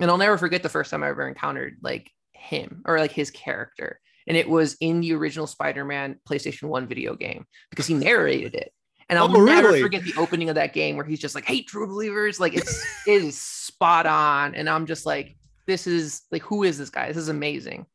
and 0.00 0.10
I'll 0.10 0.18
never 0.18 0.38
forget 0.38 0.62
the 0.62 0.68
first 0.68 0.90
time 0.90 1.02
I 1.02 1.08
ever 1.08 1.26
encountered 1.28 1.76
like 1.82 2.10
him 2.32 2.82
or 2.84 2.98
like 2.98 3.12
his 3.12 3.30
character. 3.30 4.00
And 4.26 4.36
it 4.36 4.48
was 4.48 4.76
in 4.80 5.00
the 5.00 5.14
original 5.14 5.46
Spider-Man 5.48 6.20
PlayStation 6.28 6.64
1 6.68 6.86
video 6.86 7.16
game 7.16 7.44
because 7.70 7.86
he 7.88 7.94
narrated 7.94 8.54
it. 8.54 8.72
And 9.08 9.18
I'll 9.18 9.36
Oh, 9.36 9.44
never 9.44 9.68
really? 9.68 9.82
forget 9.82 10.04
the 10.04 10.14
opening 10.16 10.48
of 10.48 10.54
that 10.54 10.72
game 10.72 10.96
where 10.96 11.04
he's 11.04 11.18
just 11.18 11.34
like, 11.34 11.44
hey, 11.44 11.62
true 11.62 11.86
believers. 11.88 12.38
Like 12.38 12.54
it's 12.54 12.84
it 13.06 13.22
is 13.22 13.36
spot 13.38 14.06
on. 14.06 14.54
And 14.54 14.68
I'm 14.70 14.86
just 14.86 15.04
like, 15.06 15.36
this 15.66 15.86
is 15.86 16.22
like, 16.30 16.42
who 16.42 16.62
is 16.62 16.78
this 16.78 16.90
guy? 16.90 17.08
This 17.08 17.16
is 17.16 17.28
amazing. 17.28 17.86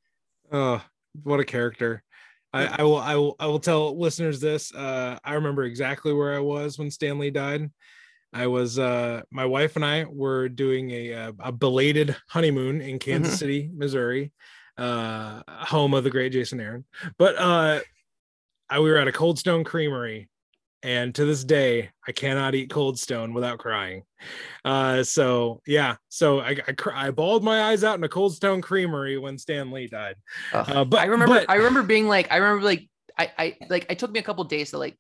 Oh, 0.52 0.82
what 1.24 1.40
a 1.40 1.46
character. 1.46 2.04
I, 2.54 2.78
I 2.80 2.84
will 2.84 2.98
I 2.98 3.16
will 3.16 3.36
I 3.40 3.48
will 3.48 3.60
tell 3.60 3.98
listeners 4.00 4.40
this. 4.40 4.74
Uh, 4.74 5.20
I 5.24 5.34
remember 5.34 5.64
exactly 5.64 6.14
where 6.14 6.34
I 6.34 6.40
was 6.40 6.80
when 6.80 6.90
Stan 6.90 7.20
Lee 7.20 7.30
died. 7.30 7.70
I 8.34 8.48
was 8.48 8.80
uh, 8.80 9.22
my 9.32 9.46
wife 9.46 9.76
and 9.76 9.86
I 9.86 10.06
were 10.06 10.48
doing 10.50 10.90
a 10.92 11.14
uh, 11.14 11.32
a 11.40 11.52
belated 11.52 12.16
honeymoon 12.30 12.82
in 12.82 13.00
Kansas 13.00 13.36
Mhm. 13.36 13.40
City, 13.40 13.72
Missouri, 13.76 14.32
uh, 14.78 15.42
home 15.48 15.94
of 15.94 16.04
the 16.04 16.10
great 16.10 16.32
Jason 16.32 16.60
Aaron. 16.62 16.86
But 17.18 17.38
uh, 17.38 17.82
I 18.70 18.80
we 18.80 18.90
were 18.90 18.98
at 18.98 19.08
a 19.08 19.14
Cold 19.14 19.38
Stone 19.40 19.66
Creamery, 19.66 20.30
and 20.84 21.14
to 21.16 21.26
this 21.26 21.44
day 21.44 21.90
I 22.08 22.12
cannot 22.12 22.56
eat 22.56 22.70
Cold 22.70 23.00
Stone 23.00 23.34
without 23.34 23.60
crying. 23.60 24.04
Uh, 24.64 25.04
so 25.04 25.62
yeah, 25.66 25.96
so 26.10 26.40
I 26.40 26.50
I, 26.68 26.74
cr- 26.74 26.94
I 26.94 27.12
bawled 27.12 27.44
my 27.44 27.64
eyes 27.64 27.84
out 27.84 27.98
in 27.98 28.04
a 28.04 28.10
Cold 28.10 28.36
Stone 28.36 28.62
Creamery 28.62 29.18
when 29.18 29.38
Stan 29.38 29.72
Lee 29.72 29.88
died. 29.88 30.16
Ugh. 30.54 30.70
Uh, 30.70 30.86
but 30.86 31.00
I 31.00 31.06
remember 31.06 31.36
but- 31.36 31.50
I 31.50 31.56
remember 31.56 31.84
being 31.84 32.08
like 32.08 32.32
I 32.32 32.38
remember 32.38 32.64
like 32.66 32.90
I 33.18 33.32
I 33.38 33.58
like 33.70 33.86
it 33.90 34.00
took 34.00 34.12
me 34.12 34.20
a 34.20 34.24
couple 34.24 34.44
days 34.44 34.72
to 34.72 34.78
like 34.78 34.98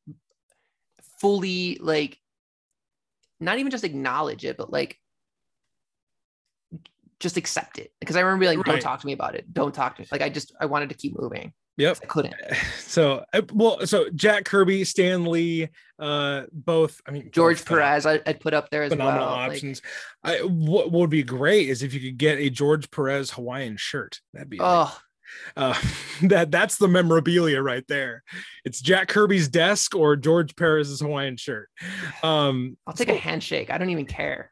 fully 1.19 1.77
like 1.81 2.17
not 3.39 3.59
even 3.59 3.71
just 3.71 3.83
acknowledge 3.83 4.45
it 4.45 4.57
but 4.57 4.71
like 4.71 4.99
just 7.19 7.37
accept 7.37 7.79
it 7.79 7.91
because 7.99 8.15
I 8.15 8.21
remember 8.21 8.45
being 8.45 8.57
like 8.57 8.65
don't 8.65 8.81
talk 8.81 8.99
to 8.99 9.05
me 9.07 9.13
about 9.13 9.35
it 9.35 9.51
don't 9.51 9.73
talk 9.73 9.95
to 9.95 10.01
me 10.01 10.07
like 10.11 10.21
I 10.21 10.29
just 10.29 10.55
I 10.59 10.67
wanted 10.67 10.89
to 10.89 10.95
keep 10.95 11.19
moving 11.19 11.53
Yep. 11.77 11.99
I 12.03 12.05
couldn't 12.07 12.35
So 12.79 13.23
uh, 13.33 13.41
well, 13.53 13.85
so 13.85 14.09
Jack 14.09 14.45
Kirby, 14.45 14.83
Stan 14.83 15.25
Lee, 15.25 15.69
uh, 15.99 16.43
both. 16.51 16.99
I 17.07 17.11
mean, 17.11 17.29
George 17.31 17.63
Perez 17.63 18.05
I, 18.05 18.19
I'd 18.25 18.39
put 18.39 18.53
up 18.53 18.69
there 18.69 18.83
as 18.83 18.91
phenomenal 18.91 19.27
well 19.27 19.35
like, 19.35 19.51
options. 19.51 19.81
I 20.23 20.37
what 20.39 20.91
would 20.91 21.09
be 21.09 21.23
great 21.23 21.69
is 21.69 21.83
if 21.83 21.93
you 21.93 21.99
could 21.99 22.17
get 22.17 22.39
a 22.39 22.49
George 22.49 22.89
Perez 22.89 23.31
Hawaiian 23.31 23.77
shirt. 23.77 24.19
That'd 24.33 24.49
be 24.49 24.57
amazing. 24.57 24.73
oh 24.87 24.99
uh, 25.55 25.79
that 26.23 26.51
that's 26.51 26.77
the 26.77 26.87
memorabilia 26.87 27.61
right 27.61 27.85
there. 27.87 28.23
It's 28.65 28.81
Jack 28.81 29.07
Kirby's 29.07 29.47
desk 29.47 29.95
or 29.95 30.15
George 30.15 30.55
Perez's 30.55 31.01
Hawaiian 31.01 31.37
shirt. 31.37 31.69
Um, 32.23 32.77
I'll 32.85 32.93
take 32.93 33.09
a 33.09 33.15
handshake 33.15 33.69
I 33.69 33.77
don't 33.77 33.89
even 33.89 34.05
care 34.05 34.51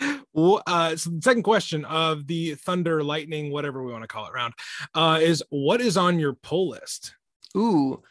Wh- 0.00 0.60
uh, 0.66 0.96
so 0.96 1.10
the 1.10 1.22
second 1.22 1.42
question 1.42 1.84
of 1.86 2.26
the 2.26 2.54
thunder, 2.56 3.02
lightning, 3.02 3.50
whatever 3.50 3.82
we 3.82 3.92
want 3.92 4.02
to 4.04 4.08
call 4.08 4.26
it 4.26 4.32
round, 4.32 4.54
uh, 4.94 5.18
is 5.22 5.42
what 5.50 5.80
is 5.80 5.96
on 5.96 6.18
your 6.18 6.34
pull 6.34 6.70
list? 6.70 7.14
ooh 7.56 8.02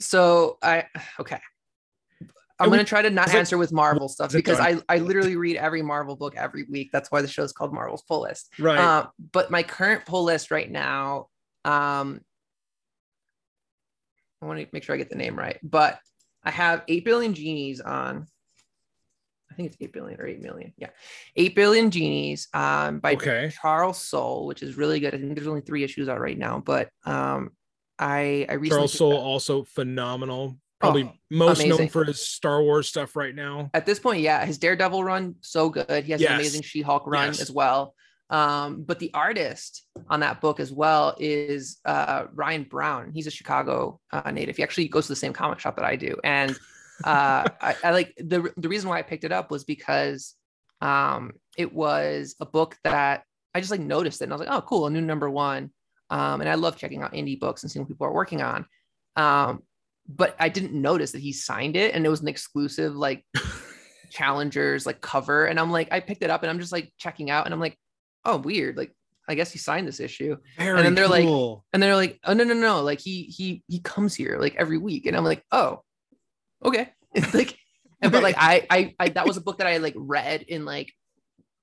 so 0.00 0.56
I 0.62 0.84
okay 1.20 1.40
I'm 2.60 2.70
gonna 2.70 2.84
try 2.84 3.02
to 3.02 3.10
not 3.10 3.28
it- 3.28 3.34
answer 3.34 3.58
with 3.58 3.72
Marvel 3.72 4.08
stuff 4.08 4.32
because 4.32 4.58
I. 4.58 4.78
I 4.88 4.98
literally 4.98 5.36
read 5.36 5.56
every 5.56 5.82
Marvel 5.82 6.16
book 6.16 6.34
every 6.36 6.64
week. 6.64 6.90
That's 6.92 7.10
why 7.12 7.22
the 7.22 7.28
show 7.28 7.44
is 7.44 7.52
called 7.52 7.72
Marvel's 7.72 8.02
Pull 8.02 8.22
List. 8.22 8.52
Right. 8.58 8.78
Uh, 8.78 9.06
but 9.32 9.50
my 9.50 9.62
current 9.62 10.04
pull 10.06 10.24
list 10.24 10.50
right 10.50 10.68
now, 10.68 11.28
um, 11.64 12.20
I 14.42 14.46
want 14.46 14.58
to 14.60 14.66
make 14.72 14.82
sure 14.82 14.94
I 14.94 14.98
get 14.98 15.08
the 15.10 15.16
name 15.16 15.36
right, 15.36 15.58
but 15.62 16.00
I 16.42 16.50
have 16.50 16.82
8 16.88 17.04
billion 17.04 17.34
genies 17.34 17.80
on. 17.80 18.26
I 19.58 19.62
think 19.62 19.72
it's 19.72 19.76
8 19.80 19.92
billion 19.92 20.20
or 20.20 20.26
8 20.26 20.40
million. 20.40 20.72
Yeah. 20.76 20.90
8 21.34 21.56
billion 21.56 21.90
genies 21.90 22.46
um, 22.54 23.00
by 23.00 23.14
okay. 23.14 23.52
Charles 23.60 23.98
Soule, 23.98 24.46
which 24.46 24.62
is 24.62 24.76
really 24.76 25.00
good. 25.00 25.16
I 25.16 25.18
think 25.18 25.34
there's 25.34 25.48
only 25.48 25.62
three 25.62 25.82
issues 25.82 26.08
out 26.08 26.20
right 26.20 26.38
now, 26.38 26.62
but 26.64 26.90
um, 27.04 27.50
I, 27.98 28.46
I 28.48 28.52
recently. 28.52 28.68
Charles 28.68 28.92
Soule 28.92 29.16
also 29.16 29.64
phenomenal. 29.64 30.58
Probably 30.78 31.02
Oh, 31.02 31.12
most 31.28 31.66
known 31.66 31.88
for 31.88 32.04
his 32.04 32.24
Star 32.24 32.62
Wars 32.62 32.88
stuff 32.88 33.16
right 33.16 33.34
now. 33.34 33.68
At 33.74 33.84
this 33.84 33.98
point, 33.98 34.20
yeah, 34.20 34.44
his 34.46 34.58
Daredevil 34.58 35.02
run, 35.02 35.34
so 35.40 35.70
good. 35.70 36.04
He 36.04 36.12
has 36.12 36.20
Yes. 36.20 36.30
an 36.30 36.36
amazing 36.36 36.62
She 36.62 36.80
Hulk 36.82 37.02
run 37.04 37.26
Yes. 37.26 37.40
as 37.40 37.50
well. 37.50 37.96
Um, 38.30 38.84
but 38.84 39.00
the 39.00 39.10
artist 39.12 39.82
on 40.08 40.20
that 40.20 40.40
book 40.40 40.60
as 40.60 40.70
well 40.70 41.16
is 41.18 41.78
uh, 41.84 42.26
Ryan 42.32 42.62
Browne. 42.62 43.10
He's 43.12 43.26
a 43.26 43.32
Chicago 43.32 43.98
uh, 44.12 44.30
native. 44.30 44.56
He 44.56 44.62
actually 44.62 44.86
goes 44.86 45.06
to 45.06 45.12
the 45.12 45.16
same 45.16 45.32
comic 45.32 45.58
shop 45.58 45.74
that 45.76 45.84
I 45.84 45.96
do. 45.96 46.16
And 46.22 46.56
uh, 47.04 47.44
I, 47.60 47.76
I 47.84 47.90
like 47.92 48.14
the 48.16 48.52
the 48.56 48.68
reason 48.68 48.88
why 48.88 48.98
I 48.98 49.02
picked 49.02 49.24
it 49.24 49.32
up 49.32 49.50
was 49.50 49.64
because 49.64 50.34
um, 50.80 51.32
it 51.56 51.72
was 51.72 52.36
a 52.40 52.46
book 52.46 52.76
that 52.84 53.22
I 53.54 53.60
just 53.60 53.70
like 53.70 53.80
noticed 53.80 54.20
it 54.20 54.24
and 54.24 54.32
I 54.32 54.36
was 54.36 54.46
like, 54.46 54.56
oh, 54.56 54.62
cool, 54.62 54.86
a 54.86 54.90
new 54.90 55.00
number 55.00 55.28
one. 55.30 55.70
Um, 56.10 56.40
and 56.40 56.48
I 56.48 56.54
love 56.54 56.76
checking 56.76 57.02
out 57.02 57.12
indie 57.12 57.38
books 57.38 57.62
and 57.62 57.70
seeing 57.70 57.82
what 57.84 57.88
people 57.88 58.06
are 58.06 58.12
working 58.12 58.42
on. 58.42 58.64
Um, 59.16 59.62
but 60.08 60.36
I 60.38 60.48
didn't 60.48 60.72
notice 60.80 61.12
that 61.12 61.20
he 61.20 61.32
signed 61.32 61.76
it 61.76 61.94
and 61.94 62.06
it 62.06 62.08
was 62.08 62.20
an 62.22 62.28
exclusive 62.28 62.94
like 62.96 63.24
challengers 64.10 64.86
like 64.86 65.00
cover. 65.00 65.46
And 65.46 65.58
I'm 65.58 65.70
like, 65.70 65.88
I 65.92 66.00
picked 66.00 66.22
it 66.22 66.30
up 66.30 66.42
and 66.42 66.50
I'm 66.50 66.60
just 66.60 66.72
like 66.72 66.92
checking 66.98 67.30
out 67.30 67.44
and 67.46 67.54
I'm 67.54 67.60
like, 67.60 67.76
oh, 68.24 68.36
weird. 68.38 68.76
Like, 68.76 68.92
I 69.28 69.34
guess 69.34 69.50
he 69.50 69.58
signed 69.58 69.86
this 69.86 70.00
issue. 70.00 70.36
Very 70.56 70.78
then 70.86 70.94
they're 70.94 71.08
like- 71.08 71.24
And 71.72 71.82
they're 71.82 71.96
like, 71.96 72.18
oh 72.24 72.32
no, 72.32 72.44
no, 72.44 72.54
no. 72.54 72.82
Like 72.82 73.00
he 73.00 73.24
he 73.24 73.62
he 73.68 73.80
comes 73.80 74.14
here 74.14 74.38
like 74.40 74.54
every 74.56 74.78
week. 74.78 75.06
And 75.06 75.16
I'm 75.16 75.24
like, 75.24 75.42
oh, 75.52 75.82
okay. 76.64 76.90
It's 77.14 77.32
like, 77.40 77.56
but 78.00 78.22
like 78.22 78.36
I, 78.38 78.66
I 78.70 78.94
I 78.98 79.08
that 79.10 79.26
was 79.26 79.36
a 79.36 79.40
book 79.40 79.58
that 79.58 79.66
I 79.66 79.78
like 79.78 79.94
read 79.96 80.42
in 80.42 80.64
like 80.64 80.92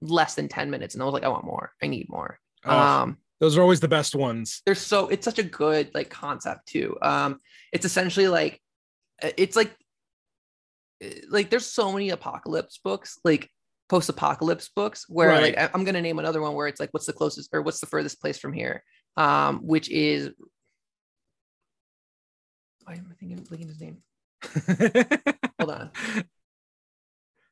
less 0.01 0.35
than 0.35 0.47
10 0.47 0.69
minutes. 0.69 0.93
And 0.95 1.01
I 1.01 1.05
was 1.05 1.13
like, 1.13 1.23
I 1.23 1.29
want 1.29 1.45
more. 1.45 1.71
I 1.81 1.87
need 1.87 2.07
more. 2.09 2.39
Oh, 2.65 2.77
Um 2.77 3.17
those 3.39 3.57
are 3.57 3.61
always 3.61 3.79
the 3.81 3.87
best 3.87 4.15
ones. 4.15 4.61
they're 4.65 4.75
so 4.75 5.07
it's 5.09 5.25
such 5.25 5.39
a 5.39 5.43
good 5.43 5.91
like 5.93 6.09
concept 6.09 6.67
too 6.67 6.97
um 7.01 7.39
it's 7.73 7.83
essentially 7.85 8.29
like 8.29 8.61
it's 9.37 9.57
like 9.57 9.75
like 11.29 11.49
there's 11.49 11.65
so 11.65 11.91
many 11.91 12.09
apocalypse 12.11 12.79
books 12.83 13.19
like 13.25 13.49
post-apocalypse 13.89 14.69
books 14.69 15.05
where 15.09 15.27
Right. 15.29 15.55
like 15.55 15.71
i'm 15.75 15.83
gonna 15.83 16.01
name 16.01 16.17
another 16.17 16.41
one 16.41 16.53
where 16.55 16.67
it's 16.67 16.79
like 16.79 16.89
what's 16.91 17.05
the 17.05 17.13
closest 17.13 17.49
or 17.53 17.61
what's 17.61 17.81
the 17.81 17.85
furthest 17.87 18.21
place 18.21 18.37
from 18.37 18.53
here 18.53 18.81
um 19.17 19.59
which 19.59 19.89
is 19.91 20.29
why 22.85 22.93
am 22.93 23.07
i 23.11 23.13
thinking 23.19 23.43
thinking 23.45 23.67
his 23.67 23.79
name 23.81 23.97
hold 25.59 25.71
on 25.71 25.91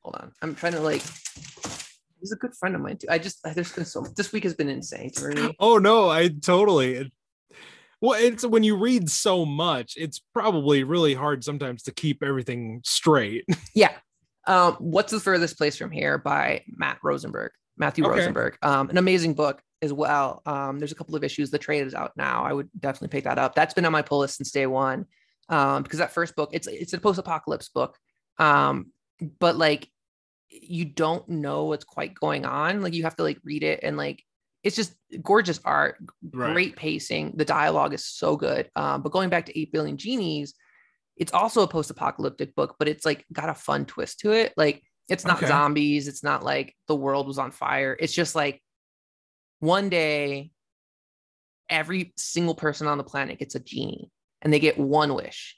hold 0.01 0.15
on 0.15 0.31
i'm 0.41 0.55
trying 0.55 0.73
to 0.73 0.79
like 0.79 1.01
he's 2.19 2.31
a 2.31 2.35
good 2.37 2.53
friend 2.55 2.75
of 2.75 2.81
mine 2.81 2.97
too 2.97 3.07
i 3.09 3.17
just 3.17 3.39
there's 3.55 3.71
been 3.71 3.85
so 3.85 4.01
this 4.15 4.31
week 4.31 4.43
has 4.43 4.53
been 4.53 4.69
insane 4.69 5.09
for 5.11 5.29
me 5.29 5.55
oh 5.59 5.77
no, 5.77 6.09
I 6.09 6.29
totally. 6.29 7.11
Well, 8.01 8.19
it's 8.21 8.45
when 8.45 8.63
you 8.63 8.75
read 8.75 9.09
so 9.09 9.45
much, 9.45 9.93
it's 9.95 10.19
probably 10.33 10.83
really 10.83 11.13
hard 11.13 11.41
sometimes 11.43 11.83
to 11.83 11.93
keep 11.93 12.21
everything 12.21 12.81
straight. 12.83 13.45
Yeah. 13.73 13.93
Um, 14.45 14.73
What's 14.73 15.11
the 15.11 15.21
furthest 15.21 15.57
place 15.57 15.77
from 15.77 15.89
here 15.89 16.17
by 16.17 16.65
Matt 16.67 16.97
Rosenberg, 17.01 17.53
Matthew 17.77 18.03
Okay. 18.05 18.17
Rosenberg. 18.17 18.57
Um, 18.61 18.89
an 18.89 18.97
amazing 18.97 19.35
book 19.35 19.61
as 19.81 19.93
well. 19.93 20.41
Um, 20.45 20.79
there's 20.79 20.91
a 20.91 20.95
couple 20.95 21.15
of 21.15 21.23
issues. 21.23 21.49
The 21.49 21.57
trade 21.57 21.87
is 21.87 21.95
out 21.95 22.11
now. 22.17 22.43
I 22.43 22.51
would 22.51 22.69
definitely 22.77 23.07
pick 23.07 23.23
that 23.23 23.39
up. 23.39 23.55
That's 23.55 23.73
been 23.73 23.85
on 23.85 23.93
my 23.93 24.01
pull 24.01 24.19
list 24.19 24.35
since 24.35 24.51
day 24.51 24.67
one. 24.67 25.05
Um, 25.49 25.83
because 25.83 25.99
that 25.99 26.13
first 26.13 26.35
book, 26.35 26.49
it's 26.53 26.67
it's 26.67 26.93
a 26.93 26.97
post-apocalypse 26.97 27.69
book. 27.69 27.97
Um, 28.39 28.91
but 29.39 29.57
like 29.57 29.89
you 30.49 30.85
don't 30.85 31.27
know 31.27 31.65
what's 31.65 31.83
quite 31.83 32.13
going 32.13 32.45
on. 32.45 32.81
Like 32.81 32.93
you 32.93 33.03
have 33.03 33.15
to 33.17 33.23
like 33.23 33.39
read 33.43 33.63
it 33.63 33.79
and 33.83 33.97
like 33.97 34.23
it's 34.63 34.75
just 34.75 34.93
gorgeous 35.21 35.59
art, 35.65 35.97
Right. 36.31 36.53
great 36.53 36.75
pacing. 36.75 37.33
The 37.35 37.43
dialogue 37.45 37.93
is 37.93 38.05
so 38.05 38.37
good. 38.37 38.69
Um, 38.75 39.01
but 39.01 39.11
going 39.11 39.29
back 39.29 39.47
to 39.47 39.59
8 39.59 39.71
billion 39.73 39.97
genies, 39.97 40.53
it's 41.17 41.33
also 41.33 41.63
a 41.63 41.67
post-apocalyptic 41.67 42.55
book, 42.55 42.75
but 42.79 42.87
it's 42.87 43.05
like 43.05 43.25
got 43.33 43.49
a 43.49 43.53
fun 43.53 43.85
twist 43.85 44.19
to 44.21 44.31
it. 44.31 44.53
Like 44.55 44.81
it's 45.09 45.25
not 45.25 45.37
Okay. 45.37 45.47
zombies, 45.47 46.07
it's 46.07 46.23
not 46.23 46.43
like 46.43 46.73
the 46.87 46.95
world 46.95 47.27
was 47.27 47.37
on 47.39 47.51
fire. 47.51 47.97
It's 47.99 48.13
just 48.13 48.35
like 48.35 48.61
one 49.59 49.89
day 49.89 50.51
every 51.69 52.13
single 52.17 52.55
person 52.55 52.87
on 52.87 52.97
the 52.97 53.03
planet 53.03 53.39
gets 53.39 53.55
a 53.55 53.59
genie 53.59 54.11
and 54.43 54.53
they 54.53 54.59
get 54.59 54.77
one 54.77 55.15
wish. 55.15 55.57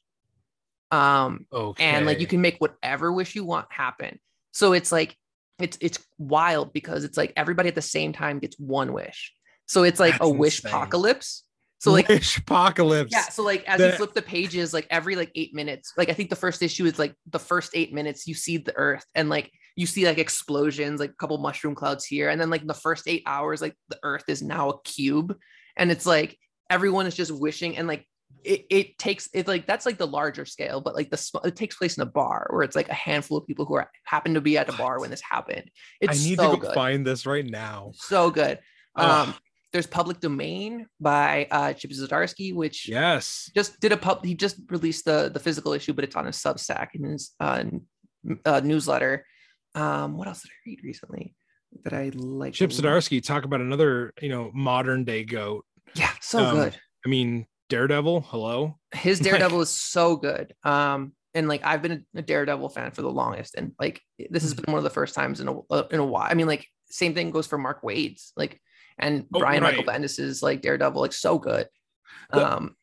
Um, 0.91 1.45
Okay. 1.51 1.83
and 1.83 2.05
like 2.05 2.19
you 2.21 2.27
can 2.27 2.39
make 2.39 2.57
whatever 2.59 3.11
wish 3.11 3.35
you 3.35 3.43
want 3.43 3.67
happen. 3.69 4.19
So 4.51 4.71
it's 4.73 4.91
like 4.91 5.17
it's 5.59 5.77
it's 5.81 5.99
wild 6.17 6.71
because 6.71 7.03
it's 7.03 7.17
like 7.17 7.33
everybody 7.35 7.67
at 7.69 7.75
the 7.75 7.81
same 7.81 8.13
time 8.13 8.39
gets 8.39 8.57
one 8.57 8.93
wish. 8.93 9.33
So 9.65 9.83
it's 9.83 9.99
like 9.99 10.13
That's 10.13 10.25
a 10.25 10.29
wish 10.29 10.63
apocalypse. 10.63 11.43
So 11.79 11.91
like 11.91 12.07
Wish 12.07 12.37
apocalypse. 12.37 13.11
yeah, 13.11 13.23
so 13.29 13.43
like 13.43 13.63
as 13.67 13.81
you 13.81 13.91
flip 13.91 14.13
the 14.13 14.21
pages, 14.21 14.73
like 14.73 14.87
every 14.89 15.15
like 15.15 15.31
eight 15.35 15.53
minutes, 15.53 15.93
like 15.97 16.09
I 16.09 16.13
think 16.13 16.29
the 16.29 16.35
first 16.35 16.61
issue 16.61 16.85
is 16.85 16.97
like 16.97 17.13
the 17.29 17.39
first 17.39 17.71
eight 17.73 17.93
minutes, 17.93 18.27
you 18.27 18.33
see 18.33 18.57
the 18.57 18.75
earth 18.75 19.05
and 19.13 19.29
like 19.29 19.51
you 19.75 19.85
see 19.85 20.05
like 20.05 20.17
explosions, 20.17 20.99
like 20.99 21.11
a 21.11 21.15
couple 21.15 21.37
mushroom 21.37 21.75
clouds 21.75 22.05
here. 22.05 22.29
And 22.29 22.39
then 22.39 22.49
like 22.49 22.65
the 22.65 22.73
first 22.73 23.07
eight 23.07 23.23
hours, 23.25 23.61
like 23.61 23.75
the 23.89 23.99
earth 24.03 24.23
is 24.29 24.41
now 24.41 24.69
a 24.69 24.81
cube. 24.83 25.35
And 25.75 25.91
it's 25.91 26.05
like 26.05 26.37
everyone 26.69 27.07
is 27.07 27.15
just 27.15 27.31
wishing 27.31 27.77
and 27.77 27.87
like 27.87 28.07
it, 28.45 28.65
it 28.69 28.97
takes 28.97 29.29
it 29.33 29.47
like 29.47 29.65
that's 29.65 29.85
like 29.85 29.97
the 29.97 30.07
larger 30.07 30.45
scale, 30.45 30.81
but 30.81 30.95
like 30.95 31.09
the 31.09 31.39
it 31.43 31.55
takes 31.55 31.75
place 31.75 31.97
in 31.97 32.03
a 32.03 32.05
bar 32.05 32.47
where 32.51 32.63
it's 32.63 32.75
like 32.75 32.89
a 32.89 32.93
handful 32.93 33.37
of 33.37 33.47
people 33.47 33.65
who 33.65 33.75
are 33.75 33.89
happen 34.05 34.33
to 34.35 34.41
be 34.41 34.57
at 34.57 34.69
a 34.69 34.73
bar 34.73 34.99
when 34.99 35.09
this 35.09 35.21
happened. 35.21 35.69
It's 36.01 36.21
I 36.21 36.23
need 36.29 36.37
so 36.37 36.51
to 36.51 36.57
go 36.57 36.61
good. 36.67 36.73
find 36.73 37.05
this 37.05 37.25
right 37.25 37.45
now. 37.45 37.91
so 37.95 38.29
good. 38.29 38.59
Ugh. 38.95 39.27
Um, 39.29 39.35
there's 39.73 39.87
Public 39.87 40.21
Domain 40.21 40.87
by 41.01 41.47
uh, 41.51 41.73
Chip 41.73 41.91
Zdarsky, 41.91 42.55
which 42.55 42.87
yes. 42.87 43.51
just 43.53 43.77
did 43.81 43.91
a 43.91 43.97
pub. 43.97 44.23
He 44.23 44.33
just 44.33 44.57
released 44.69 45.03
the 45.03 45.29
the 45.33 45.39
physical 45.39 45.73
issue, 45.73 45.91
but 45.91 46.05
it's 46.05 46.15
on 46.15 46.25
his 46.25 46.37
Substack 46.37 46.89
and 46.93 47.05
his 47.11 47.31
uh, 47.41 47.63
uh, 48.45 48.61
newsletter. 48.63 49.25
Um, 49.73 50.17
what 50.17 50.27
else 50.29 50.43
did 50.43 50.51
I 50.51 50.69
read 50.69 50.79
recently 50.83 51.35
that 51.83 51.91
I 51.91 52.11
like? 52.13 52.53
Chip 52.53 52.69
Zdarsky, 52.69 53.21
talk 53.21 53.43
about 53.43 53.59
another, 53.59 54.13
you 54.21 54.29
know, 54.29 54.49
modern 54.53 55.03
day 55.03 55.25
goat. 55.25 55.65
Yeah, 55.93 56.11
so 56.21 56.39
Um, 56.45 56.55
good. 56.55 56.77
I 57.05 57.09
mean, 57.09 57.45
Daredevil. 57.69 58.21
Hello. 58.29 58.77
His 58.93 59.19
Daredevil 59.21 59.61
is 59.61 59.69
so 59.69 60.15
good. 60.15 60.53
Um, 60.63 61.13
and 61.33 61.47
like 61.47 61.65
I've 61.65 61.81
been 61.81 62.05
a 62.15 62.21
Daredevil 62.21 62.69
fan 62.69 62.91
for 62.91 63.01
the 63.01 63.11
longest, 63.11 63.55
and 63.55 63.73
like 63.79 64.01
this 64.29 64.43
has 64.43 64.53
been 64.53 64.71
one 64.71 64.77
of 64.77 64.83
the 64.85 64.89
first 64.89 65.13
times 65.15 65.41
in 65.41 65.47
a 65.49 65.59
uh, 65.69 65.87
in 65.91 65.99
a 65.99 66.05
while. 66.05 66.27
I 66.29 66.33
mean, 66.33 66.47
like 66.47 66.65
same 66.89 67.13
thing 67.13 67.31
goes 67.31 67.47
for 67.47 67.57
Mark 67.57 67.83
Waid's 67.83 68.31
like 68.37 68.61
and 68.97 69.25
Oh, 69.33 69.39
Brian 69.39 69.61
Michael 69.61 69.83
right. 69.83 70.01
Bendis's 70.01 70.41
like 70.41 70.61
Daredevil, 70.61 71.01
like 71.01 71.11
so 71.13 71.37
good. 71.37 71.67
Well, 72.33 72.45
Um, 72.45 72.75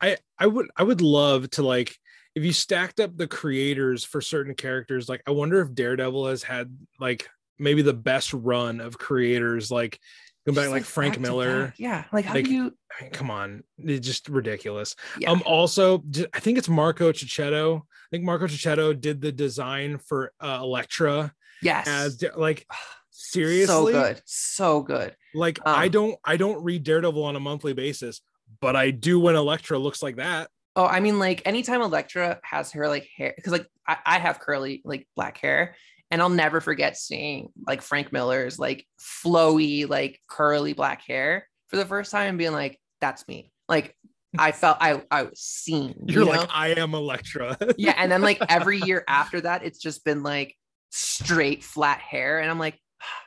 I 0.00 0.16
I 0.38 0.46
would 0.46 0.68
I 0.76 0.82
would 0.82 1.00
love 1.00 1.48
to 1.50 1.62
like 1.62 1.96
if 2.34 2.44
you 2.44 2.52
stacked 2.52 2.98
up 2.98 3.16
the 3.16 3.28
creators 3.28 4.04
for 4.04 4.20
certain 4.20 4.54
characters. 4.54 5.08
Like 5.08 5.22
I 5.26 5.30
wonder 5.30 5.60
if 5.60 5.72
Daredevil 5.74 6.26
has 6.26 6.42
had 6.42 6.76
like 6.98 7.28
maybe 7.58 7.82
the 7.82 7.92
best 7.94 8.32
run 8.34 8.80
of 8.80 8.98
creators. 8.98 9.70
Like 9.70 10.00
going 10.46 10.54
back 10.56 10.64
just, 10.64 10.72
like 10.72 10.84
Frank 10.84 11.20
Miller. 11.20 11.66
back. 11.66 11.74
Yeah, 11.78 12.04
like 12.12 12.24
how 12.24 12.34
Like, 12.34 12.44
do 12.44 12.52
you? 12.52 12.74
I 12.98 13.04
mean, 13.04 13.12
come 13.12 13.30
on, 13.30 13.62
it's 13.78 14.06
just 14.06 14.28
ridiculous. 14.28 14.94
Yeah, 15.18 15.30
Um, 15.30 15.42
also, 15.46 16.02
I 16.34 16.40
think 16.40 16.58
it's 16.58 16.68
Marco 16.68 17.12
Checchetto. 17.12 17.78
I 17.78 18.06
think 18.10 18.24
Marco 18.24 18.46
Checchetto 18.46 18.92
did 19.00 19.20
the 19.20 19.32
design 19.32 19.98
for 19.98 20.32
uh, 20.40 20.58
Elektra 20.60 21.32
yes, 21.62 21.86
as 21.88 22.22
like 22.36 22.66
seriously, 23.10 23.92
so 23.92 24.02
good, 24.02 24.22
so 24.24 24.80
good. 24.82 25.16
Like 25.34 25.58
I 25.64 25.86
Um, 25.86 25.90
don't, 25.92 26.18
I 26.24 26.36
don't 26.36 26.62
read 26.62 26.82
Daredevil 26.84 27.22
on 27.22 27.36
a 27.36 27.40
monthly 27.40 27.72
basis, 27.72 28.20
but 28.60 28.76
I 28.76 28.90
do 28.90 29.18
when 29.20 29.36
Elektra 29.36 29.78
looks 29.78 30.02
like 30.02 30.16
that. 30.16 30.50
Oh, 30.74 30.86
I 30.86 31.00
mean, 31.00 31.18
like 31.18 31.42
anytime 31.46 31.82
Elektra 31.82 32.40
has 32.42 32.72
her 32.72 32.88
like 32.88 33.08
hair, 33.16 33.32
because 33.36 33.52
like 33.52 33.66
I, 33.86 33.96
I 34.06 34.18
have 34.18 34.40
curly 34.40 34.80
like 34.84 35.06
black 35.16 35.38
hair, 35.38 35.76
and 36.12 36.20
I'll 36.22 36.28
never 36.28 36.60
forget 36.60 36.96
seeing 36.96 37.48
like 37.66 37.80
Frank 37.82 38.12
Miller's 38.12 38.58
like 38.58 38.86
flowy 39.00 39.88
like 39.88 40.20
curly 40.28 40.74
black 40.74 41.02
hair 41.02 41.48
for 41.68 41.76
the 41.78 41.86
first 41.86 42.10
time 42.12 42.28
and 42.28 42.38
being 42.38 42.52
like, 42.52 42.78
"That's 43.00 43.26
me." 43.26 43.50
Like 43.68 43.96
I 44.38 44.52
felt 44.62 44.76
I 44.80 45.02
I 45.10 45.22
was 45.24 45.40
seen. 45.40 45.94
you 46.06 46.14
You're 46.16 46.24
know? 46.26 46.32
like, 46.42 46.50
I 46.52 46.68
am 46.74 46.94
Elektra. 46.94 47.56
yeah, 47.78 47.94
and 47.96 48.12
then 48.12 48.20
like 48.22 48.40
every 48.48 48.78
year 48.78 49.02
after 49.08 49.40
that, 49.40 49.64
it's 49.64 49.78
just 49.80 50.04
been 50.04 50.22
like 50.22 50.54
straight 50.90 51.64
flat 51.64 51.98
hair, 51.98 52.38
and 52.38 52.48
I'm 52.50 52.58
like. 52.60 52.78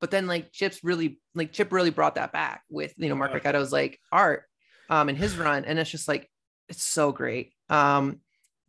But 0.00 0.10
then, 0.10 0.26
like 0.26 0.52
Chip's 0.52 0.84
really, 0.84 1.18
like 1.34 1.50
Chip 1.52 1.72
really 1.72 1.88
brought 1.88 2.16
that 2.16 2.30
back 2.30 2.62
with 2.68 2.92
you 2.98 3.08
know 3.08 3.14
Mark 3.14 3.30
Yeah. 3.30 3.36
Riccato's 3.36 3.72
like 3.72 3.98
art, 4.12 4.42
um, 4.90 5.08
in 5.08 5.16
his 5.16 5.34
run, 5.38 5.64
and 5.64 5.78
it's 5.78 5.88
just 5.90 6.08
like 6.08 6.28
it's 6.68 6.82
so 6.82 7.10
great. 7.10 7.54
Um, 7.70 8.20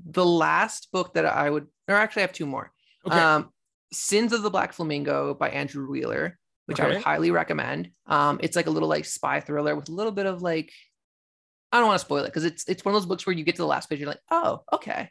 the 0.05 0.25
last 0.25 0.93
book 0.93 1.15
that 1.15 1.25
I 1.25 1.49
would, 1.49 1.67
or 1.89 1.95
actually, 1.95 2.21
I 2.21 2.27
have 2.27 2.31
two 2.31 2.45
more. 2.45 2.71
okay. 3.05 3.19
Um, 3.19 3.49
Sins 3.93 4.33
of 4.33 4.41
the 4.43 4.49
Black 4.49 4.73
Flamingo 4.73 5.33
by 5.33 5.49
Andrew 5.49 5.89
Wheeler, 5.89 6.37
which 6.65 6.79
I 6.79 6.87
would 6.87 7.01
highly 7.03 7.31
recommend. 7.31 7.91
Um, 8.07 8.39
it's 8.41 8.55
like 8.55 8.67
a 8.67 8.71
little 8.71 8.89
like 8.89 9.05
spy 9.05 9.39
thriller 9.39 9.75
with 9.75 9.89
a 9.89 9.93
little 9.93 10.11
bit 10.11 10.25
of 10.25 10.41
like, 10.41 10.71
I 11.71 11.79
don't 11.79 11.87
want 11.87 11.99
to 11.99 12.05
spoil 12.05 12.23
it 12.23 12.27
because 12.27 12.45
it's 12.45 12.67
it's 12.67 12.83
one 12.85 12.95
of 12.95 13.01
those 13.01 13.07
books 13.07 13.25
where 13.25 13.35
you 13.35 13.43
get 13.43 13.55
to 13.55 13.61
the 13.61 13.67
last 13.67 13.89
page, 13.89 13.99
you're 13.99 14.09
like, 14.09 14.21
oh, 14.31 14.63
okay, 14.73 15.09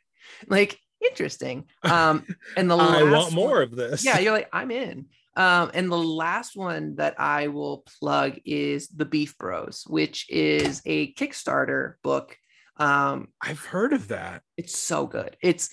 like 0.48 0.78
interesting. 1.06 1.64
Um, 1.82 2.24
and 2.56 2.70
the 2.70 2.76
I 2.78 3.02
last 3.02 3.12
want 3.12 3.24
one- 3.26 3.34
more 3.34 3.62
of 3.62 3.74
this. 3.76 4.04
yeah, 4.04 4.18
you're 4.18 4.32
like, 4.32 4.48
I'm 4.52 4.70
in. 4.70 5.06
Um, 5.36 5.72
and 5.74 5.90
the 5.90 5.98
last 5.98 6.54
one 6.56 6.94
that 6.96 7.18
I 7.18 7.48
will 7.48 7.84
plug 7.98 8.38
is 8.44 8.86
The 8.88 9.04
Beef 9.04 9.36
Bros, 9.36 9.84
which 9.88 10.26
is 10.30 10.80
a 10.86 11.12
Kickstarter 11.14 11.94
book. 12.04 12.36
Um, 12.76 13.28
I've 13.40 13.64
heard 13.64 13.92
of 13.92 14.08
that. 14.08 14.42
it's 14.56 14.78
so 14.78 15.06
good. 15.06 15.36
It's 15.42 15.70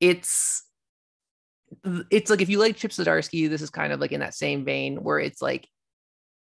it's 0.00 0.64
it's 2.10 2.30
like 2.30 2.40
if 2.40 2.48
you 2.48 2.58
like 2.58 2.76
Chip 2.76 2.90
Zdarsky, 2.90 3.48
this 3.48 3.62
is 3.62 3.70
kind 3.70 3.92
of 3.92 4.00
like 4.00 4.12
in 4.12 4.20
that 4.20 4.34
same 4.34 4.64
vein 4.64 5.02
where 5.02 5.18
it's 5.18 5.42
like 5.42 5.68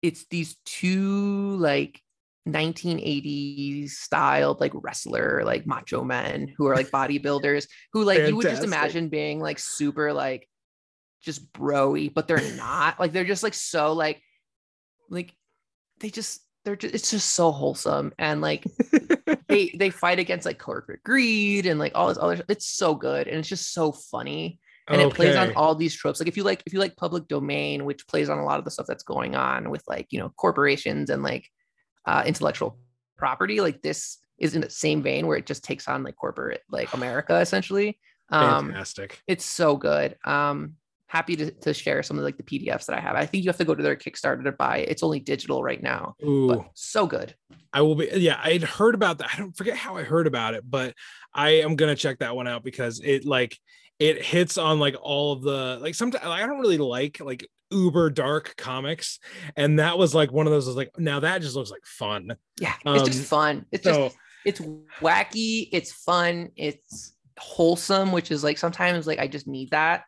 it's 0.01 0.25
these 0.29 0.55
two 0.65 1.57
like 1.57 2.01
1980s 2.47 3.89
styled 3.89 4.61
like 4.61 4.71
wrestler 4.75 5.41
like 5.43 5.65
macho 5.65 6.03
men 6.03 6.53
who 6.55 6.67
are 6.67 6.75
like 6.75 6.91
bodybuilders 6.91 7.67
who 7.91 8.03
like 8.03 8.27
you 8.27 8.35
would 8.35 8.43
just 8.43 8.63
imagine 8.63 9.09
being 9.09 9.39
like 9.39 9.57
super 9.57 10.13
like 10.13 10.47
just 11.23 11.51
broy 11.53 12.13
but 12.13 12.27
they're 12.27 12.53
not. 12.55 12.99
Like 12.99 13.11
they're 13.11 13.25
just 13.25 13.43
like 13.43 13.55
so 13.55 13.93
like 13.93 14.21
like 15.09 15.33
they 15.99 16.09
just 16.09 16.41
they're 16.63 16.75
just 16.75 16.93
it's 16.93 17.11
just 17.11 17.33
so 17.33 17.51
wholesome 17.51 18.13
and 18.17 18.41
like 18.41 18.65
they 19.47 19.69
they 19.77 19.89
fight 19.89 20.19
against 20.19 20.45
like 20.45 20.59
corporate 20.59 21.03
greed 21.03 21.65
and 21.65 21.79
like 21.79 21.93
all 21.95 22.07
this 22.07 22.17
other 22.19 22.43
it's 22.47 22.67
so 22.67 22.95
good 22.95 23.27
and 23.27 23.37
it's 23.37 23.49
just 23.49 23.73
so 23.73 23.91
funny 23.91 24.59
and 24.87 25.01
it 25.01 25.13
plays 25.13 25.35
on 25.35 25.53
all 25.53 25.75
these 25.75 25.95
tropes. 25.95 26.19
Like 26.19 26.27
if 26.27 26.37
you 26.37 26.43
like 26.43 26.63
if 26.65 26.73
you 26.73 26.79
like 26.79 26.95
public 26.95 27.27
domain 27.27 27.85
which 27.85 28.07
plays 28.07 28.29
on 28.29 28.37
a 28.37 28.45
lot 28.45 28.59
of 28.59 28.65
the 28.65 28.71
stuff 28.71 28.85
that's 28.87 29.03
going 29.03 29.35
on 29.35 29.69
with 29.69 29.83
like 29.87 30.07
you 30.11 30.19
know 30.19 30.29
corporations 30.37 31.09
and 31.09 31.23
like 31.23 31.49
uh 32.05 32.23
intellectual 32.25 32.77
property 33.17 33.61
like 33.61 33.81
this 33.81 34.19
is 34.37 34.55
in 34.55 34.61
the 34.61 34.69
same 34.69 35.01
vein 35.01 35.27
where 35.27 35.37
it 35.37 35.45
just 35.45 35.63
takes 35.63 35.87
on 35.87 36.03
like 36.03 36.15
corporate 36.15 36.61
like 36.69 36.93
america 36.93 37.35
essentially. 37.39 37.99
Um 38.29 38.67
Fantastic. 38.67 39.21
it's 39.27 39.45
so 39.45 39.75
good. 39.75 40.17
Um 40.25 40.75
happy 41.07 41.35
to, 41.35 41.51
to 41.51 41.73
share 41.73 42.01
some 42.03 42.17
of 42.17 42.25
like 42.25 42.35
the 42.35 42.43
pdfs 42.43 42.87
that 42.87 42.97
i 42.97 42.99
have. 42.99 43.15
I 43.15 43.25
think 43.25 43.43
you 43.43 43.49
have 43.49 43.57
to 43.57 43.65
go 43.65 43.75
to 43.75 43.81
their 43.81 43.95
kickstarter 43.95 44.43
to 44.43 44.51
buy 44.51 44.79
it. 44.79 44.89
It's 44.89 45.03
only 45.03 45.19
digital 45.19 45.63
right 45.63 45.81
now 45.81 46.15
Ooh. 46.25 46.47
but 46.47 46.65
so 46.73 47.07
good. 47.07 47.33
I 47.73 47.81
will 47.81 47.95
be 47.95 48.09
yeah, 48.15 48.39
I'd 48.43 48.63
heard 48.63 48.95
about 48.95 49.17
that. 49.17 49.31
I 49.33 49.37
don't 49.37 49.55
forget 49.55 49.77
how 49.77 49.97
I 49.97 50.03
heard 50.03 50.27
about 50.27 50.53
it, 50.53 50.63
but 50.69 50.93
I 51.33 51.61
am 51.61 51.75
gonna 51.75 51.95
check 51.95 52.19
that 52.19 52.35
one 52.35 52.47
out 52.47 52.63
because 52.63 53.01
it 53.03 53.25
like 53.25 53.57
it 53.99 54.21
hits 54.23 54.57
on 54.57 54.79
like 54.79 54.95
all 55.01 55.33
of 55.33 55.41
the 55.41 55.79
like 55.81 55.95
sometimes 55.95 56.25
I 56.25 56.45
don't 56.45 56.59
really 56.59 56.77
like 56.77 57.19
like 57.19 57.47
uber 57.71 58.09
dark 58.09 58.55
comics. 58.57 59.19
And 59.55 59.79
that 59.79 59.97
was 59.97 60.13
like 60.13 60.31
one 60.31 60.45
of 60.47 60.51
those 60.51 60.67
was 60.67 60.75
like, 60.75 60.91
now 60.97 61.19
that 61.21 61.41
just 61.41 61.55
looks 61.55 61.71
like 61.71 61.85
fun. 61.85 62.35
yeah 62.59 62.73
it's 62.85 63.03
just 63.07 63.19
Um, 63.19 63.25
fun 63.25 63.65
it's 63.71 63.83
just 63.83 64.17
it's 64.45 64.61
wacky 65.01 65.69
it's 65.71 65.91
fun 65.91 66.51
it's 66.55 67.15
wholesome 67.39 68.11
which 68.11 68.31
is 68.31 68.43
like 68.43 68.57
sometimes 68.57 69.07
like 69.07 69.19
i 69.19 69.27
just 69.27 69.47
need 69.47 69.71
that 69.71 70.03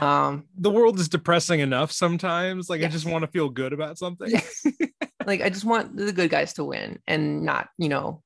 um 0.00 0.44
the 0.56 0.70
world 0.70 0.98
is 1.00 1.08
depressing 1.08 1.60
enough 1.60 1.90
sometimes. 1.92 2.68
Like 2.68 2.82
I 2.82 2.88
just 2.88 3.06
want 3.06 3.22
to 3.24 3.30
feel 3.30 3.48
good 3.48 3.72
about 3.72 3.96
something. 3.96 4.32
like 5.26 5.40
i 5.40 5.48
just 5.48 5.64
want 5.64 5.96
the 5.96 6.12
good 6.12 6.30
guys 6.30 6.52
to 6.54 6.64
win 6.64 6.98
and 7.06 7.42
not 7.44 7.68
you 7.78 7.88
know 7.88 8.22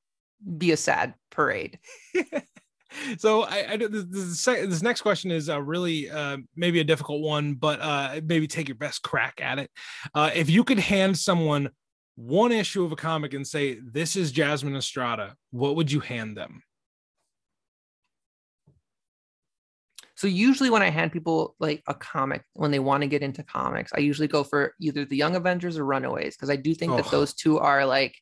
be 0.57 0.71
a 0.71 0.77
sad 0.77 1.13
parade 1.29 1.79
so 3.17 3.43
I, 3.43 3.73
I 3.73 3.77
this, 3.77 4.05
this, 4.09 4.45
this 4.45 4.81
next 4.81 5.01
question 5.01 5.31
is 5.31 5.49
a 5.49 5.61
really 5.61 6.09
uh, 6.09 6.37
maybe 6.55 6.79
a 6.79 6.83
difficult 6.83 7.21
one, 7.21 7.55
but 7.55 7.79
uh, 7.81 8.21
maybe 8.25 8.47
take 8.47 8.67
your 8.67 8.75
best 8.77 9.01
crack 9.03 9.39
at 9.41 9.59
it. 9.59 9.69
Uh, 10.13 10.31
if 10.33 10.49
you 10.49 10.63
could 10.63 10.79
hand 10.79 11.17
someone 11.17 11.69
one 12.15 12.51
issue 12.51 12.83
of 12.83 12.91
a 12.91 12.95
comic 12.95 13.33
and 13.33 13.45
say, 13.45 13.79
"This 13.83 14.15
is 14.15 14.31
Jasmine 14.31 14.75
Estrada," 14.75 15.35
what 15.51 15.75
would 15.75 15.91
you 15.91 15.99
hand 15.99 16.37
them? 16.37 16.61
so 20.15 20.27
usually 20.27 20.69
when 20.69 20.81
i 20.81 20.89
hand 20.89 21.11
people 21.11 21.55
like 21.59 21.81
a 21.87 21.93
comic 21.93 22.43
when 22.53 22.71
they 22.71 22.79
want 22.79 23.01
to 23.01 23.07
get 23.07 23.21
into 23.21 23.43
comics 23.43 23.91
i 23.95 23.99
usually 23.99 24.27
go 24.27 24.43
for 24.43 24.73
either 24.79 25.05
the 25.05 25.17
young 25.17 25.35
avengers 25.35 25.77
or 25.77 25.85
runaways 25.85 26.35
because 26.35 26.49
i 26.49 26.55
do 26.55 26.73
think 26.73 26.91
Oh. 26.93 26.97
that 26.97 27.11
those 27.11 27.33
two 27.33 27.59
are 27.59 27.85
like 27.85 28.15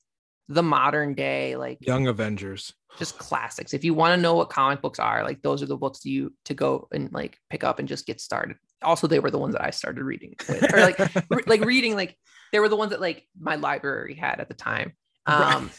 the 0.50 0.64
modern 0.64 1.14
day 1.14 1.56
like 1.56 1.78
Young 1.82 2.08
Avengers. 2.08 2.74
just 3.00 3.18
classics. 3.18 3.74
If 3.74 3.84
you 3.84 3.94
want 3.94 4.16
to 4.18 4.22
know 4.22 4.36
what 4.36 4.50
comic 4.50 4.82
books 4.82 5.00
are, 5.00 5.24
like 5.24 5.42
those 5.42 5.62
are 5.64 5.68
the 5.68 5.78
books 5.78 6.04
you 6.06 6.34
to 6.46 6.54
go 6.54 6.88
and 6.92 7.12
like 7.14 7.38
pick 7.50 7.64
up 7.64 7.80
and 7.80 7.88
just 7.88 8.06
get 8.06 8.20
started. 8.20 8.58
Also, 8.84 9.08
they 9.08 9.20
were 9.20 9.32
the 9.32 9.38
ones 9.38 9.54
that 9.54 9.64
I 9.64 9.70
started 9.70 10.04
reading 10.04 10.36
with, 10.50 10.74
or 10.74 10.80
like 10.82 11.00
re- 11.30 11.44
like 11.48 11.64
reading 11.66 11.96
like 11.96 12.18
they 12.52 12.60
were 12.60 12.70
the 12.70 12.76
ones 12.76 12.92
that 12.92 13.00
like 13.00 13.26
my 13.40 13.56
library 13.56 14.16
had 14.16 14.40
at 14.40 14.48
the 14.50 14.54
time. 14.56 14.94
Right. 15.28 15.56
Um, 15.56 15.70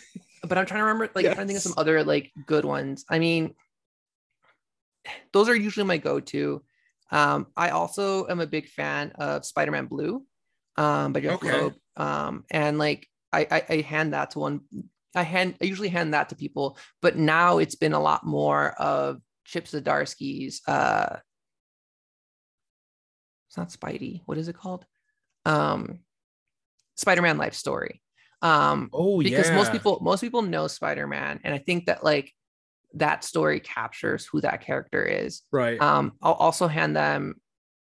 but 0.47 0.56
I'm 0.56 0.66
trying 0.66 0.80
to 0.80 0.84
remember 0.84 1.10
like 1.14 1.26
I'm 1.26 1.34
trying 1.34 1.47
to 1.47 1.52
think 1.52 1.56
of 1.59 1.62
some 1.62 1.74
other 1.76 2.02
like 2.05 2.30
good 2.47 2.64
ones. 2.64 3.05
I 3.10 3.18
mean, 3.18 3.55
those 5.32 5.48
are 5.48 5.56
usually 5.56 5.84
my 5.84 5.97
go-to. 5.98 6.62
Um, 7.10 7.48
I 7.56 7.70
also 7.70 8.26
am 8.28 8.40
a 8.40 8.47
big 8.47 8.68
fan 8.68 9.12
of 9.16 9.44
Spider-Man 9.44 9.86
Blue, 9.86 10.24
um, 10.76 11.12
by 11.12 11.20
Jeph 11.20 11.34
Okay. 11.43 11.60
Loeb. 11.60 11.74
Um, 11.97 12.44
and 12.51 12.78
like 12.78 13.06
I, 13.33 13.47
I 13.51 13.65
I 13.69 13.81
hand 13.81 14.13
that 14.15 14.33
to 14.33 14.39
one. 14.39 14.61
I 15.15 15.23
hand 15.23 15.57
I 15.61 15.65
usually 15.65 15.89
hand 15.89 16.15
that 16.15 16.29
to 16.31 16.37
people, 16.37 16.79
but 17.01 17.17
now 17.17 17.59
it's 17.59 17.75
been 17.75 17.93
a 17.93 18.01
lot 18.01 18.25
more 18.25 18.71
of 18.73 19.21
Chip 19.45 19.67
Zdarsky's 19.67 20.63
uh 20.67 21.19
it's 23.49 23.57
not 23.57 23.71
Spidey. 23.71 24.23
What 24.25 24.39
is 24.39 24.49
it 24.49 24.57
called? 24.57 24.87
Um 25.45 26.01
Spider-Man 26.97 27.39
life 27.39 27.55
story. 27.55 28.01
Um 28.41 28.89
Oh 28.93 29.23
because 29.23 29.49
yeah. 29.49 29.57
most 29.57 29.73
people 29.73 29.99
most 30.03 30.21
people 30.21 30.43
know 30.43 30.69
Spider-Man 30.69 31.41
and 31.45 31.55
I 31.55 31.59
think 31.59 31.87
that 31.87 32.05
like 32.05 32.33
that 32.95 33.25
story 33.25 33.61
captures 33.61 34.27
who 34.27 34.41
that 34.43 34.61
character 34.61 35.05
is. 35.05 35.43
right. 35.51 35.81
Um 35.81 36.13
I'll 36.23 36.35
also 36.35 36.69
hand 36.69 36.97
them 36.97 37.37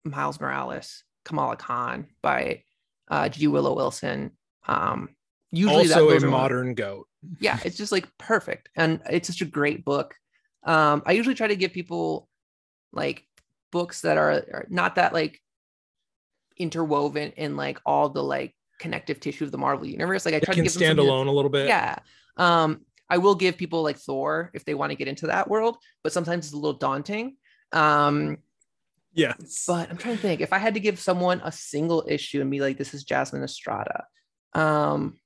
Miles 0.03 0.39
Morales, 0.39 1.03
Kamala 1.25 1.57
Khan 1.57 2.07
by 2.21 2.63
uh 3.09 3.29
G 3.29 3.47
Willow 3.47 3.75
Wilson. 3.75 4.31
Um 4.67 5.09
usually 5.51 5.87
that, 5.87 5.97
also 5.99 6.09
those 6.11 6.23
a 6.23 6.27
modern 6.27 6.73
goat. 6.73 7.07
yeah 7.39 7.59
it's 7.65 7.77
just 7.77 7.91
like 7.91 8.07
perfect 8.17 8.69
and 8.75 9.01
it's 9.09 9.27
such 9.27 9.41
a 9.41 9.45
great 9.45 9.83
book 9.83 10.15
um 10.63 11.01
i 11.05 11.11
usually 11.11 11.35
try 11.35 11.47
to 11.47 11.55
give 11.55 11.71
people 11.73 12.27
like 12.91 13.25
books 13.71 14.01
that 14.01 14.17
are, 14.17 14.31
are 14.31 14.65
not 14.69 14.95
that 14.95 15.13
like 15.13 15.41
interwoven 16.57 17.31
in 17.37 17.55
like 17.55 17.79
all 17.85 18.09
the 18.09 18.23
like 18.23 18.53
connective 18.79 19.19
tissue 19.19 19.43
of 19.43 19.51
the 19.51 19.57
marvel 19.57 19.85
universe 19.85 20.25
like 20.25 20.33
i 20.33 20.37
It 20.37 20.43
try 20.43 20.53
to 20.53 20.57
can 20.57 20.63
give 20.63 20.73
stand 20.73 20.99
alone 20.99 21.27
a 21.27 21.31
little 21.31 21.49
bit. 21.51 21.67
yeah 21.67 21.97
um 22.37 22.81
I 23.11 23.17
will 23.17 23.33
give 23.33 23.57
people 23.57 23.81
like 23.81 23.97
Thor 23.97 24.51
if 24.53 24.65
they 24.65 24.75
want 24.75 24.91
to 24.91 24.95
get 24.95 25.07
into 25.07 25.25
that 25.27 25.49
world, 25.49 25.77
but 26.03 26.13
sometimes 26.13 26.45
it's 26.45 26.53
a 26.53 26.57
little 26.57 26.77
daunting. 26.77 27.37
Um, 27.71 28.37
yes. 29.15 29.63
but 29.67 29.89
I'm 29.89 29.97
trying 29.97 30.15
to 30.15 30.21
think 30.21 30.41
if 30.41 30.53
I 30.53 30.59
had 30.59 30.75
to 30.75 30.79
give 30.79 30.99
someone 30.99 31.41
a 31.43 31.51
single 31.51 32.05
issue 32.07 32.39
and 32.39 32.51
be 32.51 32.59
like, 32.59 32.77
this 32.77 32.93
is 32.93 33.03
Jasmine 33.03 33.41
Estrada. 33.41 34.05
Um, 34.53 35.17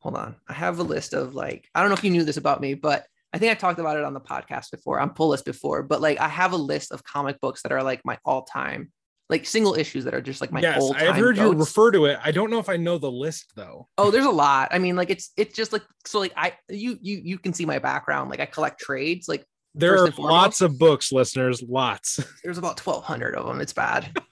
hold 0.00 0.16
on. 0.16 0.36
I 0.48 0.52
have 0.52 0.78
a 0.78 0.82
list 0.82 1.14
of 1.14 1.34
like, 1.34 1.68
I 1.74 1.80
don't 1.80 1.90
know 1.90 1.96
if 1.96 2.04
you 2.04 2.10
knew 2.10 2.24
this 2.24 2.36
about 2.36 2.60
me, 2.60 2.74
but 2.74 3.06
I 3.32 3.38
think 3.38 3.50
I 3.52 3.54
talked 3.54 3.78
about 3.78 3.96
it 3.98 4.04
on 4.04 4.14
the 4.14 4.20
podcast 4.20 4.70
before, 4.70 5.00
on 5.00 5.10
pull 5.10 5.28
list 5.28 5.44
before, 5.44 5.82
but 5.82 6.00
like 6.00 6.18
I 6.18 6.28
have 6.28 6.52
a 6.52 6.56
list 6.56 6.92
of 6.92 7.04
comic 7.04 7.40
books 7.40 7.62
that 7.62 7.72
are 7.72 7.82
like 7.82 8.00
my 8.04 8.18
all 8.24 8.42
time, 8.44 8.90
like 9.28 9.44
single 9.44 9.74
issues 9.74 10.04
that 10.04 10.14
are 10.14 10.22
just 10.22 10.40
like 10.40 10.50
my 10.50 10.60
yes, 10.60 10.80
old 10.80 10.96
I've 10.96 11.16
heard 11.16 11.36
you 11.36 11.52
refer 11.52 11.90
to 11.90 12.06
it. 12.06 12.18
I 12.24 12.30
don't 12.30 12.50
know 12.50 12.58
if 12.58 12.70
I 12.70 12.76
know 12.78 12.96
the 12.96 13.10
list 13.10 13.52
though. 13.54 13.86
Oh, 13.98 14.10
there's 14.10 14.24
a 14.24 14.30
lot. 14.30 14.68
I 14.72 14.78
mean, 14.78 14.96
like 14.96 15.10
it's 15.10 15.32
it's 15.36 15.54
just 15.54 15.74
like 15.74 15.82
so 16.06 16.20
like 16.20 16.32
I 16.36 16.54
you 16.70 16.98
you 17.02 17.20
you 17.22 17.38
can 17.38 17.52
see 17.52 17.66
my 17.66 17.78
background. 17.78 18.30
Like 18.30 18.40
I 18.40 18.46
collect 18.46 18.80
trades. 18.80 19.28
Like 19.28 19.44
There 19.74 20.02
are 20.02 20.10
lots 20.16 20.62
of 20.62 20.78
books, 20.78 21.12
listeners. 21.12 21.62
Lots. 21.62 22.24
there's 22.42 22.56
about 22.56 22.80
1,200 22.84 23.34
of 23.34 23.46
them. 23.46 23.60
It's 23.60 23.74
bad. 23.74 24.16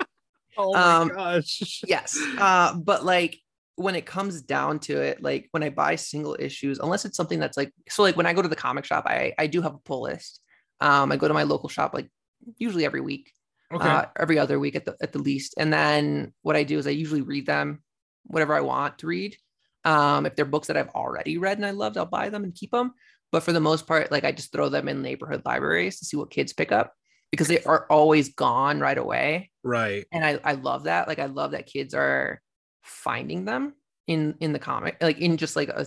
Oh 0.59 0.73
my 0.73 0.95
Um, 0.97 1.09
gosh. 1.09 1.83
yes 1.87 2.19
uh 2.39 2.75
but 2.75 3.05
like 3.05 3.39
when 3.77 3.95
it 3.95 4.07
comes 4.07 4.41
down 4.43 4.79
to 4.79 5.01
it 5.01 5.23
like 5.23 5.49
when 5.53 5.63
i 5.63 5.69
buy 5.71 5.95
single 5.97 6.37
issues 6.39 6.79
unless 6.79 7.05
it's 7.05 7.17
something 7.17 7.39
that's 7.39 7.57
like 7.57 7.73
so 7.89 8.03
like 8.03 8.17
when 8.17 8.27
i 8.27 8.33
go 8.33 8.43
to 8.43 8.49
the 8.49 8.57
comic 8.57 8.85
shop 8.85 9.05
i 9.07 9.33
i 9.39 9.47
do 9.47 9.63
have 9.63 9.75
a 9.75 9.79
pull 9.79 10.03
list. 10.03 10.41
Um 10.81 11.13
i 11.13 11.17
go 11.17 11.29
to 11.29 11.35
my 11.35 11.43
local 11.45 11.69
shop 11.69 11.93
like 11.95 12.11
usually 12.59 12.85
every 12.85 13.01
week 13.01 13.33
Okay. 13.73 13.89
uh, 13.89 14.05
every 14.19 14.39
other 14.39 14.59
week 14.61 14.77
at 14.77 14.85
the 14.85 14.97
at 15.01 15.13
the 15.13 15.19
least. 15.19 15.55
And 15.59 15.73
then 15.73 16.33
what 16.43 16.57
i 16.57 16.63
do 16.63 16.79
is 16.79 16.87
i 16.87 16.91
usually 16.91 17.23
read 17.23 17.47
them 17.47 17.83
whatever 18.25 18.55
i 18.55 18.61
want 18.61 18.99
to 18.99 19.07
read. 19.07 19.37
Um 19.85 20.25
if 20.27 20.37
they're 20.37 20.45
books 20.45 20.69
that 20.69 20.77
i've 20.77 20.91
already 20.91 21.37
read 21.39 21.59
and 21.59 21.67
i 21.67 21.71
loved 21.71 21.97
i'll 21.99 22.07
buy 22.07 22.29
them 22.29 22.45
and 22.45 22.55
keep 22.55 22.71
them 22.71 22.93
but 23.33 23.43
for 23.43 23.53
the 23.53 23.61
most 23.61 23.87
part 23.87 24.13
like 24.13 24.25
i 24.25 24.33
just 24.33 24.53
throw 24.53 24.69
them 24.69 24.89
in 24.89 25.03
neighborhood 25.03 25.43
libraries 25.45 25.99
to 25.99 26.05
see 26.05 26.17
what 26.17 26.31
kids 26.31 26.53
pick 26.53 26.71
up 26.73 26.93
because 27.33 27.49
they 27.49 27.63
are 27.65 27.87
always 27.91 28.35
gone 28.35 28.79
right 28.81 28.97
away. 28.99 29.51
Right. 29.65 30.07
and 30.13 30.25
I, 30.25 30.39
I 30.45 30.53
love 30.53 30.85
that. 30.85 31.09
Like 31.09 31.19
i 31.19 31.27
love 31.27 31.51
that 31.51 31.67
kids 31.67 31.93
are 31.93 32.41
finding 32.87 33.45
them 33.45 33.75
in 34.07 34.35
in 34.41 34.53
the 34.53 34.59
comic 34.59 34.97
like 35.01 35.19
in 35.19 35.37
just 35.37 35.57
like 35.57 35.69
a 35.69 35.87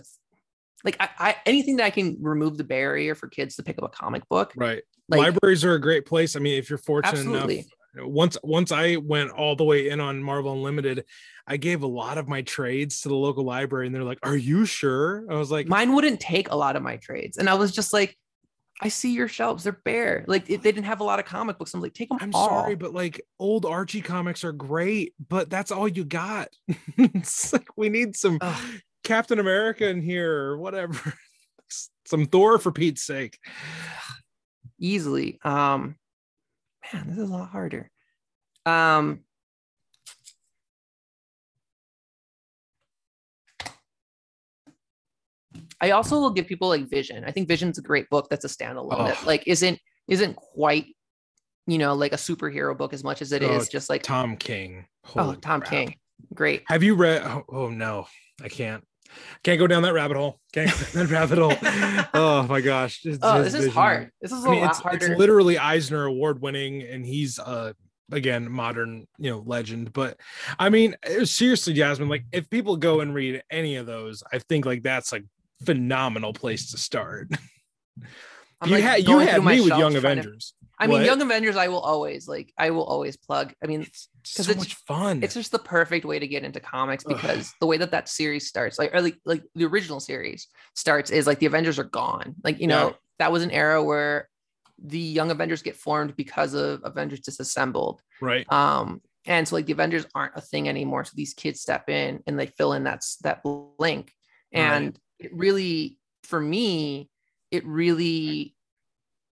like 0.84 0.98
I, 1.00 1.10
I 1.18 1.36
anything 1.46 1.78
that 1.78 1.86
i 1.86 1.90
can 1.90 2.18
remove 2.20 2.58
the 2.58 2.64
barrier 2.64 3.16
for 3.16 3.28
kids 3.28 3.56
to 3.56 3.64
pick 3.64 3.78
up 3.78 3.84
a 3.84 3.90
comic 3.90 4.28
book 4.30 4.54
Right. 4.56 4.84
like 5.08 5.20
Libraries 5.20 5.64
are 5.64 5.74
a 5.74 5.82
great 5.82 6.06
place. 6.06 6.36
I 6.36 6.40
mean, 6.40 6.58
if 6.58 6.70
you're 6.70 6.78
fortunate 6.78 7.20
absolutely 7.20 7.56
enough. 7.56 8.10
Once 8.10 8.38
once 8.44 8.72
I 8.72 8.98
went 8.98 9.32
all 9.32 9.56
the 9.56 9.64
way 9.64 9.90
in 9.90 10.00
on 10.00 10.22
Marvel 10.22 10.54
Unlimited, 10.54 11.06
I 11.48 11.58
gave 11.58 11.82
a 11.82 11.88
lot 11.88 12.20
of 12.20 12.28
my 12.28 12.44
trades 12.44 13.02
to 13.02 13.10
the 13.10 13.16
local 13.16 13.44
library 13.44 13.88
and 13.88 13.96
they're 13.96 14.04
like, 14.04 14.20
Are 14.22 14.38
you 14.38 14.66
sure? 14.66 15.26
I 15.30 15.36
was 15.36 15.50
like, 15.50 15.68
mine 15.68 15.96
wouldn't 15.96 16.20
take 16.20 16.52
a 16.52 16.56
lot 16.56 16.76
of 16.76 16.84
my 16.84 16.98
trades 16.98 17.38
and 17.38 17.50
i 17.50 17.56
was 17.56 17.72
just 17.72 17.92
like 17.92 18.16
i 18.82 18.88
see 18.88 19.14
your 19.14 19.28
shelves 19.28 19.64
they're 19.64 19.74
bare 19.84 20.24
like 20.28 20.50
if 20.50 20.62
they 20.62 20.72
didn't 20.72 20.86
have 20.86 21.02
a 21.02 21.04
lot 21.04 21.20
of 21.20 21.26
comic 21.26 21.58
books 21.58 21.74
i'm 21.74 21.82
like 21.82 21.94
take 21.94 22.10
them 22.10 22.20
I'm 22.22 22.32
all 22.34 22.48
sorry, 22.48 22.76
but 22.76 22.94
like 22.94 23.22
old 23.40 23.66
Archie 23.66 24.02
comics 24.02 24.44
are 24.44 24.52
great, 24.52 25.14
but 25.28 25.50
that's 25.50 25.72
all 25.72 25.88
you 25.88 26.04
got. 26.04 26.50
it's 26.98 27.54
like 27.54 27.68
we 27.76 27.90
need 27.90 28.16
some 28.16 28.38
Ugh. 28.42 28.80
Captain 29.04 29.40
America 29.40 29.88
in 29.88 30.02
here 30.02 30.34
or 30.34 30.58
whatever. 30.58 31.14
some 32.06 32.26
Thor 32.26 32.58
for 32.60 32.72
Pete's 32.72 33.04
sake. 33.04 33.38
easily 34.82 35.38
um 35.44 35.98
man 36.94 37.08
this 37.08 37.18
is 37.18 37.30
a 37.30 37.34
lot 37.34 37.50
harder 37.50 37.92
um 38.66 39.20
I 45.82 45.92
also 45.92 46.20
will 46.20 46.32
give 46.32 46.48
people 46.48 46.68
like 46.68 46.90
Vision. 46.90 47.24
I 47.26 47.32
think 47.32 47.48
Vision's 47.48 47.78
a 47.78 47.82
great 47.82 48.10
book 48.10 48.28
that's 48.30 48.46
a 48.46 48.50
standalone 48.50 48.98
that 49.08 49.18
Oh. 49.22 49.26
like 49.26 49.44
isn't 49.48 49.80
isn't 50.08 50.36
quite 50.36 50.88
you 51.68 51.78
know 51.78 51.94
like 51.94 52.14
a 52.14 52.18
superhero 52.18 52.78
book 52.78 52.94
as 52.94 53.04
much 53.04 53.22
as 53.22 53.32
it 53.32 53.44
is 53.44 53.68
Oh, 53.68 53.70
just 53.72 53.90
like 53.90 54.04
Tom 54.04 54.36
King. 54.38 54.86
oh 55.16 55.24
Holy 55.24 55.38
Tom 55.38 55.62
crap. 55.62 55.72
King. 55.72 55.96
Great. 56.34 56.64
Have 56.68 56.84
you 56.84 56.96
read? 56.96 57.22
Oh, 57.24 57.44
oh, 57.48 57.70
no, 57.70 58.08
I 58.44 58.50
can't. 58.50 58.84
Can't 59.44 59.58
go 59.58 59.68
down 59.68 59.84
that 59.84 59.94
rabbit 59.94 60.18
hole. 60.18 60.40
Can't 60.52 60.70
go 60.70 60.78
down 60.78 61.08
that 61.08 61.10
rabbit 61.14 61.38
hole. 61.40 62.06
Oh 62.14 62.44
my 62.44 62.60
gosh. 62.62 63.02
His- 63.04 63.20
Oh, 63.22 63.42
his 63.42 63.54
this 63.54 63.66
is 63.66 63.74
hard. 63.74 64.12
This 64.22 64.32
is 64.34 64.44
a 64.44 64.48
I 64.48 64.52
mean, 64.52 64.62
lot 64.62 64.70
it's, 64.72 64.80
harder. 64.80 65.06
it's 65.12 65.18
literally 65.20 65.58
Eisner 65.58 66.04
Award 66.06 66.42
winning, 66.42 66.82
and 66.84 67.06
he's 67.06 67.40
uh 67.40 67.72
again 68.12 68.52
modern 68.52 69.08
you 69.18 69.30
know 69.30 69.44
legend. 69.46 69.94
But 69.94 70.18
I 70.60 70.70
mean, 70.70 70.96
seriously, 71.24 71.74
Jasmine, 71.74 72.10
like 72.10 72.26
if 72.32 72.50
people 72.50 72.76
go 72.76 73.00
and 73.00 73.14
read 73.14 73.42
any 73.50 73.78
of 73.78 73.86
those, 73.86 74.22
I 74.34 74.40
think 74.40 74.66
like 74.66 74.84
that's 74.84 75.14
a 75.14 75.22
phenomenal 75.66 76.34
place 76.34 76.72
to 76.72 76.78
start. 76.78 77.30
I'm, 78.62 78.70
you 78.70 78.76
like, 78.76 78.84
had 78.84 79.08
you 79.08 79.20
had 79.20 79.44
me 79.44 79.60
with 79.62 79.70
Young 79.70 79.80
trying 79.80 79.92
to- 79.94 79.98
Avengers. 80.00 80.54
I 80.82 80.88
mean, 80.88 81.00
What? 81.00 81.06
Young 81.06 81.22
Avengers, 81.22 81.58
I 81.58 81.68
will 81.68 81.80
always 81.82 82.26
like. 82.28 82.54
I 82.58 82.70
will 82.72 82.86
always 82.86 83.18
plug. 83.18 83.54
I 83.64 83.68
mean, 83.68 83.82
It's 83.82 84.08
'Cause 84.36 84.46
so 84.46 84.52
it's- 84.52 84.58
much 84.66 84.76
fun. 84.88 85.22
it's 85.24 85.34
just 85.34 85.52
the 85.52 85.60
perfect 85.60 86.06
way 86.06 86.20
to 86.20 86.28
get 86.28 86.44
into 86.44 86.60
comics 86.60 87.04
Ugh. 87.06 87.16
because 87.16 87.54
the 87.60 87.66
way 87.66 87.78
that 87.78 87.92
that 87.92 88.08
series 88.10 88.48
starts 88.48 88.78
like 88.80 88.94
or 88.94 89.02
like 89.02 89.18
like 89.26 89.44
the 89.56 89.66
original 89.66 90.00
series 90.00 90.48
starts 90.76 91.10
is 91.12 91.26
like 91.28 91.40
the 91.40 91.46
avengers 91.46 91.80
are 91.80 91.84
gone 91.86 92.36
like 92.44 92.60
you 92.60 92.68
know 92.68 92.96
that 93.18 93.32
was 93.32 93.44
an 93.44 93.52
era 93.52 93.84
where 93.84 94.30
the 94.82 95.00
young 95.00 95.32
avengers 95.32 95.62
get 95.62 95.76
formed 95.76 96.16
because 96.16 96.54
of 96.54 96.82
avengers 96.86 97.20
disassembled 97.22 98.02
right. 98.22 98.50
um 98.52 99.02
and 99.26 99.48
so 99.48 99.56
like 99.56 99.66
the 99.66 99.74
avengers 99.74 100.06
aren't 100.16 100.36
a 100.36 100.42
thing 100.42 100.70
anymore 100.70 101.04
so 101.04 101.12
these 101.16 101.34
kids 101.34 101.60
step 101.62 101.90
in 101.90 102.22
and 102.28 102.38
they 102.40 102.46
fill 102.46 102.72
in 102.74 102.84
that's 102.84 103.18
that 103.18 103.42
blank 103.44 104.14
and 104.54 104.98
it 105.20 105.34
really 105.34 105.98
for 106.24 106.40
me 106.40 107.10
it 107.52 107.66
really 107.66 108.56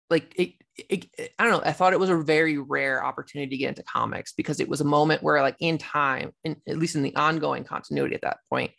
like 0.10 0.34
it, 0.38 0.54
it, 0.90 1.06
it- 1.18 1.34
I 1.38 1.44
don't 1.44 1.52
know. 1.54 1.70
I 1.70 1.74
thought 1.74 1.94
it 1.94 2.00
was 2.00 2.10
a 2.10 2.18
very 2.18 2.58
rare 2.58 3.04
opportunity 3.04 3.50
to 3.52 3.58
get 3.58 3.70
into 3.70 3.84
comics 3.84 4.34
because 4.34 4.60
it 4.60 4.70
was 4.70 4.80
a 4.82 4.86
moment 4.86 5.22
where, 5.24 5.42
like, 5.42 5.56
in 5.60 5.78
time, 5.78 6.32
in, 6.44 6.56
at 6.68 6.78
least 6.78 6.96
in 6.96 7.02
the 7.04 7.16
ongoing 7.16 7.64
continuity 7.64 8.16
at 8.16 8.22
that 8.22 8.38
point, 8.50 8.72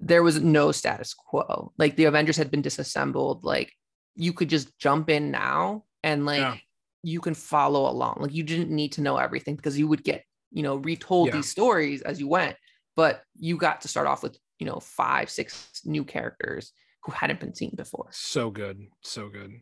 there 0.00 0.22
was 0.22 0.40
no 0.40 0.72
status 0.72 1.12
quo. 1.14 1.72
Like 1.76 1.96
the 1.96 2.04
Avengers 2.04 2.36
had 2.36 2.50
been 2.50 2.62
disassembled. 2.62 3.44
Like 3.44 3.72
you 4.16 4.32
could 4.32 4.48
just 4.48 4.76
jump 4.78 5.10
in 5.10 5.30
now 5.30 5.84
and 6.02 6.24
like 6.24 6.38
Yeah. 6.38 6.56
you 7.02 7.20
can 7.20 7.34
follow 7.34 7.90
along. 7.90 8.18
Like 8.20 8.32
you 8.34 8.42
didn't 8.44 8.70
need 8.70 8.92
to 8.92 9.00
know 9.00 9.16
everything 9.16 9.56
because 9.56 9.78
you 9.78 9.88
would 9.88 10.04
get, 10.04 10.24
you 10.52 10.62
know, 10.62 10.76
retold 10.76 11.28
Yeah. 11.28 11.36
these 11.36 11.48
stories 11.50 12.00
as 12.02 12.18
you 12.20 12.28
went. 12.28 12.56
But 12.96 13.22
you 13.36 13.56
got 13.56 13.80
to 13.82 13.88
start 13.88 14.06
off 14.06 14.22
with, 14.22 14.38
you 14.58 14.66
know, 14.66 14.80
five, 14.80 15.30
six 15.30 15.80
new 15.84 16.04
characters 16.04 16.72
who 17.04 17.12
hadn't 17.12 17.40
been 17.40 17.54
seen 17.54 17.72
before. 17.74 18.08
so 18.10 18.50
good 18.50 18.86
so 19.02 19.28
good 19.28 19.52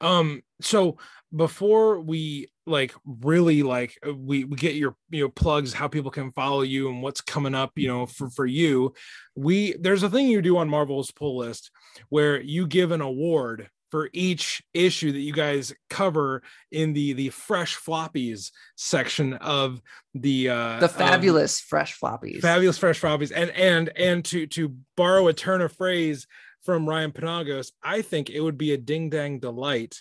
um 0.00 0.42
so 0.60 0.96
before 1.34 2.00
we 2.00 2.48
like 2.66 2.92
really 3.04 3.62
like 3.62 3.98
uh, 4.06 4.12
we, 4.14 4.44
we 4.44 4.56
get 4.56 4.74
your 4.74 4.96
you 5.10 5.22
know 5.22 5.28
plugs 5.28 5.72
how 5.72 5.86
people 5.86 6.10
can 6.10 6.32
follow 6.32 6.62
you 6.62 6.88
and 6.88 7.02
what's 7.02 7.20
coming 7.20 7.54
up 7.54 7.72
you 7.76 7.86
know 7.86 8.06
for 8.06 8.30
for 8.30 8.46
you 8.46 8.92
we 9.36 9.74
there's 9.80 10.02
a 10.02 10.10
thing 10.10 10.26
you 10.26 10.42
do 10.42 10.56
on 10.56 10.68
marvel's 10.68 11.12
pull 11.12 11.36
list 11.38 11.70
where 12.08 12.40
you 12.40 12.66
give 12.66 12.90
an 12.90 13.00
award 13.00 13.68
for 13.90 14.10
each 14.12 14.62
issue 14.74 15.12
that 15.12 15.20
you 15.20 15.32
guys 15.32 15.72
cover 15.88 16.42
in 16.70 16.92
the 16.92 17.12
the 17.14 17.30
fresh 17.30 17.76
floppies 17.76 18.50
section 18.76 19.34
of 19.34 19.80
the 20.14 20.48
uh 20.50 20.78
The 20.80 20.84
of- 20.86 20.92
fabulous 20.94 21.60
fresh 21.60 21.98
floppies. 21.98 22.40
fabulous 22.40 22.78
fresh 22.78 23.00
floppies. 23.00 23.32
And 23.34 23.50
and 23.52 23.88
and 23.96 24.24
to 24.26 24.46
to 24.48 24.74
borrow 24.96 25.28
a 25.28 25.32
turn 25.32 25.60
of 25.60 25.72
phrase 25.72 26.26
from 26.64 26.88
ryan 26.88 27.12
penagos 27.12 27.70
i 27.82 28.02
think 28.02 28.28
it 28.28 28.40
would 28.40 28.58
be 28.58 28.72
a 28.72 28.76
ding 28.76 29.08
dang 29.08 29.38
delight 29.38 30.00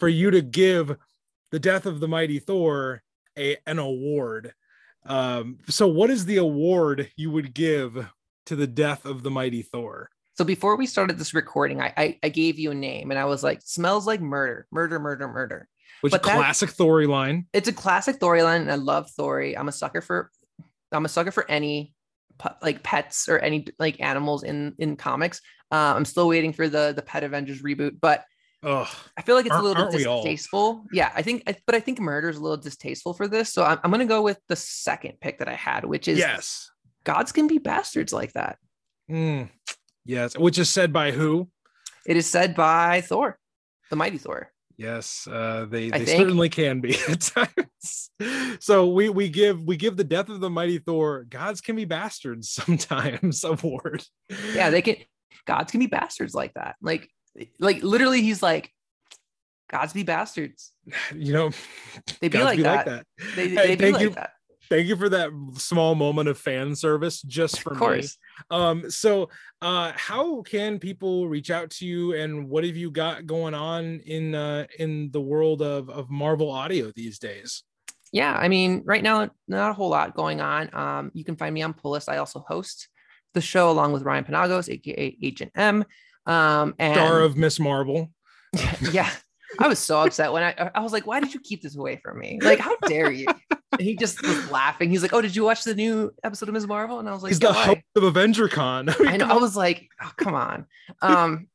for 0.00 0.08
you 0.08 0.30
to 0.30 0.40
give 0.40 0.96
the 1.52 1.58
death 1.60 1.86
of 1.86 2.00
the 2.00 2.08
mighty 2.08 2.38
thor 2.38 3.02
a 3.38 3.56
an 3.66 3.78
award. 3.78 4.52
Um 5.06 5.58
so 5.68 5.86
what 5.86 6.10
is 6.10 6.24
the 6.24 6.38
award 6.38 7.10
you 7.16 7.30
would 7.30 7.54
give 7.54 8.06
to 8.46 8.56
the 8.56 8.66
death 8.66 9.04
of 9.04 9.22
the 9.22 9.30
mighty 9.30 9.62
thor 9.62 10.10
So 10.38 10.44
before 10.44 10.76
we 10.76 10.86
started 10.86 11.18
this 11.18 11.34
recording, 11.34 11.80
I, 11.80 11.92
I 11.96 12.18
I 12.22 12.28
gave 12.28 12.60
you 12.60 12.70
a 12.70 12.74
name 12.74 13.10
and 13.10 13.18
I 13.18 13.24
was 13.24 13.42
like, 13.42 13.60
smells 13.64 14.06
like 14.06 14.20
murder, 14.20 14.68
murder, 14.70 15.00
murder, 15.00 15.26
murder. 15.26 15.66
which 16.00 16.12
But 16.12 16.22
classic 16.22 16.70
storyline 16.70 17.46
It's 17.52 17.66
a 17.66 17.72
classic 17.72 18.20
storyline, 18.20 18.60
and 18.60 18.70
I 18.70 18.76
love 18.76 19.10
Thori. 19.18 19.58
I'm 19.58 19.66
a 19.66 19.72
sucker 19.72 20.00
for 20.00 20.30
I'm 20.92 21.04
a 21.04 21.08
sucker 21.08 21.32
for 21.32 21.44
any 21.50 21.92
like 22.62 22.84
pets 22.84 23.28
or 23.28 23.40
any 23.40 23.66
like 23.80 24.00
animals 24.00 24.44
in 24.44 24.76
in 24.78 24.94
comics. 24.94 25.40
Uh, 25.72 25.94
I'm 25.96 26.04
still 26.04 26.28
waiting 26.28 26.52
for 26.52 26.68
the 26.68 26.92
the 26.94 27.02
Pet 27.02 27.24
Avengers 27.24 27.60
reboot, 27.60 27.98
but 28.00 28.24
oh 28.62 28.88
I 29.16 29.22
feel 29.22 29.34
like 29.34 29.46
it's 29.46 29.52
a 29.52 29.58
Aren't- 29.58 29.66
little 29.66 29.90
bit 29.90 30.04
distasteful. 30.04 30.84
Yeah, 30.92 31.10
I 31.16 31.22
think, 31.22 31.42
I- 31.48 31.56
but 31.66 31.74
I 31.74 31.80
think 31.80 31.98
murder 31.98 32.28
is 32.28 32.36
a 32.36 32.40
little 32.40 32.56
distasteful 32.56 33.12
for 33.12 33.26
this. 33.26 33.52
So 33.52 33.64
I'm, 33.64 33.80
I'm 33.82 33.90
gonna 33.90 34.06
go 34.06 34.22
with 34.22 34.38
the 34.46 34.54
second 34.54 35.14
pick 35.20 35.40
that 35.40 35.48
I 35.48 35.54
had, 35.54 35.84
which 35.84 36.06
is 36.06 36.16
yes 36.20 36.70
gods 37.02 37.32
can 37.32 37.48
be 37.48 37.58
bastards 37.58 38.12
like 38.12 38.32
that. 38.34 38.56
Mm, 39.10 39.48
yes 40.08 40.36
which 40.36 40.58
is 40.58 40.68
said 40.68 40.92
by 40.92 41.12
who 41.12 41.48
It 42.06 42.16
is 42.16 42.26
said 42.26 42.56
by 42.56 43.02
Thor, 43.02 43.38
the 43.90 43.96
mighty 43.96 44.18
Thor. 44.18 44.50
Yes, 44.78 45.26
uh, 45.26 45.66
they 45.68 45.90
I 45.92 45.98
they 45.98 46.04
think. 46.06 46.20
certainly 46.22 46.48
can 46.48 46.80
be 46.80 46.94
at 47.08 47.20
times. 47.20 48.10
So 48.60 48.88
we 48.88 49.08
we 49.10 49.28
give 49.28 49.62
we 49.64 49.76
give 49.76 49.96
the 49.96 50.04
death 50.04 50.28
of 50.30 50.38
the 50.40 50.48
mighty 50.50 50.78
Thor 50.78 51.26
gods 51.28 51.60
can 51.60 51.74
be 51.76 51.84
bastards 51.84 52.48
sometimes 52.60 53.44
award. 53.44 54.04
Yeah, 54.54 54.70
they 54.70 54.80
can. 54.82 54.96
Gods 55.46 55.70
can 55.72 55.80
be 55.80 55.86
bastards 55.88 56.32
like 56.34 56.54
that. 56.54 56.76
Like, 56.80 57.10
like 57.58 57.82
literally, 57.82 58.22
he's 58.22 58.40
like, 58.42 58.70
gods 59.70 59.92
be 59.92 60.04
bastards. 60.04 60.72
You 61.14 61.32
know, 61.32 61.50
They 62.20 62.28
be, 62.28 62.38
gods 62.38 62.58
like, 62.58 62.84
that. 62.86 63.04
They, 63.36 63.48
Hey, 63.48 63.54
they 63.56 63.76
be 63.76 63.82
thank 63.82 63.94
like 63.96 64.02
you. 64.02 64.10
that. 64.10 64.30
Thank 64.70 64.86
you 64.86 64.96
for 64.96 65.08
that 65.08 65.30
small 65.56 65.94
moment 65.94 66.28
of 66.28 66.38
fan 66.38 66.76
service 66.76 67.22
just 67.22 67.60
for 67.60 67.70
Of 67.70 67.76
me. 67.76 67.80
course. 67.80 68.18
Um, 68.50 68.90
so 68.90 69.30
uh 69.62 69.92
how 69.96 70.42
can 70.42 70.78
people 70.78 71.26
reach 71.28 71.50
out 71.50 71.70
to 71.70 71.86
you 71.86 72.12
and 72.14 72.48
what 72.48 72.64
have 72.64 72.76
you 72.76 72.90
got 72.90 73.26
going 73.26 73.54
on 73.54 74.00
in 74.00 74.34
uh 74.34 74.66
in 74.78 75.10
the 75.10 75.20
world 75.20 75.62
of 75.62 75.88
of 75.90 76.10
Marvel 76.10 76.50
audio 76.50 76.92
these 76.94 77.18
days? 77.18 77.64
Yeah, 78.12 78.32
I 78.34 78.48
mean, 78.48 78.82
right 78.86 79.02
now, 79.02 79.28
not 79.48 79.70
a 79.70 79.74
whole 79.74 79.90
lot 79.90 80.14
going 80.14 80.40
on. 80.40 80.70
Um, 80.74 81.10
you 81.12 81.24
can 81.24 81.36
find 81.36 81.52
me 81.52 81.60
on 81.62 81.74
Pull 81.74 81.90
List. 81.92 82.08
I 82.08 82.16
also 82.18 82.40
host 82.48 82.88
the 83.34 83.40
show 83.42 83.70
along 83.70 83.92
with 83.92 84.02
Ryan 84.02 84.24
Penagos, 84.24 84.70
aka 84.70 85.16
Agent 85.22 85.52
M. 85.54 85.84
Um, 86.24 86.74
and 86.78 86.94
Star 86.94 87.20
of 87.20 87.36
Ms. 87.36 87.60
Marvel. 87.60 88.10
yeah, 88.92 89.10
I 89.58 89.68
was 89.68 89.78
so 89.78 90.00
upset 90.00 90.32
when 90.32 90.42
I 90.42 90.70
I 90.74 90.80
was 90.80 90.92
like, 90.92 91.06
why 91.06 91.20
did 91.20 91.34
you 91.34 91.40
keep 91.40 91.60
this 91.62 91.76
away 91.76 92.00
from 92.02 92.18
me? 92.18 92.38
Like, 92.42 92.58
how 92.60 92.76
dare 92.86 93.10
you? 93.10 93.26
And 93.72 93.82
he 93.82 93.96
just 93.96 94.22
was 94.22 94.50
laughing. 94.50 94.90
He's 94.90 95.02
like, 95.02 95.12
oh, 95.12 95.20
did 95.20 95.36
you 95.36 95.44
watch 95.44 95.64
the 95.64 95.74
new 95.74 96.12
episode 96.24 96.48
of 96.48 96.54
Ms. 96.54 96.66
Marvel? 96.66 97.00
And 97.00 97.08
I 97.08 97.12
was 97.12 97.22
like, 97.22 97.30
He's 97.30 97.38
the 97.38 97.52
host 97.52 97.80
of 97.96 98.02
Avenger 98.02 98.48
Con. 98.48 98.88
I 99.06 99.16
know. 99.16 99.26
I 99.26 99.34
was 99.34 99.56
like, 99.56 99.88
oh, 100.02 100.10
come 100.16 100.34
on. 100.34 100.66
Um, 101.02 101.48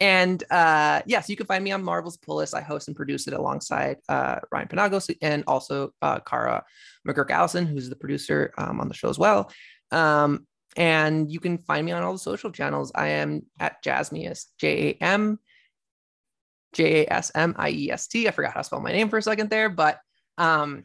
and 0.00 0.42
uh, 0.50 1.02
yes, 1.04 1.28
you 1.28 1.36
can 1.36 1.46
find 1.46 1.62
me 1.62 1.72
on 1.72 1.82
Marvel's 1.82 2.16
Pull 2.16 2.36
List. 2.36 2.54
I 2.54 2.62
host 2.62 2.88
and 2.88 2.96
produce 2.96 3.28
it 3.28 3.34
alongside 3.34 3.98
uh, 4.08 4.36
Ryan 4.50 4.68
Penagos 4.68 5.14
and 5.20 5.44
also 5.46 5.92
uh, 6.00 6.20
Cara 6.20 6.64
McGurk 7.06 7.30
Allison, 7.30 7.66
who's 7.66 7.90
the 7.90 7.96
producer 7.96 8.52
um, 8.56 8.80
on 8.80 8.88
the 8.88 8.94
show 8.94 9.10
as 9.10 9.18
well. 9.18 9.52
Um, 9.90 10.46
and 10.76 11.30
you 11.30 11.40
can 11.40 11.58
find 11.58 11.84
me 11.84 11.92
on 11.92 12.02
all 12.02 12.12
the 12.12 12.18
social 12.18 12.50
channels. 12.50 12.92
I 12.94 13.08
am 13.08 13.42
at 13.58 13.82
Jasmiest, 13.84 14.46
J 14.58 14.90
A 15.00 15.04
M 15.04 15.38
J 16.72 17.02
A 17.02 17.12
S 17.12 17.32
M 17.34 17.54
I 17.58 17.70
E 17.70 17.90
S 17.90 18.06
T. 18.06 18.26
I 18.26 18.30
forgot 18.30 18.54
how 18.54 18.60
to 18.60 18.64
spell 18.64 18.80
my 18.80 18.92
name 18.92 19.08
for 19.10 19.18
a 19.18 19.22
second 19.22 19.50
there, 19.50 19.68
but 19.68 19.98
um, 20.38 20.84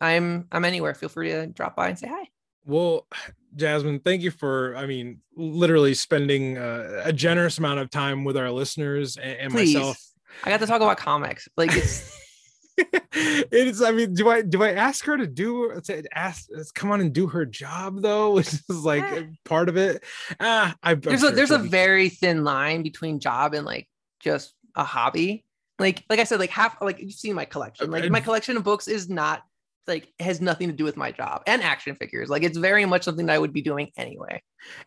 I'm 0.00 0.46
I'm 0.52 0.64
anywhere. 0.64 0.94
Feel 0.94 1.08
free 1.08 1.30
to 1.30 1.46
drop 1.46 1.76
by 1.76 1.88
and 1.88 1.98
say 1.98 2.08
hi. 2.08 2.28
Well, 2.64 3.06
Jasmine, 3.54 4.00
thank 4.00 4.22
you 4.22 4.32
for, 4.32 4.74
I 4.76 4.86
mean, 4.86 5.20
literally 5.36 5.94
spending 5.94 6.58
uh, 6.58 7.02
a 7.04 7.12
generous 7.12 7.58
amount 7.58 7.78
of 7.78 7.90
time 7.90 8.24
with 8.24 8.36
our 8.36 8.50
listeners 8.50 9.16
and, 9.16 9.38
and 9.38 9.52
myself. 9.54 9.96
I 10.42 10.50
got 10.50 10.58
to 10.58 10.66
talk 10.66 10.82
about 10.82 10.96
comics. 10.98 11.48
Like 11.56 11.70
it's 11.74 12.12
it's, 13.12 13.80
I 13.82 13.90
mean, 13.92 14.14
do 14.14 14.28
I 14.28 14.42
do 14.42 14.62
I 14.62 14.72
ask 14.72 15.04
her 15.06 15.16
to 15.16 15.26
do 15.26 15.80
to 15.84 16.02
ask 16.12 16.48
come 16.74 16.90
on 16.90 17.00
and 17.00 17.12
do 17.12 17.26
her 17.28 17.46
job 17.46 18.02
though, 18.02 18.32
which 18.34 18.48
is 18.52 18.84
like 18.84 19.04
Eh. 19.04 19.22
part 19.44 19.68
of 19.68 19.76
it? 19.76 20.04
Ah, 20.40 20.74
I, 20.82 20.90
I'm 20.92 21.00
there's 21.00 21.20
sure 21.20 21.30
a 21.30 21.34
there's 21.34 21.50
a 21.50 21.58
be- 21.60 21.68
very 21.68 22.08
thin 22.08 22.44
line 22.44 22.82
between 22.82 23.20
job 23.20 23.54
and 23.54 23.64
like 23.64 23.88
just 24.20 24.54
a 24.74 24.84
hobby. 24.84 25.44
Like 25.78 26.04
like 26.10 26.18
I 26.18 26.24
said, 26.24 26.40
like 26.40 26.50
half 26.50 26.76
like 26.82 26.98
you've 27.00 27.12
seen 27.12 27.34
my 27.34 27.44
collection. 27.44 27.90
Like 27.90 28.10
my 28.10 28.20
collection 28.20 28.56
of 28.56 28.64
books 28.64 28.88
is 28.88 29.08
not 29.08 29.42
like 29.86 30.12
has 30.20 30.40
nothing 30.40 30.68
to 30.68 30.74
do 30.74 30.84
with 30.84 30.96
my 30.96 31.12
job 31.12 31.42
and 31.46 31.62
action 31.62 31.94
figures. 31.96 32.28
Like 32.28 32.42
it's 32.42 32.58
very 32.58 32.84
much 32.84 33.04
something 33.04 33.26
that 33.26 33.34
I 33.34 33.38
would 33.38 33.52
be 33.52 33.62
doing 33.62 33.90
anyway. 33.96 34.42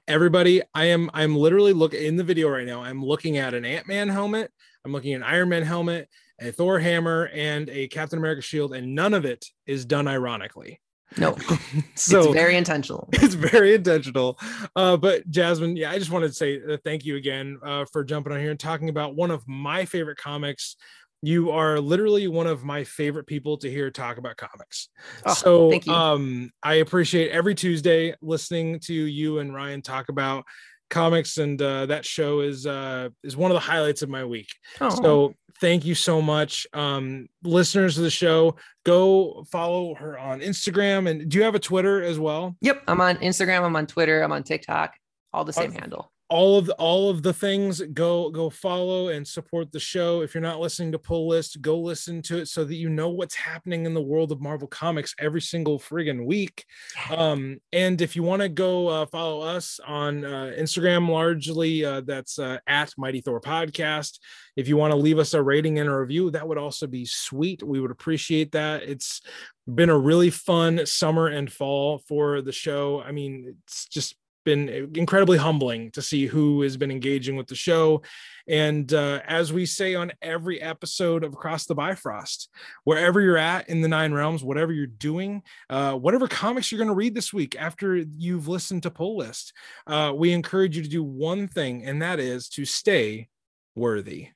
everybody 0.08 0.62
i 0.74 0.86
am 0.86 1.10
i'm 1.14 1.36
literally 1.36 1.74
looking 1.74 2.04
in 2.04 2.16
the 2.18 2.24
video 2.24 2.50
right 2.50 2.66
now 2.66 2.82
i'm 2.82 3.04
looking 3.04 3.38
at 3.38 3.54
an 3.54 3.64
ant-man 3.64 4.10
helmet 4.10 4.52
i'm 4.84 4.92
looking 4.92 5.14
at 5.14 5.18
an 5.18 5.24
iron 5.24 5.48
man 5.50 5.64
helmet 5.64 6.10
a 6.42 6.52
thor 6.52 6.80
hammer 6.80 7.30
and 7.34 7.70
a 7.70 7.88
captain 7.88 8.20
america 8.20 8.42
shield 8.42 8.74
and 8.74 8.94
none 8.94 9.14
of 9.14 9.26
it 9.26 9.46
is 9.66 9.86
done 9.86 10.08
ironically 10.08 10.82
No, 11.18 11.38
so 11.96 12.24
it's 12.24 12.34
very 12.34 12.56
intentional. 12.58 13.08
it's 13.14 13.36
very 13.36 13.74
intentional 13.76 14.38
uh 14.76 14.98
but 14.98 15.30
jasmine 15.30 15.78
yeah 15.78 15.92
i 15.92 15.98
just 16.00 16.12
wanted 16.12 16.28
to 16.28 16.34
say 16.34 16.60
uh, 16.70 16.78
thank 16.84 17.06
you 17.06 17.16
again 17.16 17.58
uh, 17.64 17.86
for 17.92 18.04
jumping 18.04 18.34
on 18.34 18.40
here 18.40 18.52
and 18.52 18.60
talking 18.60 18.90
about 18.90 19.16
one 19.16 19.32
of 19.32 19.48
my 19.48 19.86
favorite 19.86 20.18
comics 20.18 20.76
you 21.22 21.52
are 21.52 21.80
literally 21.80 22.28
one 22.28 22.48
of 22.48 22.64
my 22.64 22.84
favorite 22.84 23.28
people 23.28 23.58
to 23.58 23.70
hear 23.70 23.92
talk 23.92 24.18
about 24.18 24.38
comics 24.38 24.90
Oh, 25.26 25.34
so 25.34 25.70
thank 25.70 25.86
you. 25.86 25.94
um 25.94 26.50
i 26.64 26.76
appreciate 26.76 27.32
every 27.32 27.56
tuesday 27.56 28.16
listening 28.22 28.80
to 28.82 28.94
you 28.94 29.40
and 29.40 29.54
ryan 29.54 29.82
talk 29.82 30.10
about 30.10 30.46
comics 30.90 31.38
and 31.38 31.62
uh 31.62 31.86
that 31.88 32.06
show 32.06 32.40
is 32.40 32.66
uh 32.66 33.10
is 33.24 33.36
one 33.38 33.52
of 33.52 33.56
the 33.56 33.60
highlights 33.62 34.02
of 34.02 34.10
my 34.10 34.24
week 34.26 34.48
Oh, 34.82 34.90
so 34.90 35.34
thank 35.62 35.86
you 35.86 35.94
so 35.94 36.22
much 36.22 36.66
um 36.74 37.28
listeners 37.44 37.98
of 37.98 38.04
the 38.06 38.10
show 38.10 38.56
go 38.86 39.44
follow 39.52 39.94
her 39.96 40.18
on 40.18 40.40
instagram 40.40 41.10
and 41.10 41.30
do 41.30 41.38
you 41.38 41.44
have 41.44 41.54
a 41.54 41.60
twitter 41.60 42.02
as 42.02 42.18
well 42.18 42.56
yep. 42.62 42.82
I'm 42.88 43.02
on 43.02 43.18
Instagram. 43.18 43.64
I'm 43.64 43.76
on 43.76 43.86
Twitter. 43.88 44.22
I'm 44.24 44.32
on 44.32 44.44
TikTok. 44.44 44.94
All 45.34 45.44
the 45.46 45.54
same 45.54 45.72
Uh, 45.72 45.80
handle. 45.82 46.12
All 46.30 46.60
of 46.60 46.68
the, 46.68 46.74
all 46.76 47.10
of 47.10 47.24
the 47.24 47.34
things 47.34 47.82
go 47.94 48.30
go 48.30 48.50
follow 48.50 49.08
and 49.08 49.28
support 49.28 49.72
the 49.72 49.80
show. 49.80 50.22
If 50.22 50.36
you're 50.36 50.42
not 50.42 50.60
listening 50.60 50.92
to 50.92 51.00
pull 51.00 51.28
list 51.28 51.62
go 51.62 51.80
listen 51.80 52.22
to 52.24 52.38
it 52.38 52.48
so 52.48 52.64
that 52.64 52.76
you 52.76 52.88
know 52.88 53.10
what's 53.10 53.36
happening 53.36 53.86
in 53.86 53.96
the 53.96 54.02
world 54.02 54.32
of 54.32 54.40
marvel 54.40 54.68
comics 54.68 55.16
every 55.18 55.42
single 55.42 55.80
friggin 55.80 56.26
week. 56.26 56.66
Um 57.10 57.58
and 57.74 58.00
if 58.02 58.16
you 58.16 58.22
want 58.22 58.44
to 58.44 58.50
go 58.50 58.88
uh, 58.88 59.06
follow 59.08 59.42
us 59.42 59.80
on 59.86 60.24
uh, 60.24 60.54
instagram 60.58 61.10
largely 61.10 61.84
uh, 61.84 62.02
that's 62.02 62.38
uh, 62.38 62.60
at 62.68 62.94
mighty 62.98 63.22
thor 63.22 63.42
podcast. 63.42 64.20
If 64.56 64.68
you 64.68 64.78
want 64.78 64.92
to 64.92 64.98
leave 64.98 65.20
us 65.20 65.34
a 65.34 65.42
rating 65.42 65.80
and 65.80 65.90
a 65.90 65.98
review 65.98 66.30
that 66.32 66.48
would 66.48 66.58
also 66.60 66.86
be 66.86 67.06
sweet. 67.06 67.64
We 67.64 67.80
would 67.80 67.92
appreciate 67.92 68.52
that. 68.52 68.84
It's 68.84 69.22
been 69.68 69.90
a 69.90 69.98
really 69.98 70.30
fun 70.30 70.86
summer 70.86 71.28
and 71.28 71.52
fall 71.52 72.04
for 72.08 72.42
the 72.44 72.52
show. 72.52 73.02
I 73.02 73.12
mean 73.12 73.56
it's 73.64 73.88
just 73.88 74.16
been 74.46 74.92
incredibly 74.96 75.38
humbling 75.38 75.92
to 75.92 76.02
see 76.02 76.26
who 76.26 76.62
has 76.62 76.78
been 76.78 76.92
engaging 76.92 77.36
with 77.36 77.48
the 77.48 77.56
show. 77.56 78.02
And 78.48 78.92
uh, 78.94 79.22
as 79.28 79.54
we 79.54 79.66
say 79.66 79.96
on 79.96 80.12
every 80.22 80.62
episode 80.62 81.24
of 81.24 81.34
Across 81.34 81.66
the 81.66 81.76
Bifrost, 81.76 82.50
wherever 82.84 83.22
you're 83.22 83.38
at 83.38 83.70
in 83.70 83.82
the 83.82 83.88
nine 83.88 84.12
realms, 84.12 84.44
whatever 84.44 84.72
you're 84.72 84.88
doing, 84.88 85.44
uh, 85.70 85.94
whatever 85.94 86.28
comics 86.28 86.72
you're 86.72 86.80
going 86.80 86.88
to 86.88 86.96
read 86.96 87.14
this 87.14 87.32
week 87.32 87.56
after 87.60 87.96
you've 87.96 88.48
listened 88.48 88.84
to 88.84 88.92
Pull 88.92 89.18
List, 89.18 89.54
uh, 89.88 90.14
we 90.16 90.32
encourage 90.32 90.76
you 90.76 90.84
to 90.84 90.90
do 90.90 91.04
one 91.04 91.48
thing, 91.48 91.86
and 91.86 92.02
that 92.02 92.20
is 92.20 92.50
to 92.50 92.66
stay 92.66 93.28
worthy. 93.76 94.30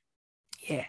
Yeah. 0.68 0.86